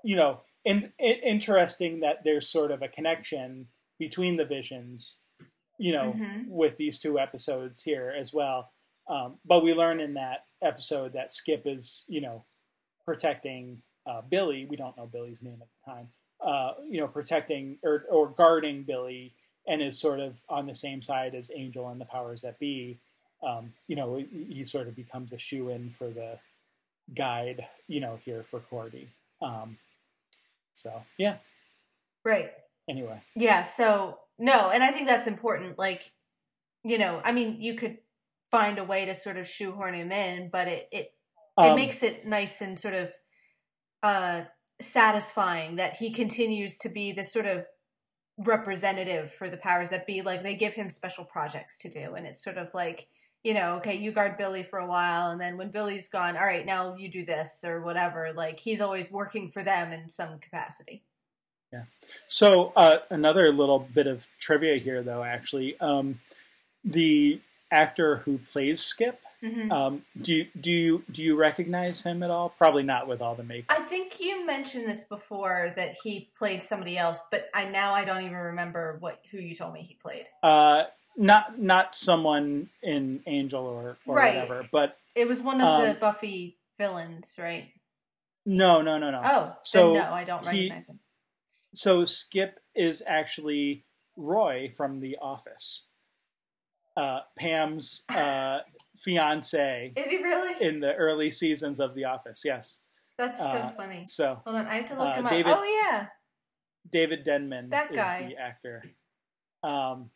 you 0.04 0.16
know 0.16 0.42
in, 0.66 0.92
in, 1.00 1.16
interesting 1.24 2.00
that 2.02 2.24
there's 2.24 2.48
sort 2.48 2.72
of 2.72 2.82
a 2.82 2.88
connection 2.88 3.68
between 4.00 4.38
the 4.38 4.46
visions, 4.46 5.22
you 5.78 5.92
know, 5.92 6.14
Mhm. 6.18 6.48
with 6.48 6.78
these 6.78 7.00
two 7.00 7.18
episodes 7.20 7.84
here 7.84 8.14
as 8.16 8.34
well. 8.34 8.72
Um, 9.08 9.40
but 9.46 9.64
we 9.64 9.74
learn 9.74 10.00
in 10.00 10.14
that 10.16 10.46
episode 10.62 11.14
that 11.14 11.32
Skip 11.32 11.64
is, 11.66 12.04
you 12.08 12.22
know, 12.22 12.46
protecting 13.06 13.82
uh, 14.06 14.22
Billy. 14.22 14.66
We 14.66 14.76
don't 14.76 14.96
know 14.98 15.06
Billy's 15.08 15.42
name 15.44 15.62
at 15.62 15.68
the 15.86 15.92
time. 15.92 16.10
Uh, 16.40 16.74
you 16.90 17.00
know, 17.00 17.08
protecting 17.08 17.78
or, 17.84 18.06
or 18.10 18.30
guarding 18.30 18.84
Billy, 18.84 19.36
and 19.72 19.82
is 19.82 19.98
sort 19.98 20.20
of 20.20 20.44
on 20.50 20.68
the 20.68 20.76
same 20.76 21.02
side 21.02 21.34
as 21.34 21.50
Angel 21.56 21.88
and 21.88 22.00
the 22.00 22.06
powers 22.06 22.42
that 22.42 22.60
be. 22.60 23.00
Um, 23.42 23.72
you 23.88 23.96
know, 23.96 24.22
he, 24.50 24.64
sort 24.66 24.88
of 24.90 24.96
becomes 24.96 25.32
a 25.32 25.38
shoe 25.38 25.70
in 25.70 25.90
for 25.90 26.10
the 26.10 26.38
guide. 27.16 27.66
You 27.88 28.02
know, 28.02 28.20
here 28.26 28.44
for 28.44 28.60
Cordy. 28.60 29.08
Um, 29.42 29.78
so 30.74 31.04
yeah. 31.18 31.38
right 32.24 32.52
Anyway, 32.90 33.22
Yeah, 33.36 33.62
so 33.62 34.20
no, 34.38 34.70
and 34.72 34.84
I 34.84 34.92
think 34.92 35.08
that's 35.08 35.26
important. 35.26 35.80
Like, 35.80 36.12
you 36.84 36.98
know, 36.98 37.22
I 37.24 37.32
mean, 37.32 37.62
you 37.62 37.76
could 37.76 38.00
find 38.50 38.78
a 38.78 38.84
way 38.84 39.06
to 39.06 39.16
sort 39.16 39.38
of 39.38 39.48
shoehorn 39.48 39.94
him 39.94 40.12
in, 40.12 40.50
but 40.52 40.68
it 40.68 40.90
it, 40.92 41.14
it 41.58 41.70
Um, 41.70 41.76
makes 41.76 42.04
it 42.04 42.26
nice 42.26 42.60
and 42.62 42.78
sort 42.78 42.94
of 42.94 43.14
uh 44.04 44.42
satisfying 44.82 45.78
that 45.78 45.96
he 45.96 46.12
continues 46.12 46.78
to 46.80 46.90
be 46.90 47.14
this 47.14 47.32
sort 47.32 47.46
of 47.46 47.66
representative 48.44 49.34
for 49.34 49.50
the 49.50 49.58
powers 49.58 49.90
that 49.90 50.08
be. 50.08 50.22
Like 50.22 50.44
they 50.44 50.56
give 50.56 50.74
him 50.74 50.90
special 50.90 51.26
projects 51.26 51.78
to 51.80 51.90
do, 51.90 52.16
and 52.16 52.26
it's 52.26 52.44
sort 52.44 52.58
of 52.58 52.74
like, 52.74 53.08
you 53.44 53.54
know, 53.54 53.76
okay, 53.78 53.96
you 53.96 54.12
guard 54.12 54.38
Billy 54.38 54.64
for 54.64 54.80
a 54.80 54.88
while, 54.88 55.32
and 55.32 55.42
then 55.42 55.58
when 55.58 55.72
Billy's 55.72 56.10
gone, 56.10 56.38
all 56.38 56.46
right, 56.46 56.66
now 56.66 56.96
you 56.96 57.10
do 57.10 57.26
this 57.26 57.64
or 57.66 57.82
whatever. 57.82 58.32
Like 58.34 58.60
he's 58.60 58.82
always 58.82 59.12
working 59.12 59.50
for 59.50 59.64
them 59.64 59.92
in 59.92 60.10
some 60.10 60.40
capacity. 60.40 61.04
Yeah. 61.72 61.84
So 62.28 62.74
uh, 62.76 62.98
another 63.10 63.52
little 63.54 63.80
bit 63.80 64.06
of 64.06 64.28
trivia 64.40 64.78
here, 64.78 65.02
though. 65.02 65.24
Actually, 65.24 65.80
um, 65.80 66.20
the 66.84 67.40
actor 67.72 68.18
who 68.18 68.40
plays 68.40 68.82
Skip, 68.82 69.22
hmm 69.44 69.72
um, 69.72 70.04
do 70.22 70.34
you, 70.34 70.48
do 70.60 70.72
you 70.72 71.04
do 71.12 71.24
you 71.24 71.36
recognize 71.36 72.04
him 72.04 72.24
at 72.24 72.30
all? 72.30 72.50
Probably 72.50 72.84
not 72.84 73.08
with 73.08 73.22
all 73.22 73.36
the 73.36 73.44
makeup. 73.44 73.76
I 73.78 73.82
think 73.84 74.20
you 74.20 74.46
mentioned 74.46 74.88
this 74.88 75.06
before 75.06 75.74
that 75.76 75.96
he 76.04 76.30
played 76.38 76.62
somebody 76.64 76.98
else, 76.98 77.24
but 77.32 77.50
I 77.54 77.66
now 77.66 77.94
I 77.94 78.06
don't 78.06 78.22
even 78.24 78.36
remember 78.38 78.98
what 79.00 79.24
who 79.32 79.38
you 79.40 79.56
told 79.56 79.74
me 79.74 79.82
he 79.82 79.96
played. 79.96 80.26
Uh, 80.44 80.84
not 81.18 81.60
not 81.60 81.96
someone 81.96 82.70
in 82.84 83.22
Angel 83.26 83.64
or, 83.66 83.98
or 84.06 84.16
Right. 84.16 84.36
whatever, 84.36 84.68
but 84.72 84.98
It 85.16 85.28
was 85.28 85.42
one 85.42 85.60
of 85.62 85.82
the 85.82 85.92
Um, 85.92 85.98
Buffy 86.00 86.58
villains, 86.78 87.38
right? 87.42 87.72
no, 88.46 88.82
no, 88.82 88.98
no, 88.98 89.12
no. 89.12 89.22
Oh, 89.24 89.58
so 89.64 89.94
no, 89.94 90.12
I 90.12 90.24
don't 90.24 90.44
he- 90.48 90.64
recognize 90.70 90.88
him. 90.88 91.00
So 91.74 92.06
Skip 92.06 92.60
is 92.76 93.04
actually 93.08 93.86
Roy 94.18 94.68
from 94.68 95.00
The 95.00 95.18
Office, 95.22 95.88
uh, 96.98 97.20
Pam's 97.38 98.04
uh, 98.10 98.60
fiance 98.98 99.94
Is 99.96 100.10
he 100.10 100.18
really? 100.24 100.56
in 100.66 100.80
the 100.80 100.94
early 100.96 101.32
seasons 101.32 101.80
of 101.80 101.96
The 101.96 102.06
Office. 102.06 102.42
Yes. 102.44 102.82
That's 103.18 103.40
so 103.40 103.46
uh, 103.46 103.72
funny. 103.72 104.06
So 104.06 104.42
Hold 104.46 104.58
on, 104.58 104.68
I 104.68 104.76
have 104.76 104.86
to 104.88 104.96
look 104.96 105.08
uh, 105.08 105.14
him 105.14 105.26
David- 105.28 105.52
up. 105.52 105.60
Oh 105.62 105.82
yeah, 105.90 106.08
David 106.92 107.24
Denman 107.24 107.70
That 107.70 107.92
is 107.92 107.98
guy. 107.98 108.28
the 108.30 108.42
actor. 108.42 108.84
Um, 109.64 110.10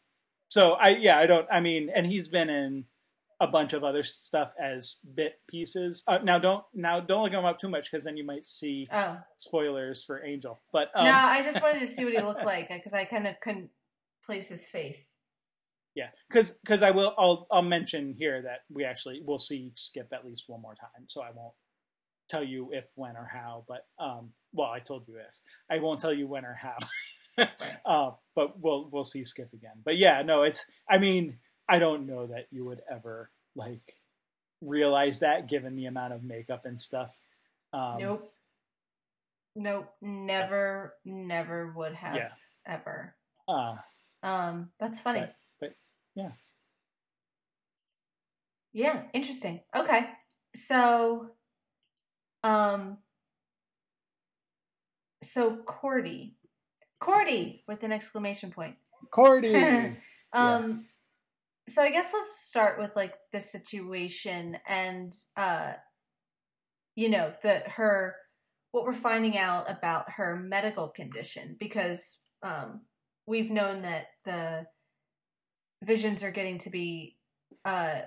so 0.47 0.73
I 0.73 0.89
yeah 0.89 1.19
I 1.19 1.27
don't 1.27 1.47
I 1.51 1.59
mean 1.59 1.89
and 1.93 2.05
he's 2.07 2.27
been 2.29 2.49
in 2.49 2.85
a 3.39 3.45
bunch 3.47 3.73
of 3.73 3.83
other 3.83 4.01
stuff 4.01 4.53
as 4.59 4.97
bit 5.13 5.39
pieces. 5.47 6.03
Uh, 6.07 6.19
now 6.23 6.39
don't 6.39 6.63
now 6.73 6.99
don't 6.99 7.21
look 7.23 7.33
him 7.33 7.45
up 7.45 7.59
too 7.59 7.69
much 7.69 7.91
because 7.91 8.05
then 8.05 8.17
you 8.17 8.25
might 8.25 8.45
see 8.45 8.87
oh 8.91 9.19
spoilers 9.37 10.03
for 10.03 10.23
Angel. 10.25 10.59
But 10.71 10.89
um, 10.95 11.05
no, 11.05 11.11
I 11.13 11.43
just 11.43 11.61
wanted 11.61 11.81
to 11.81 11.87
see 11.87 12.05
what 12.05 12.13
he 12.13 12.21
looked 12.23 12.45
like 12.45 12.69
because 12.69 12.93
I 12.93 13.05
kind 13.05 13.27
of 13.27 13.39
couldn't 13.39 13.69
place 14.25 14.49
his 14.49 14.65
face. 14.65 15.17
Yeah, 15.95 16.09
because 16.29 16.51
because 16.51 16.81
I 16.83 16.91
will 16.91 17.13
I'll 17.17 17.47
I'll 17.49 17.61
mention 17.61 18.13
here 18.13 18.41
that 18.41 18.59
we 18.69 18.83
actually 18.83 19.21
will 19.25 19.39
see 19.39 19.71
Skip 19.75 20.09
at 20.13 20.25
least 20.25 20.45
one 20.47 20.61
more 20.61 20.75
time. 20.75 21.05
So 21.07 21.21
I 21.21 21.31
won't 21.33 21.53
tell 22.29 22.43
you 22.43 22.69
if, 22.73 22.87
when, 22.95 23.15
or 23.15 23.29
how. 23.31 23.65
But 23.67 23.85
um, 23.99 24.31
well, 24.51 24.69
I 24.69 24.79
told 24.79 25.07
you 25.07 25.15
if. 25.17 25.39
I 25.69 25.79
won't 25.79 25.99
tell 25.99 26.13
you 26.13 26.27
when 26.27 26.43
or 26.45 26.53
how. 26.59 26.77
uh, 27.85 28.11
but 28.35 28.59
we'll 28.61 28.89
we'll 28.91 29.03
see 29.05 29.23
Skip 29.25 29.53
again. 29.53 29.81
But 29.83 29.97
yeah, 29.97 30.21
no, 30.21 30.43
it's. 30.43 30.65
I 30.89 30.97
mean, 30.97 31.37
I 31.69 31.79
don't 31.79 32.05
know 32.07 32.27
that 32.27 32.47
you 32.51 32.65
would 32.65 32.81
ever 32.91 33.31
like 33.55 33.93
realize 34.61 35.19
that 35.21 35.47
given 35.47 35.75
the 35.75 35.85
amount 35.85 36.13
of 36.13 36.23
makeup 36.23 36.65
and 36.65 36.79
stuff. 36.79 37.15
Um, 37.73 37.97
nope, 37.99 38.33
nope, 39.55 39.93
never, 40.01 40.95
never 41.05 41.71
would 41.75 41.93
have 41.93 42.15
Yeah. 42.15 42.29
ever. 42.65 43.15
Uh, 43.47 43.75
Um, 44.23 44.71
that's 44.79 44.99
funny. 44.99 45.19
But- 45.19 45.27
but, 45.27 45.35
yeah. 46.15 46.31
Yeah, 48.73 49.03
interesting. 49.13 49.61
Okay. 49.75 50.05
So 50.53 51.29
um 52.43 52.97
so 55.23 55.57
Cordy. 55.65 56.35
Cordy 56.99 57.63
with 57.67 57.83
an 57.83 57.91
exclamation 57.91 58.51
point. 58.51 58.75
Cordy. 59.11 59.97
um 60.33 60.85
so 61.67 61.81
I 61.81 61.89
guess 61.89 62.11
let's 62.13 62.39
start 62.39 62.79
with 62.79 62.95
like 62.95 63.15
the 63.31 63.39
situation 63.39 64.57
and 64.67 65.13
uh 65.37 65.73
you 66.97 67.09
know, 67.09 67.33
the 67.41 67.63
her 67.65 68.15
what 68.71 68.83
we're 68.83 68.93
finding 68.93 69.37
out 69.37 69.71
about 69.71 70.11
her 70.11 70.35
medical 70.35 70.89
condition 70.89 71.55
because 71.59 72.19
um 72.43 72.81
we've 73.25 73.51
known 73.51 73.83
that 73.83 74.07
the 74.25 74.65
visions 75.85 76.23
are 76.23 76.31
getting 76.31 76.57
to 76.59 76.69
be 76.69 77.17
uh 77.63 78.01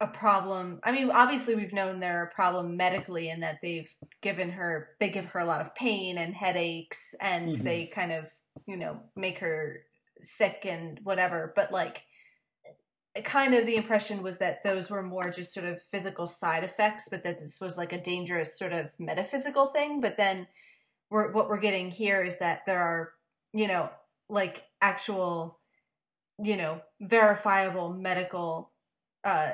a 0.00 0.06
problem. 0.08 0.80
I 0.82 0.90
mean, 0.90 1.10
obviously 1.12 1.54
we've 1.54 1.72
known 1.72 2.00
they're 2.00 2.24
a 2.24 2.34
problem 2.34 2.76
medically 2.76 3.30
in 3.30 3.38
that 3.40 3.60
they've 3.62 3.88
given 4.20 4.50
her 4.50 4.96
they 4.98 5.10
give 5.10 5.26
her 5.26 5.38
a 5.40 5.44
lot 5.44 5.60
of 5.60 5.74
pain 5.76 6.18
and 6.18 6.34
headaches 6.34 7.14
and 7.20 7.54
Mhm. 7.54 7.62
they 7.62 7.86
kind 7.86 8.10
of, 8.12 8.32
you 8.66 8.76
know, 8.76 9.00
make 9.14 9.38
her 9.38 9.84
sick 10.22 10.66
and 10.66 10.98
whatever, 11.04 11.52
but 11.54 11.70
like 11.70 12.04
kind 13.24 13.54
of 13.54 13.66
the 13.66 13.76
impression 13.76 14.22
was 14.22 14.38
that 14.38 14.64
those 14.64 14.90
were 14.90 15.02
more 15.02 15.30
just 15.30 15.52
sort 15.52 15.66
of 15.66 15.82
physical 15.82 16.26
side 16.26 16.64
effects, 16.64 17.08
but 17.10 17.22
that 17.24 17.38
this 17.38 17.60
was 17.60 17.76
like 17.76 17.92
a 17.92 18.00
dangerous 18.00 18.58
sort 18.58 18.72
of 18.72 18.90
metaphysical 18.98 19.66
thing. 19.66 20.00
But 20.00 20.16
then 20.16 20.48
we're 21.10 21.30
what 21.32 21.48
we're 21.48 21.60
getting 21.60 21.90
here 21.90 22.22
is 22.22 22.38
that 22.38 22.62
there 22.66 22.80
are, 22.80 23.12
you 23.52 23.68
know, 23.68 23.90
like 24.28 24.64
actual, 24.80 25.60
you 26.42 26.56
know, 26.56 26.80
verifiable 27.02 27.92
medical 27.92 28.72
uh, 29.24 29.52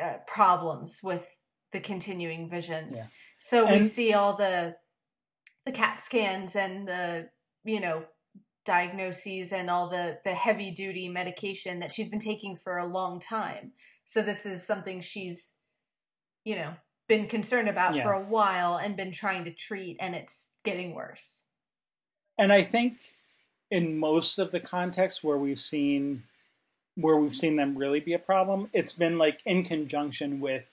uh 0.00 0.18
problems 0.26 1.00
with 1.02 1.38
the 1.72 1.80
continuing 1.80 2.48
visions. 2.48 2.92
Yeah. 2.94 3.04
So 3.38 3.66
we 3.66 3.82
see 3.82 4.12
all 4.12 4.36
the 4.36 4.76
the 5.64 5.72
CAT 5.72 6.00
scans 6.00 6.56
and 6.56 6.88
the, 6.88 7.30
you 7.64 7.80
know, 7.80 8.04
diagnoses 8.64 9.52
and 9.52 9.70
all 9.70 9.88
the 9.88 10.18
the 10.24 10.34
heavy 10.34 10.70
duty 10.70 11.08
medication 11.08 11.80
that 11.80 11.92
she's 11.92 12.08
been 12.08 12.20
taking 12.20 12.56
for 12.56 12.78
a 12.78 12.86
long 12.86 13.18
time. 13.18 13.72
So 14.04 14.22
this 14.22 14.44
is 14.44 14.66
something 14.66 15.00
she's 15.00 15.54
you 16.44 16.56
know 16.56 16.74
been 17.08 17.26
concerned 17.26 17.68
about 17.68 17.94
Yeah. 17.94 18.04
for 18.04 18.12
a 18.12 18.22
while 18.22 18.76
and 18.76 18.96
been 18.96 19.12
trying 19.12 19.44
to 19.44 19.52
treat 19.52 19.96
and 19.98 20.14
it's 20.14 20.52
getting 20.64 20.94
worse. 20.94 21.46
and 22.38 22.52
I 22.52 22.62
think 22.62 22.98
in 23.70 23.98
most 23.98 24.38
of 24.38 24.50
the 24.50 24.60
contexts 24.60 25.22
where 25.22 25.36
we've 25.36 25.58
seen 25.58 26.24
where 26.96 27.16
we've 27.16 27.34
seen 27.34 27.56
them 27.56 27.76
really 27.78 28.00
be 28.00 28.12
a 28.12 28.18
problem, 28.18 28.68
it's 28.72 28.92
been 28.92 29.18
like 29.18 29.40
in 29.44 29.64
conjunction 29.64 30.40
with 30.40 30.68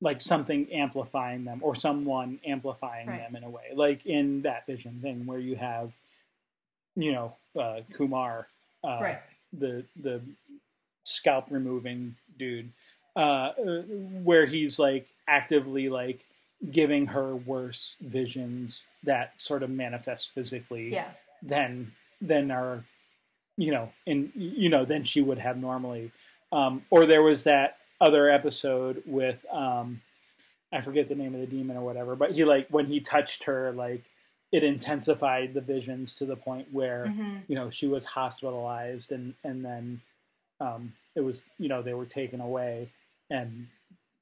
like 0.00 0.20
something 0.20 0.72
amplifying 0.72 1.44
them 1.44 1.60
or 1.62 1.74
someone 1.74 2.38
amplifying 2.46 3.08
Right. 3.08 3.18
them 3.18 3.34
in 3.36 3.42
a 3.44 3.50
way, 3.50 3.70
like 3.74 4.06
in 4.06 4.42
that 4.42 4.66
vision 4.66 5.00
thing 5.02 5.26
where 5.26 5.38
you 5.40 5.56
have, 5.56 5.94
you 6.94 7.12
know, 7.12 7.36
uh, 7.58 7.80
Kumar, 7.92 8.46
uh, 8.84 8.98
right. 9.00 9.18
the 9.52 9.84
the 10.00 10.22
scalp 11.04 11.46
removing 11.50 12.16
dude, 12.38 12.70
uh, 13.16 13.52
where 13.52 14.46
he's 14.46 14.78
like 14.78 15.08
actively 15.26 15.88
like 15.88 16.24
giving 16.70 17.06
her 17.06 17.34
worse 17.34 17.96
visions 18.00 18.90
that 19.04 19.40
sort 19.40 19.62
of 19.62 19.70
manifest 19.70 20.32
physically 20.32 20.90
Yeah. 20.92 21.10
than 21.42 21.92
than 22.20 22.50
are 22.50 22.84
you 23.58 23.72
know 23.72 23.92
in 24.06 24.32
you 24.34 24.70
know 24.70 24.86
than 24.86 25.02
she 25.02 25.20
would 25.20 25.38
have 25.38 25.58
normally. 25.58 26.12
Um 26.52 26.84
or 26.90 27.04
there 27.04 27.22
was 27.22 27.44
that 27.44 27.76
other 28.00 28.30
episode 28.30 29.02
with 29.04 29.44
um 29.52 30.00
i 30.72 30.80
forget 30.80 31.08
the 31.08 31.14
name 31.16 31.34
of 31.34 31.40
the 31.40 31.46
demon 31.46 31.76
or 31.76 31.82
whatever 31.82 32.14
but 32.16 32.30
he 32.32 32.44
like 32.44 32.68
when 32.70 32.86
he 32.86 33.00
touched 33.00 33.44
her 33.44 33.72
like 33.72 34.04
it 34.52 34.62
intensified 34.62 35.52
the 35.52 35.60
visions 35.60 36.16
to 36.16 36.24
the 36.24 36.36
point 36.36 36.68
where 36.72 37.12
hmm 37.16 37.38
you 37.48 37.56
know 37.56 37.70
she 37.70 37.88
was 37.88 38.04
hospitalized 38.04 39.10
and 39.12 39.34
and 39.42 39.64
then 39.64 40.00
um 40.60 40.92
it 41.16 41.22
was 41.22 41.50
you 41.58 41.68
know 41.68 41.82
they 41.82 41.94
were 41.94 42.06
taken 42.06 42.40
away 42.40 42.90
and 43.30 43.66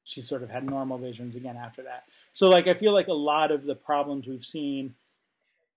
she 0.05 0.23
sort 0.23 0.43
of 0.43 0.51
had 0.51 0.65
normal 0.65 0.99
visions 0.99 1.35
again 1.35 1.57
after 1.57 1.83
that. 1.83 2.05
So 2.33 2.49
like 2.49 2.67
i 2.67 2.75
feel 2.75 2.93
like 2.93 3.09
a 3.09 3.13
lot 3.13 3.51
of 3.53 3.65
the 3.65 3.75
problems 3.75 4.27
we've 4.27 4.45
seen 4.45 4.95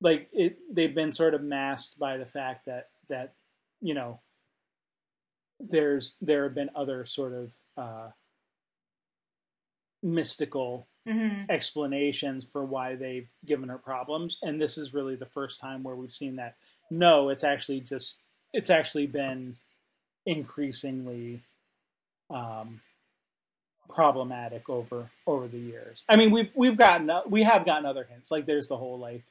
like 0.02 0.30
it 0.31 0.57
they've 0.73 0.95
been 0.95 1.11
sort 1.11 1.34
of 1.34 1.44
masked 1.44 1.99
by 1.99 2.18
the 2.18 2.26
fact 2.26 2.65
that 2.65 2.90
that 3.10 3.34
you 3.81 3.93
know 3.93 4.19
there's 5.60 6.15
there 6.22 6.43
have 6.43 6.56
been 6.56 6.69
other 6.76 7.06
sort 7.06 7.34
of 7.34 7.53
uh 7.77 8.10
mystical 10.01 10.88
hmm 11.07 11.43
explanations 11.49 12.49
for 12.49 12.64
why 12.64 12.95
they've 12.95 13.31
given 13.45 13.69
her 13.69 13.77
problems. 13.77 14.38
And 14.41 14.61
this 14.61 14.77
is 14.77 14.93
really 14.93 15.15
the 15.15 15.26
first 15.26 15.60
time 15.60 15.81
where 15.81 15.95
we've 15.95 16.11
seen 16.11 16.35
that. 16.35 16.56
No 16.91 17.30
it's 17.30 17.43
actually 17.43 17.81
just 17.81 18.19
it's 18.53 18.69
actually 18.69 19.07
been 19.07 19.57
increasingly 20.26 21.41
um 22.30 22.81
problematic 23.89 24.69
over 24.69 25.10
over 25.26 25.47
the 25.47 25.57
years. 25.60 26.06
I 26.07 26.15
mean 26.15 26.31
we've 26.31 26.51
we've 26.53 26.77
gotten 26.77 27.10
we 27.27 27.43
have 27.43 27.65
gotten 27.65 27.85
other 27.85 28.06
hints. 28.10 28.30
Like 28.31 28.45
there's 28.45 28.68
the 28.68 28.77
whole 28.77 28.99
like 28.99 29.23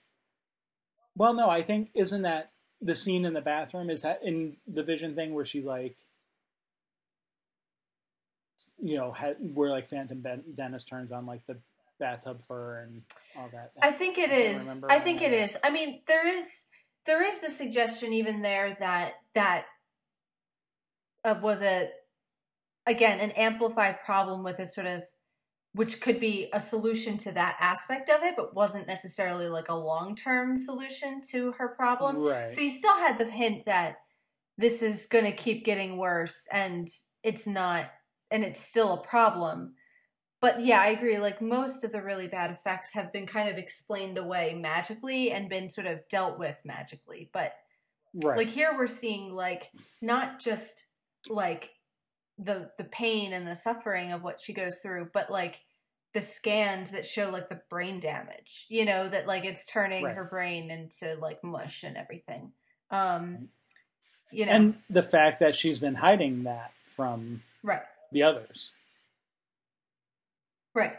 well 1.18 1.34
no 1.34 1.50
i 1.50 1.60
think 1.60 1.90
isn't 1.94 2.22
that 2.22 2.52
the 2.80 2.94
scene 2.94 3.24
in 3.24 3.34
the 3.34 3.40
bathroom 3.40 3.90
is 3.90 4.02
that 4.02 4.20
in 4.22 4.56
the 4.66 4.82
vision 4.82 5.14
thing 5.14 5.34
where 5.34 5.44
she 5.44 5.60
like 5.60 5.96
you 8.80 8.96
know 8.96 9.12
had, 9.12 9.36
where 9.54 9.70
like 9.70 9.86
phantom 9.86 10.20
ben, 10.20 10.42
dennis 10.54 10.84
turns 10.84 11.12
on 11.12 11.26
like 11.26 11.46
the 11.46 11.56
bathtub 11.98 12.40
fur 12.40 12.78
and 12.78 13.02
all 13.36 13.48
that 13.52 13.72
I 13.82 13.90
think 13.90 14.18
it 14.18 14.30
I 14.30 14.34
is. 14.34 14.84
I 14.88 14.98
think 14.98 15.22
it. 15.22 15.56
I 15.64 15.70
mean, 15.70 16.02
there 16.06 16.26
is 16.26 16.66
there 17.06 17.26
is 17.26 17.40
the 17.40 17.50
suggestion 17.50 18.12
even 18.12 18.42
there 18.42 18.76
that 18.80 19.14
that 19.34 19.66
uh, 21.24 21.34
was 21.40 21.62
a 21.62 21.90
again 22.86 23.20
an 23.20 23.30
amplified 23.32 23.98
problem 24.04 24.42
with 24.42 24.58
a 24.58 24.66
sort 24.66 24.86
of 24.86 25.04
which 25.72 26.00
could 26.00 26.18
be 26.18 26.48
a 26.52 26.60
solution 26.60 27.16
to 27.18 27.32
that 27.32 27.56
aspect 27.60 28.08
of 28.08 28.22
it, 28.22 28.34
but 28.36 28.54
wasn't 28.54 28.86
necessarily 28.86 29.48
like 29.48 29.68
a 29.68 29.74
long 29.74 30.14
term 30.14 30.58
solution 30.58 31.20
to 31.30 31.52
her 31.52 31.68
problem. 31.68 32.18
right 32.18 32.50
So 32.50 32.60
you 32.60 32.70
still 32.70 32.96
had 32.96 33.18
the 33.18 33.26
hint 33.26 33.66
that 33.66 33.96
this 34.56 34.82
is 34.82 35.06
going 35.06 35.24
to 35.24 35.32
keep 35.32 35.64
getting 35.64 35.96
worse 35.96 36.48
and 36.52 36.88
it's 37.22 37.46
not, 37.46 37.90
and 38.30 38.44
it's 38.44 38.60
still 38.60 38.94
a 38.94 39.06
problem. 39.06 39.74
But 40.40 40.64
yeah, 40.64 40.80
I 40.80 40.88
agree. 40.88 41.18
Like 41.18 41.42
most 41.42 41.84
of 41.84 41.92
the 41.92 42.02
really 42.02 42.28
bad 42.28 42.50
effects 42.50 42.94
have 42.94 43.12
been 43.12 43.26
kind 43.26 43.48
of 43.48 43.56
explained 43.56 44.18
away 44.18 44.58
magically 44.60 45.32
and 45.32 45.48
been 45.48 45.68
sort 45.68 45.86
of 45.86 46.00
dealt 46.08 46.38
with 46.38 46.60
magically. 46.64 47.28
But 47.32 47.54
right 48.14 48.38
like 48.38 48.48
here 48.48 48.74
we're 48.76 48.86
seeing 48.86 49.34
like 49.34 49.70
not 50.00 50.40
just 50.40 50.86
like 51.28 51.70
the 52.38 52.70
the 52.78 52.84
pain 52.84 53.32
and 53.32 53.46
the 53.46 53.56
suffering 53.56 54.12
of 54.12 54.22
what 54.22 54.40
she 54.40 54.52
goes 54.52 54.78
through, 54.78 55.10
but 55.12 55.30
like 55.30 55.60
the 56.14 56.20
scans 56.20 56.90
that 56.92 57.04
show 57.06 57.30
like 57.30 57.48
the 57.48 57.60
brain 57.68 58.00
damage. 58.00 58.66
You 58.68 58.84
know 58.84 59.08
that 59.08 59.26
like 59.26 59.44
it's 59.44 59.66
turning 59.66 60.04
Right. 60.04 60.16
her 60.16 60.24
brain 60.24 60.70
into 60.70 61.16
like 61.20 61.42
mush 61.44 61.82
and 61.84 61.96
everything. 61.96 62.52
Um, 62.90 63.48
you 64.30 64.46
know, 64.46 64.52
and 64.52 64.74
the 64.90 65.02
fact 65.02 65.40
that 65.40 65.54
she's 65.56 65.80
been 65.80 65.96
hiding 65.96 66.44
that 66.44 66.72
from 66.82 67.42
right, 67.62 67.82
the 68.12 68.22
others 68.22 68.72
right, 70.74 70.96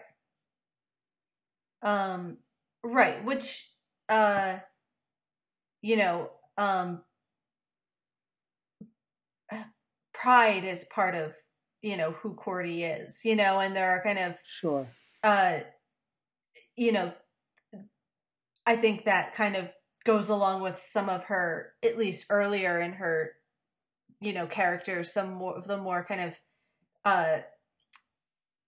um, 1.81 2.37
right. 2.83 3.23
Which, 3.23 3.67
uh, 4.09 4.57
you 5.81 5.97
know, 5.97 6.31
um, 6.57 7.01
pride 10.21 10.63
is 10.63 10.85
part 10.85 11.15
of 11.15 11.35
you 11.81 11.95
know 11.95 12.11
who 12.11 12.33
Cordy 12.33 12.83
is. 12.83 13.21
You 13.23 13.35
know, 13.35 13.59
and 13.59 13.75
there 13.75 13.89
are 13.91 14.03
kind 14.03 14.19
of 14.19 14.37
sure 14.43 14.87
uh 15.23 15.59
you 16.77 16.91
know 16.93 17.11
i 18.65 18.75
think 18.75 19.03
that 19.03 19.33
kind 19.33 19.55
of 19.55 19.69
goes 20.05 20.29
along 20.29 20.61
with 20.61 20.79
some 20.79 21.09
of 21.09 21.25
her 21.25 21.73
at 21.83 21.97
least 21.97 22.25
earlier 22.29 22.79
in 22.79 22.93
her 22.93 23.31
you 24.21 24.31
know 24.31 24.47
characters 24.47 25.11
some 25.11 25.33
more 25.33 25.57
of 25.57 25.67
the 25.67 25.77
more 25.77 26.05
kind 26.05 26.21
of 26.21 26.39
uh 27.03 27.39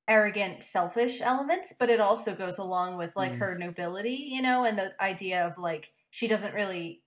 arrogant 0.07 0.61
selfish 0.61 1.21
elements 1.21 1.73
but 1.79 1.89
it 1.89 2.01
also 2.01 2.35
goes 2.35 2.57
along 2.57 2.97
with 2.97 3.15
like 3.15 3.33
Mm. 3.33 3.39
her 3.39 3.57
nobility 3.57 4.27
you 4.29 4.41
know 4.41 4.65
and 4.65 4.77
the 4.77 4.91
idea 5.01 5.45
of 5.45 5.57
like 5.57 5.93
she 6.09 6.27
doesn't 6.27 6.53
really 6.53 7.01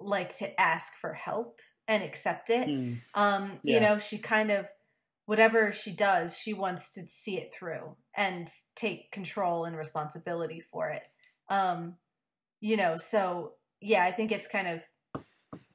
like 0.00 0.36
to 0.38 0.60
ask 0.60 0.94
for 0.94 1.12
help 1.14 1.60
and 1.88 2.02
accept 2.04 2.50
it. 2.50 2.68
Hmm. 2.68 2.92
um 3.14 3.58
you 3.64 3.80
know 3.80 3.98
she 3.98 4.18
kind 4.18 4.50
of 4.50 4.68
whatever 5.24 5.72
she 5.72 5.90
does 5.90 6.38
she 6.38 6.54
wants 6.54 6.92
to 6.92 7.08
see 7.08 7.36
it 7.38 7.52
through 7.52 7.96
and 8.16 8.48
take 8.76 9.10
control 9.10 9.64
and 9.64 9.76
responsibility 9.76 10.60
for 10.60 10.90
it. 10.90 11.08
Um 11.48 11.96
you 12.60 12.76
know 12.76 12.96
so 12.96 13.52
yeah 13.80 14.04
i 14.04 14.10
think 14.10 14.32
it's 14.32 14.48
kind 14.48 14.66
of 14.68 14.82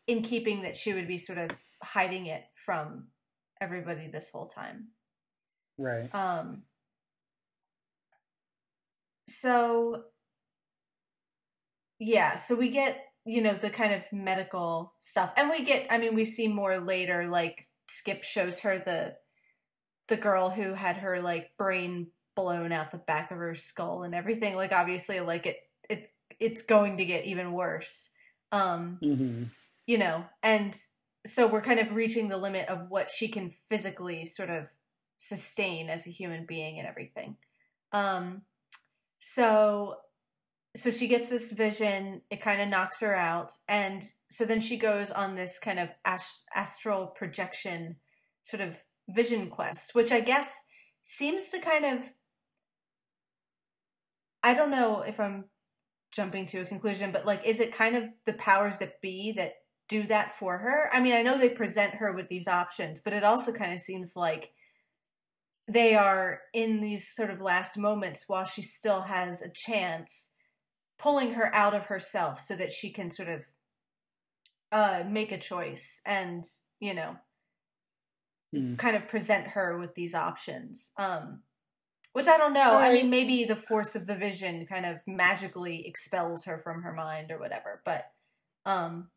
in 0.06 0.22
keeping 0.22 0.61
that 0.64 0.76
she 0.76 0.94
would 0.94 1.07
be 1.07 1.18
sort 1.18 1.38
of 1.38 1.52
hiding 1.81 2.26
it 2.27 2.44
from 2.65 3.07
everybody 3.61 4.07
this 4.07 4.30
whole 4.31 4.48
time. 4.48 4.90
Right. 5.77 6.14
Um 6.14 6.64
so 9.30 10.03
yeah 11.99 12.35
so 12.35 12.56
we 12.56 12.69
get 12.69 12.99
you 13.25 13.41
know 13.41 13.53
the 13.53 13.69
kind 13.69 13.93
of 13.93 14.01
medical 14.11 14.93
stuff 14.99 15.31
and 15.37 15.49
we 15.49 15.63
get 15.63 15.87
i 15.89 15.97
mean 15.97 16.13
we 16.13 16.25
see 16.25 16.47
more 16.47 16.79
later 16.79 17.27
like 17.27 17.67
Skip 17.87 18.23
shows 18.23 18.61
her 18.61 18.79
the 18.79 19.15
the 20.07 20.17
girl 20.17 20.49
who 20.49 20.73
had 20.73 20.97
her 20.97 21.21
like 21.21 21.55
brain 21.57 22.07
blown 22.35 22.71
out 22.71 22.91
the 22.91 22.97
back 22.97 23.31
of 23.31 23.37
her 23.37 23.55
skull 23.55 24.03
and 24.03 24.15
everything. 24.15 24.55
Like 24.55 24.71
obviously, 24.71 25.19
like 25.19 25.45
it 25.45 25.57
it's 25.89 26.11
it's 26.39 26.61
going 26.61 26.97
to 26.97 27.05
get 27.05 27.25
even 27.25 27.53
worse. 27.53 28.09
Um, 28.51 28.99
Mm-hmm. 29.01 29.43
you 29.87 29.97
know, 29.97 30.25
and 30.41 30.75
so 31.25 31.47
we're 31.47 31.61
kind 31.61 31.79
of 31.79 31.95
reaching 31.95 32.29
the 32.29 32.37
limit 32.37 32.67
of 32.69 32.89
what 32.89 33.09
she 33.09 33.27
can 33.27 33.49
physically 33.49 34.25
sort 34.25 34.49
of 34.49 34.69
sustain 35.17 35.89
as 35.89 36.05
a 36.05 36.11
human 36.11 36.45
being 36.45 36.77
and 36.77 36.87
everything. 36.87 37.37
Um, 37.91 38.43
so 39.19 39.95
so 40.75 40.89
she 40.89 41.07
gets 41.07 41.29
this 41.29 41.51
vision 41.51 42.21
it 42.29 42.41
kind 42.41 42.61
of 42.61 42.67
knocks 42.67 43.01
her 43.01 43.15
out 43.15 43.51
and 43.67 44.03
so 44.29 44.45
then 44.45 44.59
she 44.59 44.77
goes 44.77 45.11
on 45.11 45.35
this 45.35 45.59
kind 45.59 45.79
of 45.79 45.89
ast- 46.05 46.45
astral 46.55 47.07
projection 47.07 47.97
sort 48.41 48.61
of 48.61 48.83
vision 49.09 49.49
quest 49.49 49.93
which 49.93 50.11
i 50.11 50.19
guess 50.19 50.65
seems 51.03 51.49
to 51.49 51.59
kind 51.59 51.85
of 51.85 52.13
i 54.41 54.53
don't 54.53 54.71
know 54.71 55.01
if 55.01 55.19
i'm 55.19 55.45
jumping 56.11 56.45
to 56.45 56.59
a 56.59 56.65
conclusion 56.65 57.11
but 57.11 57.25
like 57.25 57.45
is 57.45 57.59
it 57.59 57.75
kind 57.75 57.95
of 57.95 58.05
the 58.25 58.33
powers 58.33 58.77
that 58.77 59.01
be 59.01 59.33
that 59.35 59.53
do 59.89 60.03
that 60.03 60.31
for 60.33 60.59
her? 60.59 60.89
I 60.93 61.01
mean 61.01 61.13
i 61.13 61.21
know 61.21 61.37
they 61.37 61.49
present 61.49 61.95
her 61.95 62.13
with 62.13 62.29
these 62.29 62.47
options 62.47 63.01
but 63.01 63.13
it 63.13 63.23
also 63.23 63.51
kind 63.51 63.73
of 63.73 63.79
seems 63.79 64.13
like 64.15 64.51
they 65.67 65.95
are 65.95 66.41
in 66.53 66.81
these 66.81 67.13
sort 67.13 67.29
of 67.29 67.41
last 67.41 67.77
moments 67.77 68.25
while 68.27 68.45
she 68.45 68.61
still 68.61 69.01
has 69.01 69.41
a 69.41 69.51
chance 69.53 70.32
pulling 70.97 71.33
her 71.33 71.53
out 71.53 71.73
of 71.73 71.85
herself 71.85 72.39
so 72.39 72.55
that 72.55 72.71
she 72.71 72.91
can 72.91 73.11
sort 73.11 73.29
of 73.29 73.45
uh 74.71 75.03
make 75.07 75.31
a 75.31 75.37
choice 75.37 76.01
and 76.05 76.43
you 76.79 76.93
know 76.93 77.17
Hmm. 78.53 78.75
kind 78.75 78.95
of 78.95 79.07
present 79.07 79.47
her 79.47 79.79
with 79.79 79.95
these 79.95 80.13
options 80.13 80.91
um 80.99 81.41
which 82.11 82.27
i 82.27 82.37
don't 82.37 82.53
know 82.53 82.75
i 82.75 82.93
mean 82.93 83.09
maybe 83.09 83.45
the 83.45 83.55
force 83.55 83.95
of 83.95 84.05
the 84.05 84.15
vision 84.15 84.67
kind 84.67 84.85
of 84.85 84.97
magically 85.07 85.87
expels 85.87 86.45
her 86.45 86.59
from 86.59 86.83
her 86.83 86.93
mind 86.93 87.31
or 87.31 87.39
whatever 87.39 87.81
but 87.83 88.11
um 88.67 89.09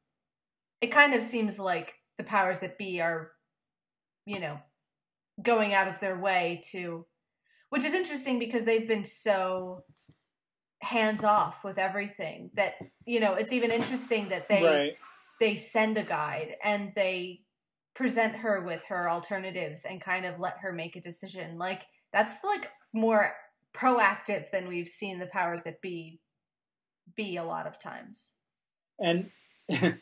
it 0.81 0.87
kind 0.87 1.13
of 1.13 1.23
seems 1.23 1.59
like 1.59 1.97
the 2.17 2.25
powers 2.25 2.61
that 2.61 2.79
be 2.79 2.99
are 2.99 3.33
you 4.25 4.41
know 4.41 4.59
going 5.43 5.75
out 5.75 5.89
of 5.89 6.01
their 6.01 6.19
way 6.19 6.63
to 6.71 7.05
which 7.69 7.85
is 7.85 7.93
interesting 7.93 8.39
because 8.39 8.65
they've 8.65 8.89
been 8.89 9.05
so 9.05 9.85
hands 10.83 11.25
off 11.25 11.65
with 11.65 11.79
everything 11.79 12.51
that 12.55 12.75
you 13.07 13.19
know 13.19 13.35
it's 13.35 13.53
even 13.53 13.71
interesting 13.71 14.29
that 14.29 14.49
they 14.49 14.63
right. 14.63 14.97
they 15.41 15.57
send 15.57 15.97
a 15.97 16.03
guide 16.03 16.55
and 16.63 16.93
they 16.95 17.41
present 17.95 18.37
her 18.37 18.61
with 18.63 18.83
her 18.89 19.09
alternatives 19.11 19.87
and 19.89 20.01
kind 20.01 20.27
of 20.27 20.39
let 20.39 20.59
her 20.59 20.73
make 20.73 20.95
a 20.95 21.01
decision 21.01 21.57
like 21.57 21.83
that's 22.13 22.45
like 22.45 22.71
more 22.93 23.33
proactive 23.73 24.51
than 24.51 24.69
we've 24.69 24.89
seen 24.89 25.19
the 25.19 25.27
powers 25.27 25.63
that 25.63 25.81
be 25.81 26.21
be 27.17 27.37
a 27.37 27.45
lot 27.45 27.67
of 27.67 27.79
times 27.79 28.35
and 28.99 29.31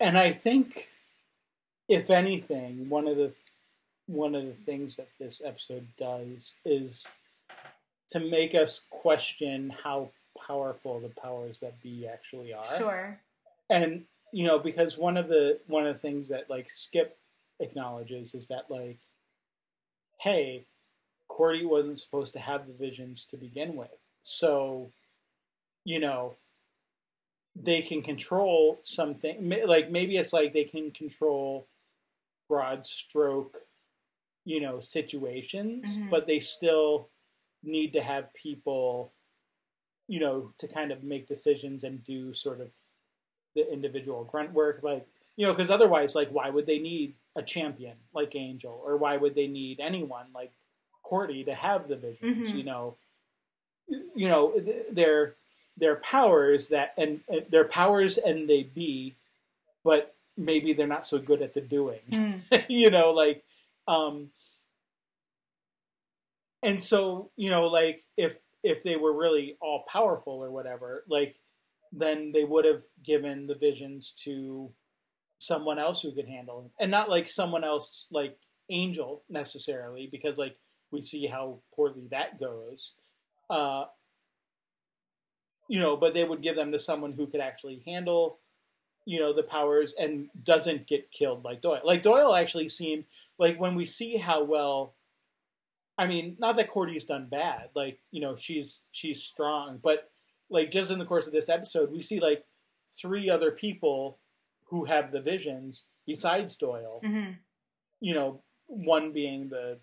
and 0.00 0.18
I 0.18 0.32
think, 0.32 0.88
if 1.88 2.10
anything, 2.10 2.88
one 2.88 3.06
of 3.06 3.16
the 3.16 3.34
one 4.06 4.34
of 4.34 4.44
the 4.44 4.52
things 4.52 4.96
that 4.96 5.08
this 5.20 5.40
episode 5.44 5.86
does 5.96 6.56
is 6.64 7.06
to 8.10 8.20
make 8.20 8.54
us 8.54 8.86
question 8.90 9.74
how 9.84 10.10
powerful 10.46 11.00
the 11.00 11.08
powers 11.20 11.60
that 11.60 11.80
be 11.82 12.06
actually 12.06 12.52
are. 12.52 12.64
sure 12.64 13.20
And 13.68 14.04
you 14.32 14.46
know, 14.46 14.58
because 14.58 14.96
one 14.96 15.16
of 15.16 15.28
the 15.28 15.58
one 15.66 15.86
of 15.86 15.94
the 15.94 16.00
things 16.00 16.28
that 16.28 16.48
like 16.48 16.70
Skip 16.70 17.18
acknowledges 17.58 18.34
is 18.34 18.48
that 18.48 18.70
like, 18.70 18.98
hey, 20.18 20.66
Cordy 21.28 21.64
wasn't 21.66 21.98
supposed 21.98 22.32
to 22.34 22.38
have 22.40 22.66
the 22.66 22.72
visions 22.72 23.24
to 23.26 23.36
begin 23.36 23.74
with, 23.76 23.90
so 24.22 24.92
you 25.84 25.98
know 25.98 26.36
they 27.56 27.82
can 27.82 28.02
control 28.02 28.80
something 28.84 29.50
like 29.66 29.90
maybe 29.90 30.16
it's 30.16 30.32
like 30.32 30.52
they 30.52 30.64
can 30.64 30.90
control 30.92 31.66
broad 32.48 32.86
stroke 32.86 33.58
you 34.44 34.60
know 34.60 34.78
situations 34.78 35.96
Mhm. 35.96 36.10
but 36.10 36.26
they 36.26 36.38
still 36.38 37.08
need 37.62 37.92
to 37.92 38.02
have 38.02 38.32
people 38.34 39.12
you 40.08 40.18
know 40.20 40.52
to 40.58 40.66
kind 40.66 40.90
of 40.92 41.02
make 41.04 41.28
decisions 41.28 41.84
and 41.84 42.04
do 42.04 42.32
sort 42.34 42.60
of 42.60 42.70
the 43.54 43.70
individual 43.72 44.24
grunt 44.24 44.52
work 44.52 44.80
like 44.82 45.06
you 45.36 45.46
know 45.46 45.52
because 45.52 45.70
otherwise 45.70 46.14
like 46.14 46.30
why 46.30 46.48
would 46.50 46.66
they 46.66 46.78
need 46.78 47.14
a 47.36 47.42
champion 47.42 47.94
like 48.12 48.34
angel? 48.34 48.82
Or 48.84 48.96
why 48.96 49.16
would 49.16 49.36
they 49.36 49.46
need 49.46 49.78
anyone 49.78 50.26
like 50.34 50.50
cordy 51.04 51.44
to 51.44 51.54
have 51.54 51.86
the 51.86 51.94
visions 51.96 52.48
Mhm. 52.50 52.56
you 52.56 52.64
know? 52.64 52.96
You 53.88 54.28
know 54.28 54.58
their 54.58 54.82
they're 54.90 55.34
they're 55.76 55.96
powers 55.96 56.68
that 56.70 56.92
and, 56.98 57.20
and 57.28 57.46
they're 57.50 57.64
powers 57.64 58.18
and 58.18 58.48
they 58.50 58.62
be 58.64 59.14
but 59.84 60.14
maybe 60.36 60.72
they're 60.72 60.86
not 60.86 61.06
so 61.06 61.18
good 61.18 61.40
at 61.42 61.54
the 61.54 61.60
doing. 61.60 62.00
You 62.68 62.90
know 62.90 63.10
like 63.12 63.44
um 63.88 64.30
and 66.62 66.82
so 66.82 67.30
you 67.36 67.50
know 67.50 67.66
like 67.66 68.04
if 68.16 68.38
if 68.62 68.82
they 68.82 68.96
were 68.96 69.12
really 69.12 69.56
all 69.60 69.84
powerful 69.90 70.34
or 70.34 70.50
whatever 70.50 71.04
like 71.08 71.38
then 71.92 72.32
they 72.32 72.44
would 72.44 72.64
have 72.64 72.82
given 73.02 73.46
the 73.46 73.54
visions 73.54 74.12
to 74.24 74.70
someone 75.38 75.78
else 75.78 76.02
who 76.02 76.12
could 76.12 76.28
handle 76.28 76.64
it 76.64 76.82
and 76.82 76.90
not 76.90 77.08
like 77.08 77.28
someone 77.28 77.64
else 77.64 78.06
like 78.10 78.38
angel 78.68 79.22
necessarily 79.28 80.08
because 80.10 80.38
like 80.38 80.56
we 80.90 81.00
see 81.00 81.26
how 81.26 81.58
poorly 81.74 82.06
that 82.10 82.38
goes 82.38 82.94
uh 83.48 83.84
you 85.68 85.80
know 85.80 85.96
but 85.96 86.14
they 86.14 86.24
would 86.24 86.42
give 86.42 86.56
them 86.56 86.70
to 86.70 86.78
someone 86.78 87.12
who 87.12 87.26
could 87.26 87.40
actually 87.40 87.82
handle 87.86 88.38
you 89.06 89.18
know 89.18 89.32
the 89.32 89.42
powers 89.42 89.94
and 89.98 90.28
doesn't 90.44 90.86
get 90.86 91.10
killed 91.10 91.44
like 91.44 91.62
Doyle. 91.62 91.80
Like 91.84 92.02
Doyle 92.02 92.34
actually 92.34 92.68
seemed 92.68 93.04
like 93.38 93.58
when 93.58 93.74
we 93.74 93.86
see 93.86 94.18
how 94.18 94.44
well 94.44 94.94
I 96.00 96.06
mean, 96.06 96.36
not 96.38 96.56
that 96.56 96.70
Cordy's 96.70 97.04
done 97.04 97.26
bad, 97.30 97.68
like, 97.74 98.00
you 98.10 98.22
know, 98.22 98.34
she's 98.34 98.80
she's 98.90 99.22
strong, 99.22 99.78
but 99.82 100.10
like 100.48 100.70
just 100.70 100.90
in 100.90 100.98
the 100.98 101.04
course 101.04 101.26
of 101.26 101.34
this 101.34 101.50
episode, 101.50 101.92
we 101.92 102.00
see 102.00 102.20
like 102.20 102.46
three 102.88 103.28
other 103.28 103.50
people 103.50 104.18
who 104.68 104.86
have 104.86 105.12
the 105.12 105.20
visions 105.20 105.88
besides 106.06 106.56
Doyle. 106.56 107.00
hmm 107.04 107.32
You 108.00 108.14
know, 108.14 108.42
one 108.66 109.12
being 109.12 109.50
the 109.50 109.78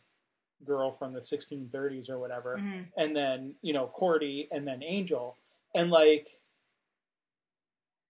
girl 0.66 0.90
from 0.92 1.14
the 1.14 1.20
1630s 1.20 2.10
or 2.10 2.18
whatever, 2.18 2.58
hmm 2.58 2.82
and 2.98 3.16
then 3.16 3.54
you 3.62 3.74
know 3.74 3.86
Cordy, 3.86 4.48
and 4.52 4.68
then 4.68 4.82
Angel, 4.82 5.38
and 5.76 5.92
like 5.92 6.28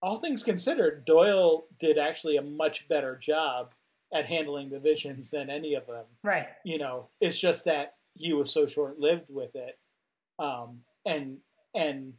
all 0.02 0.16
things 0.16 0.44
considered, 0.44 1.04
Doyle 1.04 1.66
did 1.78 1.98
actually 1.98 2.38
a 2.38 2.42
much 2.42 2.88
better 2.88 3.18
job 3.18 3.74
at 4.14 4.28
handling 4.28 4.70
the 4.70 4.80
visions 4.80 5.30
than 5.30 5.50
any 5.50 5.74
of 5.74 5.88
them. 5.88 6.06
right 6.24 6.48
You 6.64 6.78
know, 6.78 7.10
it's 7.20 7.38
just 7.38 7.66
that 7.66 7.97
he 8.18 8.34
was 8.34 8.52
so 8.52 8.68
short 8.68 9.00
lived 9.00 9.28
with 9.30 9.56
it, 9.56 9.80
um, 10.40 10.80
and 11.06 11.38
and 11.76 12.14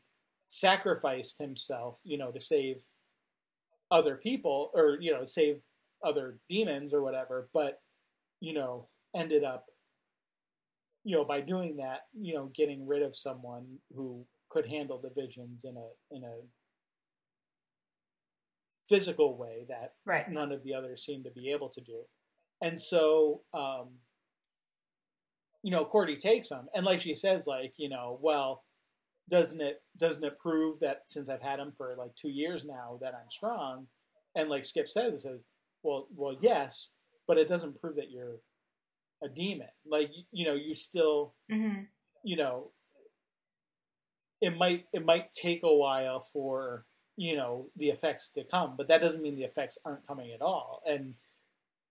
sacrificed 0.48 1.38
himself, 1.38 2.00
you 2.04 2.18
know, 2.18 2.30
to 2.30 2.40
save 2.40 2.82
other 3.90 4.16
people 4.16 4.70
or 4.74 4.98
you 5.00 5.12
know 5.12 5.24
save 5.24 5.60
other 6.04 6.38
demons 6.48 6.92
or 6.92 7.02
whatever. 7.02 7.48
But 7.52 7.80
you 8.40 8.54
know, 8.54 8.88
ended 9.14 9.44
up 9.44 9.66
you 11.04 11.16
know 11.16 11.24
by 11.24 11.40
doing 11.40 11.76
that, 11.76 12.02
you 12.18 12.34
know, 12.34 12.50
getting 12.54 12.86
rid 12.86 13.02
of 13.02 13.16
someone 13.16 13.78
who 13.94 14.26
could 14.50 14.66
handle 14.66 15.00
the 15.00 15.10
visions 15.20 15.64
in 15.64 15.76
a 15.76 16.16
in 16.16 16.24
a 16.24 16.36
physical 18.88 19.36
way 19.36 19.66
that 19.68 19.92
right 20.06 20.30
none 20.30 20.50
of 20.50 20.64
the 20.64 20.74
others 20.74 21.04
seem 21.04 21.22
to 21.22 21.30
be 21.30 21.50
able 21.50 21.68
to 21.68 21.80
do. 21.80 22.02
And 22.60 22.80
so, 22.80 23.42
um, 23.54 23.90
you 25.62 25.70
know, 25.70 25.84
Cordy 25.84 26.16
takes 26.16 26.50
him, 26.50 26.68
and 26.74 26.84
like 26.84 27.00
she 27.00 27.14
says, 27.14 27.46
like 27.46 27.74
you 27.76 27.88
know, 27.88 28.18
well, 28.20 28.64
doesn't 29.30 29.60
it 29.60 29.82
doesn't 29.96 30.24
it 30.24 30.38
prove 30.38 30.80
that 30.80 31.02
since 31.06 31.28
I've 31.28 31.42
had 31.42 31.58
him 31.58 31.72
for 31.76 31.94
like 31.98 32.14
two 32.14 32.30
years 32.30 32.64
now 32.64 32.98
that 33.00 33.14
I'm 33.14 33.30
strong? 33.30 33.86
And 34.34 34.48
like 34.48 34.64
Skip 34.64 34.88
says, 34.88 35.14
it 35.14 35.20
says, 35.20 35.40
well, 35.82 36.06
well, 36.14 36.36
yes, 36.40 36.94
but 37.26 37.38
it 37.38 37.48
doesn't 37.48 37.80
prove 37.80 37.96
that 37.96 38.10
you're 38.10 38.36
a 39.22 39.28
demon. 39.28 39.68
Like 39.86 40.10
you, 40.14 40.24
you 40.32 40.44
know, 40.46 40.54
you 40.54 40.74
still, 40.74 41.34
hmm 41.50 41.80
you 42.24 42.36
know, 42.36 42.72
it 44.40 44.56
might 44.56 44.86
it 44.92 45.04
might 45.04 45.30
take 45.32 45.62
a 45.62 45.74
while 45.74 46.20
for 46.20 46.84
you 47.16 47.36
know 47.36 47.66
the 47.76 47.88
effects 47.88 48.30
to 48.30 48.44
come, 48.44 48.74
but 48.76 48.88
that 48.88 49.00
doesn't 49.00 49.22
mean 49.22 49.36
the 49.36 49.44
effects 49.44 49.78
aren't 49.84 50.06
coming 50.06 50.32
at 50.32 50.42
all. 50.42 50.82
And 50.86 51.14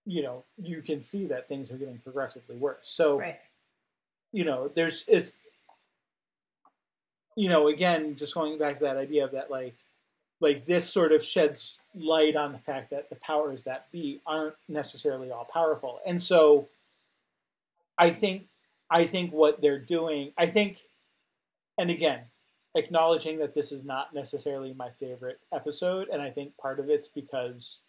you 0.06 0.22
know, 0.22 0.44
you 0.56 0.80
can 0.80 1.00
see 1.00 1.26
that 1.26 1.48
things 1.48 1.70
are 1.70 1.76
getting 1.76 1.98
progressively 1.98 2.56
worse. 2.56 2.88
So 2.88 3.18
right 3.18 3.38
you 4.32 4.44
know, 4.44 4.70
there's 4.74 5.06
is 5.08 5.38
you 7.38 7.48
know, 7.48 7.68
again, 7.68 8.16
just 8.16 8.34
going 8.34 8.58
back 8.58 8.78
to 8.78 8.84
that 8.84 8.96
idea 8.96 9.24
of 9.24 9.30
that 9.30 9.48
like 9.50 9.76
like 10.40 10.66
this 10.66 10.88
sort 10.88 11.12
of 11.12 11.22
sheds 11.22 11.78
light 11.94 12.36
on 12.36 12.52
the 12.52 12.58
fact 12.58 12.90
that 12.90 13.10
the 13.10 13.16
powers 13.16 13.64
that 13.64 13.90
be 13.90 14.20
aren't 14.26 14.54
necessarily 14.68 15.30
all 15.30 15.48
powerful. 15.52 16.00
And 16.06 16.20
so 16.22 16.68
I 17.96 18.10
think 18.10 18.46
I 18.90 19.04
think 19.04 19.32
what 19.32 19.60
they're 19.60 19.78
doing, 19.78 20.32
I 20.36 20.46
think 20.46 20.78
and 21.78 21.90
again, 21.90 22.22
acknowledging 22.74 23.38
that 23.38 23.54
this 23.54 23.70
is 23.70 23.84
not 23.84 24.14
necessarily 24.14 24.74
my 24.74 24.90
favorite 24.90 25.38
episode 25.52 26.08
and 26.12 26.20
I 26.20 26.30
think 26.30 26.56
part 26.56 26.78
of 26.78 26.90
it's 26.90 27.08
because 27.08 27.84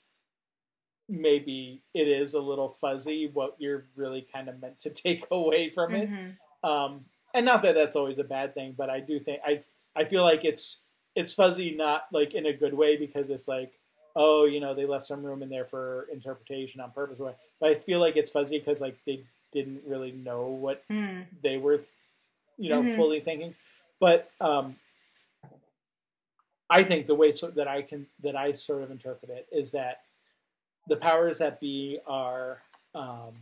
maybe 1.10 1.81
it 1.94 2.07
is 2.07 2.34
a 2.34 2.41
little 2.41 2.69
fuzzy 2.69 3.27
what 3.34 3.56
you're 3.57 3.86
really 3.95 4.22
kind 4.22 4.48
of 4.48 4.61
meant 4.61 4.80
to 4.80 4.90
take 5.06 5.26
away 5.31 5.68
from 5.69 5.95
it. 5.95 6.10
Mhm. 6.10 6.38
Um, 6.64 7.06
and 7.34 7.45
not 7.45 7.61
that 7.64 7.76
that's 7.76 7.95
always 7.95 8.19
a 8.19 8.23
bad 8.23 8.53
thing, 8.53 8.73
but 8.77 8.90
I 8.90 8.99
do 8.99 9.19
think 9.19 9.41
I 9.45 9.60
I 9.95 10.06
feel 10.06 10.23
like 10.23 10.45
it's 10.45 10.84
it's 11.15 11.34
fuzzy 11.34 11.76
not 11.76 12.03
like 12.11 12.34
in 12.34 12.45
a 12.45 12.53
good 12.53 12.73
way 12.73 12.95
because 12.98 13.30
it's 13.30 13.48
like 13.48 13.80
oh 14.15 14.45
you 14.45 14.60
know 14.60 14.73
they 14.73 14.86
left 14.86 15.06
some 15.06 15.23
room 15.23 15.41
in 15.44 15.49
there 15.49 15.65
for 15.65 16.07
interpretation 16.11 16.81
on 16.81 16.91
purpose. 16.91 17.19
But 17.19 17.69
I 17.69 17.73
feel 17.76 17.99
like 17.99 18.15
it's 18.18 18.31
fuzzy 18.31 18.60
because 18.60 18.81
like 18.81 18.98
they 19.06 19.23
didn't 19.52 19.81
really 19.86 20.11
know 20.11 20.48
what 20.48 20.88
Mm. 20.90 21.26
they 21.41 21.57
were 21.57 21.81
you 22.57 22.69
know 22.69 22.84
Mhm. 22.84 22.95
fully 22.95 23.19
thinking. 23.19 23.56
But 23.99 24.31
um, 24.40 24.77
I 26.69 26.84
think 26.84 27.07
the 27.07 27.15
way 27.15 27.31
so, 27.31 27.49
that 27.52 27.68
I 27.68 27.81
can 27.81 28.07
that 28.22 28.36
I 28.36 28.52
sort 28.52 28.84
of 28.84 28.91
interpret 28.91 29.31
it 29.31 29.48
is 29.52 29.72
that 29.72 30.02
the 30.90 30.98
powers 30.98 31.38
that 31.40 31.61
be 31.61 31.99
are 32.06 32.61
um, 32.94 33.34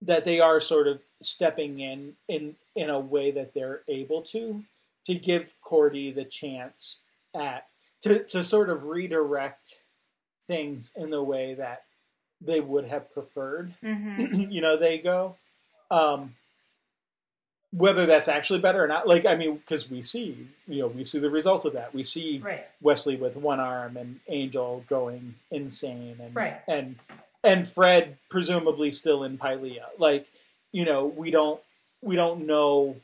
that 0.00 0.24
they 0.24 0.40
are 0.40 0.60
sort 0.60 0.86
of 0.86 1.02
stepping 1.20 1.80
in 1.80 2.14
in 2.28 2.56
in 2.74 2.90
a 2.90 3.00
way 3.00 3.30
that 3.30 3.52
they're 3.54 3.82
able 3.88 4.22
to 4.22 4.62
to 5.04 5.14
give 5.14 5.54
Cordy 5.60 6.10
the 6.10 6.24
chance 6.24 7.02
at 7.34 7.66
to 8.02 8.24
to 8.24 8.42
sort 8.42 8.70
of 8.70 8.84
redirect 8.84 9.82
things 10.46 10.92
in 10.96 11.10
the 11.10 11.22
way 11.22 11.54
that 11.54 11.84
they 12.40 12.60
would 12.60 12.86
have 12.86 13.12
preferred 13.12 13.74
Mhm. 13.82 14.50
you 14.52 14.60
know 14.60 14.76
they 14.76 14.98
go 14.98 15.36
um 15.90 16.34
whether 17.76 18.06
that's 18.06 18.28
actually 18.28 18.60
better 18.60 18.84
or 18.84 18.86
not 18.86 19.08
like 19.08 19.26
i 19.26 19.34
mean 19.34 19.56
because 19.56 19.90
we 19.90 20.00
see 20.00 20.46
you 20.68 20.78
know 20.80 20.86
we 20.86 21.02
see 21.02 21.18
the 21.18 21.28
results 21.28 21.64
of 21.64 21.72
that 21.72 21.92
we 21.92 22.02
see 22.04 22.38
Right. 22.38 22.64
wesley 22.80 23.16
with 23.16 23.36
one 23.36 23.58
arm 23.58 23.96
and 23.96 24.20
angel 24.28 24.84
going 24.88 25.34
insane 25.50 26.18
and 26.22 26.34
Right. 26.36 26.60
and 26.68 26.96
and 27.42 27.66
fred 27.66 28.16
presumably 28.30 28.92
still 28.92 29.24
in 29.24 29.38
pylea 29.38 29.86
like 29.98 30.30
you 30.72 30.84
know 30.84 31.04
we 31.06 31.30
don't 31.32 31.60
we 32.00 32.14
don't 32.16 32.46
know 32.46 32.96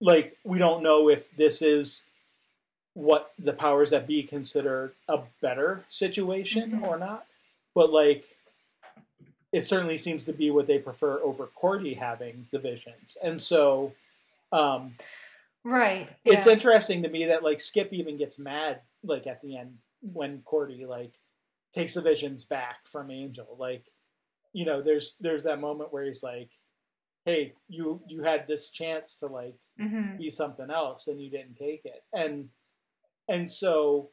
like 0.00 0.36
we 0.44 0.58
don't 0.58 0.82
know 0.82 1.08
if 1.08 1.30
this 1.36 1.62
is 1.62 2.06
what 2.94 3.32
the 3.38 3.52
powers 3.52 3.90
that 3.90 4.06
be 4.06 4.22
consider 4.22 4.92
a 5.08 5.20
better 5.40 5.84
situation 5.88 6.72
Mhm. 6.80 6.86
or 6.86 6.98
not 6.98 7.26
but 7.74 7.90
like 7.92 8.33
it 9.54 9.64
certainly 9.64 9.96
seems 9.96 10.24
to 10.24 10.32
be 10.32 10.50
what 10.50 10.66
they 10.66 10.80
prefer 10.80 11.20
over 11.22 11.46
Cordy 11.46 11.94
having 11.94 12.48
the 12.50 12.58
visions. 12.58 13.16
And 13.22 13.40
so 13.40 13.92
um, 14.50 14.96
Right. 15.62 16.08
it's 16.24 16.46
yeah. 16.46 16.52
interesting 16.52 17.04
to 17.04 17.08
me 17.08 17.26
that 17.26 17.44
like 17.44 17.60
Skip 17.60 17.92
even 17.92 18.16
gets 18.16 18.36
mad 18.38 18.80
like 19.04 19.28
at 19.28 19.40
the 19.42 19.56
end 19.56 19.78
when 20.00 20.42
Cordy 20.42 20.84
like 20.86 21.12
takes 21.72 21.94
the 21.94 22.00
visions 22.00 22.42
back 22.44 22.86
from 22.86 23.12
Angel. 23.12 23.46
Like, 23.56 23.84
you 24.52 24.64
know, 24.64 24.82
there's 24.82 25.16
there's 25.20 25.44
that 25.44 25.60
moment 25.60 25.92
where 25.92 26.04
he's 26.04 26.22
like, 26.24 26.50
Hey, 27.24 27.54
you 27.68 28.02
you 28.08 28.24
had 28.24 28.48
this 28.48 28.70
chance 28.70 29.16
to 29.20 29.26
like 29.28 29.58
Mhm. 29.80 30.18
be 30.18 30.30
something 30.30 30.70
else 30.70 31.06
and 31.06 31.22
you 31.22 31.30
didn't 31.30 31.56
take 31.56 31.84
it. 31.84 32.02
And 32.12 32.50
and 33.28 33.48
so 33.48 34.10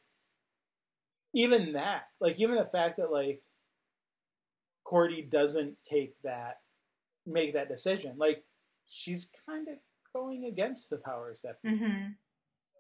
even 1.34 1.74
that, 1.74 2.04
like 2.20 2.40
even 2.40 2.56
the 2.56 2.66
fact 2.66 2.98
that 2.98 3.12
like 3.12 3.42
Cordy 4.92 5.22
doesn't 5.22 5.82
take 5.86 6.22
that 6.22 6.60
make 7.26 7.54
that 7.54 7.70
decision, 7.70 8.16
like 8.18 8.44
she's 8.88 9.32
kind 9.46 9.70
of 9.70 9.76
going 10.12 10.44
against 10.44 10.90
the 10.90 10.98
powers 10.98 11.44
that. 11.44 11.64
Mhm. 11.64 12.16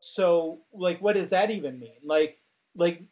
So 0.02 0.60
like 0.74 1.02
what 1.02 1.16
does 1.16 1.30
that 1.30 1.52
even 1.52 1.80
mean? 1.80 2.02
Like 2.04 2.42
like 2.76 3.04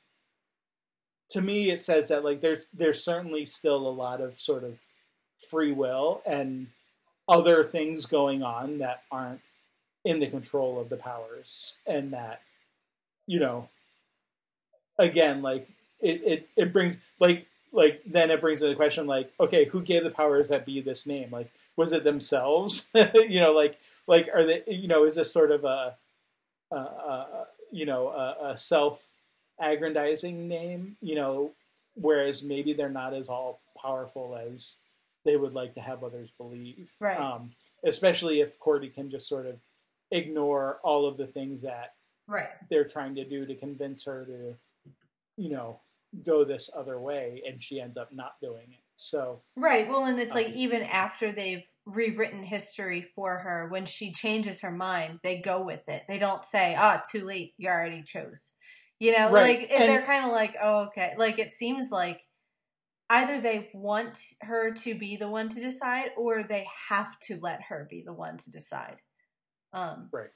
to 1.30 1.40
me 1.40 1.72
it 1.72 1.80
says 1.80 2.10
that 2.10 2.26
like 2.26 2.42
there's 2.42 2.66
there's 2.74 3.02
certainly 3.02 3.46
still 3.46 3.88
a 3.88 3.90
lot 4.06 4.20
of 4.20 4.34
sort 4.34 4.66
of 4.66 4.82
free 5.38 5.72
will 5.72 6.22
and 6.26 6.68
other 7.30 7.64
things 7.64 8.06
going 8.06 8.44
on 8.44 8.80
that 8.80 9.04
aren't 9.10 9.40
in 10.04 10.20
the 10.20 10.28
control 10.28 10.78
of 10.78 10.90
the 10.90 10.98
powers 10.98 11.78
and 11.88 12.12
that 12.12 12.42
you 13.28 13.40
know 13.40 13.70
again 14.98 15.42
like 15.42 15.70
it 16.02 16.22
it, 16.26 16.50
it 16.58 16.74
brings 16.74 16.98
like 17.22 17.46
like 17.72 18.02
then 18.06 18.32
it 18.32 18.42
brings 18.42 18.62
into 18.62 18.70
the 18.72 18.76
question 18.76 19.06
like 19.08 19.32
okay 19.40 19.66
who 19.66 19.82
gave 19.82 20.04
the 20.04 20.10
powers 20.10 20.50
that 20.50 20.66
be 20.66 20.82
this 20.82 21.06
name 21.08 21.30
like 21.32 21.52
was 21.76 21.92
it 21.94 22.04
themselves 22.04 22.90
you 22.96 23.40
know 23.40 23.52
like 23.54 23.78
like 24.08 24.28
are 24.34 24.44
they 24.46 24.64
you 24.68 24.88
know 24.88 25.04
is 25.06 25.16
this 25.16 25.32
sort 25.32 25.52
of 25.52 25.64
a, 25.64 25.96
a, 26.72 26.76
a 26.76 27.48
you 27.72 27.86
know 27.86 28.08
a, 28.10 28.52
a 28.52 28.58
self 28.58 29.16
aggrandizing 29.60 30.48
name 30.48 30.96
you 31.02 31.16
know 31.16 31.52
whereas 31.96 32.44
maybe 32.44 32.74
they're 32.74 32.90
not 32.90 33.14
as 33.14 33.28
all 33.30 33.62
powerful 33.82 34.36
as 34.36 34.78
they 35.26 35.36
would 35.36 35.54
like 35.54 35.74
to 35.74 35.82
have 35.82 36.04
others 36.04 36.32
believe 36.38 36.92
Right. 37.00 37.18
um, 37.20 37.52
especially 37.84 38.40
if 38.40 38.58
Cordy 38.60 38.90
can 38.90 39.10
just 39.10 39.28
sort 39.28 39.46
of 39.46 39.60
ignore 40.12 40.80
all 40.82 41.06
of 41.06 41.18
the 41.18 41.28
things 41.28 41.62
that 41.64 41.94
Right. 42.28 42.48
they're 42.70 42.86
trying 42.88 43.16
to 43.16 43.26
do 43.26 43.46
to 43.46 43.56
convince 43.56 44.06
her 44.06 44.26
to 44.26 44.56
you 45.38 45.50
know 45.50 45.80
go 46.26 46.44
this 46.44 46.70
other 46.76 47.00
way 47.00 47.42
and 47.48 47.62
she 47.62 47.80
ends 47.80 47.98
up 47.98 48.10
not 48.12 48.34
doing 48.42 48.72
it 48.72 48.80
so 48.96 49.42
Right. 49.56 49.88
Well, 49.88 50.04
and 50.06 50.20
it's 50.20 50.36
like 50.36 50.48
Um, 50.48 50.54
even 50.56 50.84
after 50.84 51.32
they've 51.32 51.66
rewritten 51.86 52.44
history 52.44 53.02
for 53.02 53.40
her, 53.40 53.68
when 53.70 53.86
she 53.86 54.12
changes 54.12 54.60
her 54.62 54.72
mind, 54.72 55.20
they 55.24 55.40
go 55.40 55.64
with 55.64 55.88
it. 55.88 56.04
They 56.10 56.18
don't 56.18 56.44
say, 56.44 56.76
"Ah, 56.78 57.02
too 57.10 57.24
late. 57.26 57.54
You 57.58 57.70
already 57.70 58.04
chose." 58.04 58.54
You 59.00 59.14
know, 59.14 59.32
Right, 59.32 59.60
like 59.62 59.72
and- 59.72 59.84
they're 59.90 60.06
kind 60.06 60.26
of 60.26 60.32
like, 60.32 60.56
"Oh, 60.62 60.88
okay." 60.88 61.14
Like 61.18 61.40
it 61.40 61.50
seems 61.50 61.92
like 61.92 62.28
either 63.10 63.40
they 63.42 63.70
want 63.74 64.20
her 64.42 64.72
to 64.74 64.98
be 64.98 65.16
the 65.16 65.30
one 65.30 65.50
to 65.50 65.62
decide, 65.62 66.12
or 66.18 66.44
they 66.44 66.68
have 66.90 67.20
to 67.22 67.40
let 67.40 67.64
her 67.70 67.88
be 67.90 68.02
the 68.06 68.14
one 68.14 68.38
to 68.38 68.52
decide. 68.52 69.02
Um. 69.74 70.10
Right. 70.12 70.32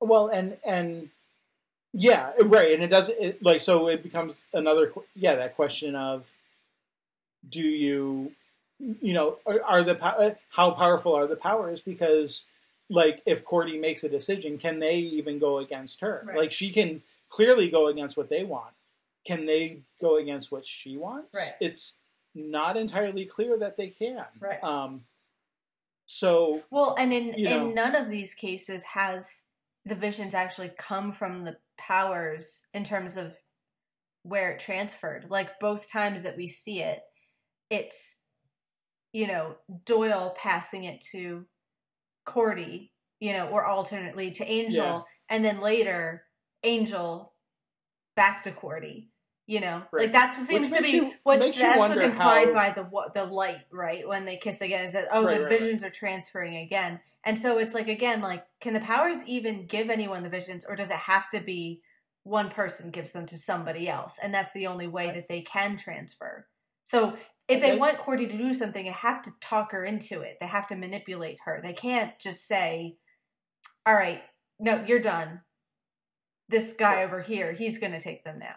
Well, 0.00 0.28
and 0.28 0.58
and 0.64 1.10
yeah, 1.92 2.32
right, 2.44 2.72
and 2.72 2.82
it 2.82 2.88
does 2.90 3.08
it 3.10 3.42
like 3.42 3.60
so 3.60 3.88
it 3.88 4.02
becomes 4.02 4.46
another 4.52 4.92
yeah 5.14 5.34
that 5.34 5.54
question 5.54 5.94
of 5.94 6.32
do 7.48 7.60
you 7.60 8.32
you 8.78 9.12
know 9.12 9.38
are, 9.46 9.62
are 9.62 9.82
the 9.82 10.36
how 10.50 10.70
powerful 10.70 11.14
are 11.14 11.26
the 11.26 11.36
powers 11.36 11.80
because 11.80 12.46
like 12.88 13.22
if 13.26 13.44
Cordy 13.44 13.78
makes 13.78 14.04
a 14.04 14.08
decision 14.08 14.58
can 14.58 14.78
they 14.78 14.96
even 14.96 15.38
go 15.38 15.58
against 15.58 16.00
her 16.00 16.24
Right. 16.26 16.36
like 16.36 16.52
she 16.52 16.70
can 16.70 17.02
clearly 17.28 17.70
go 17.70 17.86
against 17.88 18.16
what 18.16 18.28
they 18.28 18.44
want 18.44 18.74
can 19.24 19.46
they 19.46 19.82
go 20.00 20.16
against 20.16 20.50
what 20.52 20.66
she 20.66 20.96
wants 20.96 21.36
Right. 21.36 21.52
it's 21.60 22.00
not 22.34 22.76
entirely 22.76 23.24
clear 23.24 23.56
that 23.58 23.76
they 23.76 23.88
can 23.88 24.24
Right. 24.40 24.62
um 24.62 25.04
so 26.06 26.62
Well, 26.70 26.94
and 26.98 27.12
in 27.12 27.34
You 27.38 27.48
know. 27.48 27.68
in 27.68 27.74
none 27.74 27.94
of 27.96 28.08
these 28.08 28.34
cases 28.34 28.84
has 28.94 29.46
the 29.84 29.94
visions 29.94 30.34
actually 30.34 30.70
come 30.76 31.12
from 31.12 31.44
the 31.44 31.56
powers 31.86 32.66
in 32.74 32.84
terms 32.84 33.16
of 33.16 33.34
where 34.22 34.50
it 34.52 34.60
transferred. 34.60 35.26
Like 35.28 35.58
both 35.58 35.90
times 35.90 36.22
that 36.22 36.36
we 36.36 36.46
see 36.48 36.80
it, 36.80 37.00
it's 37.70 38.20
you 39.12 39.26
know 39.26 39.56
Doyle 39.84 40.34
passing 40.36 40.84
it 40.84 41.00
to 41.12 41.46
Cordy, 42.24 42.92
you 43.20 43.32
know, 43.32 43.48
or 43.48 43.64
alternately 43.66 44.30
to 44.32 44.44
Angel, 44.44 44.84
Yeah. 44.84 45.00
and 45.28 45.44
then 45.44 45.60
later 45.60 46.24
Angel 46.62 47.34
back 48.14 48.42
to 48.44 48.52
Cordy. 48.52 49.08
You 49.48 49.60
know, 49.60 49.82
Right. 49.90 50.02
like 50.04 50.12
that's 50.12 50.36
what 50.38 50.46
seems 50.46 50.70
to 50.70 50.80
be 50.82 50.90
you- 50.90 51.14
what's 51.24 51.58
that's 51.58 51.76
what's 51.76 52.00
implied 52.00 52.48
how- 52.48 52.54
by 52.54 52.70
the 52.70 52.88
the 53.12 53.24
light, 53.26 53.66
right? 53.72 54.06
When 54.06 54.24
they 54.24 54.36
kiss 54.36 54.60
again, 54.60 54.82
is 54.84 54.92
that 54.92 55.08
oh 55.10 55.24
Right, 55.24 55.38
the 55.38 55.44
right. 55.46 55.58
visions 55.58 55.82
are 55.82 55.90
transferring 55.90 56.56
again, 56.56 57.00
and 57.24 57.38
so 57.38 57.58
it's 57.58 57.74
like 57.74 57.88
again, 57.88 58.20
like 58.20 58.44
can 58.60 58.74
the 58.74 58.80
powers 58.80 59.26
even 59.26 59.66
give 59.66 59.90
anyone 59.90 60.22
the 60.22 60.28
visions, 60.28 60.64
or 60.64 60.76
does 60.76 60.90
it 60.90 60.96
have 60.96 61.28
to 61.30 61.40
be 61.40 61.80
one 62.24 62.50
person 62.50 62.90
gives 62.90 63.12
them 63.12 63.26
to 63.26 63.36
somebody 63.36 63.88
else, 63.88 64.18
and 64.22 64.32
that's 64.32 64.52
the 64.52 64.66
only 64.66 64.86
way 64.86 65.10
that 65.10 65.28
they 65.28 65.40
can 65.40 65.76
transfer. 65.76 66.46
So 66.84 67.16
if 67.48 67.60
they 67.60 67.76
want 67.76 67.98
Cordy 67.98 68.26
to 68.26 68.36
do 68.36 68.54
something, 68.54 68.84
they 68.84 68.90
have 68.90 69.22
to 69.22 69.32
talk 69.40 69.72
her 69.72 69.84
into 69.84 70.20
it. 70.20 70.38
They 70.40 70.46
have 70.46 70.66
to 70.68 70.76
manipulate 70.76 71.38
her. 71.44 71.60
They 71.62 71.72
can't 71.72 72.18
just 72.18 72.46
say, 72.46 72.96
"All 73.86 73.94
right, 73.94 74.22
no, 74.58 74.84
you're 74.86 75.00
done." 75.00 75.42
This 76.48 76.74
guy 76.74 77.02
over 77.02 77.20
here, 77.20 77.52
he's 77.52 77.78
going 77.78 77.92
to 77.92 78.00
take 78.00 78.24
them 78.24 78.38
now. 78.38 78.56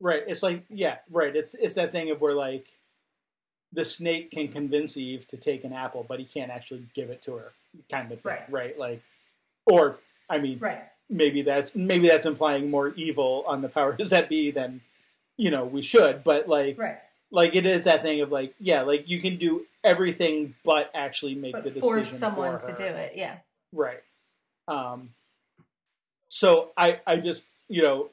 Right. 0.00 0.22
It's 0.26 0.42
like 0.42 0.64
yeah, 0.70 0.98
right. 1.10 1.34
It's 1.34 1.54
it's 1.54 1.74
that 1.74 1.92
thing 1.92 2.10
of 2.10 2.20
where 2.20 2.34
like 2.34 2.68
the 3.72 3.84
snake 3.84 4.30
can 4.30 4.48
convince 4.48 4.96
Eve 4.96 5.26
to 5.28 5.36
take 5.36 5.64
an 5.64 5.72
apple, 5.72 6.04
but 6.08 6.18
he 6.18 6.24
can't 6.24 6.50
actually 6.50 6.86
give 6.94 7.10
it 7.10 7.22
to 7.22 7.34
her, 7.36 7.52
kind 7.90 8.10
of 8.10 8.20
thing. 8.20 8.32
Right. 8.32 8.50
Right. 8.50 8.78
Like, 8.78 9.02
or 9.66 9.98
I 10.28 10.38
mean, 10.38 10.58
Right. 10.58 10.82
maybe 11.08 11.42
that's 11.42 11.74
maybe 11.76 12.08
that's 12.08 12.26
implying 12.26 12.70
more 12.70 12.88
evil 12.94 13.44
on 13.46 13.62
the 13.62 13.68
powers 13.68 14.10
that 14.10 14.28
be 14.28 14.50
than 14.50 14.80
you 15.36 15.50
know 15.50 15.64
we 15.64 15.82
should. 15.82 16.24
But 16.24 16.48
like 16.48 16.78
Right. 16.78 16.98
like 17.30 17.54
it 17.54 17.66
is 17.66 17.84
that 17.84 18.02
thing 18.02 18.20
of 18.20 18.32
like 18.32 18.54
yeah, 18.58 18.82
like 18.82 19.08
you 19.08 19.20
can 19.20 19.36
do 19.36 19.66
everything 19.84 20.54
but 20.64 20.90
actually 20.94 21.34
make 21.34 21.52
But 21.52 21.64
the 21.64 21.70
decision 21.70 21.88
force 21.88 22.10
someone 22.10 22.58
for 22.58 22.66
to 22.68 22.76
do 22.76 22.84
it. 22.84 23.12
Yeah. 23.16 23.36
Right. 23.72 24.02
Um, 24.68 25.10
so 26.28 26.70
I, 26.76 27.00
I 27.06 27.16
just, 27.16 27.54
you 27.68 27.82
know, 27.82 28.10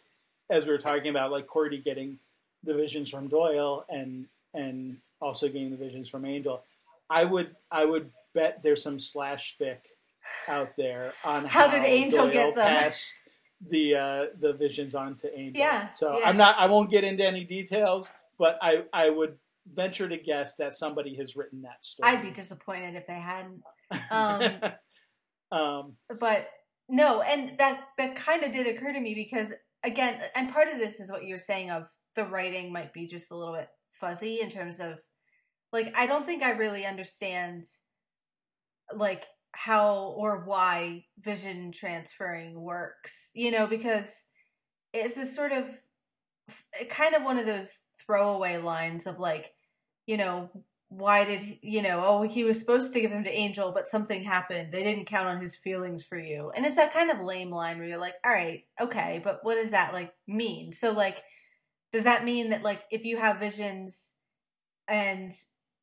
as 0.49 0.65
we 0.65 0.71
were 0.71 0.77
talking 0.79 1.09
about, 1.09 1.31
like 1.31 1.45
Cordy 1.45 1.77
getting 1.77 2.19
the 2.63 2.73
visions 2.73 3.09
from 3.09 3.27
Doyle 3.27 3.85
and 3.89 4.27
and 4.53 4.97
also 5.21 5.47
getting 5.47 5.71
the 5.71 5.77
visions 5.77 6.09
from 6.09 6.25
Angel, 6.25 6.63
I 7.09 7.23
would 7.23 7.55
I 7.71 7.85
would 7.85 8.11
bet 8.33 8.61
there's 8.63 8.83
some 8.83 8.99
slash 8.99 9.55
fic 9.59 9.79
out 10.47 10.69
there 10.77 11.13
on 11.23 11.45
How 11.45 11.67
how, 11.67 11.71
did 11.71 11.83
Angel 11.83 12.25
Doyle 12.25 12.33
get 12.33 12.55
them? 12.55 12.67
passed 12.67 13.29
the 13.65 13.95
uh, 13.95 14.25
the 14.39 14.53
visions 14.53 14.95
on 14.95 15.15
to 15.17 15.39
Angel. 15.39 15.59
Yeah, 15.59 15.89
So 15.91 16.19
yeah. 16.19 16.27
I'm 16.27 16.37
not. 16.37 16.57
I 16.57 16.67
won't 16.67 16.89
get 16.89 17.03
into 17.03 17.25
any 17.25 17.43
details, 17.43 18.11
but 18.37 18.57
I 18.61 18.83
I 18.93 19.09
would 19.09 19.37
venture 19.73 20.07
to 20.07 20.17
guess 20.17 20.55
that 20.57 20.73
somebody 20.73 21.15
has 21.15 21.35
written 21.35 21.61
that 21.63 21.83
story. 21.83 22.09
I'd 22.09 22.21
be 22.21 22.31
disappointed 22.31 22.95
if 22.95 23.07
they 23.07 23.19
hadn't. 23.19 23.61
Um, 24.11 24.71
um, 25.51 25.93
but 26.19 26.49
no 26.89 27.21
and 27.21 27.57
that 27.57 27.81
that 27.97 28.15
kind 28.15 28.43
of 28.43 28.51
did 28.51 28.67
occur 28.67 28.93
to 28.93 28.99
me 28.99 29.13
because 29.13 29.51
again 29.83 30.21
and 30.35 30.51
part 30.51 30.69
of 30.69 30.79
this 30.79 30.99
is 30.99 31.11
what 31.11 31.25
you're 31.25 31.39
saying 31.39 31.69
of 31.69 31.83
the 32.15 32.23
writing 32.23 32.71
might 32.71 32.93
be 32.93 33.05
just 33.05 33.31
a 33.31 33.35
little 33.35 33.53
bit 33.53 33.67
fuzzy 33.91 34.39
in 34.41 34.49
terms 34.49 34.79
of 34.79 34.99
like 35.71 35.93
i 35.95 36.05
don't 36.05 36.25
think 36.25 36.43
i 36.43 36.51
really 36.51 36.85
understand 36.85 37.63
like 38.95 39.25
how 39.51 40.13
or 40.17 40.43
why 40.45 41.03
vision 41.19 41.71
transferring 41.71 42.59
works 42.59 43.31
you 43.35 43.51
know 43.51 43.67
because 43.67 44.27
it's 44.93 45.13
this 45.13 45.35
sort 45.35 45.51
of 45.51 45.65
kind 46.89 47.15
of 47.15 47.23
one 47.23 47.37
of 47.37 47.45
those 47.45 47.83
throwaway 48.05 48.57
lines 48.57 49.07
of 49.07 49.19
like 49.19 49.53
you 50.05 50.17
know 50.17 50.49
why 50.89 51.25
did 51.25 51.41
he, 51.41 51.59
you 51.61 51.81
know 51.81 52.03
oh 52.05 52.21
he 52.23 52.43
was 52.43 52.59
supposed 52.59 52.93
to 52.93 53.01
give 53.01 53.11
him 53.11 53.23
to 53.23 53.31
angel 53.31 53.71
but 53.73 53.87
something 53.87 54.23
happened. 54.23 54.71
They 54.71 54.83
didn't 54.83 55.05
count 55.05 55.27
on 55.27 55.41
his 55.41 55.55
feelings 55.55 56.05
for 56.05 56.17
you. 56.17 56.51
And 56.55 56.65
it's 56.65 56.77
that 56.77 56.93
kind 56.93 57.11
of 57.11 57.19
lame 57.19 57.51
line 57.51 57.77
where 57.77 57.87
you're 57.87 57.97
like 57.97 58.15
all 58.25 58.31
right 58.31 58.63
okay 58.79 59.19
but 59.23 59.39
what 59.43 59.55
does 59.55 59.71
that 59.71 59.93
like 59.93 60.13
mean? 60.27 60.71
So 60.71 60.93
like 60.93 61.23
does 61.91 62.05
that 62.05 62.23
mean 62.23 62.51
that 62.51 62.63
like 62.63 62.83
if 62.89 63.03
you 63.03 63.17
have 63.17 63.39
visions 63.39 64.13
and 64.87 65.33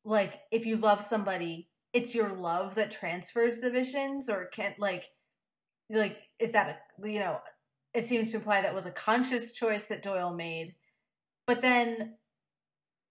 like 0.05 0.41
if 0.51 0.65
you 0.65 0.77
love 0.77 1.01
somebody 1.01 1.67
it's 1.93 2.15
your 2.15 2.33
love 2.33 2.75
that 2.75 2.91
transfers 2.91 3.59
the 3.59 3.69
visions 3.69 4.29
or 4.29 4.45
can 4.45 4.73
like 4.77 5.09
like 5.89 6.17
is 6.39 6.51
that 6.51 6.81
a 7.03 7.09
you 7.09 7.19
know 7.19 7.39
it 7.93 8.05
seems 8.05 8.31
to 8.31 8.37
imply 8.37 8.61
that 8.61 8.75
was 8.75 8.85
a 8.85 8.91
conscious 8.91 9.51
choice 9.51 9.87
that 9.87 10.01
doyle 10.01 10.33
made 10.33 10.75
but 11.47 11.61
then 11.61 12.15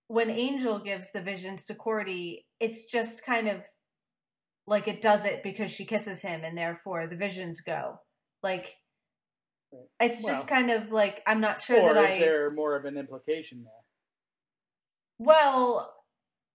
when 0.09 0.31
Angel 0.31 0.79
gives 0.79 1.13
the 1.13 1.21
visions 1.21 1.65
to 1.67 1.75
Cordy, 1.75 2.47
it's 2.61 2.85
just 2.85 3.25
kind 3.25 3.49
of 3.49 3.63
like 4.67 4.89
it 4.89 5.01
does 5.01 5.25
it 5.25 5.43
because 5.43 5.71
she 5.71 5.85
kisses 5.85 6.23
him 6.23 6.43
and 6.45 6.57
therefore 6.57 7.07
the 7.07 7.17
visions 7.17 7.61
go. 7.61 8.01
Like 8.43 8.77
it's 9.99 10.25
just 10.25 10.49
Well, 10.51 10.61
kind 10.61 10.71
of 10.71 10.93
like 10.93 11.23
I'm 11.27 11.41
not 11.41 11.61
sure 11.61 11.81
or 11.81 11.95
that 11.95 12.11
is 12.11 12.17
I 12.17 12.21
there 12.21 12.51
more 12.51 12.77
of 12.77 12.85
an 12.85 12.97
implication 12.97 13.65
there? 13.65 13.73
well 15.19 15.95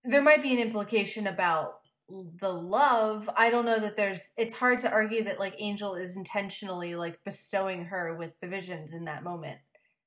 there 0.04 0.22
might 0.22 0.42
be 0.42 0.54
an 0.54 0.60
implication 0.60 1.28
about 1.28 1.76
the 2.10 2.52
love. 2.52 3.30
I 3.36 3.52
don't 3.52 3.66
know 3.66 3.80
that 3.80 3.96
there's 3.96 4.32
it's 4.38 4.56
hard 4.56 4.80
to 4.80 4.92
argue 4.92 5.24
that 5.26 5.40
like 5.40 5.56
Angel 5.60 5.96
is 5.96 6.18
intentionally 6.18 6.96
like 6.96 7.20
bestowing 7.24 7.86
her 7.86 8.16
with 8.16 8.40
the 8.40 8.48
visions 8.48 8.94
in 8.94 9.06
that 9.06 9.24
moment. 9.24 9.60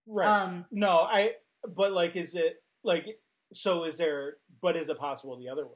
Right. 0.07 0.27
Um 0.27 0.65
no, 0.73 1.07
I. 1.09 1.33
But 1.65 1.93
like, 1.93 2.17
is 2.17 2.35
it 2.35 2.57
like? 2.83 3.07
So 3.53 3.85
is 3.85 3.99
there? 3.99 4.39
But 4.61 4.77
is 4.77 4.89
it 4.89 4.99
possible 4.99 5.39
the 5.39 5.49
other 5.49 5.65
way? 5.65 5.75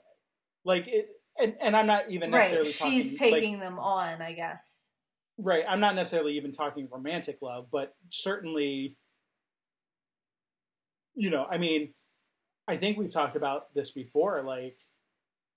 Like 0.65 0.89
it, 0.89 1.11
and 1.39 1.55
and 1.61 1.77
I'm 1.77 1.87
not 1.87 2.11
even 2.11 2.33
right, 2.33 2.53
necessarily 2.53 3.01
she's 3.03 3.19
talking, 3.19 3.33
like, 3.33 3.43
taking 3.43 3.61
them 3.61 3.79
on, 3.79 4.21
I 4.21 4.33
guess. 4.33 4.93
right. 5.39 5.65
I'm 5.69 5.81
not 5.81 5.95
necessarily 5.95 6.37
even 6.37 6.53
talking 6.53 6.89
romantic 6.91 7.39
love, 7.43 7.67
but 7.71 7.95
certainly, 8.11 8.97
you 11.15 11.31
know, 11.31 11.47
I 11.49 11.59
mean, 11.59 11.95
I 12.69 12.77
think 12.77 12.99
we've 12.99 13.11
talked 13.11 13.37
about 13.37 13.73
this 13.75 13.91
before. 13.91 14.43
Like, 14.43 14.77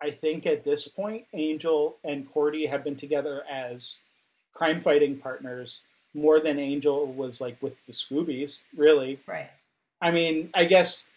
I 0.01 0.11
think 0.11 0.45
at 0.45 0.63
this 0.63 0.87
point, 0.87 1.25
Angel 1.33 1.97
and 2.03 2.27
Cordy 2.29 2.67
have 2.67 2.83
been 2.83 2.95
together 2.95 3.43
as 3.49 4.01
crime 4.53 4.81
fighting 4.81 5.17
partners 5.17 5.81
more 6.13 6.39
than 6.39 6.57
Angel 6.59 7.05
was 7.05 7.39
like 7.39 7.61
with 7.61 7.73
the 7.85 7.91
Scoobies, 7.91 8.63
really. 8.75 9.19
Right. 9.27 9.49
I 10.01 10.11
mean, 10.11 10.49
I 10.53 10.65
guess 10.65 11.11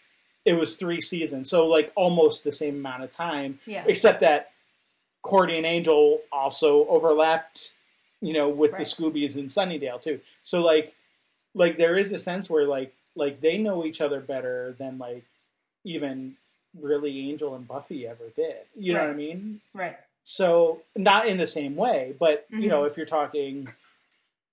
it 0.45 0.53
was 0.53 0.75
three 0.75 1.01
seasons, 1.01 1.49
so 1.49 1.65
like 1.65 1.91
almost 1.95 2.43
the 2.43 2.51
same 2.51 2.75
amount 2.75 3.03
of 3.03 3.09
time, 3.09 3.59
Yeah. 3.65 3.85
except 3.87 4.19
that 4.19 4.51
Cordy 5.21 5.57
and 5.57 5.65
Angel 5.65 6.19
also 6.31 6.85
overlapped, 6.87 7.75
you 8.21 8.33
know, 8.33 8.49
with 8.49 8.71
the 8.71 8.83
Scoobies 8.83 9.37
in 9.37 9.47
Sunnydale 9.47 10.01
too. 10.01 10.19
So 10.43 10.61
like, 10.61 10.93
like 11.55 11.77
there 11.77 11.95
is 11.95 12.11
a 12.11 12.19
sense 12.19 12.49
where 12.49 12.67
like 12.67 12.93
like 13.15 13.39
they 13.41 13.57
know 13.57 13.85
each 13.85 14.01
other 14.01 14.19
better 14.19 14.75
than 14.77 14.97
like 14.97 15.23
even 15.83 16.35
really 16.79 17.29
Angel 17.29 17.55
and 17.55 17.67
Buffy 17.67 18.07
ever 18.07 18.29
did. 18.35 18.55
You 18.75 18.93
know 18.93 19.01
what 19.01 19.09
I 19.11 19.13
mean? 19.13 19.61
Right. 19.73 19.97
So 20.23 20.81
not 20.95 21.27
in 21.27 21.37
the 21.37 21.47
same 21.47 21.75
way, 21.75 22.15
but 22.19 22.45
you 22.49 22.69
know, 22.69 22.85
if 22.85 22.95
you're 22.97 23.05
talking 23.05 23.67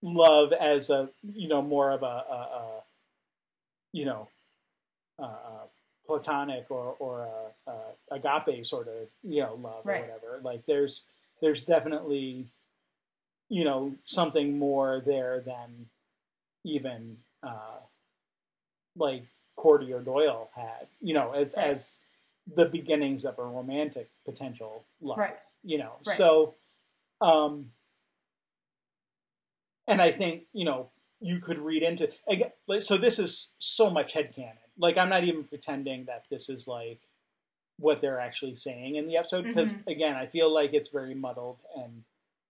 love 0.02 0.52
as 0.52 0.90
a 0.90 1.08
you 1.34 1.46
know 1.48 1.60
more 1.62 1.90
of 1.92 2.02
a, 2.02 2.06
a, 2.06 2.34
a 2.54 2.82
you 3.92 4.04
know 4.04 4.28
uh, 5.18 5.22
uh, 5.24 5.66
platonic 6.06 6.66
or 6.70 6.96
or 6.98 7.28
a, 7.66 7.70
a 7.70 8.16
agape 8.16 8.66
sort 8.66 8.88
of 8.88 9.08
you 9.22 9.42
know 9.42 9.54
love 9.62 9.84
Right. 9.84 9.98
or 9.98 10.02
whatever. 10.02 10.40
Like 10.42 10.66
there's 10.66 11.06
there's 11.40 11.64
definitely 11.64 12.46
you 13.48 13.64
know 13.64 13.94
something 14.04 14.58
more 14.58 15.00
there 15.04 15.40
than 15.40 15.86
even 16.64 17.18
uh, 17.42 17.78
like 18.96 19.24
Cordy 19.60 19.92
or 19.92 20.00
Doyle 20.00 20.48
had. 20.54 20.88
You 21.00 21.12
know, 21.14 21.32
as 21.32 21.54
Right. 21.56 21.66
as 21.70 21.98
the 22.46 22.64
beginnings 22.64 23.24
of 23.26 23.38
a 23.38 23.42
romantic 23.44 24.10
potential 24.24 24.84
love 25.02 25.18
Right. 25.18 25.36
you 25.62 25.76
know 25.78 25.92
Right. 26.06 26.16
so 26.16 26.54
um 27.20 27.70
and 29.86 30.00
i 30.00 30.10
think 30.10 30.44
you 30.52 30.64
know 30.64 30.90
you 31.20 31.38
could 31.38 31.58
read 31.58 31.82
into 31.82 32.10
again 32.26 32.50
so 32.80 32.96
this 32.96 33.18
is 33.18 33.52
so 33.58 33.90
much 33.90 34.14
headcanon 34.14 34.56
like 34.78 34.96
i'm 34.96 35.10
not 35.10 35.22
even 35.24 35.44
pretending 35.44 36.06
that 36.06 36.24
this 36.30 36.48
is 36.48 36.66
like 36.66 37.00
what 37.78 38.00
they're 38.00 38.18
actually 38.20 38.56
saying 38.56 38.96
in 38.96 39.06
the 39.06 39.16
episode 39.18 39.44
because 39.44 39.74
Mhm. 39.74 39.86
again 39.86 40.16
i 40.16 40.26
feel 40.26 40.52
like 40.52 40.72
it's 40.72 40.88
very 40.88 41.14
muddled 41.14 41.58
and 41.76 42.04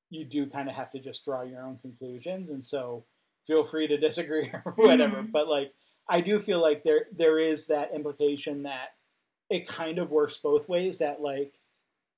you 0.08 0.24
do 0.24 0.46
kind 0.46 0.68
of 0.68 0.76
have 0.76 0.90
to 0.92 0.98
just 1.00 1.24
draw 1.24 1.42
your 1.42 1.62
own 1.62 1.76
conclusions 1.78 2.48
and 2.48 2.64
so 2.64 3.04
feel 3.46 3.64
free 3.64 3.86
to 3.88 3.98
disagree 3.98 4.50
or 4.64 4.72
whatever 4.76 5.22
Mhm. 5.24 5.32
but 5.32 5.48
like 5.48 5.74
i 6.10 6.20
do 6.20 6.38
feel 6.38 6.60
like 6.60 6.82
there 6.82 7.06
there 7.12 7.38
is 7.38 7.66
that 7.68 7.90
implication 7.94 8.62
that 8.64 8.94
it 9.48 9.66
kind 9.66 9.98
of 9.98 10.10
works 10.10 10.36
both 10.36 10.68
ways 10.68 10.98
that 10.98 11.22
like 11.22 11.54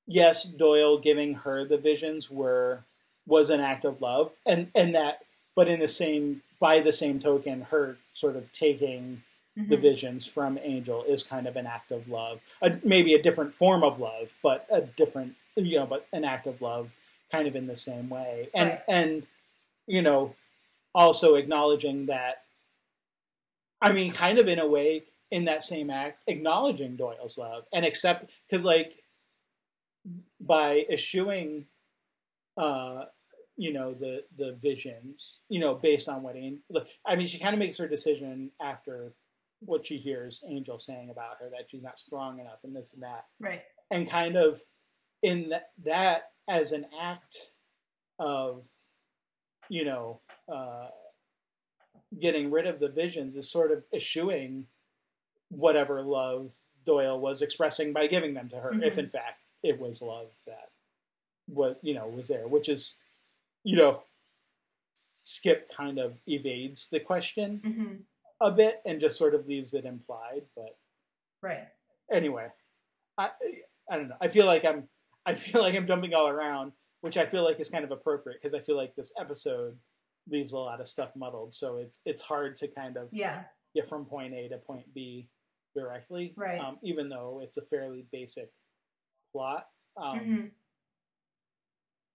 yes 0.06 0.44
doyle 0.44 0.98
giving 0.98 1.34
her 1.34 1.64
the 1.64 1.78
visions 1.78 2.30
were 2.30 2.84
was 3.26 3.50
an 3.50 3.60
act 3.60 3.84
of 3.84 4.00
love 4.00 4.32
and 4.46 4.70
and 4.74 4.94
that 4.94 5.20
but 5.54 5.68
in 5.68 5.78
the 5.80 5.88
same 5.88 6.42
by 6.58 6.80
the 6.80 6.92
same 6.92 7.20
token 7.20 7.62
her 7.62 7.96
sort 8.12 8.36
of 8.36 8.50
taking 8.52 9.22
the 9.54 9.76
Mhm. 9.76 9.80
visions 9.82 10.24
from 10.26 10.58
angel 10.62 11.04
is 11.04 11.22
kind 11.22 11.46
of 11.46 11.56
an 11.56 11.66
act 11.66 11.90
of 11.92 12.08
love 12.08 12.40
a, 12.62 12.80
maybe 12.84 13.12
a 13.14 13.22
different 13.22 13.52
form 13.52 13.84
of 13.84 14.00
love 14.00 14.34
but 14.42 14.66
a 14.70 14.80
different 14.80 15.34
you 15.56 15.76
know 15.78 15.86
but 15.86 16.06
an 16.12 16.24
act 16.24 16.46
of 16.46 16.62
love 16.62 16.90
kind 17.30 17.46
of 17.46 17.54
in 17.54 17.66
the 17.66 17.76
same 17.76 18.08
way 18.08 18.48
and 18.54 18.70
Right. 18.70 18.82
and 18.88 19.26
you 19.86 20.00
know 20.02 20.34
also 20.94 21.34
acknowledging 21.36 22.06
that 22.06 22.44
i 23.82 23.92
mean 23.92 24.12
kind 24.12 24.38
of 24.38 24.48
in 24.48 24.58
a 24.58 24.66
way 24.66 25.02
in 25.30 25.44
that 25.46 25.62
same 25.62 25.90
act 25.90 26.22
acknowledging 26.26 26.96
doyle's 26.96 27.36
love 27.38 27.64
and 27.72 27.84
accept 27.84 28.30
because 28.48 28.64
like 28.64 29.02
by 30.40 30.84
eschewing 30.90 31.66
uh 32.56 33.04
you 33.56 33.72
know 33.72 33.94
the 33.94 34.24
the 34.36 34.54
visions 34.54 35.40
you 35.48 35.60
know 35.60 35.74
based 35.74 36.08
on 36.08 36.22
what 36.22 36.34
An- 36.34 36.62
look 36.70 36.88
i 37.06 37.14
mean 37.16 37.26
she 37.26 37.38
kind 37.38 37.54
of 37.54 37.58
makes 37.58 37.78
her 37.78 37.86
decision 37.88 38.50
after 38.60 39.12
what 39.60 39.86
she 39.86 39.96
hears 39.98 40.42
angel 40.48 40.78
saying 40.78 41.10
about 41.10 41.36
her 41.40 41.48
that 41.50 41.70
she's 41.70 41.84
not 41.84 41.98
strong 41.98 42.40
enough 42.40 42.64
and 42.64 42.74
this 42.74 42.94
and 42.94 43.02
that 43.02 43.26
Right. 43.38 43.62
and 43.90 44.08
kind 44.10 44.36
of 44.36 44.60
in 45.22 45.50
that, 45.50 45.70
that 45.84 46.30
as 46.48 46.72
an 46.72 46.86
act 47.00 47.36
of 48.18 48.66
you 49.68 49.84
know 49.84 50.20
uh 50.52 50.88
getting 52.20 52.50
rid 52.50 52.66
of 52.66 52.78
the 52.78 52.88
visions 52.88 53.36
is 53.36 53.48
sort 53.50 53.70
of 53.72 53.84
eschewing 53.92 54.66
whatever 55.48 56.02
love 56.02 56.58
doyle 56.84 57.18
was 57.18 57.42
expressing 57.42 57.92
by 57.92 58.06
giving 58.06 58.34
them 58.34 58.48
to 58.48 58.56
her 58.60 58.72
if 58.82 58.94
Mhm. 58.96 58.98
in 58.98 59.08
fact 59.08 59.40
it 59.62 59.78
was 59.78 60.02
love 60.02 60.30
that 60.46 60.70
what 61.46 61.78
you 61.82 61.94
know 61.94 62.06
was 62.08 62.28
there 62.28 62.48
which 62.48 62.68
is 62.68 62.98
you 63.64 63.76
know 63.76 64.02
Skip 65.14 65.68
kind 65.70 65.98
of 65.98 66.18
evades 66.26 66.88
the 66.90 67.00
question 67.00 67.60
hmm 67.64 67.94
a 68.40 68.50
bit 68.50 68.82
and 68.84 68.98
just 69.00 69.16
sort 69.16 69.36
of 69.36 69.46
leaves 69.46 69.72
it 69.72 69.84
implied. 69.84 70.42
But 70.56 70.76
Right. 71.40 71.68
anyway, 72.10 72.50
I 73.16 73.30
I 73.88 73.96
don't 73.96 74.08
know. 74.08 74.16
I 74.20 74.26
feel 74.26 74.46
like 74.46 74.64
I'm 74.64 74.88
I 75.24 75.34
feel 75.36 75.62
like 75.62 75.76
I'm 75.76 75.86
jumping 75.86 76.12
all 76.12 76.26
around, 76.26 76.72
which 77.02 77.16
I 77.16 77.24
feel 77.24 77.44
like 77.44 77.60
is 77.60 77.70
kind 77.70 77.84
of 77.84 77.92
appropriate 77.92 78.38
because 78.40 78.52
I 78.52 78.58
feel 78.58 78.76
like 78.76 78.96
this 78.96 79.12
episode 79.16 79.78
leaves 80.28 80.52
a 80.52 80.58
lot 80.58 80.80
of 80.80 80.88
stuff 80.88 81.12
muddled. 81.16 81.52
So 81.54 81.76
it's 81.78 82.00
it's 82.04 82.20
hard 82.20 82.56
to 82.56 82.68
kind 82.68 82.96
of 82.96 83.08
Yeah. 83.12 83.44
get 83.74 83.86
from 83.86 84.04
point 84.06 84.34
A 84.34 84.48
to 84.48 84.58
point 84.58 84.92
B 84.94 85.28
directly, 85.74 86.34
Right. 86.36 86.60
Um, 86.60 86.78
even 86.82 87.08
though 87.08 87.40
it's 87.42 87.56
a 87.56 87.62
fairly 87.62 88.06
basic 88.12 88.52
plot. 89.32 89.66
Um, 89.96 90.18
hmm 90.18 90.46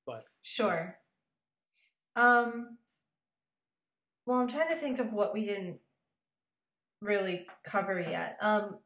But 0.06 0.26
Sure. 0.42 1.00
Um. 2.16 2.78
Well, 4.26 4.40
I'm 4.40 4.48
trying 4.48 4.70
to 4.70 4.76
think 4.76 5.00
of 5.00 5.14
what 5.14 5.34
we 5.34 5.46
didn't 5.46 5.80
really 7.02 7.46
cover 7.64 8.00
yet. 8.00 8.38
Um, 8.42 8.80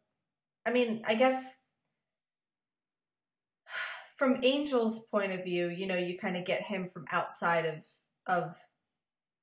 I 0.66 0.72
mean, 0.72 1.02
I 1.06 1.16
guess 1.16 1.62
from 4.18 4.44
Angel's 4.44 5.06
point 5.08 5.32
of 5.32 5.44
view, 5.44 5.68
you 5.70 5.88
know, 5.88 5.96
you 5.96 6.18
kind 6.18 6.38
of 6.38 6.46
get 6.46 6.64
him 6.64 6.88
from 6.90 7.06
outside 7.12 7.66
of 7.66 7.84
of 8.28 8.56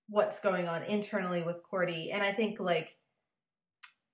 what's 0.09 0.41
going 0.41 0.69
on 0.69 0.83
internally 0.85 1.43
with 1.43 1.63
Cordy, 1.63 2.11
and 2.11 2.23
I 2.23 2.33
think 2.33 2.61
like, 2.61 2.97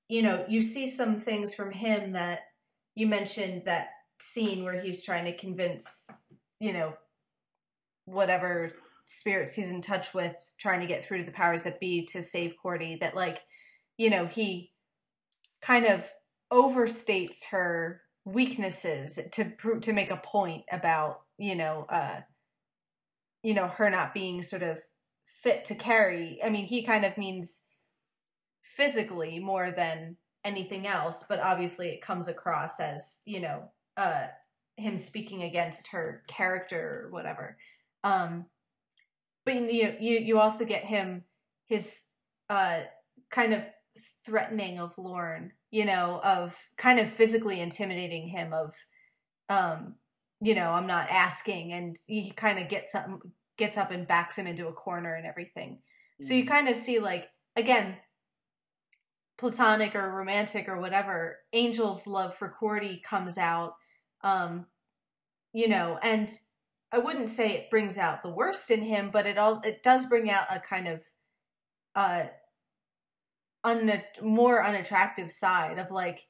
you 0.08 0.22
know, 0.22 0.44
you 0.48 0.60
see 0.60 0.86
some 0.86 1.20
things 1.20 1.54
from 1.54 1.72
him 1.72 2.12
that 2.12 2.40
you 2.94 3.06
mentioned 3.06 3.62
that 3.66 3.88
scene 4.20 4.64
where 4.64 4.80
he's 4.80 5.04
trying 5.04 5.24
to 5.24 5.36
convince, 5.36 6.08
you 6.60 6.72
know, 6.72 6.94
whatever 8.04 8.72
spirits 9.06 9.54
he's 9.54 9.70
in 9.70 9.82
touch 9.82 10.14
with 10.14 10.52
trying 10.58 10.80
to 10.80 10.86
get 10.86 11.04
through 11.04 11.18
to 11.18 11.24
the 11.24 11.30
powers 11.30 11.62
that 11.62 11.80
be 11.80 12.04
to 12.06 12.22
save 12.22 12.54
Cordy 12.60 12.96
that 13.00 13.14
like 13.14 13.42
you 13.98 14.08
know 14.08 14.26
he 14.26 14.72
kind 15.60 15.84
of 15.84 16.10
overstates 16.52 17.46
her 17.50 18.00
weaknesses 18.24 19.18
to 19.32 19.44
prove 19.44 19.82
to 19.82 19.92
make 19.92 20.10
a 20.10 20.16
point 20.16 20.62
about 20.72 21.20
you 21.38 21.54
know 21.54 21.86
uh 21.90 22.20
you 23.42 23.52
know 23.52 23.68
her 23.68 23.90
not 23.90 24.14
being 24.14 24.42
sort 24.42 24.62
of 24.62 24.78
fit 25.44 25.64
to 25.66 25.74
carry. 25.74 26.40
I 26.42 26.48
mean 26.48 26.64
he 26.64 26.82
kind 26.82 27.04
of 27.04 27.18
means 27.18 27.64
physically 28.62 29.38
more 29.38 29.70
than 29.70 30.16
anything 30.42 30.86
else 30.86 31.24
but 31.28 31.38
obviously 31.38 31.88
it 31.88 32.00
comes 32.02 32.28
across 32.28 32.80
as 32.80 33.20
you 33.24 33.40
know 33.40 33.70
uh 33.96 34.26
him 34.76 34.96
speaking 34.96 35.42
against 35.42 35.92
her 35.92 36.22
character 36.26 37.04
or 37.04 37.10
whatever. 37.10 37.58
Um 38.02 38.46
but 39.44 39.54
you 39.54 39.94
you 40.00 40.18
you 40.18 40.40
also 40.40 40.64
get 40.64 40.84
him 40.84 41.24
his 41.66 42.04
uh 42.48 42.80
kind 43.30 43.52
of 43.52 43.62
threatening 44.24 44.80
of 44.80 44.96
Lorne, 44.98 45.52
you 45.70 45.84
know, 45.84 46.20
of 46.24 46.56
kind 46.76 46.98
of 46.98 47.08
physically 47.10 47.60
intimidating 47.60 48.28
him 48.28 48.54
of 48.54 48.74
um 49.50 49.96
you 50.40 50.54
know, 50.54 50.72
I'm 50.72 50.86
not 50.86 51.10
asking 51.10 51.72
and 51.72 51.96
he 52.06 52.30
kind 52.30 52.58
of 52.58 52.68
gets 52.68 52.94
up 52.94 53.08
gets 53.56 53.76
up 53.76 53.90
and 53.90 54.06
backs 54.06 54.36
him 54.36 54.46
into 54.46 54.68
a 54.68 54.72
corner 54.72 55.14
and 55.14 55.26
everything. 55.26 55.78
So 56.20 56.32
you 56.32 56.46
kind 56.46 56.68
of 56.68 56.76
see 56.76 56.98
like 56.98 57.28
again 57.56 57.96
platonic 59.36 59.94
or 59.94 60.14
romantic 60.14 60.68
or 60.68 60.80
whatever, 60.80 61.40
Angel's 61.52 62.06
love 62.06 62.34
for 62.34 62.48
Cordy 62.48 63.02
comes 63.04 63.36
out 63.38 63.74
um 64.22 64.66
you 65.52 65.68
know, 65.68 65.98
and 66.02 66.28
I 66.90 66.98
wouldn't 66.98 67.30
say 67.30 67.52
it 67.52 67.70
brings 67.70 67.96
out 67.96 68.22
the 68.22 68.30
worst 68.30 68.70
in 68.70 68.82
him, 68.82 69.10
but 69.12 69.26
it 69.26 69.38
all 69.38 69.60
it 69.64 69.82
does 69.82 70.06
bring 70.06 70.30
out 70.30 70.46
a 70.50 70.60
kind 70.60 70.88
of 70.88 71.02
uh 71.94 72.26
un- 73.64 74.02
more 74.22 74.64
unattractive 74.64 75.32
side 75.32 75.78
of 75.78 75.90
like, 75.90 76.28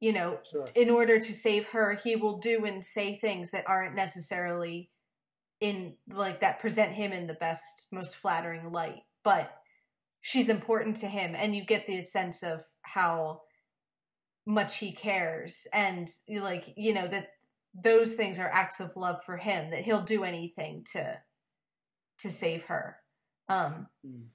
you 0.00 0.12
know, 0.12 0.40
sure. 0.48 0.66
in 0.74 0.90
order 0.90 1.18
to 1.18 1.32
save 1.32 1.66
her, 1.70 1.98
he 2.02 2.16
will 2.16 2.38
do 2.38 2.64
and 2.64 2.84
say 2.84 3.16
things 3.16 3.52
that 3.52 3.64
aren't 3.68 3.94
necessarily 3.94 4.90
in 5.62 5.94
like 6.10 6.40
that 6.40 6.58
present 6.58 6.92
him 6.92 7.12
in 7.12 7.28
the 7.28 7.34
best, 7.34 7.86
most 7.92 8.16
flattering 8.16 8.72
light. 8.72 9.00
But 9.22 9.54
she's 10.20 10.48
important 10.48 10.96
to 10.98 11.06
him, 11.06 11.34
and 11.36 11.54
you 11.54 11.64
get 11.64 11.86
the 11.86 12.02
sense 12.02 12.42
of 12.42 12.62
how 12.82 13.42
much 14.44 14.78
he 14.78 14.92
cares, 14.92 15.68
and 15.72 16.08
like 16.28 16.74
you 16.76 16.92
know 16.92 17.06
that 17.06 17.28
those 17.74 18.14
things 18.16 18.38
are 18.40 18.50
acts 18.50 18.80
of 18.80 18.96
love 18.96 19.22
for 19.24 19.36
him 19.36 19.70
that 19.70 19.84
he'll 19.84 20.02
do 20.02 20.24
anything 20.24 20.84
to 20.92 21.20
to 22.18 22.30
save 22.30 22.64
her. 22.64 22.98
Um, 23.48 23.86
Mm. 24.04 24.30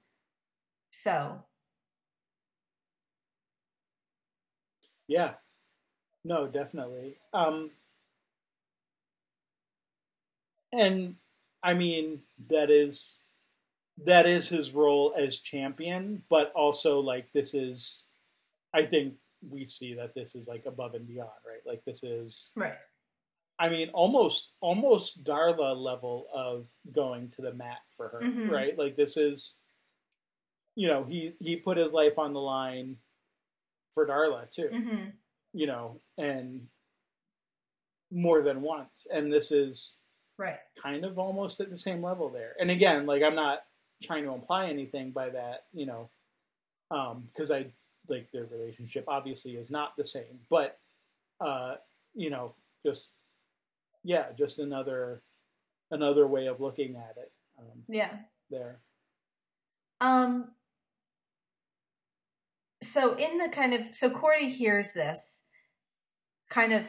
so 0.90 1.44
Yeah. 5.08 5.34
No, 6.24 6.46
definitely. 6.46 7.18
Um 7.32 7.70
and 10.72 11.16
I 11.62 11.74
mean 11.74 12.22
that 12.50 12.70
is 12.70 13.18
that 14.04 14.26
is 14.26 14.48
his 14.48 14.72
role 14.72 15.12
as 15.16 15.38
champion, 15.40 16.22
but 16.28 16.52
also 16.52 17.00
like 17.00 17.32
this 17.32 17.54
is 17.54 18.06
I 18.72 18.84
think 18.84 19.14
we 19.48 19.64
see 19.64 19.94
that 19.94 20.14
this 20.14 20.34
is 20.34 20.46
like 20.48 20.66
above 20.66 20.94
and 20.94 21.06
beyond, 21.06 21.30
right? 21.46 21.60
Like 21.66 21.84
this 21.84 22.02
is 22.02 22.52
right, 22.56 22.74
I 23.58 23.68
mean 23.68 23.88
almost 23.90 24.52
almost 24.60 25.24
Darla 25.24 25.76
level 25.76 26.26
of 26.34 26.70
going 26.92 27.30
to 27.30 27.42
the 27.42 27.54
mat 27.54 27.80
for 27.88 28.08
her, 28.08 28.20
Mhm. 28.22 28.48
right? 28.50 28.78
Like 28.78 28.96
this 28.96 29.16
is 29.16 29.58
you 30.76 30.86
know, 30.86 31.02
he 31.04 31.34
he 31.40 31.56
put 31.56 31.76
his 31.76 31.92
life 31.92 32.18
on 32.18 32.32
the 32.32 32.40
line 32.40 32.98
for 33.90 34.06
Darla 34.06 34.48
too 34.50 34.68
hmm 34.68 35.04
you 35.54 35.66
know, 35.66 35.98
and 36.18 36.68
more 38.10 38.42
than 38.42 38.60
once. 38.62 39.06
And 39.12 39.32
this 39.32 39.50
is 39.50 39.98
right, 40.38 40.58
kind 40.80 41.04
of 41.04 41.18
almost 41.18 41.60
at 41.60 41.70
the 41.70 41.78
same 41.78 42.02
level 42.02 42.28
there. 42.28 42.54
And 42.60 42.70
again, 42.70 43.06
like 43.06 43.22
I'm 43.22 43.34
not 43.34 43.60
trying 44.02 44.24
to 44.24 44.32
imply 44.32 44.66
anything 44.68 45.10
by 45.10 45.30
that, 45.30 45.64
you 45.72 45.86
know, 45.86 46.10
because 46.88 47.50
I 47.50 47.66
like 48.08 48.30
their 48.32 48.46
relationship 48.46 49.04
obviously 49.08 49.56
is 49.56 49.70
not 49.70 49.96
the 49.96 50.04
same, 50.04 50.40
but 50.48 50.78
uh, 51.40 51.74
you 52.14 52.30
know, 52.30 52.54
just 52.84 53.14
yeah, 54.04 54.26
just 54.36 54.58
another 54.58 55.22
another 55.90 56.26
way 56.26 56.46
of 56.46 56.60
looking 56.60 56.96
at 56.96 57.16
it 57.16 57.32
um, 57.58 57.82
yeah. 57.88 58.10
there. 58.50 58.80
Um. 60.00 60.52
So 62.80 63.16
in 63.16 63.38
the 63.38 63.48
kind 63.48 63.74
of 63.74 63.94
so 63.94 64.08
Cordy 64.08 64.48
hears 64.48 64.92
this, 64.92 65.46
kind 66.48 66.72
of 66.72 66.86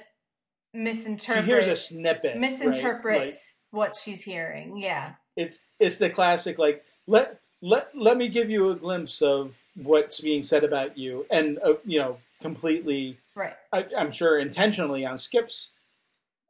She 0.73 0.79
misinterprets 0.79 1.47
hears 1.47 1.67
a 1.67 1.75
snippet, 1.75 2.31
right? 2.31 2.39
misinterprets 2.39 3.57
Like, 3.71 3.79
what 3.79 3.95
she's 3.95 4.23
hearing. 4.23 4.77
Yeah, 4.77 5.13
it's 5.39 5.65
it's 5.79 5.97
the 5.97 6.09
classic 6.09 6.59
like 6.59 6.83
let 7.07 7.39
let 7.61 7.89
let 7.95 8.17
me 8.17 8.27
give 8.27 8.49
you 8.49 8.69
a 8.69 8.75
glimpse 8.75 9.21
of 9.21 9.57
what's 9.75 10.19
being 10.19 10.43
said 10.43 10.63
about 10.65 10.97
you 10.97 11.25
and 11.31 11.59
uh, 11.63 11.75
you 11.85 11.97
know 11.97 12.17
completely 12.41 13.17
right, 13.35 13.53
I, 13.71 13.85
i'm 13.97 14.11
sure 14.11 14.37
intentionally 14.37 15.05
on 15.05 15.17
skip's 15.17 15.71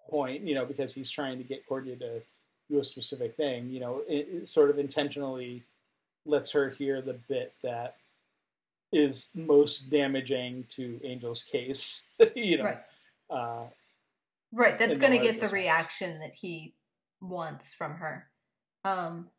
point 0.10 0.42
you 0.42 0.56
know 0.56 0.66
because 0.66 0.96
he's 0.96 1.12
trying 1.12 1.38
to 1.38 1.44
get 1.44 1.68
cordia 1.68 1.98
to 2.00 2.22
do 2.70 2.80
a 2.80 2.84
specific 2.84 3.36
thing 3.36 3.70
you 3.70 3.80
know 3.80 4.02
it, 4.08 4.28
it 4.32 4.48
sort 4.48 4.72
of 4.72 4.80
intentionally 4.80 5.64
lets 6.26 6.52
her 6.52 6.70
hear 6.70 7.02
the 7.02 7.14
bit 7.14 7.54
that 7.64 7.96
is 8.92 9.32
most 9.36 9.92
damaging 9.92 10.66
to 10.70 11.00
angel's 11.06 11.44
case 11.44 12.10
you 12.36 12.58
know 12.58 12.64
right, 12.66 12.82
uh, 13.30 13.64
right. 14.52 14.78
That's 14.78 14.98
going 14.98 15.12
to 15.14 15.20
get 15.20 15.36
the 15.36 15.48
sense. 15.48 15.54
reaction 15.54 16.20
that 16.20 16.34
he 16.34 16.76
wants 17.22 17.74
from 17.74 17.96
her. 17.96 18.28
Um. 18.84 19.30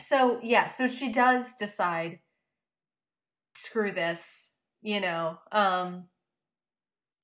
So 0.00 0.38
yeah, 0.42 0.66
so 0.66 0.86
she 0.86 1.12
does 1.12 1.54
decide. 1.54 2.20
Screw 3.54 3.92
this, 3.92 4.54
you 4.82 5.00
know. 5.00 5.38
Um. 5.52 6.04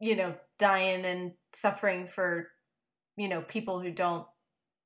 You 0.01 0.17
know, 0.17 0.35
dying 0.59 1.05
and 1.05 1.33
suffering 1.53 2.07
for, 2.07 2.49
you 3.17 3.29
know, 3.29 3.43
people 3.43 3.81
who 3.81 3.91
don't, 3.93 4.27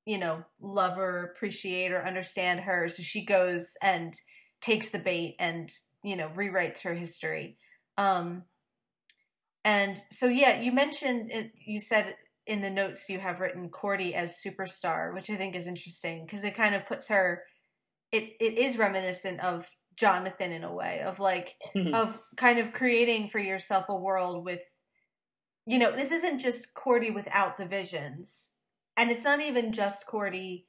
you 0.05 0.17
know, 0.19 0.45
love 0.61 0.97
or 0.97 1.23
appreciate 1.23 1.91
or 1.91 2.05
understand 2.05 2.61
her. 2.61 2.87
So 2.87 3.01
she 3.03 3.25
goes 3.25 3.75
and 3.81 4.13
takes 4.61 4.89
the 4.89 4.99
bait 4.99 5.35
and 5.39 5.69
you 6.03 6.15
know 6.15 6.29
rewrites 6.35 6.83
her 6.83 6.93
history. 6.93 7.57
Um. 7.97 8.43
And 9.63 9.97
so 10.11 10.27
yeah, 10.27 10.61
you 10.61 10.71
mentioned 10.71 11.31
it, 11.31 11.51
you 11.65 11.79
said 11.79 12.15
in 12.45 12.61
the 12.61 12.69
notes 12.69 13.09
you 13.09 13.19
have 13.19 13.39
written 13.39 13.69
Cordy 13.69 14.15
as 14.15 14.41
superstar, 14.43 15.13
which 15.13 15.29
I 15.29 15.35
think 15.35 15.55
is 15.55 15.67
interesting 15.67 16.25
because 16.25 16.43
it 16.43 16.55
kind 16.55 16.75
of 16.75 16.85
puts 16.85 17.09
her. 17.09 17.43
It 18.11 18.33
it 18.39 18.57
is 18.57 18.77
reminiscent 18.77 19.39
of 19.41 19.69
Jonathan 19.95 20.51
in 20.51 20.63
a 20.63 20.73
way 20.73 21.01
of 21.01 21.19
like 21.19 21.55
mm-hmm. 21.75 21.93
of 21.93 22.19
kind 22.37 22.57
of 22.57 22.73
creating 22.73 23.29
for 23.29 23.39
yourself 23.39 23.87
a 23.89 23.95
world 23.95 24.45
with, 24.45 24.61
you 25.65 25.77
know, 25.77 25.91
this 25.91 26.11
isn't 26.11 26.39
just 26.39 26.73
Cordy 26.73 27.11
without 27.11 27.57
the 27.57 27.65
visions, 27.65 28.53
and 28.97 29.11
it's 29.11 29.25
not 29.25 29.41
even 29.41 29.71
just 29.71 30.07
Cordy 30.07 30.65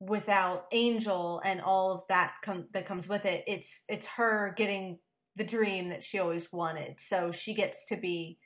without 0.00 0.66
Angel 0.70 1.40
and 1.44 1.60
all 1.60 1.92
of 1.92 2.02
that 2.08 2.34
com- 2.44 2.68
that 2.74 2.86
comes 2.86 3.08
with 3.08 3.24
it. 3.24 3.42
It's 3.46 3.84
it's 3.88 4.06
her 4.06 4.54
getting 4.56 4.98
the 5.36 5.44
dream 5.44 5.88
that 5.88 6.02
she 6.02 6.18
always 6.18 6.52
wanted. 6.52 7.00
So 7.00 7.32
she 7.32 7.54
gets 7.54 7.86
to 7.88 7.96
be 7.96 8.38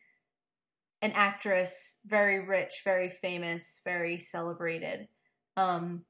an 1.00 1.12
actress, 1.14 1.98
very 2.04 2.40
rich, 2.40 2.80
very 2.84 3.08
famous, 3.08 3.80
very 3.84 4.18
celebrated. 4.18 5.08
Um, 5.56 6.04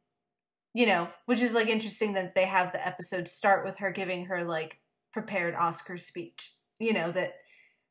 you 0.74 0.86
know, 0.86 1.08
which 1.26 1.40
is 1.40 1.54
like 1.54 1.68
interesting 1.68 2.14
that 2.14 2.34
they 2.34 2.46
have 2.46 2.72
the 2.72 2.86
episode 2.86 3.28
start 3.28 3.64
with 3.64 3.78
her 3.78 3.90
giving 3.90 4.26
her 4.26 4.44
like 4.44 4.80
prepared 5.12 5.54
Oscar 5.54 5.96
speech. 5.96 6.54
You 6.78 6.92
know, 6.92 7.10
that 7.12 7.34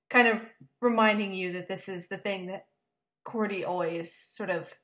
kind 0.10 0.28
of 0.28 0.42
reminding 0.82 1.34
you 1.34 1.52
that 1.54 1.68
this 1.68 1.90
is 1.90 2.08
the 2.08 2.18
thing 2.18 2.48
that 2.48 2.68
Cordy 3.26 3.66
always 3.66 4.14
sort 4.14 4.50
of 4.50 4.80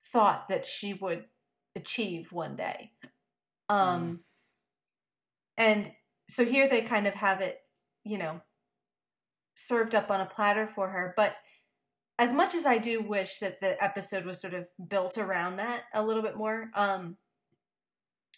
thought 0.00 0.48
that 0.48 0.66
she 0.66 0.92
would 0.92 1.24
achieve 1.74 2.32
one 2.32 2.56
day. 2.56 2.92
Um 3.68 4.02
mm. 4.02 4.18
and 5.56 5.92
so 6.28 6.44
here 6.44 6.68
they 6.68 6.80
kind 6.82 7.06
of 7.06 7.14
have 7.14 7.40
it, 7.40 7.60
you 8.04 8.18
know, 8.18 8.40
served 9.54 9.94
up 9.94 10.10
on 10.10 10.20
a 10.20 10.26
platter 10.26 10.66
for 10.66 10.88
her, 10.90 11.14
but 11.16 11.36
as 12.18 12.32
much 12.32 12.54
as 12.54 12.64
I 12.64 12.78
do 12.78 13.02
wish 13.02 13.38
that 13.38 13.60
the 13.60 13.82
episode 13.82 14.24
was 14.24 14.40
sort 14.40 14.54
of 14.54 14.68
built 14.88 15.18
around 15.18 15.56
that 15.56 15.82
a 15.94 16.04
little 16.04 16.22
bit 16.22 16.36
more, 16.36 16.70
um 16.74 17.16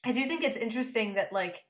I 0.05 0.13
do 0.13 0.27
think 0.27 0.45
it's 0.45 0.57
interesting 0.57 1.15
that 1.15 1.33
like 1.33 1.65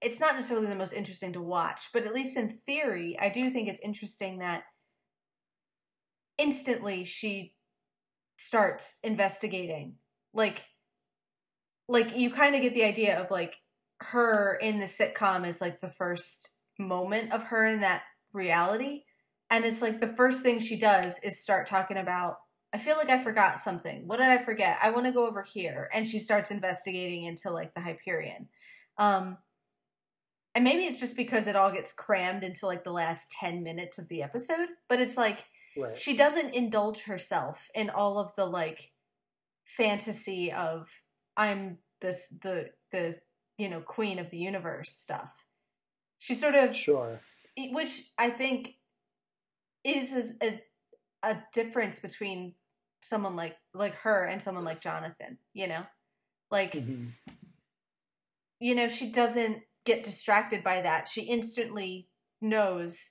it's 0.00 0.20
not 0.20 0.34
necessarily 0.34 0.66
the 0.66 0.76
most 0.76 0.92
interesting 0.92 1.32
to 1.32 1.42
watch, 1.42 1.88
but 1.92 2.04
at 2.04 2.14
least 2.14 2.36
in 2.36 2.50
theory, 2.50 3.16
I 3.20 3.28
do 3.28 3.50
think 3.50 3.68
it's 3.68 3.80
interesting 3.80 4.38
that 4.38 4.62
instantly 6.38 7.04
she 7.04 7.54
starts 8.36 9.00
investigating. 9.02 9.96
Like 10.32 10.66
like 11.88 12.16
you 12.16 12.30
kind 12.30 12.54
of 12.54 12.62
get 12.62 12.74
the 12.74 12.84
idea 12.84 13.18
of 13.20 13.30
like 13.30 13.56
her 14.00 14.54
in 14.54 14.78
the 14.78 14.86
sitcom 14.86 15.46
is 15.46 15.60
like 15.60 15.80
the 15.80 15.88
first 15.88 16.50
moment 16.78 17.32
of 17.32 17.44
her 17.44 17.66
in 17.66 17.80
that 17.80 18.02
reality. 18.32 19.04
And 19.50 19.64
it's 19.64 19.82
like 19.82 20.00
the 20.00 20.14
first 20.14 20.42
thing 20.42 20.60
she 20.60 20.78
does 20.78 21.18
is 21.22 21.42
start 21.42 21.66
talking 21.66 21.96
about 21.96 22.38
I 22.72 22.76
feel 22.76 22.96
like 22.96 23.08
I 23.08 23.22
forgot 23.22 23.60
something. 23.60 24.06
What 24.06 24.18
did 24.18 24.26
I 24.26 24.36
forget? 24.36 24.78
I 24.82 24.90
want 24.90 25.06
to 25.06 25.12
go 25.12 25.26
over 25.26 25.42
here. 25.42 25.88
And 25.94 26.06
she 26.06 26.18
starts 26.18 26.50
investigating 26.50 27.24
into 27.24 27.50
like 27.50 27.74
the 27.74 27.80
Hyperion. 27.80 28.48
Um, 28.98 29.38
and 30.54 30.64
maybe 30.64 30.84
it's 30.84 31.00
just 31.00 31.16
because 31.16 31.46
it 31.46 31.56
all 31.56 31.70
gets 31.70 31.92
crammed 31.92 32.44
into 32.44 32.66
like 32.66 32.84
the 32.84 32.92
last 32.92 33.30
10 33.40 33.62
minutes 33.62 33.98
of 33.98 34.08
the 34.08 34.22
episode, 34.22 34.68
but 34.88 35.00
it's 35.00 35.16
like 35.16 35.44
right. 35.78 35.96
she 35.96 36.16
doesn't 36.16 36.54
indulge 36.54 37.02
herself 37.02 37.70
in 37.74 37.90
all 37.90 38.18
of 38.18 38.34
the 38.34 38.44
like 38.44 38.92
fantasy 39.64 40.52
of 40.52 40.88
I'm 41.36 41.78
this 42.00 42.28
the 42.28 42.70
the 42.90 43.16
you 43.58 43.68
know 43.68 43.80
queen 43.80 44.18
of 44.18 44.30
the 44.30 44.38
universe 44.38 44.90
stuff. 44.90 45.44
She 46.18 46.34
sort 46.34 46.54
of 46.54 46.74
sure, 46.74 47.20
which 47.56 48.10
I 48.16 48.30
think 48.30 48.76
is 49.84 50.34
a 50.42 50.60
a 51.22 51.38
difference 51.52 52.00
between 52.00 52.54
someone 53.02 53.36
like 53.36 53.56
like 53.74 53.94
her 53.96 54.24
and 54.24 54.40
someone 54.40 54.64
like 54.64 54.80
Jonathan. 54.80 55.38
You 55.52 55.66
know, 55.66 55.82
like 56.50 56.72
mm-hmm. 56.72 57.08
you 58.60 58.74
know 58.74 58.88
she 58.88 59.12
doesn't 59.12 59.62
get 59.84 60.04
distracted 60.04 60.62
by 60.62 60.80
that. 60.82 61.08
She 61.08 61.22
instantly 61.22 62.08
knows 62.40 63.10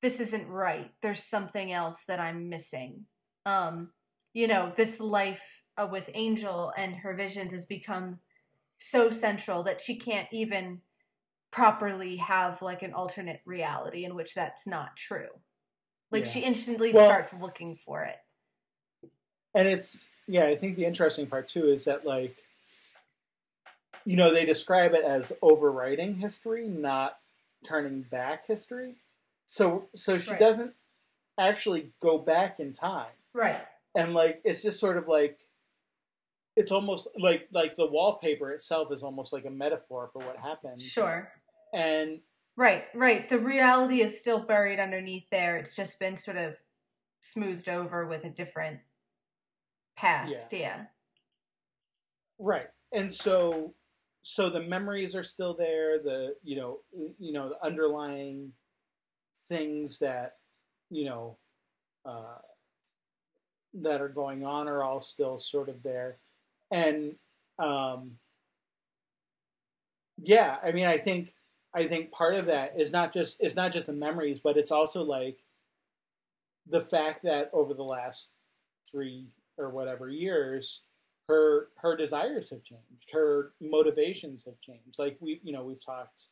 this 0.00 0.20
isn't 0.20 0.48
right. 0.48 0.92
There's 1.02 1.22
something 1.22 1.72
else 1.72 2.04
that 2.06 2.20
I'm 2.20 2.48
missing. 2.48 3.06
Um, 3.44 3.90
you 4.32 4.46
know, 4.46 4.72
this 4.76 5.00
life 5.00 5.62
uh, 5.76 5.88
with 5.90 6.10
Angel 6.14 6.72
and 6.76 6.96
her 6.96 7.14
visions 7.14 7.52
has 7.52 7.66
become 7.66 8.20
so 8.78 9.10
central 9.10 9.62
that 9.64 9.80
she 9.80 9.96
can't 9.96 10.28
even 10.32 10.80
properly 11.50 12.16
have 12.16 12.62
like 12.62 12.82
an 12.82 12.92
alternate 12.92 13.40
reality 13.44 14.04
in 14.04 14.14
which 14.14 14.34
that's 14.34 14.66
not 14.66 14.96
true. 14.96 15.28
Like 16.10 16.24
yeah. 16.24 16.30
she 16.30 16.40
instantly 16.40 16.92
well, 16.92 17.08
starts 17.08 17.32
looking 17.34 17.76
for 17.76 18.04
it. 18.04 18.16
And 19.54 19.68
it's 19.68 20.08
yeah, 20.26 20.44
I 20.44 20.56
think 20.56 20.76
the 20.76 20.84
interesting 20.84 21.26
part 21.26 21.48
too 21.48 21.68
is 21.68 21.84
that 21.84 22.06
like 22.06 22.36
you 24.04 24.16
know, 24.16 24.32
they 24.32 24.46
describe 24.46 24.94
it 24.94 25.04
as 25.04 25.32
overwriting 25.42 26.18
history, 26.18 26.66
not 26.66 27.18
turning 27.64 28.02
back 28.02 28.46
history. 28.46 28.94
So 29.44 29.88
so 29.94 30.18
she 30.18 30.30
right. 30.30 30.40
doesn't 30.40 30.74
actually 31.38 31.90
go 32.00 32.18
back 32.18 32.60
in 32.60 32.72
time. 32.72 33.12
Right. 33.34 33.60
And 33.94 34.14
like 34.14 34.40
it's 34.44 34.62
just 34.62 34.80
sort 34.80 34.96
of 34.96 35.08
like 35.08 35.40
it's 36.58 36.72
almost 36.72 37.08
like 37.16 37.48
like 37.52 37.76
the 37.76 37.86
wallpaper 37.86 38.50
itself 38.50 38.92
is 38.92 39.04
almost 39.04 39.32
like 39.32 39.44
a 39.44 39.50
metaphor 39.50 40.10
for 40.12 40.18
what 40.26 40.36
happened. 40.36 40.82
Sure. 40.82 41.30
And 41.72 42.20
Right, 42.56 42.86
right. 42.92 43.28
The 43.28 43.38
reality 43.38 44.00
is 44.00 44.20
still 44.20 44.40
buried 44.40 44.80
underneath 44.80 45.30
there. 45.30 45.56
It's 45.56 45.76
just 45.76 46.00
been 46.00 46.16
sort 46.16 46.36
of 46.36 46.56
smoothed 47.20 47.68
over 47.68 48.04
with 48.04 48.24
a 48.24 48.30
different 48.30 48.80
past, 49.96 50.52
yeah. 50.52 50.58
yeah. 50.58 50.84
Right. 52.40 52.66
And 52.92 53.14
so 53.14 53.74
so 54.22 54.50
the 54.50 54.60
memories 54.60 55.14
are 55.14 55.22
still 55.22 55.54
there 55.54 56.02
the 56.02 56.34
you 56.42 56.56
know 56.56 56.80
you 57.18 57.32
know 57.32 57.48
the 57.48 57.64
underlying 57.64 58.52
things 59.48 60.00
that 60.00 60.38
you 60.90 61.04
know 61.04 61.38
uh, 62.04 62.38
that 63.72 64.00
are 64.00 64.08
going 64.08 64.44
on 64.44 64.66
are 64.66 64.82
all 64.82 65.00
still 65.00 65.38
sort 65.38 65.68
of 65.68 65.84
there 65.84 66.18
and 66.70 67.14
um, 67.58 68.12
yeah 70.18 70.56
i 70.62 70.72
mean 70.72 70.86
i 70.86 70.96
think 70.96 71.34
i 71.74 71.84
think 71.84 72.10
part 72.10 72.34
of 72.34 72.46
that 72.46 72.78
is 72.78 72.92
not 72.92 73.12
just 73.12 73.36
it's 73.40 73.56
not 73.56 73.72
just 73.72 73.86
the 73.86 73.92
memories 73.92 74.40
but 74.40 74.56
it's 74.56 74.72
also 74.72 75.02
like 75.02 75.38
the 76.66 76.80
fact 76.80 77.22
that 77.22 77.50
over 77.52 77.72
the 77.72 77.84
last 77.84 78.34
three 78.90 79.28
or 79.56 79.70
whatever 79.70 80.08
years 80.08 80.82
her 81.28 81.68
her 81.76 81.94
desires 81.94 82.50
have 82.50 82.64
changed, 82.64 83.10
her 83.12 83.52
motivations 83.60 84.44
have 84.46 84.60
changed. 84.60 84.98
Like 84.98 85.18
we, 85.20 85.40
you 85.44 85.52
know, 85.52 85.62
we've 85.62 85.84
talked 85.84 86.28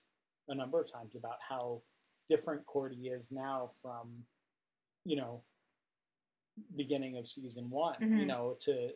a 0.48 0.54
number 0.54 0.80
of 0.80 0.90
times 0.90 1.14
about 1.14 1.36
how 1.46 1.82
different 2.28 2.64
Cordy 2.66 3.08
is 3.08 3.30
now 3.30 3.70
from, 3.82 4.24
you 5.04 5.16
know, 5.16 5.42
beginning 6.74 7.18
of 7.18 7.28
season 7.28 7.68
one. 7.68 7.96
Mm-hmm. 7.96 8.16
You 8.16 8.26
know, 8.26 8.56
to 8.62 8.90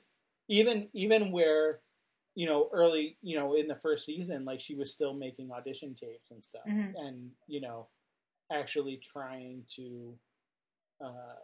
even 0.51 0.89
even 0.93 1.33
where, 1.33 1.81
you 2.35 2.47
know, 2.47 2.69
early, 2.73 3.17
you 3.23 3.37
know, 3.37 3.55
in 3.55 3.69
the 3.69 3.75
first 3.75 4.05
season, 4.05 4.45
like 4.45 4.61
she 4.61 4.75
was 4.75 4.93
still 4.93 5.15
making 5.15 5.51
audition 5.51 5.95
tapes 5.95 6.31
and 6.31 6.45
stuff, 6.45 6.63
mm-hmm. 6.69 6.97
and 6.97 7.31
you 7.47 7.61
know, 7.61 7.89
actually 8.53 8.99
trying 8.99 9.63
to. 9.77 10.15
Uh, 11.03 11.41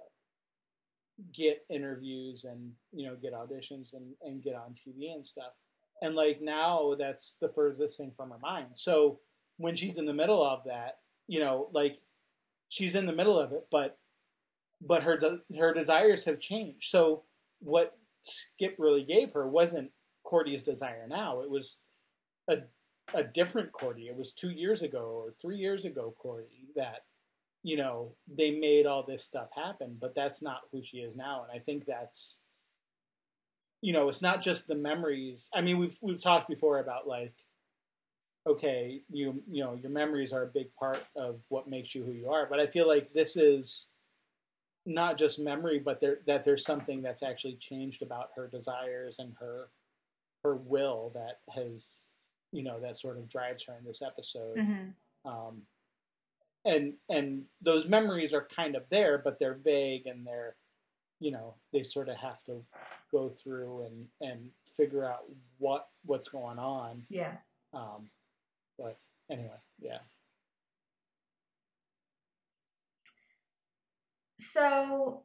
get 1.33 1.65
interviews 1.71 2.45
and 2.45 2.73
you 2.93 3.07
know 3.07 3.17
get 3.17 3.33
auditions 3.33 3.95
and, 3.95 4.15
and 4.23 4.43
get 4.43 4.55
on 4.55 4.75
TV 4.75 5.15
and 5.15 5.27
stuff. 5.27 5.53
And 6.03 6.15
like 6.15 6.41
now 6.43 6.95
that's 6.99 7.37
the 7.41 7.49
furthest 7.49 7.97
thing 7.97 8.13
from 8.17 8.31
her 8.31 8.39
mind. 8.39 8.69
So 8.75 9.21
when 9.57 9.77
she's 9.77 9.99
in 9.99 10.07
the 10.07 10.13
middle 10.13 10.45
of 10.45 10.65
that, 10.65 10.99
you 11.27 11.41
know, 11.41 11.69
like 11.73 12.01
she's 12.69 12.95
in 12.95 13.07
the 13.07 13.13
middle 13.13 13.39
of 13.39 13.53
it, 13.53 13.67
but 13.71 13.99
but 14.81 15.05
her 15.05 15.17
de- 15.17 15.41
her 15.59 15.73
desires 15.73 16.25
have 16.27 16.41
changed. 16.41 16.85
So 16.85 17.23
what 17.61 17.97
Skip 18.27 18.77
really 18.79 19.05
gave 19.05 19.33
her 19.33 19.49
wasn't 19.49 19.91
Cordy's 20.25 20.63
desire 20.65 21.07
now. 21.09 21.41
It 21.41 21.51
was 21.51 21.81
a 22.49 22.59
a 23.15 23.23
different 23.23 23.73
Cordy. 23.73 24.09
It 24.09 24.17
was 24.17 24.33
two 24.33 24.51
years 24.51 24.83
ago 24.83 25.23
or 25.25 25.35
three 25.41 25.59
years 25.59 25.85
ago 25.85 26.13
Cordy 26.19 26.69
that 26.75 27.03
you 27.67 27.77
know, 27.77 28.13
they 28.33 28.53
made 28.53 28.87
all 28.87 29.03
this 29.03 29.25
stuff 29.25 29.49
happen, 29.53 29.97
but 30.01 30.15
that's 30.15 30.41
not 30.41 30.61
who 30.71 30.81
she 30.81 30.99
is 30.99 31.17
now. 31.17 31.43
And 31.43 31.51
I 31.51 31.61
think 31.61 31.85
that's, 31.85 32.41
you 33.83 33.93
know, 33.93 34.09
it's 34.09 34.23
not 34.23 34.41
just 34.41 34.69
the 34.69 34.77
memories. 34.77 35.51
I 35.53 35.63
mean, 35.63 35.79
we've 35.79 35.99
we've 36.01 36.23
talked 36.23 36.49
before 36.49 36.79
about 36.79 37.09
like, 37.09 37.35
okay, 38.47 39.03
you 39.11 39.43
you 39.51 39.65
know, 39.65 39.75
your 39.75 39.91
memories 39.91 40.33
are 40.33 40.45
a 40.45 40.47
big 40.55 40.73
part 40.79 41.05
of 41.17 41.43
what 41.49 41.69
makes 41.69 41.93
you 41.93 42.05
who 42.05 42.13
you 42.13 42.31
are. 42.31 42.47
But 42.49 42.61
I 42.61 42.69
feel 42.69 42.87
like 42.87 43.13
this 43.13 43.37
is 43.37 43.89
not 44.87 45.19
just 45.19 45.39
memory, 45.39 45.79
but 45.79 46.01
there 46.01 46.21
that 46.27 46.45
there's 46.45 46.65
something 46.65 47.03
that's 47.03 47.23
actually 47.23 47.57
changed 47.57 48.03
about 48.03 48.31
her 48.37 48.47
desires 48.47 49.19
and 49.19 49.35
her 49.41 49.69
her 50.43 50.55
will 50.55 51.11
that 51.15 51.41
has, 51.55 52.07
you 52.53 52.63
know, 52.63 52.79
that 52.81 52.97
sort 52.97 53.19
of 53.19 53.29
drives 53.29 53.65
her 53.65 53.75
in 53.79 53.85
this 53.85 54.01
episode. 54.01 54.57
Mm-hmm. 54.57 55.29
Um, 55.29 55.63
and 56.65 56.95
and 57.09 57.45
those 57.61 57.89
memories 57.89 58.33
are 58.33 58.47
kind 58.55 58.77
of 58.77 58.85
there, 58.89 59.19
but 59.19 59.39
they're 59.39 59.55
vague 59.55 60.07
and 60.07 60.27
they're 60.27 60.57
you 61.19 61.31
know 61.31 61.55
they 61.73 61.83
sort 61.83 62.09
of 62.09 62.17
have 62.17 62.45
to 62.45 62.63
go 63.11 63.29
through 63.29 63.87
and 63.87 64.07
and 64.21 64.51
figure 64.77 65.05
out 65.05 65.25
what 65.59 65.89
what's 66.05 66.29
going 66.29 66.59
on. 66.59 67.07
Yeah. 67.09 67.37
Um, 67.73 68.11
but 68.79 68.99
anyway, 69.31 69.59
yeah. 69.81 69.99
So 74.57 75.21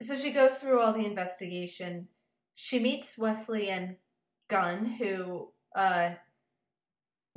so 0.00 0.16
she 0.16 0.32
goes 0.32 0.56
through 0.56 0.80
all 0.80 0.94
the 0.94 1.04
investigation. 1.04 2.08
She 2.54 2.78
meets 2.78 3.18
Wesley 3.18 3.68
and 3.68 3.96
Gunn, 4.48 4.96
who 4.98 5.52
uh 5.76 6.12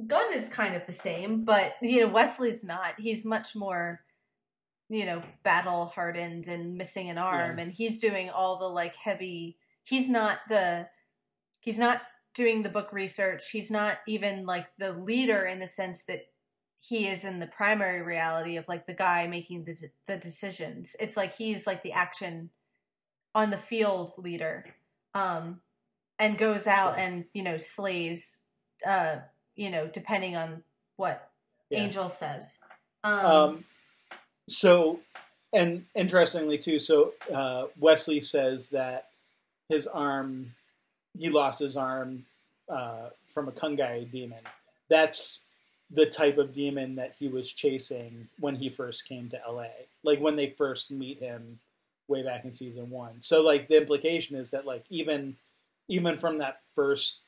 Gunn 0.08 0.34
is 0.34 0.48
kind 0.48 0.76
of 0.76 0.86
the 0.86 0.94
same, 0.94 1.44
but 1.44 1.76
you 1.82 2.00
know, 2.02 2.08
Wesley's 2.08 2.64
not. 2.64 2.94
He's 2.98 3.26
much 3.26 3.54
more 3.56 4.02
you 4.88 5.04
know, 5.06 5.24
battle 5.44 5.88
hardened 5.88 6.46
and 6.48 6.78
missing 6.78 7.10
an 7.10 7.18
arm 7.18 7.58
Yeah. 7.58 7.64
and 7.64 7.74
he's 7.74 8.00
doing 8.00 8.30
all 8.30 8.58
the 8.60 8.68
like 8.68 8.96
heavy 8.96 9.58
he's 9.84 10.08
not 10.08 10.40
the 10.48 10.88
he's 11.60 11.80
not 11.80 12.02
doing 12.34 12.64
the 12.64 12.70
book 12.70 12.94
research. 12.94 13.52
He's 13.52 13.70
not 13.72 13.98
even 14.08 14.46
like 14.46 14.68
the 14.78 14.94
leader 14.94 15.44
in 15.46 15.60
the 15.60 15.68
sense 15.68 16.04
that 16.06 16.28
he 16.88 17.08
is 17.08 17.26
in 17.26 17.40
the 17.40 17.48
primary 17.48 18.02
reality 18.04 18.58
of 18.58 18.68
like 18.68 18.86
the 18.86 18.94
guy 18.94 19.26
making 19.28 19.64
the 19.64 19.76
the 20.06 20.18
decisions. 20.18 20.96
It's 21.00 21.18
like 21.18 21.36
he's 21.36 21.66
like 21.66 21.82
the 21.84 21.92
action 21.94 22.52
on 23.34 23.50
the 23.50 23.58
field 23.58 24.12
leader, 24.18 24.76
um, 25.14 25.62
and 26.20 26.38
goes 26.38 26.68
out 26.68 26.94
Sure. 26.96 27.00
and 27.04 27.26
you 27.34 27.42
know 27.44 27.58
slays, 27.58 28.44
uh, 28.86 29.18
you 29.56 29.70
know, 29.72 29.88
depending 29.88 30.36
on 30.36 30.64
what 30.96 31.32
Yeah. 31.70 31.80
Angel 31.80 32.10
says. 32.10 32.60
Um, 33.04 33.26
Um, 33.26 33.66
so, 34.48 35.00
and 35.54 35.86
interestingly 35.96 36.58
too, 36.60 36.80
so 36.80 37.14
uh, 37.34 37.66
Wesley 37.80 38.22
says 38.22 38.70
that 38.70 39.10
his 39.70 39.88
arm, 39.88 40.54
he 41.18 41.30
lost 41.30 41.60
his 41.60 41.76
arm 41.76 42.26
uh, 42.70 43.10
from 43.28 43.48
a 43.48 43.52
Kungai 43.52 44.10
demon. 44.12 44.44
That's 44.90 45.45
the 45.92 46.06
type 46.06 46.38
of 46.38 46.54
demon 46.54 46.96
that 46.96 47.16
he 47.20 47.28
was 47.28 47.54
chasing 47.54 48.28
when 48.40 48.56
he 48.56 48.70
first 48.70 49.08
came 49.08 49.30
to 49.30 49.40
LA. 49.48 49.68
Like 50.04 50.20
when 50.20 50.36
they 50.36 50.54
first 50.58 50.92
meet 50.92 51.20
him 51.20 51.60
way 52.08 52.24
back 52.24 52.46
in 52.46 52.52
season 52.52 52.90
one. 52.90 53.22
So 53.22 53.42
like 53.42 53.68
the 53.68 53.78
implication 53.78 54.38
is 54.38 54.52
that 54.52 54.66
like 54.66 54.86
even 54.90 55.36
even 55.88 56.18
from 56.18 56.40
that 56.40 56.62
first 56.76 57.22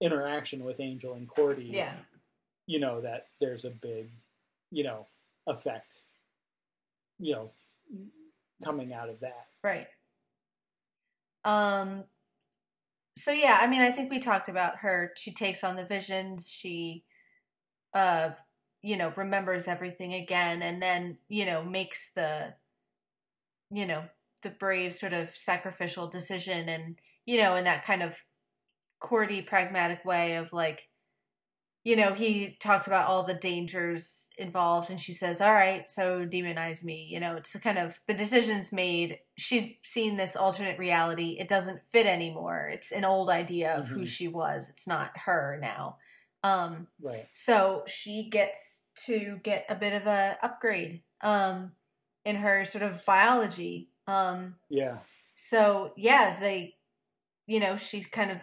interaction 0.00 0.64
with 0.64 0.78
Angel 0.78 1.14
and 1.14 1.28
Cordy, 1.28 1.70
yeah, 1.72 1.92
you 2.66 2.78
know 2.78 3.00
that 3.00 3.26
there's 3.40 3.64
a 3.64 3.70
big 3.70 4.10
you 4.70 4.84
know 4.84 5.06
effect 5.46 6.04
you 7.18 7.32
know 7.32 7.50
coming 8.62 8.92
out 8.92 9.08
of 9.08 9.20
that 9.20 9.46
right. 9.62 9.88
Um. 11.44 12.04
So 13.16 13.32
yeah, 13.32 13.58
I 13.60 13.66
mean, 13.66 13.82
I 13.82 13.90
think 13.90 14.10
we 14.10 14.18
talked 14.18 14.48
about 14.48 14.78
her. 14.78 15.12
She 15.16 15.32
takes 15.32 15.64
on 15.64 15.76
the 15.76 15.84
visions. 15.84 16.50
She, 16.50 17.02
uh, 17.94 18.30
you 18.82 18.96
know, 18.96 19.12
remembers 19.16 19.68
everything 19.68 20.14
again, 20.14 20.62
and 20.62 20.82
then 20.82 21.18
you 21.28 21.44
know 21.46 21.62
makes 21.64 22.12
the, 22.14 22.54
you 23.70 23.86
know, 23.86 24.04
the 24.42 24.50
brave 24.50 24.94
sort 24.94 25.12
of 25.12 25.30
sacrificial 25.36 26.06
decision, 26.06 26.68
and 26.68 26.98
you 27.26 27.38
know, 27.40 27.56
in 27.56 27.64
that 27.64 27.84
kind 27.84 28.02
of 28.02 28.16
Cordy, 29.00 29.42
pragmatic 29.42 30.04
way 30.04 30.36
of 30.36 30.52
like, 30.52 30.88
you 31.84 31.96
know, 31.96 32.14
he 32.14 32.56
talks 32.60 32.86
about 32.86 33.08
all 33.08 33.24
the 33.24 33.34
dangers 33.34 34.30
involved, 34.38 34.90
and 34.90 35.00
she 35.00 35.12
says, 35.12 35.40
"All 35.40 35.52
right, 35.54 35.90
so 35.90 36.26
demonize 36.26 36.84
me." 36.84 37.08
You 37.10 37.20
know, 37.20 37.36
it's 37.36 37.52
the 37.52 37.60
kind 37.60 37.78
of 37.78 38.00
the 38.06 38.14
decisions 38.14 38.72
made. 38.72 39.20
She's 39.38 39.78
seen 39.84 40.16
this 40.16 40.36
alternate 40.36 40.78
reality. 40.78 41.36
It 41.40 41.48
doesn't 41.48 41.82
fit 41.92 42.06
anymore. 42.06 42.68
It's 42.72 42.92
an 42.92 43.04
old 43.04 43.30
idea 43.30 43.74
of 43.78 43.88
who 43.90 44.02
Mhm. 44.02 44.06
she 44.06 44.28
was. 44.28 44.68
It's 44.70 44.86
not 44.88 45.16
her 45.26 45.58
now. 45.62 45.98
Um, 46.44 46.86
right 47.00 47.26
so 47.34 47.82
she 47.86 48.28
gets 48.30 48.84
to 49.06 49.40
get 49.42 49.66
a 49.68 49.74
bit 49.74 49.92
of 49.92 50.06
a 50.06 50.36
upgrade 50.40 51.02
um, 51.20 51.72
in 52.24 52.36
her 52.36 52.64
sort 52.64 52.84
of 52.84 53.04
biology. 53.04 53.90
Um, 54.06 54.54
yeah 54.70 54.98
so 55.40 55.92
yeah, 55.96 56.36
they, 56.38 56.74
you 57.46 57.60
know, 57.60 57.76
she 57.76 58.02
kind 58.02 58.32
of 58.32 58.38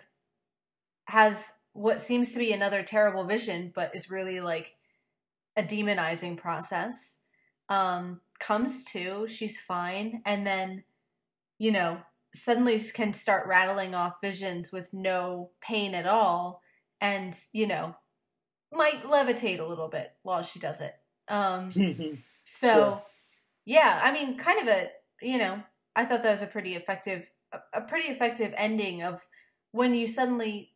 has 1.08 1.52
what 1.74 2.02
seems 2.02 2.32
to 2.32 2.40
be 2.40 2.54
another 2.54 2.84
terrible 2.84 3.26
vision, 3.26 3.74
but 3.76 3.94
is 3.94 4.10
really 4.10 4.40
like 4.40 4.76
a 5.58 5.62
demonizing 5.62 6.38
process. 6.38 7.18
Um, 7.68 8.22
comes 8.40 8.86
to, 8.94 9.28
she's 9.28 9.60
fine, 9.60 10.22
and 10.26 10.48
then, 10.48 10.86
you 11.60 11.70
know, 11.70 11.98
suddenly 12.34 12.80
can 12.94 13.12
start 13.12 13.46
rattling 13.46 13.94
off 13.94 14.22
visions 14.24 14.72
with 14.72 14.94
no 14.94 15.50
pain 15.60 15.94
at 15.94 16.08
all, 16.08 16.62
and 17.02 17.36
you 17.54 17.68
know, 17.68 17.96
might 18.72 19.04
levitate 19.04 19.60
a 19.60 19.66
little 19.66 19.88
bit 19.88 20.12
while 20.24 20.44
she 20.44 20.60
does 20.60 20.82
it. 20.82 20.96
Um, 21.28 21.72
so, 22.44 22.74
Sure. 22.74 23.04
yeah, 23.66 24.02
I 24.04 24.12
mean, 24.12 24.38
kind 24.38 24.60
of 24.62 24.68
a, 24.68 24.90
you 25.22 25.38
know, 25.38 25.64
I 25.96 26.06
thought 26.06 26.24
that 26.24 26.32
was 26.32 26.42
a 26.42 26.48
pretty 26.48 26.76
effective, 26.76 27.30
a, 27.52 27.60
a 27.74 27.82
pretty 27.82 28.10
effective 28.10 28.54
ending 28.58 29.02
of 29.02 29.26
when 29.72 29.94
you 29.94 30.08
suddenly, 30.08 30.72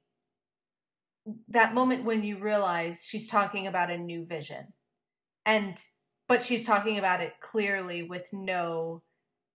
that 1.48 1.74
moment 1.74 2.06
when 2.06 2.24
you 2.24 2.40
realize 2.40 3.06
she's 3.08 3.30
talking 3.30 3.68
about 3.68 3.92
a 3.92 3.98
new 3.98 4.26
vision. 4.26 4.74
And, 5.46 5.78
but 6.28 6.42
she's 6.42 6.66
talking 6.66 6.98
about 6.98 7.22
it 7.22 7.34
clearly 7.40 8.04
with 8.04 8.30
no, 8.32 9.04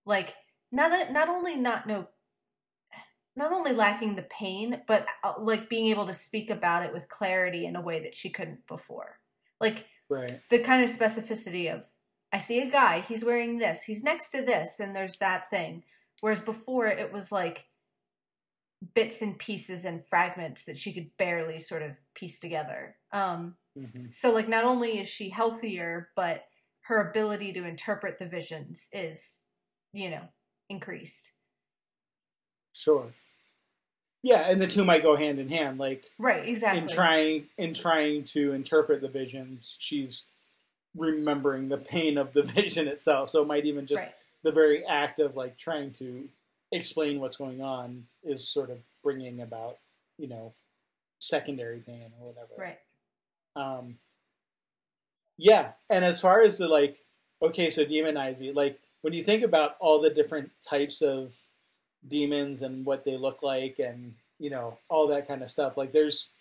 like, 0.05 0.35
not, 0.71 1.13
not 1.13 1.29
only 1.29 1.57
not 1.57 1.87
no, 1.87 2.09
not 3.37 3.53
only 3.53 3.73
lacking 3.73 4.17
the 4.17 4.23
pain, 4.23 4.83
but 4.87 5.07
uh, 5.23 5.35
like 5.39 5.69
being 5.69 5.87
able 5.87 6.07
to 6.07 6.13
speak 6.13 6.51
about 6.51 6.85
it 6.85 6.93
with 6.93 7.09
clarity 7.09 7.67
in 7.67 7.77
a 7.77 7.81
way 7.81 8.01
that 8.01 8.15
she 8.15 8.31
couldn't 8.31 8.67
before. 8.67 9.19
Like, 9.61 9.87
right 10.09 10.41
the 10.51 10.59
kind 10.61 10.83
of 10.83 10.91
specificity 10.91 11.73
of 11.75 11.87
I 12.33 12.39
see 12.39 12.61
a 12.61 12.71
guy, 12.71 13.01
he's 13.01 13.25
wearing 13.25 13.59
this, 13.59 13.85
he's 13.85 14.03
next 14.05 14.31
to 14.31 14.43
this, 14.43 14.81
and 14.81 14.95
there's 14.95 15.17
that 15.19 15.51
thing. 15.51 15.85
Whereas 16.21 16.41
before 16.43 16.87
it 16.87 17.13
was 17.13 17.31
like 17.33 17.67
bits 18.95 19.23
and 19.23 19.39
pieces 19.39 19.85
and 19.85 20.05
fragments 20.07 20.65
that 20.65 20.77
she 20.77 20.93
could 20.93 21.17
barely 21.17 21.59
sort 21.59 21.83
of 21.83 21.99
piece 22.15 22.39
together. 22.39 22.97
Um, 23.13 23.57
Mhm. 23.77 24.15
so 24.15 24.33
like 24.33 24.49
not 24.49 24.65
only 24.65 24.99
is 25.01 25.09
she 25.09 25.31
healthier, 25.31 26.13
but 26.17 26.47
her 26.83 27.11
ability 27.11 27.53
to 27.55 27.65
interpret 27.65 28.19
the 28.19 28.27
visions 28.29 28.91
is, 28.93 29.47
you 29.93 30.11
know, 30.11 30.29
increased. 30.69 31.33
sure 32.73 33.15
yeah 34.25 34.49
and 34.51 34.61
the 34.61 34.67
two 34.67 34.85
might 34.85 35.03
go 35.03 35.15
hand 35.15 35.39
in 35.39 35.49
hand 35.49 35.79
like 35.79 36.05
Right, 36.19 36.49
exactly. 36.49 36.81
in 36.83 36.89
trying 36.89 37.47
in 37.59 37.75
trying 37.75 38.25
to 38.25 38.53
interpret 38.53 39.01
the 39.03 39.09
visions 39.09 39.77
she's 39.79 40.31
remembering 40.97 41.69
the 41.69 41.77
pain 41.79 42.17
of 42.19 42.33
the 42.33 42.43
vision 42.59 42.89
itself 42.89 43.29
so 43.29 43.43
it 43.43 43.47
might 43.47 43.67
even 43.67 43.87
just 43.87 44.05
right. 44.07 44.15
the 44.43 44.51
very 44.53 44.85
act 44.87 45.19
of 45.21 45.37
like 45.37 45.57
trying 45.57 45.93
to 45.93 46.29
explain 46.73 47.21
what's 47.21 47.37
going 47.37 47.61
on 47.61 48.07
is 48.25 48.47
sort 48.49 48.71
of 48.71 48.79
bringing 49.03 49.41
about 49.41 49.79
you 50.19 50.27
know 50.29 50.53
secondary 51.19 51.79
pain 51.81 52.07
or 52.21 52.29
whatever 52.29 52.53
Right. 52.59 52.79
um 53.57 53.99
yeah 55.37 55.73
and 55.91 56.05
as 56.05 56.21
far 56.21 56.41
as 56.43 56.59
the 56.59 56.69
like 56.69 56.99
okay 57.43 57.71
so 57.71 57.85
demonize 57.85 58.39
me 58.39 58.53
like 58.53 58.79
when 59.03 59.13
you 59.13 59.23
think 59.23 59.43
about 59.43 59.77
all 59.81 60.01
the 60.01 60.11
different 60.11 60.51
types 60.67 61.03
of 61.03 61.37
demons 62.09 62.63
and 62.63 62.85
what 62.85 63.05
they 63.05 63.17
look 63.17 63.43
like 63.43 63.79
and 63.79 64.15
you 64.39 64.51
know 64.51 64.77
all 64.89 65.07
that 65.09 65.27
kind 65.29 65.43
of 65.43 65.51
stuff 65.51 65.77
like 65.77 65.93
there's 65.93 66.33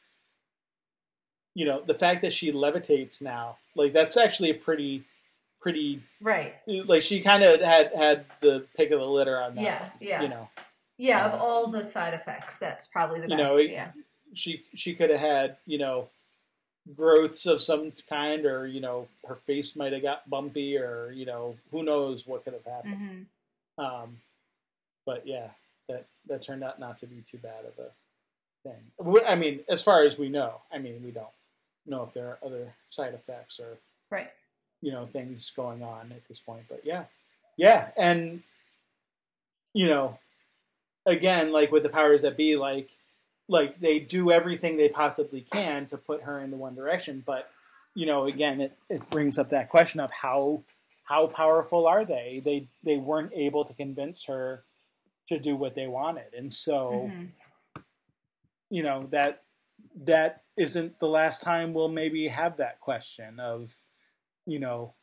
you 1.55 1.65
know 1.65 1.81
the 1.85 1.93
fact 1.93 2.21
that 2.21 2.33
she 2.33 2.51
levitates 2.51 3.21
now 3.21 3.57
like 3.75 3.93
that's 3.93 4.17
actually 4.17 4.49
a 4.49 4.53
pretty 4.55 5.03
pretty 5.61 6.01
Right. 6.19 6.55
like 6.67 7.01
she 7.01 7.21
kind 7.21 7.43
of 7.43 7.61
had 7.61 7.93
had 7.95 8.25
the 8.41 8.65
pick 8.75 8.91
of 8.91 8.99
the 8.99 9.05
litter 9.07 9.41
on 9.41 9.55
that 9.55 9.61
Yeah, 9.63 9.81
one, 9.81 9.91
yeah. 10.01 10.21
you 10.23 10.27
know 10.29 10.49
Yeah, 10.97 11.25
Uh, 11.25 11.29
of 11.29 11.41
all 11.41 11.67
the 11.67 11.83
side 11.85 12.13
effects, 12.13 12.57
that's 12.59 12.85
probably 12.87 13.19
the 13.21 13.29
you 13.29 13.37
best. 13.37 13.43
know, 13.51 13.57
it- 13.57 13.71
yeah. 13.71 13.91
she 14.33 14.63
she 14.75 14.93
could 14.95 15.09
have 15.09 15.19
had 15.21 15.57
you 15.65 15.77
know 15.77 16.09
growths 16.95 17.45
of 17.45 17.61
some 17.61 17.93
kind 18.09 18.45
or 18.45 18.67
you 18.67 18.81
know 18.81 19.07
her 19.25 19.35
face 19.35 19.75
might 19.77 19.93
have 19.93 20.01
got 20.01 20.29
bumpy 20.29 20.77
or 20.77 21.11
you 21.11 21.25
know 21.25 21.55
who 21.71 21.81
knows 21.83 22.27
what 22.27 22.43
could 22.43 22.51
have 22.53 22.65
happened 22.65 23.27
hmm 23.77 23.83
um 23.83 24.17
but 25.05 25.25
yeah 25.27 25.49
that 25.89 26.05
that 26.27 26.41
turned 26.41 26.63
out 26.63 26.79
not 26.79 26.97
to 26.97 27.05
be 27.05 27.21
too 27.29 27.37
bad 27.37 27.65
of 27.65 27.73
a 27.79 27.89
thing. 28.63 29.23
I 29.27 29.35
mean 29.35 29.61
as 29.67 29.81
far 29.81 30.03
as 30.03 30.17
we 30.17 30.29
know 30.29 30.61
i 30.71 30.77
mean 30.77 31.01
we 31.03 31.11
don't 31.11 31.27
know 31.85 32.03
if 32.03 32.13
there 32.13 32.27
are 32.27 32.39
other 32.45 32.73
side 32.89 33.13
effects 33.13 33.59
or 33.59 33.77
Right. 34.09 34.29
you 34.81 34.91
know 34.91 35.05
things 35.05 35.51
going 35.55 35.83
on 35.83 36.11
at 36.11 36.27
this 36.27 36.39
point 36.39 36.65
but 36.69 36.81
yeah. 36.85 37.05
Yeah 37.57 37.89
and 37.97 38.41
you 39.73 39.87
know 39.87 40.17
again 41.05 41.51
like 41.51 41.71
with 41.71 41.83
the 41.83 41.89
powers 41.89 42.21
that 42.21 42.37
be 42.37 42.55
like 42.55 42.89
like 43.49 43.79
they 43.81 43.99
do 43.99 44.31
everything 44.31 44.77
they 44.77 44.87
possibly 44.89 45.41
can 45.41 45.85
to 45.87 45.97
put 45.97 46.23
her 46.23 46.39
into 46.39 46.55
one 46.55 46.75
direction 46.75 47.21
but 47.25 47.49
you 47.95 48.05
know 48.05 48.25
again 48.25 48.61
it, 48.61 48.77
it 48.89 49.09
brings 49.09 49.37
up 49.37 49.49
that 49.49 49.69
question 49.69 49.99
of 49.99 50.11
how 50.11 50.63
how 51.05 51.27
powerful 51.27 51.85
are 51.85 52.05
they? 52.05 52.41
They 52.43 52.67
they 52.81 52.95
weren't 52.97 53.33
able 53.35 53.65
to 53.65 53.73
convince 53.73 54.25
her 54.25 54.63
to 55.27 55.39
do 55.39 55.55
what 55.55 55.75
they 55.75 55.87
wanted 55.87 56.33
and 56.33 56.51
so 56.51 57.09
Mhm. 57.11 57.31
you 58.69 58.83
know 58.83 59.07
that 59.11 59.43
that 59.95 60.43
isn't 60.57 60.99
the 60.99 61.07
last 61.07 61.41
time 61.41 61.73
we'll 61.73 61.89
maybe 61.89 62.27
have 62.27 62.57
that 62.57 62.79
question 62.79 63.39
of 63.39 63.83
you 64.45 64.59
know 64.59 64.95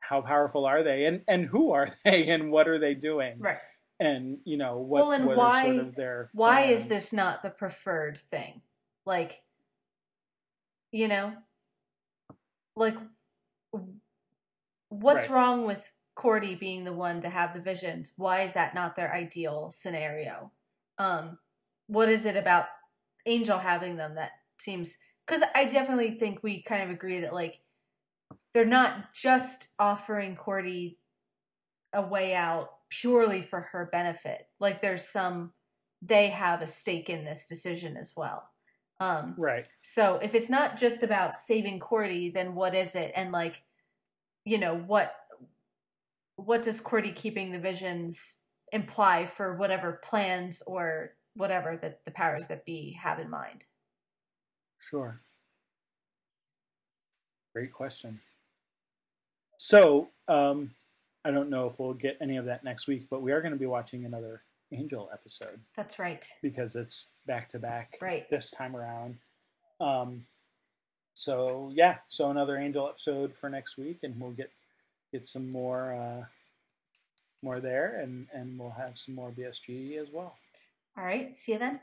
how 0.00 0.20
powerful 0.20 0.64
are 0.66 0.82
they 0.82 1.04
and 1.04 1.22
and 1.28 1.46
who 1.46 1.70
are 1.72 1.88
they 2.04 2.28
and 2.28 2.50
what 2.50 2.66
are 2.68 2.78
they 2.78 2.94
doing 2.94 3.38
Right. 3.38 3.58
and 4.00 4.38
you 4.44 4.56
know 4.56 4.78
what, 4.78 5.00
Well, 5.02 5.12
and 5.12 5.26
what 5.26 5.36
why- 5.36 5.62
sort 5.62 5.76
of 5.76 5.94
their 5.94 6.30
Why 6.32 6.62
is 6.62 6.88
this 6.88 7.12
not 7.12 7.42
the 7.42 7.50
preferred 7.50 8.18
thing? 8.18 8.62
Like, 9.06 9.42
you 10.92 11.08
know, 11.08 11.34
like, 12.74 12.96
what's 14.88 15.28
Right. 15.28 15.34
wrong 15.34 15.64
with 15.66 15.92
Cordy 16.16 16.54
being 16.54 16.84
the 16.84 16.94
one 16.94 17.20
to 17.20 17.28
have 17.28 17.52
the 17.52 17.60
visions? 17.60 18.14
Why 18.16 18.40
is 18.40 18.54
that 18.54 18.74
not 18.74 18.96
their 18.96 19.14
ideal 19.14 19.70
scenario? 19.70 20.50
Um, 20.98 21.38
what 21.86 22.08
is 22.08 22.24
it 22.24 22.36
about 22.36 22.66
Angel 23.26 23.58
having 23.58 23.96
them 23.96 24.16
that 24.16 24.32
seems? 24.58 24.96
Because 25.26 25.42
I 25.54 25.66
definitely 25.66 26.12
think 26.12 26.42
we 26.42 26.62
kind 26.62 26.82
of 26.82 26.90
agree 26.90 27.20
that 27.20 27.34
like 27.34 27.60
they're 28.54 28.64
not 28.64 29.12
just 29.12 29.68
offering 29.78 30.34
Cordy 30.34 30.98
a 31.92 32.02
way 32.02 32.34
out 32.34 32.70
purely 32.88 33.42
for 33.42 33.60
her 33.72 33.88
benefit. 33.92 34.48
Like 34.58 34.80
there's 34.80 35.06
some 35.06 35.52
they 36.00 36.28
have 36.28 36.62
a 36.62 36.66
stake 36.66 37.10
in 37.10 37.24
this 37.24 37.46
decision 37.46 37.96
as 37.96 38.14
well. 38.16 38.50
Um 39.00 39.34
right 39.36 39.68
so 39.82 40.18
if 40.22 40.34
it's 40.34 40.48
not 40.48 40.78
just 40.78 41.02
about 41.02 41.34
saving 41.34 41.78
Cordy, 41.78 42.30
then 42.30 42.54
what 42.54 42.74
is 42.74 42.94
it? 42.94 43.12
And 43.14 43.32
like, 43.32 43.62
you 44.46 44.56
know, 44.56 44.74
what 44.74 45.14
what 46.36 46.62
does 46.62 46.80
Cordy 46.80 47.12
keeping 47.12 47.52
the 47.52 47.58
visions 47.58 48.40
imply 48.72 49.26
for 49.26 49.56
whatever 49.56 50.00
plans 50.04 50.62
or 50.66 51.14
whatever 51.34 51.76
that 51.80 52.04
the 52.04 52.10
powers 52.10 52.46
that 52.46 52.64
be 52.64 52.98
have 53.02 53.18
in 53.18 53.28
mind? 53.30 53.64
Sure. 54.78 55.20
Great 57.54 57.72
question. 57.72 58.20
So, 59.56 60.10
um, 60.28 60.72
I 61.24 61.30
don't 61.30 61.48
know 61.50 61.66
if 61.66 61.78
we'll 61.78 61.94
get 61.94 62.18
any 62.20 62.36
of 62.36 62.44
that 62.44 62.62
next 62.64 62.86
week, 62.86 63.06
but 63.10 63.22
we 63.22 63.32
are 63.32 63.40
going 63.40 63.52
to 63.52 63.58
be 63.58 63.66
watching 63.66 64.04
another 64.04 64.42
Angel 64.72 65.08
episode 65.12 65.60
That's 65.76 65.98
right. 65.98 66.26
because 66.42 66.76
it's 66.76 67.14
back 67.26 67.48
to 67.50 67.58
back 67.58 67.94
Right. 68.00 68.28
this 68.30 68.50
time 68.50 68.76
around. 68.76 69.18
Um, 69.80 70.26
so 71.14 71.70
yeah, 71.72 71.98
so 72.08 72.30
another 72.30 72.56
Angel 72.58 72.88
episode 72.88 73.34
for 73.34 73.48
next 73.48 73.78
week, 73.78 74.00
and 74.02 74.20
we'll 74.20 74.32
get 74.32 74.50
get 75.12 75.26
some 75.26 75.50
more 75.50 75.94
uh, 75.94 76.24
more 77.42 77.60
there, 77.60 78.00
and 78.00 78.26
and 78.32 78.58
we'll 78.58 78.70
have 78.70 78.96
some 78.98 79.14
more 79.14 79.30
BSG 79.30 80.00
as 80.00 80.10
well. 80.10 80.36
All 80.96 81.04
right. 81.04 81.34
See 81.34 81.52
you 81.52 81.58
then. 81.58 81.80